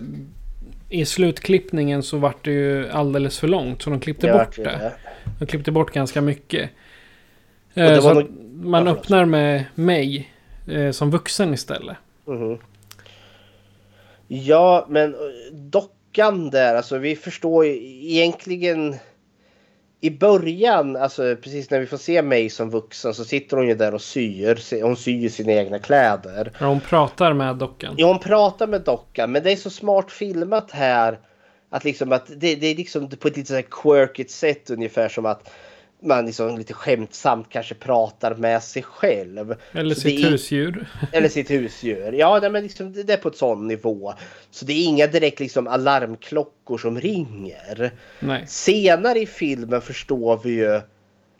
i 0.88 1.04
slutklippningen 1.04 2.02
så 2.02 2.16
vart 2.18 2.44
det 2.44 2.50
ju 2.50 2.88
alldeles 2.90 3.38
för 3.38 3.48
långt 3.48 3.82
så 3.82 3.90
de 3.90 4.00
klippte 4.00 4.26
Jag 4.26 4.38
bort 4.46 4.56
det. 4.56 4.92
De 5.38 5.46
klippte 5.46 5.72
bort 5.72 5.92
ganska 5.92 6.20
mycket. 6.20 6.70
Eh, 7.74 8.00
så 8.00 8.14
nog- 8.14 8.30
man 8.52 8.86
Ja, 8.86 8.92
öppnar 8.92 9.24
med 9.24 9.64
mig 9.74 10.32
eh, 10.68 10.90
som 10.90 11.10
vuxen 11.10 11.54
istället. 11.54 11.96
Mhm. 12.24 12.58
Ja, 14.28 14.86
men 14.88 15.14
eh, 15.14 15.20
dockan 15.52 16.50
där, 16.50 16.74
alltså 16.74 16.98
vi 16.98 17.16
förstår 17.16 17.66
ju 17.66 17.72
egentligen 18.10 18.94
i 20.00 20.10
början, 20.10 20.96
alltså 20.96 21.36
precis 21.36 21.70
när 21.70 21.80
vi 21.80 21.86
får 21.86 21.96
se 21.96 22.22
mig 22.22 22.50
som 22.50 22.70
vuxen 22.70 23.14
så 23.14 23.24
sitter 23.24 23.56
hon 23.56 23.68
ju 23.68 23.74
där 23.74 23.94
och 23.94 24.02
syr. 24.02 24.82
Hon 24.82 24.96
syr 24.96 25.28
sina 25.28 25.52
egna 25.52 25.78
kläder. 25.78 26.52
Ja, 26.58 26.66
hon 26.66 26.80
pratar 26.80 27.32
med 27.32 27.56
dockan. 27.56 27.94
Ja, 27.98 28.06
hon 28.06 28.18
pratar 28.18 28.66
med 28.66 28.80
dockan, 28.80 29.32
men 29.32 29.42
det 29.42 29.52
är 29.52 29.56
så 29.56 29.70
smart 29.70 30.10
filmat 30.12 30.70
här. 30.70 31.18
Att 31.70 31.84
liksom 31.84 32.12
att 32.12 32.26
det, 32.26 32.54
det 32.54 32.66
är 32.66 32.74
liksom 32.74 33.08
på 33.08 33.28
ett 33.28 33.36
lite 33.36 33.48
så 33.48 33.54
här 33.54 33.66
quirkigt 33.70 34.30
sätt 34.30 34.70
ungefär 34.70 35.08
som 35.08 35.26
att 35.26 35.50
man 36.02 36.26
liksom 36.26 36.58
lite 36.58 36.74
skämtsamt 36.74 37.48
kanske 37.48 37.74
pratar 37.74 38.34
med 38.34 38.62
sig 38.62 38.82
själv. 38.82 39.54
Eller 39.72 39.94
Så 39.94 40.00
sitt 40.00 40.24
är- 40.24 40.30
husdjur. 40.30 40.86
Eller 41.12 41.28
sitt 41.28 41.50
husdjur. 41.50 42.12
Ja, 42.12 42.38
nej, 42.42 42.50
men 42.50 42.62
liksom, 42.62 42.92
det 42.92 43.12
är 43.12 43.16
på 43.16 43.28
ett 43.28 43.36
sån 43.36 43.66
nivå. 43.68 44.14
Så 44.50 44.64
det 44.64 44.72
är 44.72 44.84
inga 44.84 45.06
direkt 45.06 45.40
liksom 45.40 45.66
alarmklockor 45.68 46.78
som 46.78 47.00
ringer. 47.00 47.90
Nej. 48.20 48.44
Senare 48.46 49.18
i 49.20 49.26
filmen 49.26 49.80
förstår 49.80 50.40
vi 50.44 50.50
ju 50.50 50.80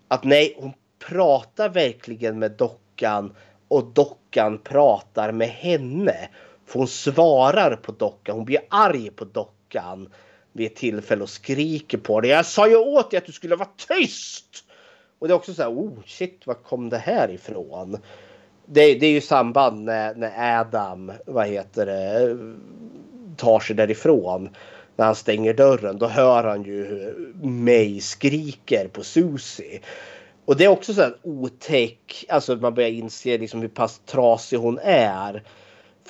att 0.08 0.24
nej, 0.24 0.54
hon 0.58 0.72
pratar 1.08 1.68
verkligen 1.68 2.38
med 2.38 2.50
dockan 2.50 3.32
och 3.68 3.84
dockan 3.94 4.58
pratar 4.64 5.32
med 5.32 5.48
henne. 5.48 6.14
För 6.66 6.78
hon 6.78 6.88
svarar 6.88 7.76
på 7.76 7.92
dockan. 7.92 8.36
Hon 8.36 8.44
blir 8.44 8.60
arg 8.68 9.10
på 9.10 9.24
dockan 9.24 10.08
vid 10.52 10.66
ett 10.66 10.76
tillfälle 10.76 11.22
och 11.22 11.30
skriker 11.30 11.98
på 11.98 12.20
dig. 12.20 12.30
Jag 12.30 12.46
sa 12.46 12.68
ju 12.68 12.76
åt 12.76 13.10
dig 13.10 13.18
att 13.18 13.26
du 13.26 13.32
skulle 13.32 13.56
vara 13.56 13.68
tyst! 13.88 14.64
Och 15.18 15.28
det 15.28 15.34
är 15.34 15.36
också 15.36 15.54
så 15.54 15.62
här, 15.62 15.70
oh 15.70 15.98
shit, 16.06 16.46
var 16.46 16.54
kom 16.54 16.88
det 16.88 16.98
här 16.98 17.30
ifrån? 17.30 17.98
Det, 18.66 18.94
det 18.94 19.06
är 19.06 19.10
ju 19.10 19.20
samband 19.20 19.84
när, 19.84 20.14
när 20.14 20.60
Adam, 20.60 21.12
vad 21.26 21.46
heter 21.46 21.86
det, 21.86 22.38
tar 23.36 23.60
sig 23.60 23.76
därifrån. 23.76 24.48
När 24.96 25.06
han 25.06 25.14
stänger 25.14 25.54
dörren, 25.54 25.98
då 25.98 26.06
hör 26.06 26.44
han 26.44 26.62
ju 26.62 26.84
hur 26.84 27.32
May 27.42 28.00
skriker 28.00 28.88
på 28.88 29.02
Susie. 29.02 29.80
Och 30.44 30.56
det 30.56 30.64
är 30.64 30.68
också 30.68 30.94
så 30.94 31.00
här 31.00 31.16
otäck, 31.22 32.24
alltså 32.28 32.56
man 32.56 32.74
börjar 32.74 32.90
inse 32.90 33.38
liksom 33.38 33.60
hur 33.60 33.68
pass 33.68 34.00
trasig 34.06 34.56
hon 34.56 34.78
är. 34.82 35.42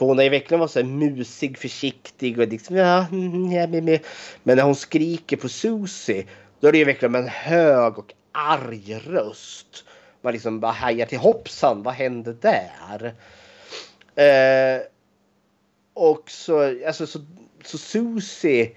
För 0.01 0.07
hon 0.07 0.19
har 0.19 0.25
ju 0.25 0.31
verkligen 0.31 0.61
varit 0.61 0.71
så 0.71 0.79
här 0.79 0.87
musig, 0.87 1.59
försiktig 1.59 2.39
och 2.39 2.49
liksom 2.49 2.77
ja, 2.77 3.07
mm, 3.13 3.53
ja, 3.53 3.61
ja, 3.61 3.67
men, 3.67 3.99
men. 4.43 4.57
när 4.57 4.63
hon 4.63 4.75
skriker 4.75 5.37
på 5.37 5.49
Susie 5.49 6.27
då 6.61 6.69
är 6.69 6.73
det 6.73 6.79
ju 6.79 6.85
verkligen 6.85 7.13
med 7.13 7.21
en 7.21 7.29
hög 7.29 7.99
och 7.99 8.15
arg 8.33 9.01
röst. 9.07 9.85
Man 10.23 10.33
liksom 10.33 10.61
bara 10.61 10.73
hajar 10.73 11.07
till 11.07 11.19
hoppsan, 11.19 11.83
vad 11.83 11.95
hände 11.95 12.33
där? 12.33 13.15
Eh, 14.15 14.83
och 15.95 16.31
så, 16.31 16.87
alltså 16.87 17.07
så, 17.07 17.19
så 17.65 17.79
Susie 17.79 18.71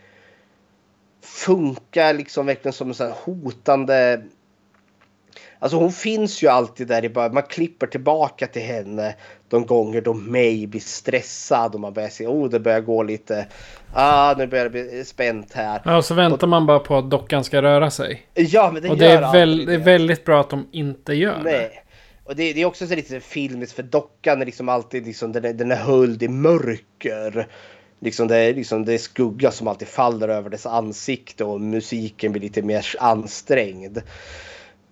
funkar 1.21 2.13
liksom 2.13 2.45
verkligen 2.45 2.73
som 2.73 2.87
en 2.87 2.93
sån 2.93 3.11
hotande 3.11 4.23
Alltså 5.59 5.77
hon 5.77 5.91
finns 5.91 6.43
ju 6.43 6.47
alltid 6.47 6.87
där 6.87 7.05
i 7.05 7.09
början. 7.09 7.33
Man 7.33 7.43
klipper 7.43 7.87
tillbaka 7.87 8.47
till 8.47 8.61
henne 8.61 9.15
de 9.53 9.65
gånger 9.65 10.01
då 10.01 10.13
May 10.13 10.67
blir 10.67 10.81
stressad 10.81 11.73
och 11.73 11.79
man 11.79 11.93
börjar 11.93 12.09
se 12.09 12.27
oh 12.27 12.49
det 12.49 12.59
börjar 12.59 12.81
gå 12.81 13.03
lite. 13.03 13.45
Ah 13.93 14.35
nu 14.37 14.47
börjar 14.47 14.63
det 14.63 14.69
bli 14.69 15.05
spänt 15.05 15.53
här. 15.53 15.81
Ja, 15.85 15.97
och 15.97 16.05
så 16.05 16.13
väntar 16.13 16.47
man 16.47 16.65
bara 16.65 16.79
på 16.79 16.97
att 16.97 17.09
dockan 17.09 17.43
ska 17.43 17.61
röra 17.61 17.91
sig. 17.91 18.21
Ja 18.33 18.71
men 18.73 18.83
det 18.83 18.89
och 18.89 18.97
gör 18.97 19.21
det 19.21 19.27
är, 19.27 19.31
väl, 19.31 19.65
det 19.65 19.73
är 19.73 19.77
väldigt 19.77 20.25
bra 20.25 20.39
att 20.39 20.49
de 20.49 20.67
inte 20.71 21.13
gör 21.13 21.37
det. 21.37 21.43
Nej. 21.43 21.83
Och 22.23 22.35
det, 22.35 22.53
det 22.53 22.61
är 22.61 22.65
också 22.65 22.87
så 22.87 22.95
lite 22.95 23.19
filmiskt 23.19 23.75
för 23.75 23.83
dockan 23.83 24.41
är 24.41 24.45
liksom 24.45 24.69
alltid 24.69 25.05
liksom, 25.05 25.31
den, 25.31 25.45
är, 25.45 25.53
den 25.53 25.71
är 25.71 25.75
höljd 25.75 26.23
i 26.23 26.27
mörker. 26.27 27.47
Liksom 27.99 28.27
det, 28.27 28.37
är, 28.37 28.53
liksom 28.53 28.85
det 28.85 28.93
är 28.93 28.97
skugga 28.97 29.51
som 29.51 29.67
alltid 29.67 29.87
faller 29.87 30.27
över 30.27 30.49
dess 30.49 30.65
ansikte 30.65 31.43
och 31.43 31.61
musiken 31.61 32.31
blir 32.31 32.41
lite 32.41 32.61
mer 32.61 32.85
ansträngd. 32.99 34.01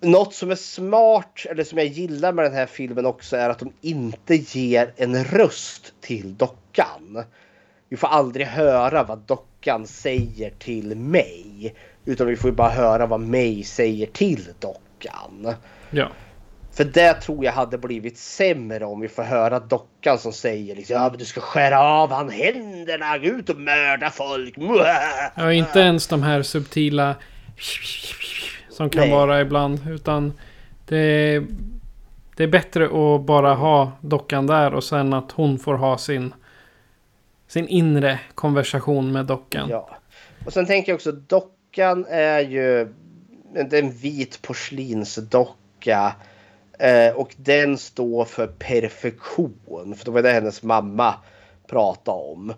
Något 0.02 0.34
som 0.34 0.50
är 0.50 0.54
smart, 0.54 1.46
eller 1.50 1.64
som 1.64 1.78
jag 1.78 1.86
gillar 1.86 2.32
med 2.32 2.44
den 2.44 2.54
här 2.54 2.66
filmen 2.66 3.06
också, 3.06 3.36
är 3.36 3.50
att 3.50 3.58
de 3.58 3.72
inte 3.80 4.34
ger 4.34 4.92
en 4.96 5.24
röst 5.24 5.94
till 6.00 6.36
dockan. 6.36 7.24
Vi 7.88 7.96
får 7.96 8.08
aldrig 8.08 8.46
höra 8.46 9.04
vad 9.04 9.18
dockan 9.18 9.86
säger 9.86 10.50
till 10.50 10.96
mig. 10.96 11.74
Utan 12.04 12.26
vi 12.26 12.36
får 12.36 12.50
bara 12.50 12.70
höra 12.70 13.06
vad 13.06 13.20
mig 13.20 13.64
säger 13.64 14.06
till 14.06 14.48
dockan. 14.60 15.54
Ja. 15.90 16.08
För 16.72 16.84
det 16.84 17.14
tror 17.14 17.44
jag 17.44 17.52
hade 17.52 17.78
blivit 17.78 18.18
sämre 18.18 18.84
om 18.84 19.00
vi 19.00 19.08
får 19.08 19.22
höra 19.22 19.60
dockan 19.60 20.18
som 20.18 20.32
säger 20.32 20.76
liksom 20.76 20.96
ja, 20.96 21.08
men 21.08 21.18
du 21.18 21.24
ska 21.24 21.40
skära 21.40 21.80
av 21.80 22.12
han 22.12 22.30
händerna, 22.30 23.18
gå 23.18 23.26
ut 23.26 23.50
och 23.50 23.58
mörda 23.58 24.10
folk. 24.10 24.54
Ja, 25.36 25.52
inte 25.52 25.80
ens 25.80 26.06
de 26.06 26.22
här 26.22 26.42
subtila 26.42 27.14
som 28.72 28.90
kan 28.90 29.00
Nej. 29.00 29.10
vara 29.10 29.40
ibland. 29.40 29.80
Utan 29.90 30.32
det 30.88 30.98
är, 30.98 31.46
det 32.36 32.42
är 32.42 32.48
bättre 32.48 32.84
att 32.84 33.20
bara 33.20 33.54
ha 33.54 33.92
dockan 34.00 34.46
där 34.46 34.74
och 34.74 34.84
sen 34.84 35.12
att 35.12 35.32
hon 35.32 35.58
får 35.58 35.74
ha 35.74 35.98
sin, 35.98 36.34
sin 37.46 37.68
inre 37.68 38.20
konversation 38.34 39.12
med 39.12 39.26
dockan. 39.26 39.68
Ja. 39.70 39.90
Och 40.46 40.52
sen 40.52 40.66
tänker 40.66 40.92
jag 40.92 40.96
också 40.96 41.12
dockan 41.12 42.06
är 42.08 42.40
ju 42.40 42.80
en 43.54 43.74
en 43.74 43.90
vit 43.90 44.42
porslinsdocka. 44.42 46.14
Eh, 46.78 47.14
och 47.14 47.34
den 47.36 47.78
står 47.78 48.24
för 48.24 48.46
perfektion. 48.46 49.94
För 49.96 50.04
det 50.04 50.10
var 50.10 50.22
det 50.22 50.32
hennes 50.32 50.62
mamma 50.62 51.14
pratade 51.66 52.18
om. 52.18 52.54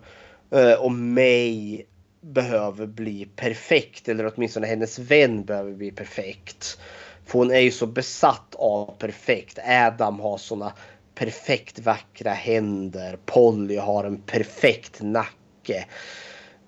Eh, 0.51 0.73
och 0.73 0.91
mig 0.91 1.85
behöver 2.33 2.85
bli 2.85 3.27
perfekt. 3.35 4.09
Eller 4.09 4.31
åtminstone 4.35 4.67
hennes 4.67 4.99
vän 4.99 5.43
behöver 5.45 5.71
bli 5.71 5.91
perfekt. 5.91 6.79
För 7.25 7.39
hon 7.39 7.51
är 7.51 7.59
ju 7.59 7.71
så 7.71 7.85
besatt 7.87 8.55
av 8.55 8.93
perfekt. 8.99 9.59
Adam 9.67 10.19
har 10.19 10.37
såna 10.37 10.73
perfekt 11.15 11.79
vackra 11.79 12.31
händer. 12.31 13.17
Polly 13.25 13.77
har 13.77 14.03
en 14.03 14.17
perfekt 14.17 15.01
nacke. 15.01 15.85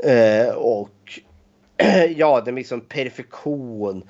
Eh, 0.04 0.50
och 0.56 1.20
ja, 2.16 2.42
det 2.42 2.52
är 2.52 2.56
liksom 2.56 2.82
perfektion 2.82 4.04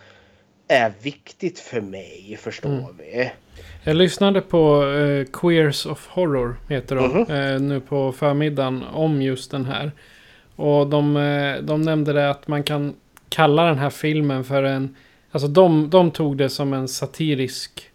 är 0.67 0.93
viktigt 1.01 1.59
för 1.59 1.81
mig, 1.81 2.37
förstår 2.41 2.69
Mm. 2.69 2.85
vi. 2.97 3.31
Jag 3.83 3.95
lyssnade 3.95 4.41
på 4.41 4.83
eh, 4.85 5.25
Queers 5.25 5.85
of 5.85 6.07
Horror, 6.07 6.55
heter 6.69 6.95
de, 6.95 7.07
Mhm. 7.11 7.31
eh, 7.35 7.59
nu 7.61 7.81
på 7.81 8.11
förmiddagen 8.11 8.83
om 8.83 9.21
just 9.21 9.51
den 9.51 9.65
här. 9.65 9.91
Och 10.57 10.87
de, 10.87 11.17
eh, 11.17 11.61
de 11.61 11.81
nämnde 11.81 12.13
det 12.13 12.29
att 12.29 12.47
man 12.47 12.63
kan 12.63 12.93
kalla 13.29 13.63
den 13.65 13.77
här 13.77 13.89
filmen 13.89 14.43
för 14.43 14.63
en... 14.63 14.95
Alltså 15.31 15.47
de, 15.47 15.89
de 15.89 16.11
tog 16.11 16.37
det 16.37 16.49
som 16.49 16.73
en 16.73 16.87
satirisk 16.87 17.89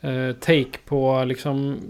eh, 0.00 0.32
take 0.32 0.78
på 0.84 1.24
liksom 1.24 1.80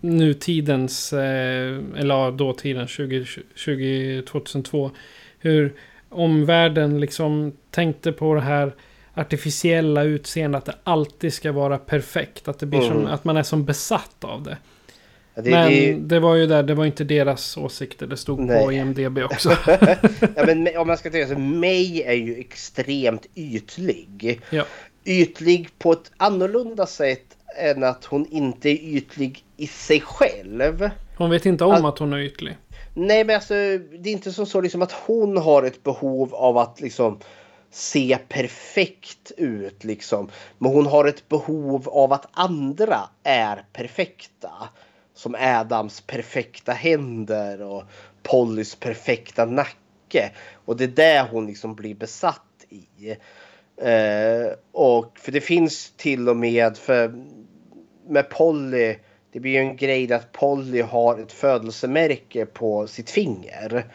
nutidens, 0.00 1.12
eh, 1.12 1.78
eller 1.96 2.14
ja, 2.14 2.30
dåtiden 2.30 2.86
20, 2.86 3.24
20, 3.54 4.22
2002. 4.22 4.90
Hur 5.38 5.74
omvärlden 6.08 7.00
liksom 7.00 7.52
tänkte 7.70 8.12
på 8.12 8.34
det 8.34 8.40
här 8.40 8.72
artificiella 9.14 10.02
utseendet. 10.02 10.58
Att 10.58 10.64
det 10.66 10.78
alltid 10.84 11.32
ska 11.32 11.52
vara 11.52 11.78
perfekt. 11.78 12.48
Att, 12.48 12.58
det 12.58 12.66
blir 12.66 12.80
som, 12.80 12.96
Mm. 12.96 13.06
att 13.06 13.24
man 13.24 13.36
är 13.36 13.42
som 13.42 13.64
besatt 13.64 14.24
av 14.24 14.42
det. 14.42 14.56
Ja, 15.34 15.42
det- 15.42 15.50
men 15.50 15.70
det- 15.70 16.14
det 16.14 16.20
var 16.20 16.34
ju 16.34 16.46
där, 16.46 16.62
det 16.62 16.74
var 16.74 16.84
inte 16.84 17.04
deras 17.04 17.56
åsikter. 17.56 18.06
Det 18.06 18.16
stod 18.16 18.38
på 18.38 18.44
Nej. 18.44 18.76
IMDB 18.76 19.18
också. 19.24 19.56
ja, 20.36 20.46
men 20.46 20.76
om 20.76 20.86
man 20.86 20.96
ska 20.98 21.10
tänka 21.10 21.34
så, 21.34 21.40
May 21.40 22.02
är 22.02 22.12
ju 22.12 22.38
extremt 22.40 23.26
ytlig. 23.34 24.40
Ja. 24.50 24.64
Ytlig 25.04 25.68
på 25.78 25.92
ett 25.92 26.10
annorlunda 26.16 26.86
sätt 26.86 27.24
än 27.58 27.84
att 27.84 28.04
hon 28.04 28.26
inte 28.30 28.68
är 28.68 28.78
ytlig 28.96 29.44
i 29.56 29.66
sig 29.66 30.00
själv. 30.00 30.90
Hon 31.16 31.30
vet 31.30 31.46
inte 31.46 31.64
om 31.64 31.84
att 31.84 31.98
hon 31.98 32.12
är 32.12 32.18
ytlig. 32.18 32.56
Nej 32.94 33.24
men 33.24 33.34
alltså 33.36 33.54
det 33.54 34.08
är 34.08 34.12
inte 34.12 34.32
som 34.32 34.46
så 34.46 34.60
liksom 34.60 34.82
att 34.82 34.92
hon 34.92 35.36
har 35.36 35.62
ett 35.62 35.82
behov 35.82 36.34
av 36.34 36.58
att 36.58 36.80
liksom 36.80 37.18
se 37.70 38.18
perfekt 38.28 39.32
ut 39.36 39.84
liksom. 39.84 40.28
Men 40.58 40.72
hon 40.72 40.86
har 40.86 41.04
ett 41.04 41.28
behov 41.28 41.88
av 41.88 42.12
att 42.12 42.26
andra 42.32 42.98
är 43.22 43.64
perfekta. 43.72 44.50
Som 45.14 45.36
Adams 45.38 46.00
perfekta 46.00 46.72
händer 46.72 47.62
och 47.62 47.84
Pollys 48.22 48.74
perfekta 48.74 49.44
nacke. 49.44 50.30
Och 50.64 50.76
det 50.76 50.84
är 50.84 50.88
det 50.88 51.28
hon 51.30 51.46
liksom 51.46 51.74
blir 51.74 51.94
besatt 51.94 52.40
i. 52.68 53.10
Eh, 53.76 54.52
och 54.72 55.18
för 55.18 55.32
det 55.32 55.40
finns 55.40 55.92
till 55.96 56.28
och 56.28 56.36
med 56.36 56.76
för 56.76 57.24
med 58.08 58.30
Polly. 58.30 58.96
Det 59.32 59.40
blir 59.40 59.52
ju 59.52 59.58
en 59.58 59.76
grej 59.76 60.12
att 60.12 60.32
Polly 60.32 60.80
har 60.80 61.18
ett 61.18 61.32
födelsemärke 61.32 62.46
på 62.46 62.86
sitt 62.86 63.10
finger. 63.10 63.86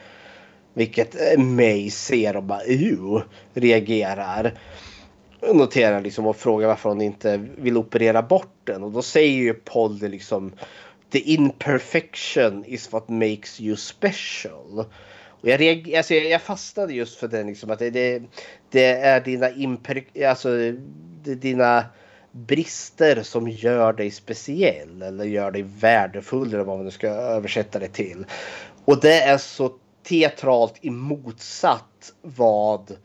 Vilket 0.73 1.39
May 1.39 1.89
ser 1.89 2.35
och 2.35 2.43
bara 2.43 2.63
uh! 2.63 3.21
reagerar. 3.53 4.59
Noterar 5.53 6.01
liksom 6.01 6.27
och 6.27 6.35
frågar 6.35 6.67
varför 6.67 6.89
hon 6.89 7.01
inte 7.01 7.37
vill 7.57 7.77
operera 7.77 8.21
bort 8.21 8.55
den. 8.63 8.83
Och 8.83 8.91
då 8.91 9.01
säger 9.01 9.37
ju 9.37 9.53
Polly 9.53 10.07
liksom 10.07 10.53
The 11.11 11.33
imperfection 11.33 12.65
is 12.65 12.91
what 12.91 13.09
makes 13.09 13.61
you 13.61 13.75
special. 13.75 14.85
Och 15.41 15.49
jag, 15.49 15.59
reager, 15.59 15.97
alltså 15.97 16.13
jag, 16.13 16.25
jag 16.25 16.41
fastnade 16.41 16.93
just 16.93 17.19
för 17.19 17.27
den 17.27 17.47
liksom 17.47 17.71
att 17.71 17.79
det, 17.79 17.89
det, 17.89 18.23
det 18.69 18.85
är 18.85 19.21
dina 19.21 19.49
imper, 19.49 20.03
alltså 20.27 20.49
det 21.23 21.35
dina 21.35 21.85
brister 22.31 23.23
som 23.23 23.49
gör 23.49 23.93
dig 23.93 24.11
speciell 24.11 25.01
eller 25.01 25.25
gör 25.25 25.51
dig 25.51 25.61
värdefull 25.61 26.47
eller 26.47 26.63
vad 26.63 26.77
man 26.77 26.85
nu 26.85 26.91
ska 26.91 27.07
översätta 27.07 27.79
det 27.79 27.87
till. 27.87 28.25
Och 28.85 29.01
det 29.01 29.21
är 29.21 29.37
så 29.37 29.73
teatralt 30.03 30.75
i 30.81 30.89
motsatt 30.89 32.13
vad 32.21 32.97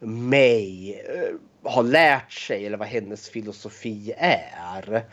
mig 0.00 0.94
eh, 1.08 1.70
har 1.70 1.82
lärt 1.82 2.32
sig 2.32 2.66
eller 2.66 2.76
vad 2.76 2.88
hennes 2.88 3.28
filosofi 3.28 4.14
är. 4.16 5.04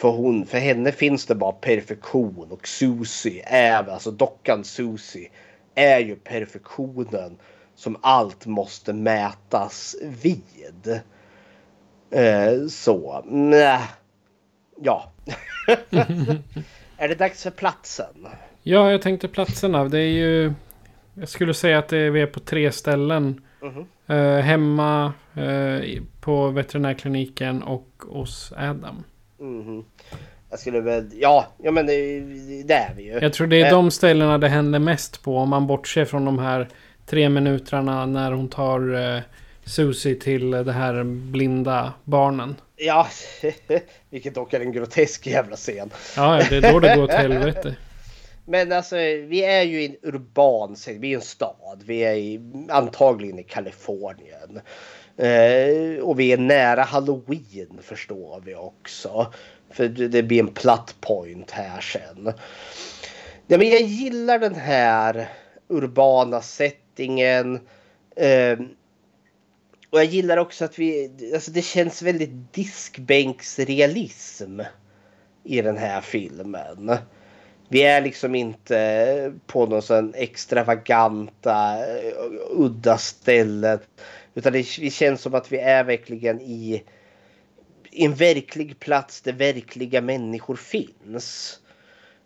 För, 0.00 0.10
hon, 0.10 0.46
för 0.46 0.58
henne 0.58 0.92
finns 0.92 1.26
det 1.26 1.34
bara 1.34 1.52
perfektion 1.52 2.46
och 2.50 2.68
Susie 2.68 3.42
är 3.46 3.90
alltså 3.90 4.10
dockan 4.10 4.64
Susie 4.64 5.28
är 5.74 5.98
ju 5.98 6.16
perfektionen 6.16 7.36
som 7.74 7.96
allt 8.00 8.46
måste 8.46 8.92
mätas 8.92 9.96
vid. 10.22 11.00
Eh, 12.10 12.66
så, 12.68 13.24
nä. 13.26 13.80
Ja. 14.80 15.12
är 16.96 17.08
det 17.08 17.14
dags 17.14 17.42
för 17.42 17.50
platsen? 17.50 18.26
Ja, 18.62 18.90
jag 18.90 19.02
tänkte 19.02 19.28
platserna. 19.28 19.84
Det 19.84 19.98
är 19.98 20.12
ju... 20.12 20.52
Jag 21.14 21.28
skulle 21.28 21.54
säga 21.54 21.78
att 21.78 21.88
det 21.88 21.98
är, 21.98 22.10
vi 22.10 22.20
är 22.20 22.26
på 22.26 22.40
tre 22.40 22.72
ställen. 22.72 23.40
Mhm. 23.62 23.86
Eh, 24.06 24.40
hemma, 24.40 25.12
eh, 25.34 26.02
på 26.20 26.48
veterinärkliniken 26.48 27.62
och 27.62 27.88
hos 28.08 28.52
Adam. 28.56 29.04
Mhm. 29.40 29.84
Jag 30.50 30.58
skulle 30.58 30.80
väl, 30.80 31.10
ja, 31.14 31.46
ja 31.62 31.70
men 31.70 31.86
det, 31.86 32.20
det 32.62 32.74
är 32.74 32.94
vi 32.96 33.02
ju. 33.02 33.18
Jag 33.22 33.32
tror 33.32 33.46
det 33.46 33.60
är 33.60 33.70
de 33.70 33.90
ställena 33.90 34.38
det 34.38 34.48
händer 34.48 34.78
mest 34.78 35.22
på. 35.22 35.36
Om 35.36 35.48
man 35.48 35.66
bortser 35.66 36.04
från 36.04 36.24
de 36.24 36.38
här 36.38 36.68
tre 37.06 37.28
minuterna 37.28 38.06
när 38.06 38.32
hon 38.32 38.48
tar 38.48 39.14
eh, 39.14 39.20
Susie 39.64 40.14
till 40.14 40.50
det 40.50 40.72
här 40.72 41.04
blinda 41.04 41.92
barnen. 42.04 42.56
Ja, 42.76 43.06
vilket 44.10 44.34
dock 44.34 44.52
är 44.52 44.60
en 44.60 44.72
grotesk 44.72 45.26
jävla 45.26 45.56
scen. 45.56 45.90
Ja, 46.16 46.42
det 46.50 46.56
är 46.56 46.72
då 46.72 46.80
det 46.80 46.96
går 46.96 47.02
åt 47.02 47.12
helvete. 47.12 47.76
Men 48.44 48.72
alltså 48.72 48.96
vi 48.96 49.44
är 49.44 49.62
ju 49.62 49.82
i 49.82 49.86
en 49.86 49.96
urban 50.02 50.76
vi 50.86 50.92
är 50.92 51.04
i 51.04 51.14
en 51.14 51.20
stad. 51.20 51.82
Vi 51.84 52.00
är 52.00 52.14
i, 52.14 52.40
antagligen 52.68 53.38
i 53.38 53.42
Kalifornien. 53.42 54.60
Eh, 55.20 56.02
och 56.02 56.20
vi 56.20 56.32
är 56.32 56.38
nära 56.38 56.82
Halloween 56.82 57.78
förstår 57.82 58.42
vi 58.44 58.54
också. 58.54 59.32
För 59.70 59.88
det 59.88 60.22
blir 60.22 60.40
en 60.40 60.54
platt 60.54 60.94
point 61.00 61.50
här 61.50 61.80
sen. 61.80 62.32
Ja, 63.46 63.58
men 63.58 63.68
jag 63.68 63.80
gillar 63.80 64.38
den 64.38 64.54
här 64.54 65.28
urbana 65.68 66.40
settingen. 66.40 67.60
Eh, 68.16 68.58
och 69.90 69.98
jag 69.98 70.04
gillar 70.04 70.36
också 70.36 70.64
att 70.64 70.78
vi, 70.78 71.10
alltså 71.34 71.50
det 71.50 71.62
känns 71.62 72.02
väldigt 72.02 72.52
diskbänksrealism 72.52 74.60
i 75.44 75.62
den 75.62 75.76
här 75.76 76.00
filmen. 76.00 76.96
Vi 77.68 77.82
är 77.82 78.00
liksom 78.00 78.34
inte 78.34 79.32
på 79.46 79.66
någon 79.66 79.82
sån 79.82 80.14
extravaganta, 80.14 81.78
eh, 81.78 82.12
udda 82.50 82.98
ställe. 82.98 83.78
Utan 84.34 84.52
det, 84.52 84.58
det 84.58 84.90
känns 84.90 85.20
som 85.20 85.34
att 85.34 85.52
vi 85.52 85.58
är 85.58 85.84
verkligen 85.84 86.40
i, 86.40 86.82
en 87.90 88.14
verklig 88.14 88.80
plats 88.80 89.20
där 89.20 89.32
verkliga 89.32 90.00
människor 90.00 90.56
finns. 90.56 91.58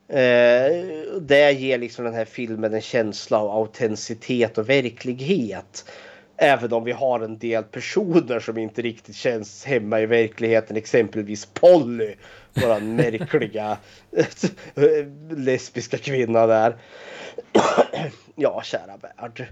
Eh, 0.08 0.86
det 1.20 1.52
ger 1.52 1.78
liksom 1.78 2.04
den 2.04 2.14
här 2.14 2.24
filmen 2.24 2.74
en 2.74 2.80
känsla 2.80 3.38
av 3.38 3.50
autenticitet 3.50 4.58
och 4.58 4.68
verklighet. 4.68 5.90
Även 6.36 6.72
om 6.72 6.84
vi 6.84 6.92
har 6.92 7.20
en 7.20 7.38
del 7.38 7.64
personer 7.64 8.40
som 8.40 8.58
inte 8.58 8.82
riktigt 8.82 9.16
känns 9.16 9.64
hemma 9.64 10.00
i 10.00 10.06
verkligheten. 10.06 10.76
Exempelvis 10.76 11.46
Polly. 11.46 12.14
Våran 12.54 12.96
märkliga 12.96 13.78
lesbiska 15.30 15.98
kvinna 15.98 16.46
där. 16.46 16.76
ja, 18.34 18.62
kära 18.62 18.96
värld. 18.96 19.46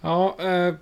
Ja, 0.00 0.36
eh, 0.40 0.74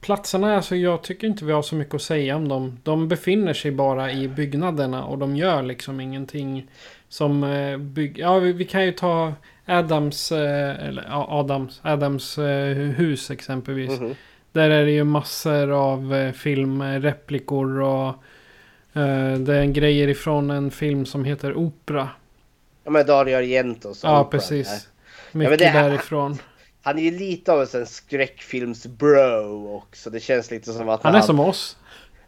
platserna, 0.00 0.56
alltså 0.56 0.76
jag 0.76 1.02
tycker 1.02 1.26
inte 1.26 1.44
vi 1.44 1.52
har 1.52 1.62
så 1.62 1.74
mycket 1.74 1.94
att 1.94 2.02
säga 2.02 2.36
om 2.36 2.48
dem. 2.48 2.78
De 2.82 3.08
befinner 3.08 3.54
sig 3.54 3.70
bara 3.70 4.12
i 4.12 4.28
byggnaderna 4.28 5.04
och 5.04 5.18
de 5.18 5.36
gör 5.36 5.62
liksom 5.62 6.00
ingenting 6.00 6.70
som 7.08 7.44
eh, 7.44 7.76
bygg... 7.76 8.18
Ja, 8.18 8.38
vi, 8.38 8.52
vi, 8.52 8.64
kan 8.64 8.84
ju 8.84 8.92
ta 8.92 9.32
Adams, 9.66 10.32
eh, 10.32 10.86
eller 10.88 11.04
Adams, 11.40 11.80
Adams 11.82 12.38
eh, 12.38 12.76
hus 12.76 13.30
exempelvis. 13.30 13.98
Mm 13.98 14.10
-hmm. 14.10 14.14
Där 14.52 14.70
är 14.70 14.84
det 14.84 14.90
ju 14.90 15.04
massor 15.04 15.70
av 15.70 16.14
eh, 16.14 16.32
filmreplikor 16.32 17.80
och 17.80 18.08
eh, 18.92 19.38
det 19.38 19.56
är 19.56 19.64
grejer 19.64 20.08
ifrån 20.08 20.50
en 20.50 20.70
film 20.70 21.06
som 21.06 21.24
heter 21.24 21.54
Opera. 21.56 22.08
Ja 22.84 22.90
men 22.90 23.06
Dario 23.06 23.36
Argentos 23.36 24.00
Ja 24.02 24.20
opera. 24.20 24.30
precis. 24.30 24.88
Mycket 25.32 25.60
ja, 25.60 25.72
därifrån. 25.72 26.38
Han 26.84 26.98
är 26.98 27.02
ju 27.02 27.10
lite 27.10 27.52
av 27.52 27.60
en 27.60 27.86
skräckfilms-bro 27.86 29.76
också. 29.76 30.10
Det 30.10 30.20
känns 30.20 30.50
lite 30.50 30.72
som 30.72 30.88
att 30.88 31.02
han... 31.02 31.12
Han 31.12 31.22
är 31.22 31.26
som 31.26 31.40
oss. 31.40 31.76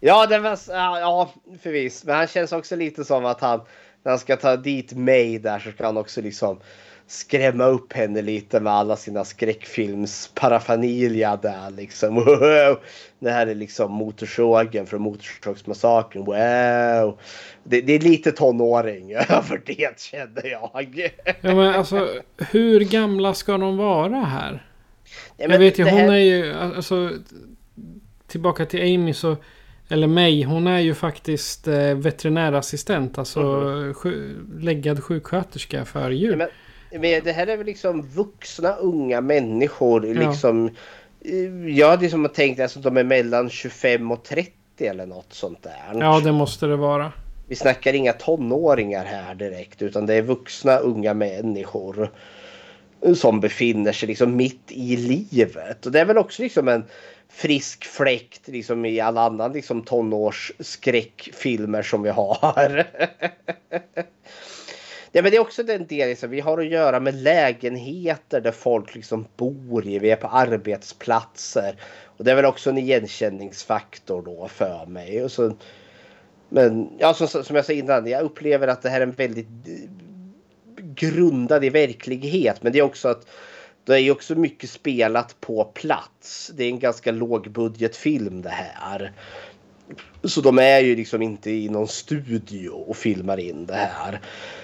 Ja, 0.01 0.27
det 0.27 0.39
var, 0.39 0.59
ja, 0.69 1.31
förvisso. 1.62 2.07
Men 2.07 2.16
han 2.16 2.27
känns 2.27 2.53
också 2.53 2.77
lite 2.77 3.05
som 3.05 3.24
att 3.24 3.41
han, 3.41 3.61
när 4.03 4.12
han 4.12 4.19
ska 4.19 4.37
ta 4.37 4.57
dit 4.57 4.93
mig 4.93 5.39
där 5.39 5.59
så 5.59 5.70
ska 5.70 5.87
han 5.87 5.97
också 5.97 6.20
liksom 6.20 6.61
skrämma 7.07 7.65
upp 7.65 7.93
henne 7.93 8.23
lite 8.23 8.61
med 8.61 8.73
alla 8.73 8.97
sina 8.97 9.24
skräckfilms 9.24 10.31
parafamilja 10.35 11.37
där 11.37 11.70
liksom. 11.70 12.15
Wow! 12.24 12.78
Det 13.19 13.31
här 13.31 13.47
är 13.47 13.55
liksom 13.55 13.93
motorsågen 13.93 14.87
från 14.87 15.03
Motorsågsmassakern. 15.03 16.24
Wow! 16.24 17.19
Det, 17.65 17.81
det, 17.81 17.93
är 17.93 18.01
lite 18.01 18.33
tonåring 18.33 19.12
över 19.28 19.62
det 19.66 20.01
känner 20.01 20.47
jag. 20.47 21.11
Ja 21.41 21.55
men 21.55 21.74
alltså 21.74 22.09
hur 22.51 22.81
gamla 22.81 23.35
ska 23.35 23.59
de 23.59 23.77
vara 23.77 24.20
här? 24.20 24.66
Ja, 25.37 25.47
jag 25.49 25.59
vet 25.59 25.78
ju 25.78 25.85
hon 25.85 26.01
här... 26.01 26.12
är 26.12 26.19
ju 26.19 26.55
alltså 26.55 27.11
tillbaka 28.27 28.66
till 28.66 28.81
Amy 28.81 29.12
så 29.12 29.37
eller 29.89 30.07
mig, 30.07 30.43
hon 30.43 30.66
är 30.66 30.78
ju 30.78 30.95
faktiskt 30.95 31.69
eh, 31.69 31.95
veterinärassistent. 31.95 33.19
Alltså 33.19 33.41
mm. 33.41 33.95
sju, 33.95 34.37
läggad 34.61 35.05
sjuksköterska 35.05 35.85
för 35.85 36.11
djur. 36.11 36.37
Ja, 36.41 36.47
men 36.98 37.24
det 37.24 37.32
här 37.32 37.47
är 37.47 37.56
väl 37.56 37.66
liksom 37.66 38.02
vuxna 38.02 38.73
unga 38.73 39.20
människor. 39.20 40.01
Liksom, 40.01 40.70
eh, 41.20 41.68
jag 41.68 41.90
hade 41.90 42.02
liksom 42.02 42.28
tänkt 42.28 42.59
att 42.59 42.62
alltså, 42.62 42.81
de 42.81 42.97
är 42.97 43.05
mellan 43.05 43.51
25 43.51 44.10
och 44.10 44.24
30 44.24 44.52
eller 44.78 45.06
något 45.06 45.32
sånt 45.32 45.62
där. 45.62 46.01
Ja, 46.01 46.20
det 46.20 46.32
måste 46.32 46.66
det 46.66 46.77
vara. 46.77 47.12
Vi 47.48 47.55
snackar 47.55 47.93
inga 47.93 48.12
tonåringar 48.12 49.05
här 49.05 49.35
direkt 49.35 49.82
utan 49.82 50.06
det 50.06 50.14
är 50.14 50.23
vuxna 50.23 50.77
unga 50.77 51.14
människor 51.14 52.10
som 53.14 53.40
befinner 53.40 53.93
sig 53.93 54.09
liksom 54.09 54.36
mitt 54.36 54.62
i 54.68 54.97
livet. 54.97 55.86
Och 55.86 55.93
det 55.93 56.01
är 56.01 56.05
väl 56.05 56.18
också 56.18 56.43
liksom 56.43 56.68
en 56.68 56.85
frisk 57.28 57.85
fläkt 57.85 58.48
liksom 58.48 58.85
i 58.85 59.01
alla 59.01 59.23
andra 59.23 59.48
liksom 59.48 59.82
tonårsskräckfilmer 59.82 61.82
som 61.82 62.02
vi 62.02 62.10
har. 62.10 62.86
Ja, 65.17 65.23
men 65.23 65.31
det 65.31 65.37
är 65.37 65.41
också 65.41 65.63
den 65.63 65.87
delen 65.87 66.09
liksom, 66.09 66.31
vi 66.31 66.41
har 66.41 66.59
att 66.59 66.67
göra 66.67 67.01
med 67.01 67.15
lägenheter 67.15 68.41
där 68.41 68.53
folk 68.53 68.95
liksom 68.95 69.27
bor 69.37 69.87
i. 69.87 69.99
Vi 69.99 70.11
är 70.11 70.17
på 70.17 70.27
arbetsplatser. 70.27 71.77
Och 72.05 72.25
det 72.25 72.31
är 72.31 72.35
väl 72.35 72.45
också 72.45 72.71
en 72.71 72.79
igenkänningsfaktor 72.79 74.23
då 74.23 74.49
för 74.49 74.87
mig. 74.87 75.25
Och 75.25 75.33
så, 75.33 75.57
men 76.49 76.89
ja, 76.99 77.15
som, 77.15 77.29
som 77.29 77.57
jag 77.57 77.65
sa 77.65 77.73
innan, 77.73 78.07
jag 78.07 78.23
upplever 78.23 78.69
att 78.69 78.83
det 78.83 78.89
här 78.89 79.01
är 79.01 79.07
en 79.07 79.13
väldigt 79.13 79.47
eh, 79.67 80.85
grundad 80.95 81.65
i 81.65 81.71
verklighet. 81.71 82.63
Men 82.63 82.73
det 82.73 82.79
är 82.79 82.83
också 82.83 83.09
att 83.09 83.27
det 83.85 84.01
är 84.01 84.11
också 84.11 84.35
mycket 84.35 84.71
spelat 84.71 85.41
på 85.41 85.65
plats. 85.65 86.51
Det 86.55 86.65
är 86.65 86.69
en 86.69 86.79
ganska 86.79 87.13
lågbudgetfilm 87.13 88.43
det 88.43 88.49
här. 88.49 89.13
Så 90.25 90.41
de 90.41 90.59
är 90.59 90.81
ju 90.81 90.97
liksom 90.97 91.23
inte 91.23 91.51
i 91.51 91.69
någon 91.69 91.89
studio 91.89 92.69
och 92.69 92.97
filmar 92.97 93.41
in 93.41 93.67
det 93.67 93.75
här. 93.75 94.21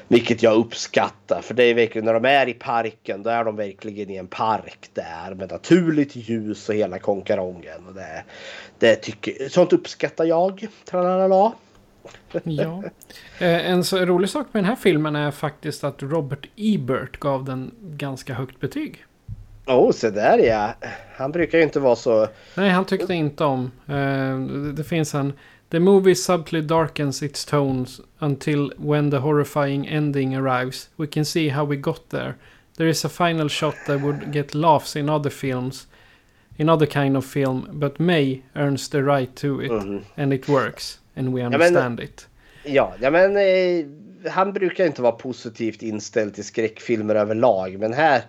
Vilket 0.09 0.43
jag 0.43 0.55
uppskattar 0.55 1.41
för 1.43 1.55
det 1.55 1.65
är 1.65 1.75
verkligen 1.75 2.05
när 2.05 2.15
de 2.15 2.25
är 2.25 2.49
i 2.49 2.55
parken 2.55 3.23
då 3.23 3.31
är 3.31 3.45
de 3.45 3.57
verkligen 3.57 4.11
i 4.11 4.17
en 4.17 4.27
park 4.27 4.91
där 4.95 5.35
med 5.35 5.51
naturligt 5.51 6.17
ljus 6.17 6.69
och 6.69 6.75
hela 6.75 6.99
konkarongen. 6.99 7.87
Och 7.89 7.95
det, 7.95 8.25
det 8.79 8.97
tycker, 8.97 9.49
sånt 9.49 9.73
uppskattar 9.73 10.25
jag. 10.25 10.67
Tralalala. 10.85 11.53
Ja. 12.43 12.83
Eh, 13.39 13.71
en 13.71 13.85
så 13.85 13.99
rolig 13.99 14.31
sak 14.31 14.47
med 14.53 14.63
den 14.63 14.69
här 14.69 14.77
filmen 14.77 15.17
är 15.17 15.31
faktiskt 15.31 15.85
att 15.85 16.03
Robert 16.03 16.47
Ebert 16.57 17.21
gav 17.21 17.45
den 17.45 17.75
ganska 17.81 18.35
högt 18.35 18.61
betyg. 18.61 19.05
Oh, 19.67 19.93
så 19.93 20.11
där 20.11 20.39
ja. 20.39 20.75
Han 21.17 21.33
brukar 21.33 21.59
ju 21.59 21.65
inte 21.65 21.81
vara 21.81 21.97
så... 21.97 22.29
Nej, 22.55 22.71
han 22.71 22.85
tyckte 22.85 23.15
inte 23.15 23.45
om. 23.45 23.71
Uh, 23.89 24.73
det 24.75 24.85
finns 24.85 25.15
en... 25.15 25.33
The 25.71 25.81
movie 25.81 26.15
subtly 26.15 26.61
darkens 26.61 27.23
its 27.23 27.45
tones 27.45 28.01
until 28.19 28.73
when 28.77 29.11
the 29.11 29.17
horrifying 29.17 29.87
ending 29.87 30.35
arrives. 30.35 30.91
We 30.97 31.07
can 31.07 31.25
see 31.25 31.49
how 31.49 31.65
we 31.65 31.77
got 31.77 32.09
there. 32.11 32.35
There 32.77 32.89
is 32.89 33.05
a 33.05 33.09
final 33.09 33.49
shot 33.49 33.75
that 33.87 34.01
would 34.01 34.33
get 34.33 34.55
laughs 34.55 34.97
in 34.97 35.09
other 35.09 35.31
films. 35.31 35.87
In 36.57 36.69
other 36.69 36.87
kind 36.87 37.17
of 37.17 37.25
film. 37.25 37.69
But 37.73 37.99
May 37.99 38.43
earns 38.55 38.89
the 38.89 39.03
right 39.03 39.35
to 39.37 39.63
it. 39.63 39.71
Mm. 39.71 40.05
And 40.17 40.33
it 40.33 40.49
works. 40.49 41.01
And 41.17 41.33
we 41.33 41.43
understand 41.43 41.77
ja, 41.77 41.89
men, 41.89 42.01
it. 42.01 42.29
Ja, 42.65 42.95
ja 43.01 43.11
men 43.11 43.37
eh, 43.37 43.87
han 44.31 44.53
brukar 44.53 44.87
inte 44.87 45.03
vara 45.03 45.13
positivt 45.13 45.83
inställd 45.83 46.35
till 46.35 46.45
skräckfilmer 46.45 47.15
överlag. 47.15 47.79
Men 47.79 47.93
här 47.93 48.23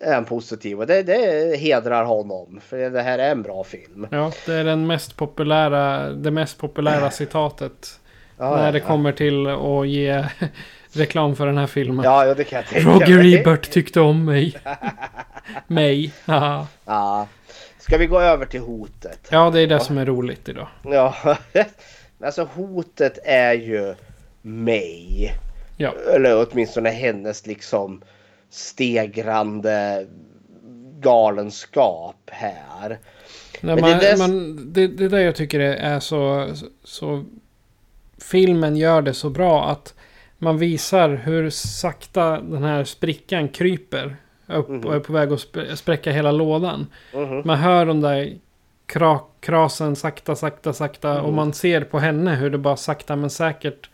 är 0.00 0.14
han 0.14 0.24
positiv 0.24 0.80
och 0.80 0.86
det, 0.86 1.02
det 1.02 1.56
hedrar 1.58 2.04
honom. 2.04 2.60
För 2.68 2.90
det 2.90 3.02
här 3.02 3.18
är 3.18 3.30
en 3.30 3.42
bra 3.42 3.64
film. 3.64 4.06
Ja, 4.10 4.32
det 4.46 4.54
är 4.54 4.64
den 4.64 4.86
mest 4.86 5.16
populära, 5.16 6.10
det 6.10 6.30
mest 6.30 6.58
populära 6.58 7.10
citatet. 7.10 8.00
Ja, 8.38 8.56
när 8.56 8.72
det 8.72 8.78
ja. 8.78 8.86
kommer 8.86 9.12
till 9.12 9.46
att 9.46 9.88
ge 9.88 10.24
reklam 10.92 11.36
för 11.36 11.46
den 11.46 11.58
här 11.58 11.66
filmen. 11.66 12.04
Ja, 12.04 12.26
ja 12.26 12.34
det 12.34 12.44
kan 12.44 12.56
jag 12.56 12.66
tänka 12.66 12.90
Roger 12.90 13.40
Ebert 13.40 13.70
tyckte 13.70 14.00
om 14.00 14.24
mig. 14.24 14.56
mig. 15.66 16.12
ja. 16.24 17.26
Ska 17.78 17.98
vi 17.98 18.06
gå 18.06 18.20
över 18.20 18.46
till 18.46 18.60
hotet? 18.60 19.28
Ja, 19.30 19.50
det 19.50 19.60
är 19.60 19.66
det 19.66 19.80
som 19.80 19.98
är 19.98 20.06
roligt 20.06 20.48
idag. 20.48 20.68
Ja, 20.84 21.14
alltså 22.24 22.48
hotet 22.54 23.18
är 23.24 23.52
ju 23.52 23.94
mig. 24.42 25.32
Ja. 25.76 25.94
Eller 26.14 26.46
åtminstone 26.46 26.90
hennes 26.90 27.46
liksom 27.46 28.02
stegrande 28.50 30.06
galenskap 31.00 32.16
här. 32.26 32.98
Nej, 33.60 33.80
man, 33.80 33.90
det. 33.90 34.18
Man, 34.18 34.56
det, 34.72 34.86
det 34.86 35.08
där 35.08 35.18
jag 35.18 35.36
tycker 35.36 35.60
är 35.60 36.00
så, 36.00 36.48
så... 36.84 37.24
Filmen 38.30 38.76
gör 38.76 39.02
det 39.02 39.14
så 39.14 39.30
bra 39.30 39.64
att 39.64 39.94
man 40.38 40.58
visar 40.58 41.08
hur 41.08 41.50
sakta 41.50 42.40
den 42.40 42.62
här 42.62 42.84
sprickan 42.84 43.48
kryper 43.48 44.16
upp 44.46 44.68
mm 44.68 44.80
-hmm. 44.80 44.86
och 44.86 44.94
är 44.94 45.00
på 45.00 45.12
väg 45.12 45.32
att 45.32 45.78
spräcka 45.78 46.12
hela 46.12 46.32
lådan. 46.32 46.86
Mm 47.12 47.28
-hmm. 47.28 47.46
Man 47.46 47.58
hör 47.58 47.86
de 47.86 48.00
där 48.00 48.38
kra 48.86 49.20
krasen 49.40 49.96
sakta, 49.96 50.36
sakta, 50.36 50.72
sakta 50.72 51.10
mm 51.10 51.22
-hmm. 51.22 51.26
och 51.26 51.32
man 51.32 51.52
ser 51.52 51.80
på 51.80 51.98
henne 51.98 52.34
hur 52.34 52.50
det 52.50 52.58
bara 52.58 52.76
sakta 52.76 53.16
men 53.16 53.30
säkert 53.30 53.90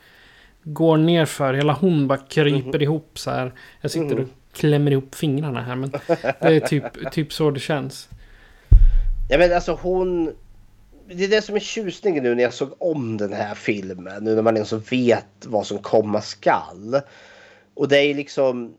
går 0.62 0.96
nerför. 0.96 1.54
Hela 1.54 1.72
hon 1.72 2.08
bara 2.08 2.18
kryper 2.18 2.78
mhm. 2.78 2.82
ihop 2.82 3.18
så 3.18 3.30
här. 3.30 3.52
Jag 3.80 3.90
sitter 3.90 4.14
mhm. 4.14 4.24
och 4.24 4.28
klämmer 4.54 4.90
ihop 4.90 5.14
fingrarna 5.14 5.62
här. 5.62 5.76
Men 5.76 5.90
det 6.40 6.56
är 6.56 6.60
typ, 6.60 7.12
typ 7.12 7.32
så 7.32 7.50
det 7.50 7.60
känns. 7.60 8.08
Ja 9.30 9.38
men 9.38 9.52
alltså 9.52 9.78
hon... 9.82 10.34
Det 11.08 11.24
är 11.24 11.28
det 11.28 11.42
som 11.42 11.56
är 11.56 11.60
tjusningen 11.60 12.22
nu 12.22 12.34
när 12.34 12.42
jag 12.42 12.54
såg 12.54 12.74
om 12.78 13.16
den 13.16 13.32
här 13.32 13.54
filmen. 13.54 14.24
Nu 14.24 14.34
när 14.34 14.42
man 14.42 14.54
liksom 14.54 14.80
vet 14.90 15.46
vad 15.46 15.66
som 15.66 15.78
komma 15.78 16.20
skall. 16.20 17.00
Och 17.74 17.88
det 17.88 17.98
är 17.98 18.14
liksom... 18.14 18.74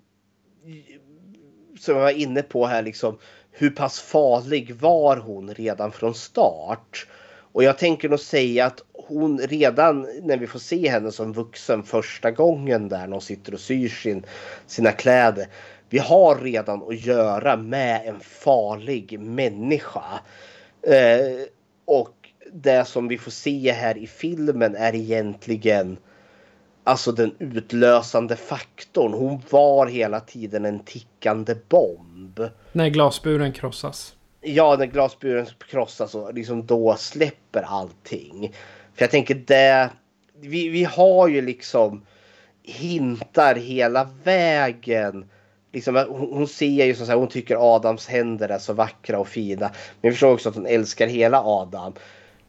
Som 1.79 1.95
jag 1.95 2.01
var 2.01 2.11
inne 2.11 2.41
på 2.41 2.65
här 2.65 2.81
liksom. 2.81 3.17
Hur 3.51 3.69
pass 3.69 3.99
farlig 3.99 4.75
var 4.75 5.17
hon 5.17 5.53
redan 5.53 5.91
från 5.91 6.13
start? 6.13 7.07
Och 7.55 7.63
jag 7.63 7.77
tänker 7.77 8.09
nog 8.09 8.19
säga 8.19 8.65
att 8.65 8.83
hon 9.07 9.39
redan 9.39 10.07
när 10.23 10.37
vi 10.37 10.47
får 10.47 10.59
se 10.59 10.89
henne 10.89 11.11
som 11.11 11.33
vuxen 11.33 11.83
första 11.83 12.31
gången 12.31 12.89
där 12.89 12.99
när 12.99 13.11
hon 13.11 13.21
sitter 13.21 13.53
och 13.53 13.59
syr 13.59 13.89
sin, 13.89 14.25
sina 14.67 14.91
kläder. 14.91 15.47
Vi 15.89 15.97
har 15.97 16.35
redan 16.35 16.83
att 16.83 17.05
göra 17.05 17.57
med 17.57 18.07
en 18.07 18.19
farlig 18.19 19.19
människa. 19.19 20.03
Eh, 20.81 21.47
och 21.85 22.15
det 22.51 22.87
som 22.87 23.07
vi 23.07 23.17
får 23.17 23.31
se 23.31 23.71
här 23.71 23.97
i 23.97 24.07
filmen 24.07 24.75
är 24.75 24.95
egentligen 24.95 25.97
alltså 26.83 27.11
den 27.11 27.35
utlösande 27.39 28.35
faktorn. 28.35 29.13
Hon 29.13 29.41
var 29.49 29.87
hela 29.87 30.19
tiden 30.19 30.65
en 30.65 30.79
tickande 30.79 31.55
bomb. 31.69 32.49
När 32.71 32.89
glasburen 32.89 33.53
krossas. 33.53 34.15
Ja, 34.41 34.75
när 34.79 34.85
glasburen 34.85 35.45
krossas 35.69 36.15
och 36.15 36.33
liksom 36.33 36.65
då 36.65 36.95
släpper 36.97 37.61
allting. 37.61 38.53
För 38.95 39.03
jag 39.03 39.11
tänker 39.11 39.35
det. 39.35 39.89
Vi, 40.41 40.69
vi 40.69 40.83
har 40.83 41.27
ju 41.27 41.41
liksom 41.41 42.01
hintar 42.63 43.55
hela 43.55 44.09
vägen. 44.23 45.25
Liksom, 45.73 46.05
hon, 46.09 46.33
hon 46.33 46.47
ser 46.47 46.85
ju 46.85 46.95
som 46.95 47.05
sagt, 47.05 47.17
hon 47.17 47.27
tycker 47.27 47.75
Adams 47.75 48.07
händer 48.07 48.49
är 48.49 48.59
så 48.59 48.73
vackra 48.73 49.19
och 49.19 49.27
fina. 49.27 49.65
Men 50.01 50.01
jag 50.01 50.13
förstår 50.13 50.33
också 50.33 50.49
att 50.49 50.55
hon 50.55 50.65
älskar 50.65 51.07
hela 51.07 51.43
Adam. 51.43 51.93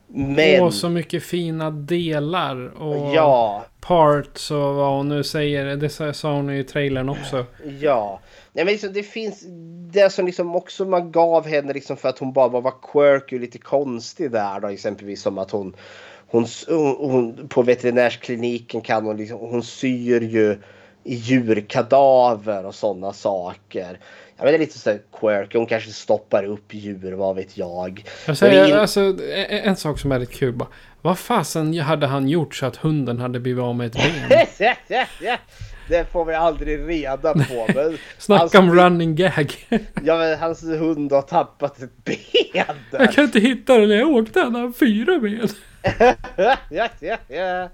Men... 0.06 0.62
Åh, 0.62 0.70
så 0.70 0.88
mycket 0.88 1.22
fina 1.22 1.70
delar. 1.70 2.82
Och 2.82 3.14
ja. 3.14 3.64
parts 3.80 4.50
och 4.50 4.74
vad 4.74 4.96
hon 4.96 5.08
nu 5.08 5.24
säger. 5.24 5.76
Det 5.76 6.14
sa 6.14 6.32
hon 6.32 6.50
i 6.50 6.64
trailern 6.64 7.08
också. 7.08 7.46
Ja. 7.80 8.20
Nej, 8.52 8.64
men 8.64 8.72
liksom, 8.72 8.92
det 8.92 9.02
finns 9.02 9.44
det 9.92 10.12
som 10.12 10.26
liksom 10.26 10.56
också 10.56 10.84
man 10.84 11.12
gav 11.12 11.46
henne 11.46 11.72
liksom 11.72 11.96
för 11.96 12.08
att 12.08 12.18
hon 12.18 12.32
bara 12.32 12.48
var 12.60 12.74
quirky 12.92 13.36
och 13.36 13.40
lite 13.40 13.58
konstig 13.58 14.30
där 14.30 14.60
då 14.60 14.68
exempelvis 14.68 15.22
som 15.22 15.38
att 15.38 15.50
hon 15.50 15.76
hon, 16.36 16.46
hon, 17.10 17.48
på 17.48 17.62
veterinärskliniken 17.62 18.80
kan 18.80 19.06
hon 19.06 19.16
liksom, 19.16 19.38
hon 19.38 19.62
syr 19.62 20.20
ju 20.20 20.58
djurkadaver 21.04 22.66
och 22.66 22.74
sådana 22.74 23.12
saker. 23.12 23.98
Ja, 24.36 24.44
men 24.44 24.46
det 24.46 24.56
är 24.56 24.58
lite 24.58 24.78
så 24.78 24.98
quirky. 25.20 25.58
Hon 25.58 25.66
kanske 25.66 25.90
stoppar 25.90 26.44
upp 26.44 26.74
djur, 26.74 27.12
vad 27.12 27.36
vet 27.36 27.56
jag. 27.56 28.04
jag 28.26 28.36
säger, 28.36 28.68
in... 28.68 28.74
alltså, 28.74 29.00
en, 29.00 29.60
en, 29.60 29.76
sak 29.76 29.98
som 29.98 30.12
är 30.12 30.18
lite 30.18 30.34
kul 30.34 30.52
bara. 30.52 30.68
Vad 31.02 31.18
fasen 31.18 31.78
hade 31.78 32.06
han 32.06 32.28
gjort 32.28 32.54
så 32.54 32.66
att 32.66 32.76
hunden 32.76 33.20
hade 33.20 33.40
blivit 33.40 33.62
av 33.62 33.76
med 33.76 33.86
ett 33.86 33.92
ben? 33.92 34.28
det 35.88 36.12
får 36.12 36.24
vi 36.24 36.34
aldrig 36.34 36.88
reda 36.88 37.32
på. 37.32 37.66
Men 37.74 37.98
Snacka 38.18 38.40
hans, 38.40 38.54
om 38.54 38.74
running 38.74 39.14
gag. 39.14 39.54
ja 40.04 40.18
men 40.18 40.38
hans 40.38 40.62
hund 40.62 41.12
har 41.12 41.22
tappat 41.22 41.82
ett 41.82 42.04
ben. 42.04 42.76
Jag 42.90 43.12
kan 43.12 43.24
inte 43.24 43.40
hitta 43.40 43.78
den 43.78 43.90
jag 43.90 44.08
åkte. 44.08 44.40
Han 44.40 44.54
har 44.54 44.72
fyra 44.72 45.18
ben. 45.18 45.48
Ja, 46.70 46.88
ja, 47.00 47.16
ja. 47.28 47.68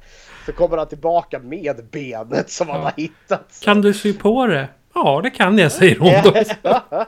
Så 0.47 0.53
kommer 0.53 0.77
han 0.77 0.89
tillbaka 0.89 1.39
med 1.39 1.85
benet 1.91 2.51
som 2.51 2.69
han 2.69 2.81
har 2.81 2.93
hittat. 2.97 3.61
Kan 3.63 3.83
du 3.83 3.95
sy 3.95 4.13
på 4.13 4.47
det? 4.47 4.69
Ja, 4.95 5.21
det 5.23 5.31
kan 5.31 5.59
jag, 5.59 5.73
säger 5.73 5.99
hon 5.99 6.13
då. 6.25 6.31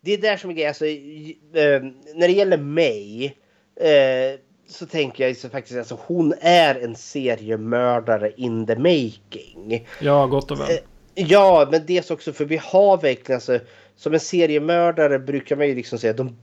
det 0.00 0.12
är 0.12 0.18
där 0.18 0.36
som 0.36 0.50
är 0.50 0.54
grejen. 0.54 0.68
Alltså, 0.68 0.86
äh, 0.86 1.82
när 2.14 2.28
det 2.28 2.32
gäller 2.32 2.58
mig 2.58 3.36
äh, 3.80 4.40
så 4.68 4.86
tänker 4.86 5.26
jag 5.26 5.36
så 5.36 5.48
faktiskt 5.48 5.78
alltså 5.78 5.98
hon 6.06 6.34
är 6.40 6.74
en 6.74 6.96
seriemördare 6.96 8.32
in 8.36 8.66
the 8.66 8.76
making. 8.76 9.86
Ja, 10.00 10.26
gott 10.26 10.50
och 10.50 10.60
väl. 10.60 10.70
Äh, 10.70 10.76
ja, 11.14 11.68
men 11.70 11.86
dels 11.86 12.10
också 12.10 12.32
för 12.32 12.44
vi 12.44 12.56
har 12.56 12.96
verkligen 12.96 13.36
alltså 13.36 13.58
som 13.96 14.14
en 14.14 14.20
seriemördare 14.20 15.18
brukar 15.18 15.56
man 15.56 15.68
ju 15.68 15.74
liksom 15.74 15.98
säga 15.98 16.12
de, 16.12 16.36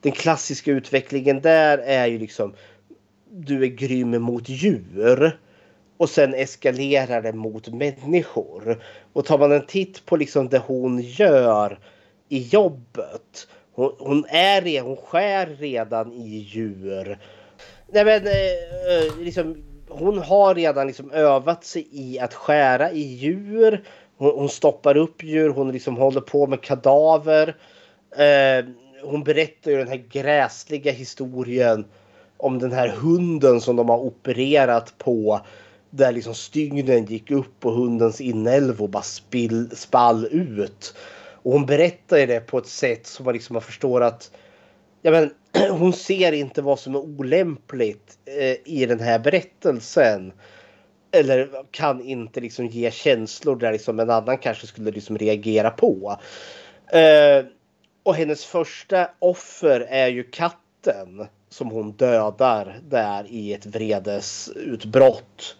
den 0.00 0.12
klassiska 0.12 0.70
utvecklingen 0.70 1.40
där 1.40 1.78
är 1.78 2.06
ju 2.06 2.18
liksom 2.18 2.54
du 3.32 3.64
är 3.64 3.68
grym 3.68 4.22
mot 4.22 4.48
djur. 4.48 5.38
Och 5.96 6.10
sen 6.10 6.34
eskalerar 6.34 7.22
det 7.22 7.32
mot 7.32 7.68
människor. 7.68 8.82
Och 9.12 9.24
tar 9.24 9.38
man 9.38 9.52
en 9.52 9.66
titt 9.66 10.06
på 10.06 10.16
liksom 10.16 10.48
det 10.48 10.58
hon 10.58 11.00
gör 11.00 11.78
i 12.28 12.38
jobbet. 12.38 13.48
Hon, 13.72 13.92
hon 13.98 14.24
är 14.28 14.80
hon 14.80 14.96
skär 14.96 15.46
redan 15.46 16.12
i 16.12 16.38
djur. 16.38 17.18
Nej 17.88 18.04
men 18.04 18.26
eh, 18.26 18.32
eh, 18.32 19.18
liksom, 19.18 19.64
hon 19.88 20.18
har 20.18 20.54
redan 20.54 20.86
liksom 20.86 21.10
övat 21.10 21.64
sig 21.64 21.88
i 21.90 22.18
att 22.18 22.34
skära 22.34 22.90
i 22.90 23.00
djur. 23.00 23.84
Hon, 24.16 24.38
hon 24.38 24.48
stoppar 24.48 24.96
upp 24.96 25.22
djur, 25.22 25.48
hon 25.48 25.72
liksom 25.72 25.96
håller 25.96 26.20
på 26.20 26.46
med 26.46 26.60
kadaver. 26.60 27.56
Eh, 28.16 28.64
hon 29.02 29.24
berättar 29.24 29.70
ju 29.70 29.76
den 29.76 29.88
här 29.88 30.04
gräsliga 30.10 30.92
historien 30.92 31.84
om 32.42 32.58
den 32.58 32.72
här 32.72 32.88
hunden 32.88 33.60
som 33.60 33.76
de 33.76 33.88
har 33.88 33.98
opererat 33.98 34.98
på. 34.98 35.40
Där 35.90 36.12
liksom 36.12 36.34
stygnen 36.34 37.04
gick 37.04 37.30
upp 37.30 37.66
och 37.66 37.72
hundens 37.72 38.20
inälvor 38.20 38.88
bara 38.88 39.02
spill, 39.02 39.70
spall 39.76 40.28
ut. 40.30 40.94
Och 41.42 41.52
hon 41.52 41.66
berättar 41.66 42.26
det 42.26 42.40
på 42.40 42.58
ett 42.58 42.66
sätt 42.66 43.06
som 43.06 43.24
man 43.24 43.34
liksom 43.34 43.60
förstår 43.60 44.00
att 44.00 44.30
ja, 45.02 45.10
men, 45.10 45.30
hon 45.70 45.92
ser 45.92 46.32
inte 46.32 46.62
vad 46.62 46.78
som 46.78 46.94
är 46.94 46.98
olämpligt 46.98 48.18
eh, 48.24 48.56
i 48.64 48.86
den 48.86 49.00
här 49.00 49.18
berättelsen. 49.18 50.32
Eller 51.10 51.48
kan 51.70 52.00
inte 52.00 52.40
liksom 52.40 52.66
ge 52.66 52.90
känslor 52.90 53.56
där 53.56 53.72
liksom 53.72 54.00
en 54.00 54.10
annan 54.10 54.38
kanske 54.38 54.66
skulle 54.66 54.90
liksom 54.90 55.18
reagera 55.18 55.70
på. 55.70 56.18
Eh, 56.92 57.44
och 58.02 58.14
hennes 58.14 58.44
första 58.44 59.10
offer 59.18 59.80
är 59.80 60.08
ju 60.08 60.22
katten 60.22 61.26
som 61.52 61.70
hon 61.70 61.92
dödar 61.92 62.80
där 62.88 63.26
i 63.28 63.54
ett 63.54 63.66
vredesutbrott. 63.66 65.56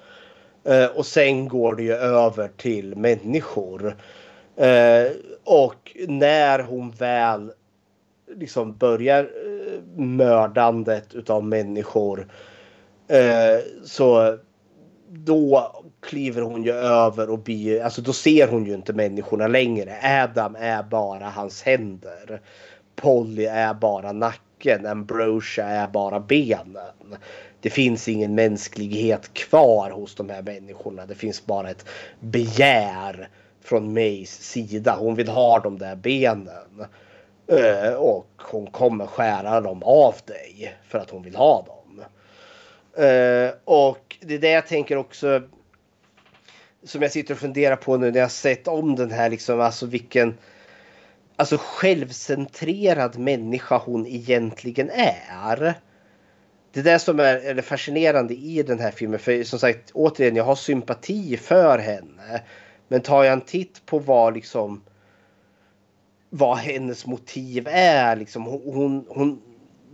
Eh, 0.65 0.87
och 0.87 1.07
sen 1.07 1.49
går 1.49 1.75
det 1.75 1.83
ju 1.83 1.95
över 1.95 2.49
till 2.57 2.97
människor. 2.97 3.97
Eh, 4.57 5.13
och 5.45 5.97
när 6.09 6.59
hon 6.59 6.91
väl 6.91 7.53
liksom 8.37 8.77
börjar 8.77 9.21
eh, 9.21 10.01
mördandet 10.01 11.15
utav 11.15 11.45
människor 11.45 12.29
eh, 13.09 13.61
så 13.85 14.39
då 15.09 15.73
kliver 16.01 16.43
hon 16.43 16.63
ju 16.63 16.73
över 16.73 17.31
och 17.31 17.39
blir, 17.39 17.83
alltså 17.83 18.03
då 18.03 18.13
ser 18.13 18.49
hon 18.49 18.67
ju 18.67 18.75
inte 18.75 18.93
människorna 18.93 19.47
längre. 19.47 20.25
Adam 20.25 20.57
är 20.61 20.83
bara 20.83 21.25
hans 21.25 21.63
händer. 21.63 22.41
Polly 22.97 23.45
är 23.45 23.75
bara 23.75 24.13
nacken 24.13 24.42
naken. 24.63 24.87
Ambrosia 24.87 25.67
är 25.67 25.89
bara 25.89 26.21
benen. 26.21 27.17
Det 27.61 27.71
finns 27.71 28.09
ingen 28.09 28.35
mänsklighet 28.35 29.35
kvar 29.35 29.91
hos 29.91 30.15
de 30.15 30.31
här 30.31 30.43
människorna. 30.43 31.07
Det 31.07 31.15
finns 31.15 31.47
bara 31.47 31.71
ett 31.71 31.87
begär 32.21 33.29
från 33.61 33.95
Mays 33.95 34.31
sida. 34.31 34.97
Hon 34.99 35.15
vill 35.15 35.29
ha 35.29 35.59
de 35.59 35.79
där 35.79 35.97
benen. 35.97 36.85
Eh, 37.47 37.95
och 37.95 38.29
hon 38.37 38.67
kommer 38.67 39.07
skära 39.07 39.61
dem 39.61 39.83
av 39.83 40.15
dig 40.27 40.75
för 40.89 40.99
att 40.99 41.11
hon 41.11 41.23
vill 41.23 41.37
ha 41.37 41.67
dem. 41.67 42.05
Eh, 43.05 43.51
och 43.65 44.17
det 44.21 44.35
är 44.35 44.39
det 44.39 44.51
jag 44.51 44.67
tänker 44.67 44.97
också. 44.97 45.43
Som 46.85 47.03
jag 47.03 47.13
sitter 47.13 47.35
och 47.35 47.41
funderar 47.41 47.77
på 47.77 47.97
nu 47.97 48.11
när 48.11 48.21
jag 48.21 48.31
sett 48.31 48.69
om 48.69 48.97
den 48.97 49.11
här 49.11 49.31
liksom. 49.31 49.61
Alltså 49.61 49.87
vilken 49.87 50.35
alltså 51.43 51.59
självcentrerad 51.61 53.19
människa 53.19 53.79
hon 53.79 54.07
egentligen 54.07 54.91
är. 54.91 55.75
Det 56.73 56.81
är 56.81 56.85
det 56.85 56.99
som 56.99 57.21
är, 57.21 57.37
är 57.37 57.55
det 57.55 57.63
fascinerande 57.63 58.35
i 58.35 58.63
den 58.63 58.79
här 58.79 58.91
filmen. 58.91 59.19
För 59.19 59.45
som 59.45 59.59
sagt, 59.59 59.91
återigen, 59.95 60.37
jag 60.37 60.45
har 60.45 60.55
sympati 60.55 61.37
för 61.37 61.79
henne. 61.79 62.43
Men 62.89 63.01
tar 63.01 63.25
jag 63.25 63.33
en 63.33 63.41
titt 63.41 63.87
på 63.87 63.99
vad 63.99 64.35
liksom 64.35 64.83
vad 66.31 66.59
hennes 66.59 67.07
motiv 67.07 67.69
är. 67.71 68.17
Liksom, 68.17 68.45
hon, 68.45 69.05
hon, 69.09 69.43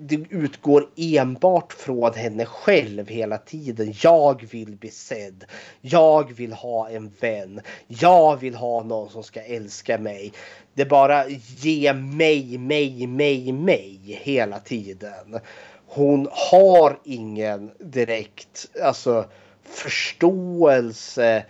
det 0.00 0.16
utgår 0.30 0.88
enbart 0.96 1.72
från 1.72 2.14
henne 2.14 2.44
själv 2.44 3.08
hela 3.08 3.38
tiden. 3.38 3.94
Jag 4.02 4.48
vill 4.50 4.76
bli 4.76 4.90
sedd. 4.90 5.44
Jag 5.80 6.32
vill 6.32 6.52
ha 6.52 6.88
en 6.88 7.12
vän. 7.20 7.60
Jag 7.86 8.36
vill 8.36 8.54
ha 8.54 8.82
någon 8.82 9.10
som 9.10 9.22
ska 9.22 9.42
älska 9.42 9.98
mig. 9.98 10.32
Det 10.74 10.84
bara 10.84 11.28
ge 11.56 11.92
mig, 11.92 12.58
mig, 12.58 13.06
mig, 13.06 13.52
mig 13.52 14.20
hela 14.22 14.58
tiden. 14.58 15.40
Hon 15.86 16.28
har 16.30 17.00
ingen 17.04 17.70
direkt 17.78 18.66
alltså, 18.82 19.24
förståelse 19.64 21.44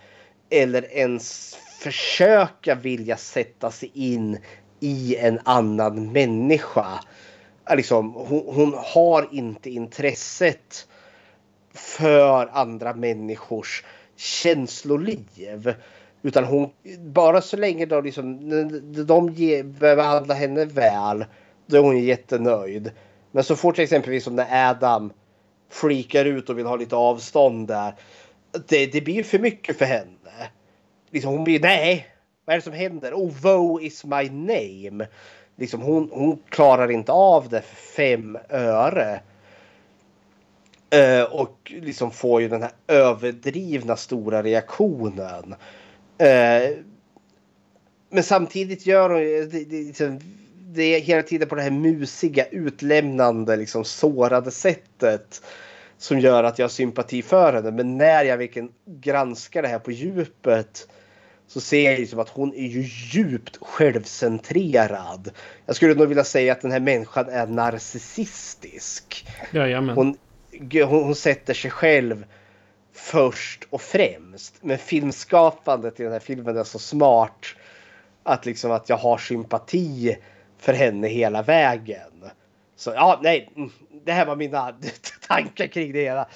eller 0.49 0.93
ens 0.93 1.57
försöka 1.79 2.75
vilja 2.75 3.17
sätta 3.17 3.71
sig 3.71 3.91
in 3.93 4.37
i 4.79 5.15
en 5.15 5.39
annan 5.43 6.11
människa 6.11 6.99
liksom, 7.75 8.13
hon, 8.13 8.43
hon 8.45 8.73
har 8.77 9.27
inte 9.31 9.69
intresset 9.69 10.87
för 11.73 12.49
andra 12.53 12.93
människors 12.93 13.83
känsloliv. 14.15 15.73
Utan 16.21 16.43
hon, 16.43 16.69
bara 16.99 17.41
så 17.41 17.57
länge 17.57 17.85
de, 17.85 18.03
liksom, 18.03 18.39
de 19.05 19.29
ge, 19.29 19.63
behandlar 19.63 20.35
henne 20.35 20.65
väl, 20.65 21.25
då 21.65 21.77
är 21.77 21.81
hon 21.81 22.03
jättenöjd. 22.03 22.91
Men 23.31 23.43
så 23.43 23.55
fort 23.55 23.79
exempelvis 23.79 24.23
som 24.23 24.35
när 24.35 24.69
Adam 24.69 25.13
freakar 25.69 26.25
ut 26.25 26.49
och 26.49 26.57
vill 26.57 26.65
ha 26.65 26.75
lite 26.75 26.95
avstånd 26.95 27.67
där. 27.67 27.93
Det, 28.67 28.85
det 28.85 29.01
blir 29.01 29.23
för 29.23 29.39
mycket 29.39 29.77
för 29.77 29.85
henne. 29.85 30.49
Liksom 31.11 31.31
hon 31.31 31.43
blir 31.43 31.59
nej, 31.59 32.07
vad 32.45 32.53
är 32.53 32.57
det 32.57 32.63
som 32.63 32.73
händer? 32.73 33.13
Oh, 33.13 33.31
woe 33.41 33.83
is 33.83 34.05
my 34.05 34.29
name 34.29 35.07
liksom 35.59 35.81
hon, 35.81 36.09
hon 36.11 36.39
klarar 36.49 36.91
inte 36.91 37.11
av 37.11 37.49
det 37.49 37.61
för 37.61 37.75
fem 37.75 38.37
öre. 38.49 39.19
Eh, 40.89 41.23
och 41.23 41.73
liksom 41.81 42.11
får 42.11 42.41
ju 42.41 42.49
den 42.49 42.61
här 42.61 42.71
överdrivna 42.87 43.95
stora 43.95 44.43
reaktionen. 44.43 45.55
Eh, 46.17 46.69
men 48.09 48.23
samtidigt 48.23 48.85
gör 48.85 49.09
hon 49.09 49.21
ju... 49.21 49.45
Det, 49.45 49.63
det, 49.65 49.83
liksom, 49.83 50.19
det 50.71 50.83
är 50.83 50.99
hela 50.99 51.23
tiden 51.23 51.47
på 51.47 51.55
det 51.55 51.61
här 51.61 51.71
musiga, 51.71 52.45
utlämnande, 52.45 53.55
liksom 53.55 53.85
sårade 53.85 54.51
sättet 54.51 55.41
som 55.97 56.19
gör 56.19 56.43
att 56.43 56.59
jag 56.59 56.63
har 56.63 56.69
sympati 56.69 57.21
för 57.21 57.53
henne. 57.53 57.71
Men 57.71 57.97
när 57.97 58.23
jag 58.23 58.37
verkligen 58.37 58.71
granskar 58.85 59.61
det 59.61 59.67
här 59.67 59.79
på 59.79 59.91
djupet 59.91 60.87
så 61.49 61.61
ser 61.61 61.91
jag 61.91 61.99
liksom 61.99 62.19
att 62.19 62.29
hon 62.29 62.53
är 62.53 62.67
ju 62.67 62.81
djupt 62.81 63.57
självcentrerad. 63.61 65.31
Jag 65.65 65.75
skulle 65.75 65.93
nog 65.93 66.07
vilja 66.07 66.23
säga 66.23 66.53
att 66.53 66.61
den 66.61 66.71
här 66.71 66.79
människan 66.79 67.29
är 67.29 67.47
narcissistisk. 67.47 69.27
Jajamän. 69.51 69.95
Hon, 69.95 70.17
hon, 70.71 71.03
hon 71.03 71.15
sätter 71.15 71.53
sig 71.53 71.71
själv 71.71 72.25
först 72.93 73.67
och 73.69 73.81
främst. 73.81 74.55
Men 74.61 74.77
filmskapandet 74.77 75.99
i 75.99 76.03
den 76.03 76.11
här 76.11 76.19
filmen 76.19 76.57
är 76.57 76.63
så 76.63 76.79
smart 76.79 77.45
att 78.23 78.45
liksom 78.45 78.71
att 78.71 78.89
jag 78.89 78.97
har 78.97 79.17
sympati 79.17 80.17
för 80.57 80.73
henne 80.73 81.07
hela 81.07 81.41
vägen. 81.41 82.29
Så 82.75 82.89
ja, 82.89 83.19
nej, 83.23 83.49
mm, 83.55 83.71
det 84.05 84.11
här 84.11 84.25
var 84.25 84.35
mina 84.35 84.75
tankar 85.27 85.67
kring 85.67 85.93
det 85.93 86.01
hela. 86.01 86.27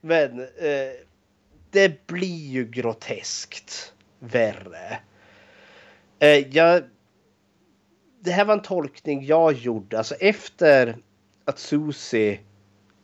Men 0.00 0.40
eh, 0.40 0.46
det 1.70 2.06
blir 2.06 2.46
ju 2.46 2.64
groteskt 2.64 3.92
värre. 4.18 5.00
Eh, 6.18 6.56
jag, 6.56 6.82
det 8.20 8.30
här 8.30 8.44
var 8.44 8.54
en 8.54 8.62
tolkning 8.62 9.26
jag 9.26 9.52
gjorde. 9.52 9.98
Alltså 9.98 10.14
efter 10.14 10.96
att 11.44 11.58
Susie, 11.58 12.40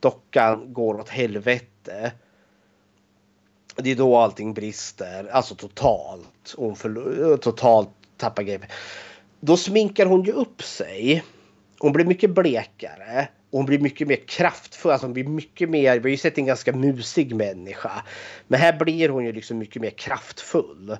dockan, 0.00 0.72
går 0.72 1.00
åt 1.00 1.08
helvete. 1.08 2.12
Det 3.76 3.90
är 3.90 3.96
då 3.96 4.16
allting 4.16 4.54
brister. 4.54 5.28
Alltså 5.32 5.54
totalt. 5.54 6.54
Hon 6.56 6.76
förlor, 6.76 7.36
totalt 7.36 7.90
tappar 8.16 8.42
greppet. 8.42 8.70
Då 9.40 9.56
sminkar 9.56 10.06
hon 10.06 10.22
ju 10.22 10.32
upp 10.32 10.62
sig. 10.62 11.24
Hon 11.78 11.92
blir 11.92 12.04
mycket 12.04 12.30
blekare. 12.30 13.28
Och 13.54 13.58
hon 13.58 13.66
blir 13.66 13.78
mycket 13.78 14.08
mer 14.08 14.18
kraftfull. 14.28 14.92
Alltså 14.92 15.06
hon 15.06 15.14
blir 15.14 15.24
mycket 15.24 15.70
mer, 15.70 15.94
vi 15.94 16.02
har 16.02 16.08
ju 16.08 16.16
sett 16.16 16.38
en 16.38 16.46
ganska 16.46 16.72
musig 16.72 17.34
människa. 17.34 17.90
Men 18.46 18.60
här 18.60 18.78
blir 18.78 19.08
hon 19.08 19.24
ju 19.24 19.32
liksom 19.32 19.58
mycket 19.58 19.82
mer 19.82 19.90
kraftfull. 19.90 20.96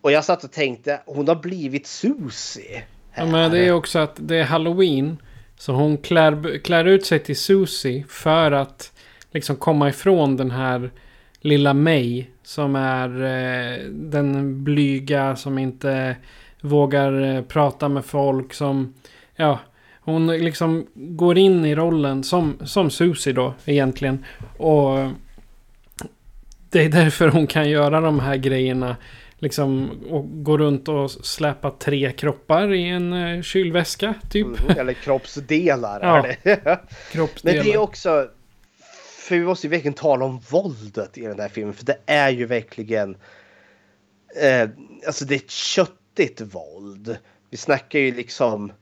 Och 0.00 0.12
jag 0.12 0.24
satt 0.24 0.44
och 0.44 0.52
tänkte, 0.52 1.00
hon 1.06 1.28
har 1.28 1.34
blivit 1.34 1.86
Susie. 1.86 2.82
Ja, 3.14 3.24
men 3.24 3.50
det 3.50 3.66
är 3.66 3.72
också 3.72 3.98
att 3.98 4.16
det 4.16 4.36
är 4.36 4.44
halloween. 4.44 5.16
Så 5.56 5.72
hon 5.72 5.96
klär, 5.96 6.58
klär 6.58 6.84
ut 6.84 7.06
sig 7.06 7.18
till 7.18 7.36
Susie 7.36 8.04
för 8.08 8.52
att 8.52 8.92
liksom 9.30 9.56
komma 9.56 9.88
ifrån 9.88 10.36
den 10.36 10.50
här 10.50 10.90
lilla 11.40 11.74
May. 11.74 12.24
Som 12.42 12.76
är 12.76 13.08
eh, 13.22 13.84
den 13.90 14.64
blyga 14.64 15.36
som 15.36 15.58
inte 15.58 16.16
vågar 16.60 17.36
eh, 17.36 17.42
prata 17.42 17.88
med 17.88 18.04
folk. 18.04 18.54
Som, 18.54 18.94
ja, 19.36 19.58
hon 20.04 20.26
liksom 20.26 20.86
går 20.94 21.38
in 21.38 21.64
i 21.64 21.74
rollen 21.74 22.24
som, 22.24 22.58
som 22.64 22.90
Susie 22.90 23.32
då 23.32 23.54
egentligen. 23.64 24.24
Och 24.56 24.98
det 26.70 26.84
är 26.84 26.88
därför 26.88 27.28
hon 27.28 27.46
kan 27.46 27.70
göra 27.70 28.00
de 28.00 28.20
här 28.20 28.36
grejerna. 28.36 28.96
Liksom 29.38 29.90
och 30.10 30.44
gå 30.44 30.58
runt 30.58 30.88
och 30.88 31.10
släpa 31.10 31.70
tre 31.70 32.12
kroppar 32.12 32.72
i 32.72 32.88
en 32.88 33.12
uh, 33.12 33.42
kylväska 33.42 34.14
typ. 34.30 34.46
Mm, 34.46 34.78
eller 34.78 34.92
kroppsdelar 34.92 36.00
ja. 36.02 36.22
det. 36.22 36.78
kroppsdelar. 37.12 37.56
Men 37.56 37.66
det 37.66 37.72
är 37.72 37.78
också... 37.78 38.28
För 39.28 39.36
vi 39.36 39.44
måste 39.44 39.66
ju 39.66 39.70
verkligen 39.70 39.94
tala 39.94 40.24
om 40.24 40.40
våldet 40.50 41.18
i 41.18 41.20
den 41.20 41.40
här 41.40 41.48
filmen. 41.48 41.74
För 41.74 41.84
det 41.84 41.96
är 42.06 42.30
ju 42.30 42.46
verkligen... 42.46 43.16
Eh, 44.42 44.68
alltså 45.06 45.24
det 45.24 45.34
är 45.34 45.36
ett 45.36 45.50
köttigt 45.50 46.40
våld. 46.40 47.16
Vi 47.50 47.56
snackar 47.56 47.98
ju 47.98 48.14
liksom 48.14 48.72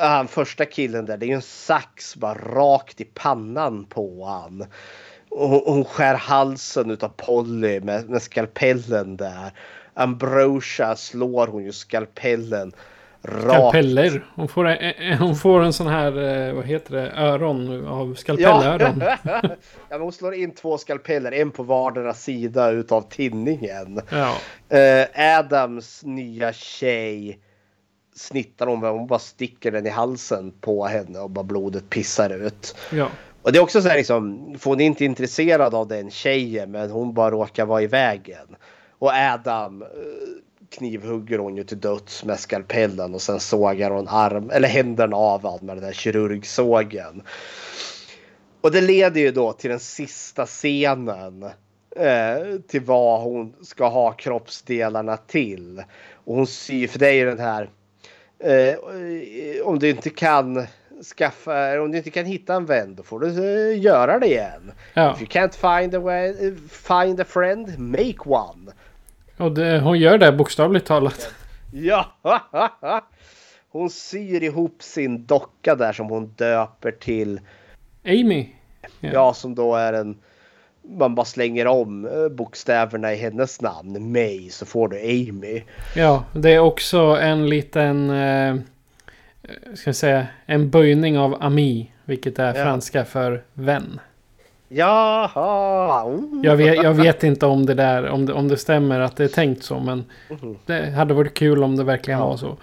han 0.00 0.28
första 0.28 0.64
killen 0.64 1.06
där, 1.06 1.16
det 1.16 1.26
är 1.26 1.28
ju 1.28 1.34
en 1.34 1.42
sax 1.42 2.16
bara 2.16 2.34
rakt 2.34 3.00
i 3.00 3.04
pannan 3.04 3.84
på 3.84 4.24
han. 4.24 4.66
Och 5.28 5.48
hon 5.48 5.84
skär 5.84 6.14
halsen 6.14 6.90
utav 6.90 7.08
Polly 7.16 7.80
med, 7.80 8.10
med 8.10 8.22
skalpellen 8.22 9.16
där. 9.16 9.52
Ambrosia 9.94 10.96
slår 10.96 11.46
hon 11.46 11.64
ju 11.64 11.72
skalpellen 11.72 12.72
rakt. 13.22 13.44
Skalpeller. 13.44 14.24
Hon 14.34 14.48
får, 14.48 14.68
en, 14.68 15.18
hon 15.18 15.36
får 15.36 15.62
en 15.62 15.72
sån 15.72 15.86
här, 15.86 16.46
eh, 16.48 16.54
vad 16.54 16.64
heter 16.64 16.94
det, 16.94 17.10
öron 17.10 17.86
av 17.86 18.14
skalpellöron. 18.14 19.00
Ja. 19.00 19.18
ja, 19.22 19.56
men 19.88 20.00
hon 20.00 20.12
slår 20.12 20.34
in 20.34 20.54
två 20.54 20.78
skalpeller, 20.78 21.32
en 21.32 21.50
på 21.50 21.62
vardera 21.62 22.14
sida 22.14 22.70
utav 22.70 23.00
tinningen. 23.10 24.00
Ja. 24.10 24.34
Uh, 24.72 25.38
Adams 25.38 26.02
nya 26.04 26.52
tjej 26.52 27.38
snittar 28.14 28.66
hon 28.66 28.82
hon 28.82 29.06
bara 29.06 29.18
sticker 29.18 29.70
den 29.70 29.86
i 29.86 29.90
halsen 29.90 30.52
på 30.60 30.86
henne 30.86 31.18
och 31.18 31.30
bara 31.30 31.44
blodet 31.44 31.90
pissar 31.90 32.30
ut. 32.30 32.76
Ja. 32.92 33.08
Och 33.42 33.52
det 33.52 33.58
är 33.58 33.62
också 33.62 33.82
så 33.82 33.88
här 33.88 33.96
liksom, 33.96 34.54
för 34.58 34.70
hon 34.70 34.80
är 34.80 34.86
inte 34.86 35.04
intresserad 35.04 35.74
av 35.74 35.88
den 35.88 36.10
tjejen 36.10 36.70
men 36.70 36.90
hon 36.90 37.14
bara 37.14 37.30
råkar 37.30 37.66
vara 37.66 37.82
i 37.82 37.86
vägen. 37.86 38.56
Och 38.98 39.10
Adam 39.12 39.82
eh, 39.82 39.88
knivhugger 40.70 41.38
hon 41.38 41.56
ju 41.56 41.64
till 41.64 41.80
döds 41.80 42.24
med 42.24 42.40
skalpellen 42.40 43.14
och 43.14 43.22
sen 43.22 43.40
sågar 43.40 43.90
hon 43.90 44.08
arm, 44.08 44.50
eller 44.50 44.68
händerna 44.68 45.16
av 45.16 45.42
honom 45.42 45.66
med 45.66 45.76
den 45.76 45.84
där 45.84 45.92
kirurgsågen. 45.92 47.22
Och 48.60 48.70
det 48.70 48.80
leder 48.80 49.20
ju 49.20 49.30
då 49.30 49.52
till 49.52 49.70
den 49.70 49.80
sista 49.80 50.46
scenen. 50.46 51.42
Eh, 51.96 52.60
till 52.68 52.80
vad 52.80 53.20
hon 53.20 53.54
ska 53.62 53.88
ha 53.88 54.12
kroppsdelarna 54.12 55.16
till. 55.16 55.82
Och 56.24 56.36
hon 56.36 56.46
syr, 56.46 56.88
för 56.88 56.98
det 56.98 57.08
är 57.08 57.12
ju 57.12 57.24
den 57.24 57.40
här 57.40 57.70
Eh, 58.44 58.76
om 59.64 59.78
du 59.78 59.90
inte 59.90 60.10
kan 60.10 60.66
skaffa, 61.16 61.80
om 61.80 61.90
du 61.90 61.98
inte 61.98 62.10
kan 62.10 62.24
hitta 62.24 62.54
en 62.54 62.66
vän 62.66 62.94
då 62.94 63.02
får 63.02 63.20
du 63.20 63.26
uh, 63.26 63.78
göra 63.78 64.18
det 64.18 64.26
igen. 64.26 64.72
Ja. 64.94 65.12
If 65.12 65.20
you 65.20 65.28
can't 65.28 65.80
find 65.80 65.94
a, 65.94 65.98
way, 65.98 66.54
find 66.68 67.20
a 67.20 67.24
friend, 67.24 67.78
make 67.78 68.18
one. 68.24 68.72
Och 69.36 69.52
det, 69.52 69.80
hon 69.80 69.98
gör 69.98 70.18
det 70.18 70.32
bokstavligt 70.32 70.86
talat. 70.86 71.34
Ja! 71.72 72.12
hon 73.68 73.90
syr 73.90 74.42
ihop 74.42 74.82
sin 74.82 75.26
docka 75.26 75.74
där 75.74 75.92
som 75.92 76.06
hon 76.06 76.26
döper 76.26 76.92
till 76.92 77.40
Amy. 78.04 78.48
Ja, 79.00 79.08
ja 79.12 79.34
som 79.34 79.54
då 79.54 79.74
är 79.74 79.92
en 79.92 80.18
man 80.88 81.14
bara 81.14 81.26
slänger 81.26 81.66
om 81.66 82.06
eh, 82.06 82.28
bokstäverna 82.28 83.12
i 83.12 83.16
hennes 83.16 83.60
namn, 83.60 84.12
May, 84.12 84.50
så 84.50 84.66
får 84.66 84.88
du 84.88 85.00
Amy. 85.00 85.62
Ja, 85.96 86.24
det 86.32 86.52
är 86.52 86.58
också 86.58 86.98
en 86.98 87.48
liten, 87.48 88.10
eh, 88.10 88.56
ska 89.74 89.88
jag 89.88 89.96
säga, 89.96 90.26
en 90.46 90.70
böjning 90.70 91.18
av 91.18 91.42
ami, 91.42 91.92
vilket 92.04 92.38
är 92.38 92.54
ja. 92.54 92.64
franska 92.64 93.04
för 93.04 93.42
vän. 93.52 94.00
Jaha! 94.68 96.04
Oh. 96.04 96.40
Jag, 96.42 96.56
vet, 96.56 96.82
jag 96.82 96.94
vet 96.94 97.24
inte 97.24 97.46
om 97.46 97.66
det 97.66 97.74
där, 97.74 98.08
om 98.08 98.26
det, 98.26 98.32
om 98.32 98.48
det 98.48 98.56
stämmer 98.56 99.00
att 99.00 99.16
det 99.16 99.24
är 99.24 99.28
tänkt 99.28 99.62
så, 99.62 99.80
men 99.80 100.04
mm. 100.30 100.56
det 100.66 100.90
hade 100.90 101.14
varit 101.14 101.34
kul 101.34 101.62
om 101.62 101.76
det 101.76 101.84
verkligen 101.84 102.20
ja. 102.20 102.26
var 102.26 102.36
så. 102.36 102.56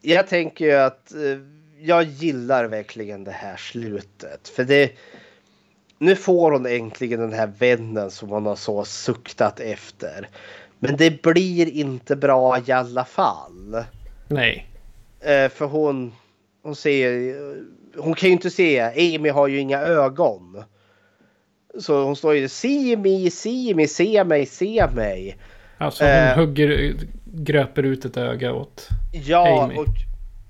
Jag 0.00 0.28
tänker 0.28 0.64
ju 0.64 0.72
att 0.72 1.14
eh, 1.14 1.38
jag 1.80 2.02
gillar 2.02 2.64
verkligen 2.64 3.24
det 3.24 3.30
här 3.30 3.56
slutet, 3.56 4.48
för 4.48 4.64
det 4.64 4.92
nu 5.98 6.16
får 6.16 6.52
hon 6.52 6.66
äntligen 6.66 7.20
den 7.20 7.32
här 7.32 7.52
vännen 7.58 8.10
som 8.10 8.28
hon 8.28 8.46
har 8.46 8.56
så 8.56 8.84
suktat 8.84 9.60
efter. 9.60 10.28
Men 10.78 10.96
det 10.96 11.22
blir 11.22 11.68
inte 11.68 12.16
bra 12.16 12.58
i 12.66 12.72
alla 12.72 13.04
fall. 13.04 13.84
Nej. 14.28 14.66
Eh, 15.20 15.48
för 15.48 15.66
hon, 15.66 16.12
hon 16.62 16.76
ser, 16.76 17.34
hon 18.00 18.14
kan 18.14 18.28
ju 18.28 18.32
inte 18.32 18.50
se, 18.50 18.80
Amy 18.80 19.28
har 19.28 19.48
ju 19.48 19.58
inga 19.58 19.80
ögon. 19.80 20.62
Så 21.78 22.04
hon 22.04 22.16
står 22.16 22.34
ju 22.34 22.48
se 22.48 22.96
mig, 22.96 23.30
se 23.30 23.74
mig, 23.74 23.88
se 23.88 24.24
mig, 24.24 24.46
se 24.46 24.86
mig. 24.94 25.38
Alltså 25.78 26.04
hon 26.04 26.12
eh, 26.12 26.36
hugger, 26.36 26.94
gröper 27.24 27.82
ut 27.82 28.04
ett 28.04 28.16
öga 28.16 28.52
åt 28.52 28.88
Ja, 29.12 29.64
Amy. 29.64 29.76
och 29.76 29.86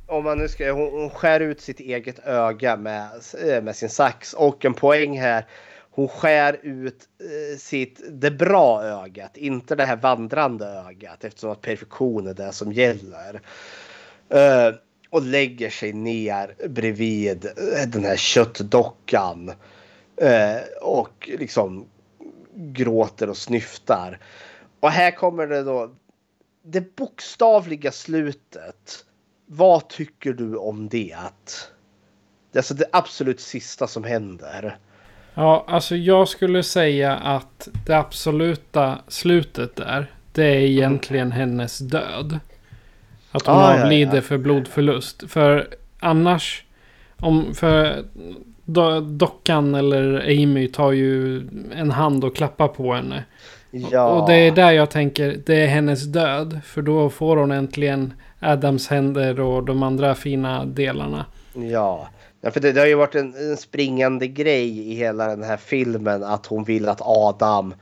om 0.09 0.25
man 0.25 0.39
nu 0.39 0.49
ska, 0.49 0.73
hon, 0.73 0.93
hon 0.93 1.11
skär 1.11 1.41
ut 1.41 1.61
sitt 1.61 1.81
eget 1.81 2.19
öga 2.27 2.77
med, 2.77 3.11
eh, 3.45 3.63
med 3.63 3.77
sin 3.77 3.89
sax. 3.89 4.35
Och 4.35 4.65
en 4.65 4.75
poäng 4.75 5.21
här. 5.21 5.47
Hon 5.91 6.09
skär 6.09 6.59
ut 6.63 7.09
eh, 7.21 7.59
sitt, 7.59 8.01
det 8.11 8.31
bra 8.31 8.83
ögat, 8.83 9.37
inte 9.37 9.75
det 9.75 9.85
här 9.85 9.97
vandrande 9.97 10.67
ögat 10.67 11.25
eftersom 11.25 11.51
att 11.51 11.61
perfektion 11.61 12.27
är 12.27 12.35
det 12.35 12.53
som 12.53 12.73
gäller. 12.73 13.41
Eh, 14.29 14.75
och 15.11 15.23
lägger 15.23 15.71
sig 15.71 15.93
ner 15.93 16.69
bredvid 16.69 17.49
den 17.87 18.05
här 18.05 18.17
köttdockan. 18.17 19.53
Och 20.81 21.31
liksom 21.39 21.87
gråter 22.55 23.31
och 23.31 23.37
snyftar. 23.37 24.19
Och 24.81 24.91
här 24.91 25.11
kommer 25.11 25.47
det 25.47 25.63
då 25.63 25.91
det 26.63 26.97
bokstavliga 26.97 27.93
slutet 27.93 29.05
vad 29.49 29.89
tycker 29.89 30.33
du 30.33 30.57
om 30.57 30.89
det? 30.89 31.17
Det 32.53 32.57
är 32.57 32.59
alltså 32.59 32.75
det 32.75 32.87
absolut 32.93 33.41
sista 33.41 33.87
som 33.87 34.05
händer. 34.05 34.79
Ja, 35.35 35.65
alltså 35.69 35.97
jag 35.97 36.29
skulle 36.29 36.63
säga 36.63 37.17
att 37.17 37.69
det 37.87 37.99
absoluta 37.99 38.99
slutet 39.09 39.77
där. 39.77 40.13
Det 40.33 40.45
är 40.45 40.61
egentligen 40.61 41.33
hennes 41.33 41.79
död. 41.79 42.39
Att 43.31 43.47
hon 43.47 43.57
Ah, 43.57 43.77
ja, 43.77 43.85
avlider 43.85 44.15
ja. 44.15 44.23
för 44.23 44.39
blodförlust. 44.39 45.31
För 45.31 45.69
annars... 46.01 46.65
Om, 47.21 47.55
för 47.55 48.05
do, 48.65 49.01
dockan 49.01 49.75
eller 49.75 50.21
Amy 50.21 50.69
tar 50.69 50.93
ju 50.93 51.39
en 51.75 51.91
hand 51.91 52.25
och 52.25 52.37
klappar 52.37 52.69
på 52.69 52.95
henne. 52.95 53.25
Ja. 53.71 54.07
Och 54.07 54.29
det 54.29 54.35
är 54.35 54.53
där 54.53 54.71
jag 54.71 54.91
tänker, 54.91 55.43
det 55.47 55.63
är 55.63 55.67
hennes 55.67 56.03
död. 56.03 56.61
För 56.65 56.83
då 56.83 57.11
får 57.11 57.37
hon 57.37 57.53
äntligen 57.53 58.13
Adams 58.41 58.89
händer 58.89 59.41
och 59.41 59.65
de 59.65 59.83
andra 59.83 60.15
fina 60.15 60.65
delarna. 60.65 61.27
Ja. 61.55 62.09
ja 62.41 62.51
för 62.51 62.61
det, 62.61 62.73
det 62.73 62.81
har 62.81 62.87
ju 62.87 62.95
varit 62.95 63.15
en, 63.15 63.35
en 63.35 63.57
springande 63.57 64.27
grej 64.27 64.93
i 64.93 64.95
hela 64.95 65.27
den 65.27 65.43
här 65.43 65.57
filmen 65.57 66.25
att 66.25 66.47
hon 66.47 66.65
vill 66.65 66.89
att 66.89 67.01
Adam 67.01 67.75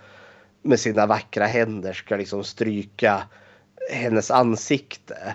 med 0.62 0.80
sina 0.80 1.06
vackra 1.06 1.46
händer 1.46 1.92
ska 1.92 2.16
liksom 2.16 2.44
stryka 2.44 3.22
hennes 3.92 4.30
ansikte. 4.30 5.34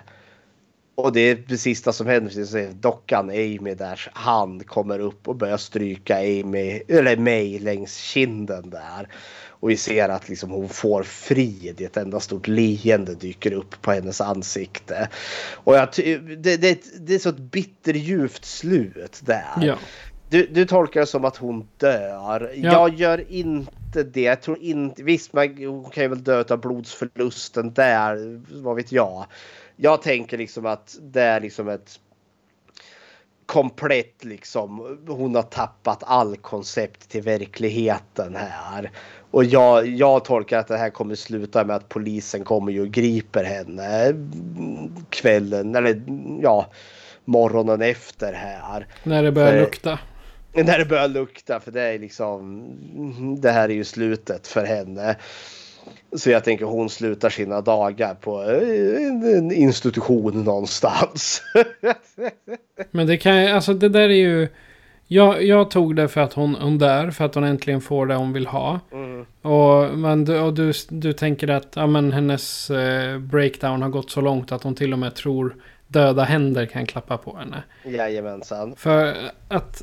Och 0.94 1.12
det 1.12 1.20
är 1.20 1.36
precis 1.36 1.82
det 1.82 1.92
som 1.92 2.06
händer. 2.06 2.28
Precis 2.28 2.50
som 2.50 2.80
dockan 2.80 3.30
Amy 3.30 3.74
där 3.74 4.10
hand 4.12 4.66
kommer 4.66 4.98
upp 4.98 5.28
och 5.28 5.36
börjar 5.36 5.56
stryka 5.56 6.16
Amy, 6.16 6.82
eller 6.88 7.16
May 7.16 7.58
längs 7.58 7.96
kinden 7.96 8.70
där. 8.70 9.08
Och 9.62 9.70
vi 9.70 9.76
ser 9.76 10.08
att 10.08 10.28
liksom 10.28 10.50
hon 10.50 10.68
får 10.68 11.02
frid. 11.02 11.80
Ett 11.80 11.96
enda 11.96 12.20
stort 12.20 12.48
leende 12.48 13.14
dyker 13.14 13.52
upp 13.52 13.82
på 13.82 13.92
hennes 13.92 14.20
ansikte. 14.20 15.08
Och 15.54 15.74
jag, 15.74 15.88
det, 15.96 16.56
det, 16.56 16.84
det 17.00 17.14
är 17.14 17.18
så 17.18 17.28
ett 17.28 17.38
bitterljuvt 17.38 18.44
slut 18.44 19.20
där. 19.24 19.52
Ja. 19.60 19.76
Du, 20.28 20.46
du 20.46 20.66
tolkar 20.66 21.00
det 21.00 21.06
som 21.06 21.24
att 21.24 21.36
hon 21.36 21.68
dör. 21.76 22.52
Ja. 22.54 22.72
Jag 22.72 22.94
gör 22.94 23.32
inte 23.32 24.02
det. 24.02 24.22
Jag 24.22 24.42
tror 24.42 24.58
inte... 24.58 25.02
Visst, 25.02 25.32
man, 25.32 25.56
hon 25.56 25.90
kan 25.90 26.02
ju 26.02 26.08
väl 26.08 26.24
dö 26.24 26.44
av 26.50 26.60
blodsförlusten 26.60 27.72
där. 27.72 28.40
Vad 28.62 28.76
vet 28.76 28.92
jag. 28.92 29.26
Jag 29.76 30.02
tänker 30.02 30.38
liksom 30.38 30.66
att 30.66 30.98
det 31.02 31.22
är 31.22 31.40
liksom 31.40 31.68
ett 31.68 32.00
komplett 33.46 34.24
liksom. 34.24 34.98
Hon 35.08 35.34
har 35.34 35.42
tappat 35.42 36.02
all 36.06 36.36
koncept 36.36 37.08
till 37.08 37.22
verkligheten 37.22 38.36
här. 38.36 38.90
Och 39.32 39.44
jag, 39.44 39.86
jag 39.86 40.24
tolkar 40.24 40.58
att 40.58 40.68
det 40.68 40.76
här 40.76 40.90
kommer 40.90 41.14
sluta 41.14 41.64
med 41.64 41.76
att 41.76 41.88
polisen 41.88 42.44
kommer 42.44 42.72
ju 42.72 42.80
och 42.80 42.90
griper 42.90 43.44
henne 43.44 44.14
kvällen 45.10 45.74
eller 45.74 46.02
ja 46.42 46.66
morgonen 47.24 47.82
efter 47.82 48.32
här. 48.32 48.86
När 49.02 49.22
det 49.22 49.32
börjar 49.32 49.52
För- 49.52 49.60
lukta. 49.60 49.98
När 50.54 50.78
det 50.78 50.84
börjar 50.84 51.08
lukta 51.08 51.60
för 51.60 51.70
det 51.70 51.82
är 51.82 51.98
liksom 51.98 52.64
det 53.40 53.50
här 53.50 53.68
är 53.68 53.74
ju 53.74 53.84
slutet 53.84 54.46
för 54.46 54.64
henne. 54.64 55.16
Så 56.16 56.30
jag 56.30 56.44
tänker 56.44 56.64
hon 56.64 56.90
slutar 56.90 57.30
sina 57.30 57.60
dagar 57.60 58.14
på 58.14 58.42
eh, 58.42 59.36
en 59.36 59.52
institution 59.52 60.44
någonstans. 60.44 61.42
Men 62.90 63.06
det 63.06 63.16
kan 63.16 63.46
alltså 63.46 63.74
det 63.74 63.88
där 63.88 64.00
är 64.00 64.08
ju... 64.08 64.48
Jag, 65.06 65.42
jag 65.42 65.70
tog 65.70 65.96
det 65.96 66.08
för 66.08 66.20
att 66.20 66.32
hon, 66.32 66.54
hon 66.54 66.78
dör, 66.78 67.10
för 67.10 67.24
att 67.24 67.34
hon 67.34 67.44
äntligen 67.44 67.80
får 67.80 68.06
det 68.06 68.14
hon 68.14 68.32
vill 68.32 68.46
ha. 68.46 68.80
Mm. 68.92 69.01
Och, 69.42 69.98
men, 69.98 70.24
du- 70.24 70.38
och 70.38 70.54
du, 70.54 70.72
du 70.88 71.12
tänker 71.12 71.48
att 71.48 71.72
ja, 71.76 71.86
men 71.86 72.12
hennes 72.12 72.70
eh, 72.70 73.18
breakdown 73.18 73.82
har 73.82 73.88
gått 73.88 74.10
så 74.10 74.20
långt 74.20 74.52
att 74.52 74.62
hon 74.62 74.74
till 74.74 74.92
och 74.92 74.98
med 74.98 75.14
tror 75.14 75.56
döda 75.86 76.24
händer 76.24 76.66
kan 76.66 76.86
klappa 76.86 77.16
på 77.16 77.36
henne. 77.36 77.62
Jajamensan. 77.84 78.74
För 78.76 79.14
att 79.48 79.82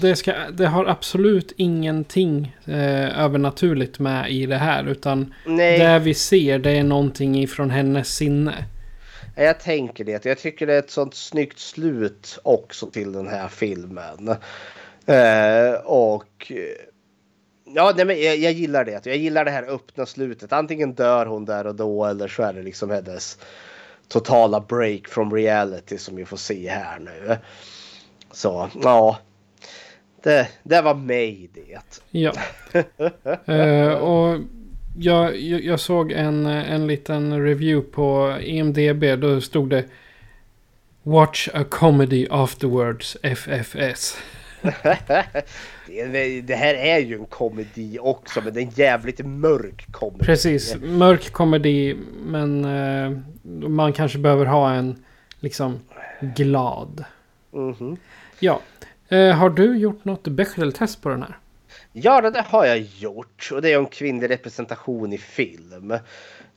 det, 0.00 0.16
ska, 0.16 0.34
det 0.52 0.66
har 0.66 0.86
absolut 0.86 1.52
ingenting 1.56 2.56
eh, 2.64 3.20
övernaturligt 3.24 3.98
med 3.98 4.30
i 4.30 4.46
det 4.46 4.56
här. 4.56 4.88
Utan 4.88 5.34
Nej. 5.46 5.78
det 5.78 5.98
vi 5.98 6.14
ser 6.14 6.58
det 6.58 6.70
är 6.70 6.84
någonting 6.84 7.42
ifrån 7.42 7.70
hennes 7.70 8.14
sinne. 8.14 8.64
Jag 9.36 9.60
tänker 9.60 10.04
det. 10.04 10.24
Jag 10.24 10.38
tycker 10.38 10.66
det 10.66 10.74
är 10.74 10.78
ett 10.78 10.90
sånt 10.90 11.14
snyggt 11.14 11.58
slut 11.58 12.38
också 12.42 12.90
till 12.90 13.12
den 13.12 13.28
här 13.28 13.48
filmen. 13.48 14.28
Eh, 15.06 15.80
och 15.84 16.52
ja, 17.74 17.92
nej, 17.96 18.04
men 18.06 18.22
jag, 18.22 18.36
jag 18.36 18.52
gillar 18.52 18.84
det. 18.84 19.06
Jag 19.06 19.16
gillar 19.16 19.44
det 19.44 19.50
här 19.50 19.62
öppna 19.62 20.06
slutet. 20.06 20.52
Antingen 20.52 20.94
dör 20.94 21.26
hon 21.26 21.44
där 21.44 21.66
och 21.66 21.74
då 21.74 22.04
eller 22.04 22.28
så 22.28 22.42
är 22.42 22.52
det 22.52 22.62
liksom 22.62 22.90
hennes 22.90 23.38
totala 24.08 24.60
break 24.60 25.08
from 25.08 25.34
reality 25.34 25.98
som 25.98 26.16
vi 26.16 26.24
får 26.24 26.36
se 26.36 26.68
här 26.68 26.98
nu. 26.98 27.36
Så 28.32 28.68
ja, 28.82 29.18
det, 30.22 30.48
det 30.62 30.82
var 30.82 30.94
mig 30.94 31.50
det. 31.54 32.02
Ja. 32.10 32.32
Eh, 33.46 33.92
och 33.92 34.38
jag, 34.98 35.40
jag, 35.40 35.64
jag 35.64 35.80
såg 35.80 36.12
en, 36.12 36.46
en 36.46 36.86
liten 36.86 37.44
review 37.44 37.92
på 37.92 38.36
EMDB. 38.40 39.20
Då 39.20 39.40
stod 39.40 39.70
det 39.70 39.84
Watch 41.02 41.48
a 41.54 41.64
comedy 41.70 42.26
afterwards 42.30 43.16
FFS. 43.22 44.16
det, 46.42 46.54
här 46.54 46.74
är 46.74 46.98
ju 46.98 47.14
en 47.14 47.26
komedi 47.26 47.98
också 48.00 48.40
men 48.40 48.54
det 48.54 48.60
är 48.60 48.62
en 48.62 48.70
jävligt 48.70 49.26
mörk 49.26 49.92
komedi. 49.92 50.24
Precis, 50.24 50.76
mörk 50.82 51.32
komedi. 51.32 51.96
Men 52.24 52.64
eh, 52.64 53.18
man 53.68 53.92
kanske 53.92 54.18
behöver 54.18 54.46
ha 54.46 54.72
en 54.72 55.04
liksom 55.40 55.80
glad. 56.20 57.04
Mhm. 57.52 57.96
Ja. 58.38 58.60
Eh, 59.08 59.30
har 59.30 59.50
du 59.50 59.76
gjort 59.78 60.04
något 60.04 60.28
Bechdel-test 60.28 61.02
på 61.02 61.08
den 61.08 61.22
här? 61.22 61.38
Ja, 61.92 62.30
det 62.30 62.44
har 62.46 62.66
jag 62.66 62.78
gjort 62.78 63.48
och 63.52 63.62
det 63.62 63.72
är 63.72 63.78
om 63.78 63.86
kvinnlig 63.86 64.30
representation 64.30 65.12
i 65.12 65.18
film. 65.18 65.94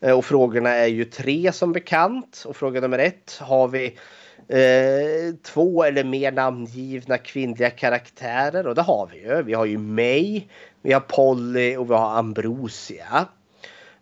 Eh, 0.02 0.12
Och 0.12 0.26
frågorna 0.26 0.70
är 0.70 0.88
ju 0.88 1.06
tre 1.06 1.52
som 1.52 1.72
bekant. 1.72 2.44
Och 2.46 2.56
fråga 2.56 2.82
nummer 2.82 3.00
ett, 3.00 3.38
har 3.42 3.68
vi 3.68 3.98
eh, 4.48 5.36
två 5.44 5.84
eller 5.84 6.04
mer 6.04 6.32
namngivna 6.32 7.18
kvinnliga 7.18 7.70
karaktärer? 7.70 8.68
Och 8.68 8.76
det 8.76 8.82
har 8.82 9.10
vi 9.14 9.22
ju. 9.22 9.44
Vi 9.44 9.54
har 9.54 9.66
ju 9.66 9.78
May, 9.78 10.44
vi 10.82 10.94
har 10.94 11.00
Polly 11.00 11.76
och 11.76 11.90
vi 11.90 11.94
har 11.94 12.18
Ambrosia. 12.18 13.28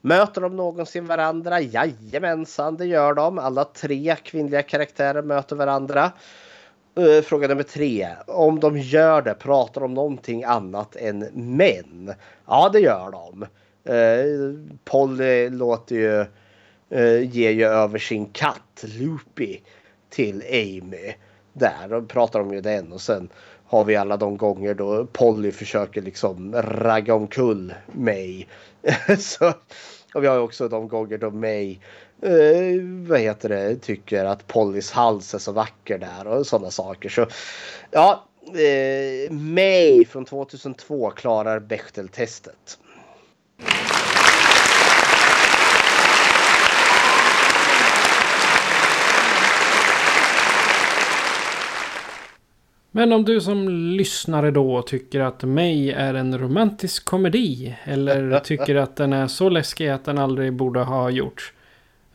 Möter 0.01 0.41
de 0.41 0.55
någonsin 0.55 1.05
varandra? 1.05 1.61
Jajamensan, 1.61 2.77
det 2.77 2.85
gör 2.85 3.13
de. 3.13 3.39
Alla 3.39 3.63
tre 3.63 4.15
kvinnliga 4.23 4.61
karaktärer 4.61 5.21
möter 5.21 5.55
varandra. 5.55 6.11
Eh, 6.95 7.23
fråga 7.23 7.47
nummer 7.47 7.63
tre. 7.63 8.07
Om 8.27 8.59
de 8.59 8.77
gör 8.77 9.21
det, 9.21 9.33
pratar 9.33 9.81
de 9.81 9.85
om 9.85 9.93
någonting 9.93 10.43
annat 10.43 10.95
än 10.95 11.19
män? 11.33 12.13
Ja, 12.47 12.69
det 12.73 12.79
gör 12.79 13.11
de. 13.11 13.45
Eh, 13.93 14.55
Polly 14.85 15.49
låter 15.49 15.95
ju, 15.95 16.19
eh, 16.89 17.35
ger 17.35 17.51
ju 17.51 17.65
över 17.65 17.99
sin 17.99 18.25
katt 18.25 18.85
Loopy 18.99 19.59
till 20.13 20.43
Amy. 20.49 21.13
Där 21.53 21.87
då 21.89 22.01
pratar 22.01 22.39
de 22.39 22.53
ju 22.53 22.61
den 22.61 22.91
och 22.91 23.01
sen 23.01 23.29
har 23.65 23.83
vi 23.83 23.95
alla 23.95 24.17
de 24.17 24.37
gånger 24.37 24.73
då 24.73 25.05
Polly 25.05 25.51
försöker 25.51 26.01
liksom 26.01 26.55
ragga 26.61 27.13
omkull 27.13 27.73
mig. 27.91 28.47
Så, 29.19 29.53
och 30.13 30.23
vi 30.23 30.27
har 30.27 30.35
ju 30.35 30.41
också 30.41 30.67
de 30.69 30.87
gånger 30.87 31.17
då 31.17 31.29
May 31.31 31.71
eh, 32.21 32.81
vad 33.07 33.19
heter 33.19 33.49
det, 33.49 33.75
tycker 33.75 34.25
att 34.25 34.47
Pollys 34.47 34.91
hals 34.91 35.33
är 35.33 35.39
så 35.39 35.51
vacker 35.51 35.97
där 35.97 36.27
och 36.27 36.47
sådana 36.47 36.71
saker. 36.71 37.09
Så 37.09 37.27
ja, 37.91 38.23
eh, 38.45 39.31
May 39.31 40.05
från 40.05 40.25
2002 40.25 41.09
klarar 41.09 41.59
Bechteltestet. 41.59 42.77
Men 52.95 53.13
om 53.13 53.25
du 53.25 53.41
som 53.41 53.69
lyssnare 53.69 54.51
då 54.51 54.81
tycker 54.81 55.19
att 55.19 55.43
mig 55.43 55.91
är 55.91 56.13
en 56.13 56.37
romantisk 56.37 57.05
komedi. 57.05 57.75
Eller 57.83 58.39
tycker 58.43 58.75
att 58.75 58.95
den 58.95 59.13
är 59.13 59.27
så 59.27 59.49
läskig 59.49 59.87
att 59.87 60.05
den 60.05 60.17
aldrig 60.17 60.53
borde 60.53 60.79
ha 60.79 61.09
gjorts. 61.09 61.53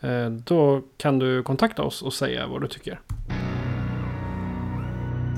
eh, 0.01 0.31
Då 0.31 0.83
kan 0.97 1.19
du 1.19 1.43
kontakta 1.43 1.83
oss 1.83 2.03
och 2.03 2.13
säga 2.13 2.47
vad 2.47 2.61
du 2.61 2.69
tycker. 2.69 3.01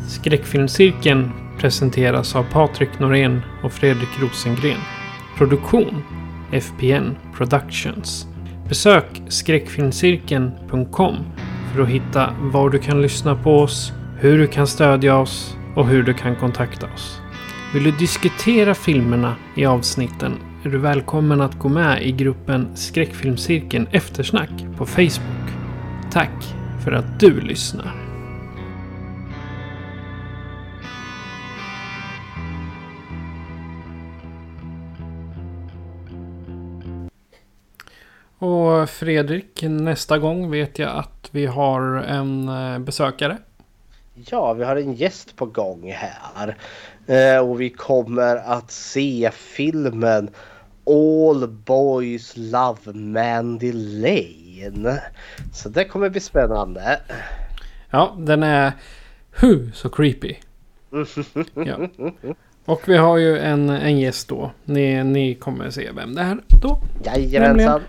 Skräckfilmscirkeln 0.09 1.31
presenteras 1.61 2.37
av 2.37 2.43
Patrik 2.53 2.99
Norén 2.99 3.41
och 3.65 3.73
Fredrik 3.73 4.21
Rosengren. 4.21 4.81
Produktion 5.39 6.03
FPN 6.53 7.17
Productions. 7.37 8.27
Besök 8.69 9.23
skräckfilmscirkeln.com 9.29 11.17
för 11.75 11.83
att 11.83 11.89
hitta 11.89 12.35
var 12.41 12.71
du 12.71 12.79
kan 12.79 13.03
lyssna 13.03 13.37
på 13.37 13.59
oss, 13.59 13.93
hur 14.23 14.39
du 14.39 14.47
kan 14.47 14.67
stödja 14.67 15.17
oss 15.17 15.57
och 15.77 15.89
hur 15.89 16.03
du 16.03 16.15
kan 16.15 16.37
kontakta 16.37 16.87
oss. 16.95 17.21
Vill 17.75 17.85
du 17.85 17.91
diskutera 17.91 18.75
filmerna 18.75 19.37
i 19.57 19.67
avsnitten 19.67 20.39
är 20.65 20.69
du 20.69 20.79
välkommen 20.79 21.41
att 21.41 21.59
gå 21.59 21.69
med 21.69 22.03
i 22.03 22.13
gruppen 22.13 22.77
Skräckfilmscirkeln 22.77 23.89
Eftersnack 23.91 24.51
på 24.77 24.87
Facebook. 24.87 25.51
Tack 26.13 26.55
för 26.85 26.93
att 26.93 27.21
du 27.21 27.41
lyssnar! 27.41 27.95
Och 38.39 38.91
Fredrik, 38.91 39.63
nästa 39.63 40.19
gång 40.19 40.51
vet 40.51 40.79
jag 40.79 40.97
att 40.97 41.29
vi 41.33 41.47
har 41.47 41.81
en 41.97 42.49
eh, 42.49 42.79
besökare. 42.79 43.39
Ja, 44.27 44.53
vi 44.53 44.65
har 44.65 44.77
en 44.77 44.95
gäst 44.95 45.37
på 45.37 45.47
gång 45.47 45.93
här. 45.93 46.57
Eh, 47.07 47.39
och 47.49 47.61
vi 47.61 47.71
kommer 47.71 48.37
att 48.37 48.71
se 48.71 49.31
filmen 49.33 50.31
All 50.87 51.49
Boys 51.49 52.33
Love 52.37 52.93
Mandy 52.93 53.73
Lane. 53.73 55.03
Så 55.53 55.69
det 55.69 55.85
kommer 55.85 56.11
bli 56.11 56.21
spännande. 56.21 57.01
Ja, 57.91 58.17
den 58.19 58.43
är 58.43 58.73
hu 59.41 59.71
så 59.75 59.89
creepy. 59.89 60.35
Ja. 61.55 61.79
Och 62.65 62.89
vi 62.89 62.97
har 62.97 63.19
ju 63.19 63.39
en, 63.39 63.71
en 63.71 63.99
gäst 63.99 64.29
då. 64.29 64.51
Ni, 64.65 65.05
ni 65.05 65.35
kommer 65.35 65.71
se 65.71 65.91
vem 65.93 66.15
det 66.15 66.23
är 66.23 66.39
då. 66.63 66.79
Jajamensan. 67.05 67.81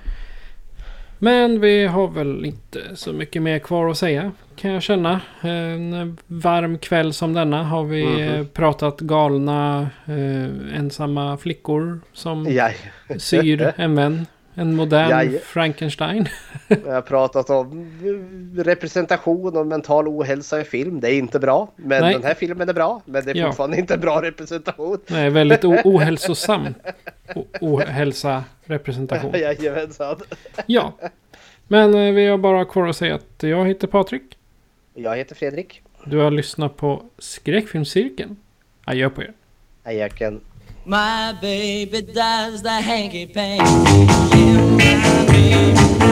Men 1.20 1.60
vi 1.60 1.86
har 1.86 2.08
väl 2.08 2.46
inte 2.46 2.96
så 2.96 3.14
mycket 3.14 3.42
mer 3.42 3.60
kvar 3.60 3.90
att 3.90 3.98
säga. 3.98 4.32
Kan 4.62 4.72
jag 4.72 4.82
känna. 4.84 5.22
En 5.42 6.18
varm 6.28 6.78
kväll 6.78 7.14
som 7.14 7.34
denna 7.34 7.64
har 7.64 7.84
vi 7.84 8.06
Mhm. 8.06 8.48
pratat 8.48 9.00
galna 9.00 9.90
eh, 10.08 10.78
ensamma 10.80 11.38
flickor 11.38 12.02
som 12.14 12.46
Jaj. 12.50 12.76
syr 13.18 13.74
en 13.76 13.96
vän. 13.96 14.26
En 14.54 14.76
modern 14.76 15.10
Jaj. 15.10 15.40
Frankenstein. 15.40 16.28
Jag 16.86 16.94
har 16.94 17.02
pratat 17.02 17.50
om 17.50 17.92
representation 18.58 19.58
och 19.58 19.68
mental 19.68 20.08
ohälsa 20.08 20.62
i 20.62 20.64
film. 20.64 21.00
Det 21.00 21.12
är 21.14 21.18
inte 21.18 21.40
bra. 21.40 21.72
Men 21.76 22.02
Nej. 22.02 22.14
den 22.14 22.24
här 22.24 22.34
filmen 22.34 22.70
är 22.70 22.74
bra. 22.74 23.02
Men 23.06 23.26
det 23.26 23.32
är 23.32 23.36
Ja. 23.36 23.46
fortfarande 23.48 23.78
inte 23.78 23.98
bra 23.98 24.22
representation. 24.22 24.98
Nej, 25.08 25.30
väldigt 25.30 25.64
ohälsosam 25.86 26.66
o- 27.36 27.46
ohälsa 27.62 28.44
representation. 28.66 29.32
Jajamensan. 29.40 30.16
Ja. 30.66 30.94
Men 31.68 31.94
eh, 31.96 32.14
vi 32.14 32.28
har 32.28 32.38
bara 32.38 32.66
kvar 32.66 32.88
att 32.88 32.96
säga 32.96 33.16
att 33.16 33.44
jag 33.44 33.68
heter 33.68 33.88
Patrik. 33.88 34.38
Jag 34.94 35.18
heter 35.18 35.36
Fredrik. 35.36 35.82
Du 36.06 36.18
har 36.18 36.32
lyssnat 36.32 36.78
på 36.78 37.04
Skräckfilmscirkeln. 37.18 38.38
Adjö 38.86 39.10
på 39.10 39.22
er. 39.22 39.34
Ajöken. 39.84 40.42
My 40.86 41.34
baby 41.42 42.02
does 42.02 42.62
the 42.64 42.70
hanky 42.70 43.28
panky. 43.28 43.64
Yeah, 44.38 44.98
my 44.98 45.26
baby 45.28 46.11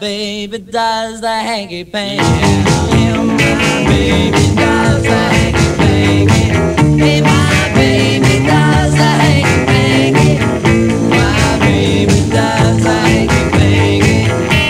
baby 0.00 0.58
does 0.58 1.20
the 1.20 1.28
hanky 1.28 1.84
panky. 1.84 2.24
Yeah, 2.96 3.22
my 3.22 3.84
baby 3.86 4.54
does 4.56 5.02
the 5.02 5.10
hanky 5.10 5.76
panky. 5.76 6.42
Hey, 6.98 7.20
my 7.20 7.70
baby 7.74 8.46
does 8.46 8.92
the 8.94 9.10
hanky 9.22 9.66
panky. 9.66 10.30
My 11.10 11.58
baby 11.60 12.18
does 12.30 12.82
the 12.82 12.94
hanky 13.06 13.42
panky. 13.52 14.18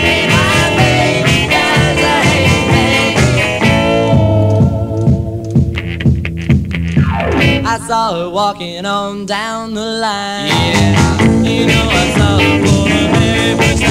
Hey, 0.03 0.27
my 0.27 0.75
baby 0.75 1.37
does 1.47 1.95
the 2.03 2.15
hanky 2.27 2.61
panky. 7.23 7.65
I 7.65 7.67
saw 7.87 8.03
her 8.15 8.29
walking 8.29 8.85
on 8.85 9.25
down 9.25 9.73
the 9.75 9.85
line. 9.85 10.47
Yeah, 10.47 11.23
you 11.41 11.65
know 11.67 11.87
I 11.89 12.11
saw 12.17 12.37
her 12.37 12.55
for 12.65 12.83
the 12.89 13.55
first 13.57 13.81
time. 13.81 13.90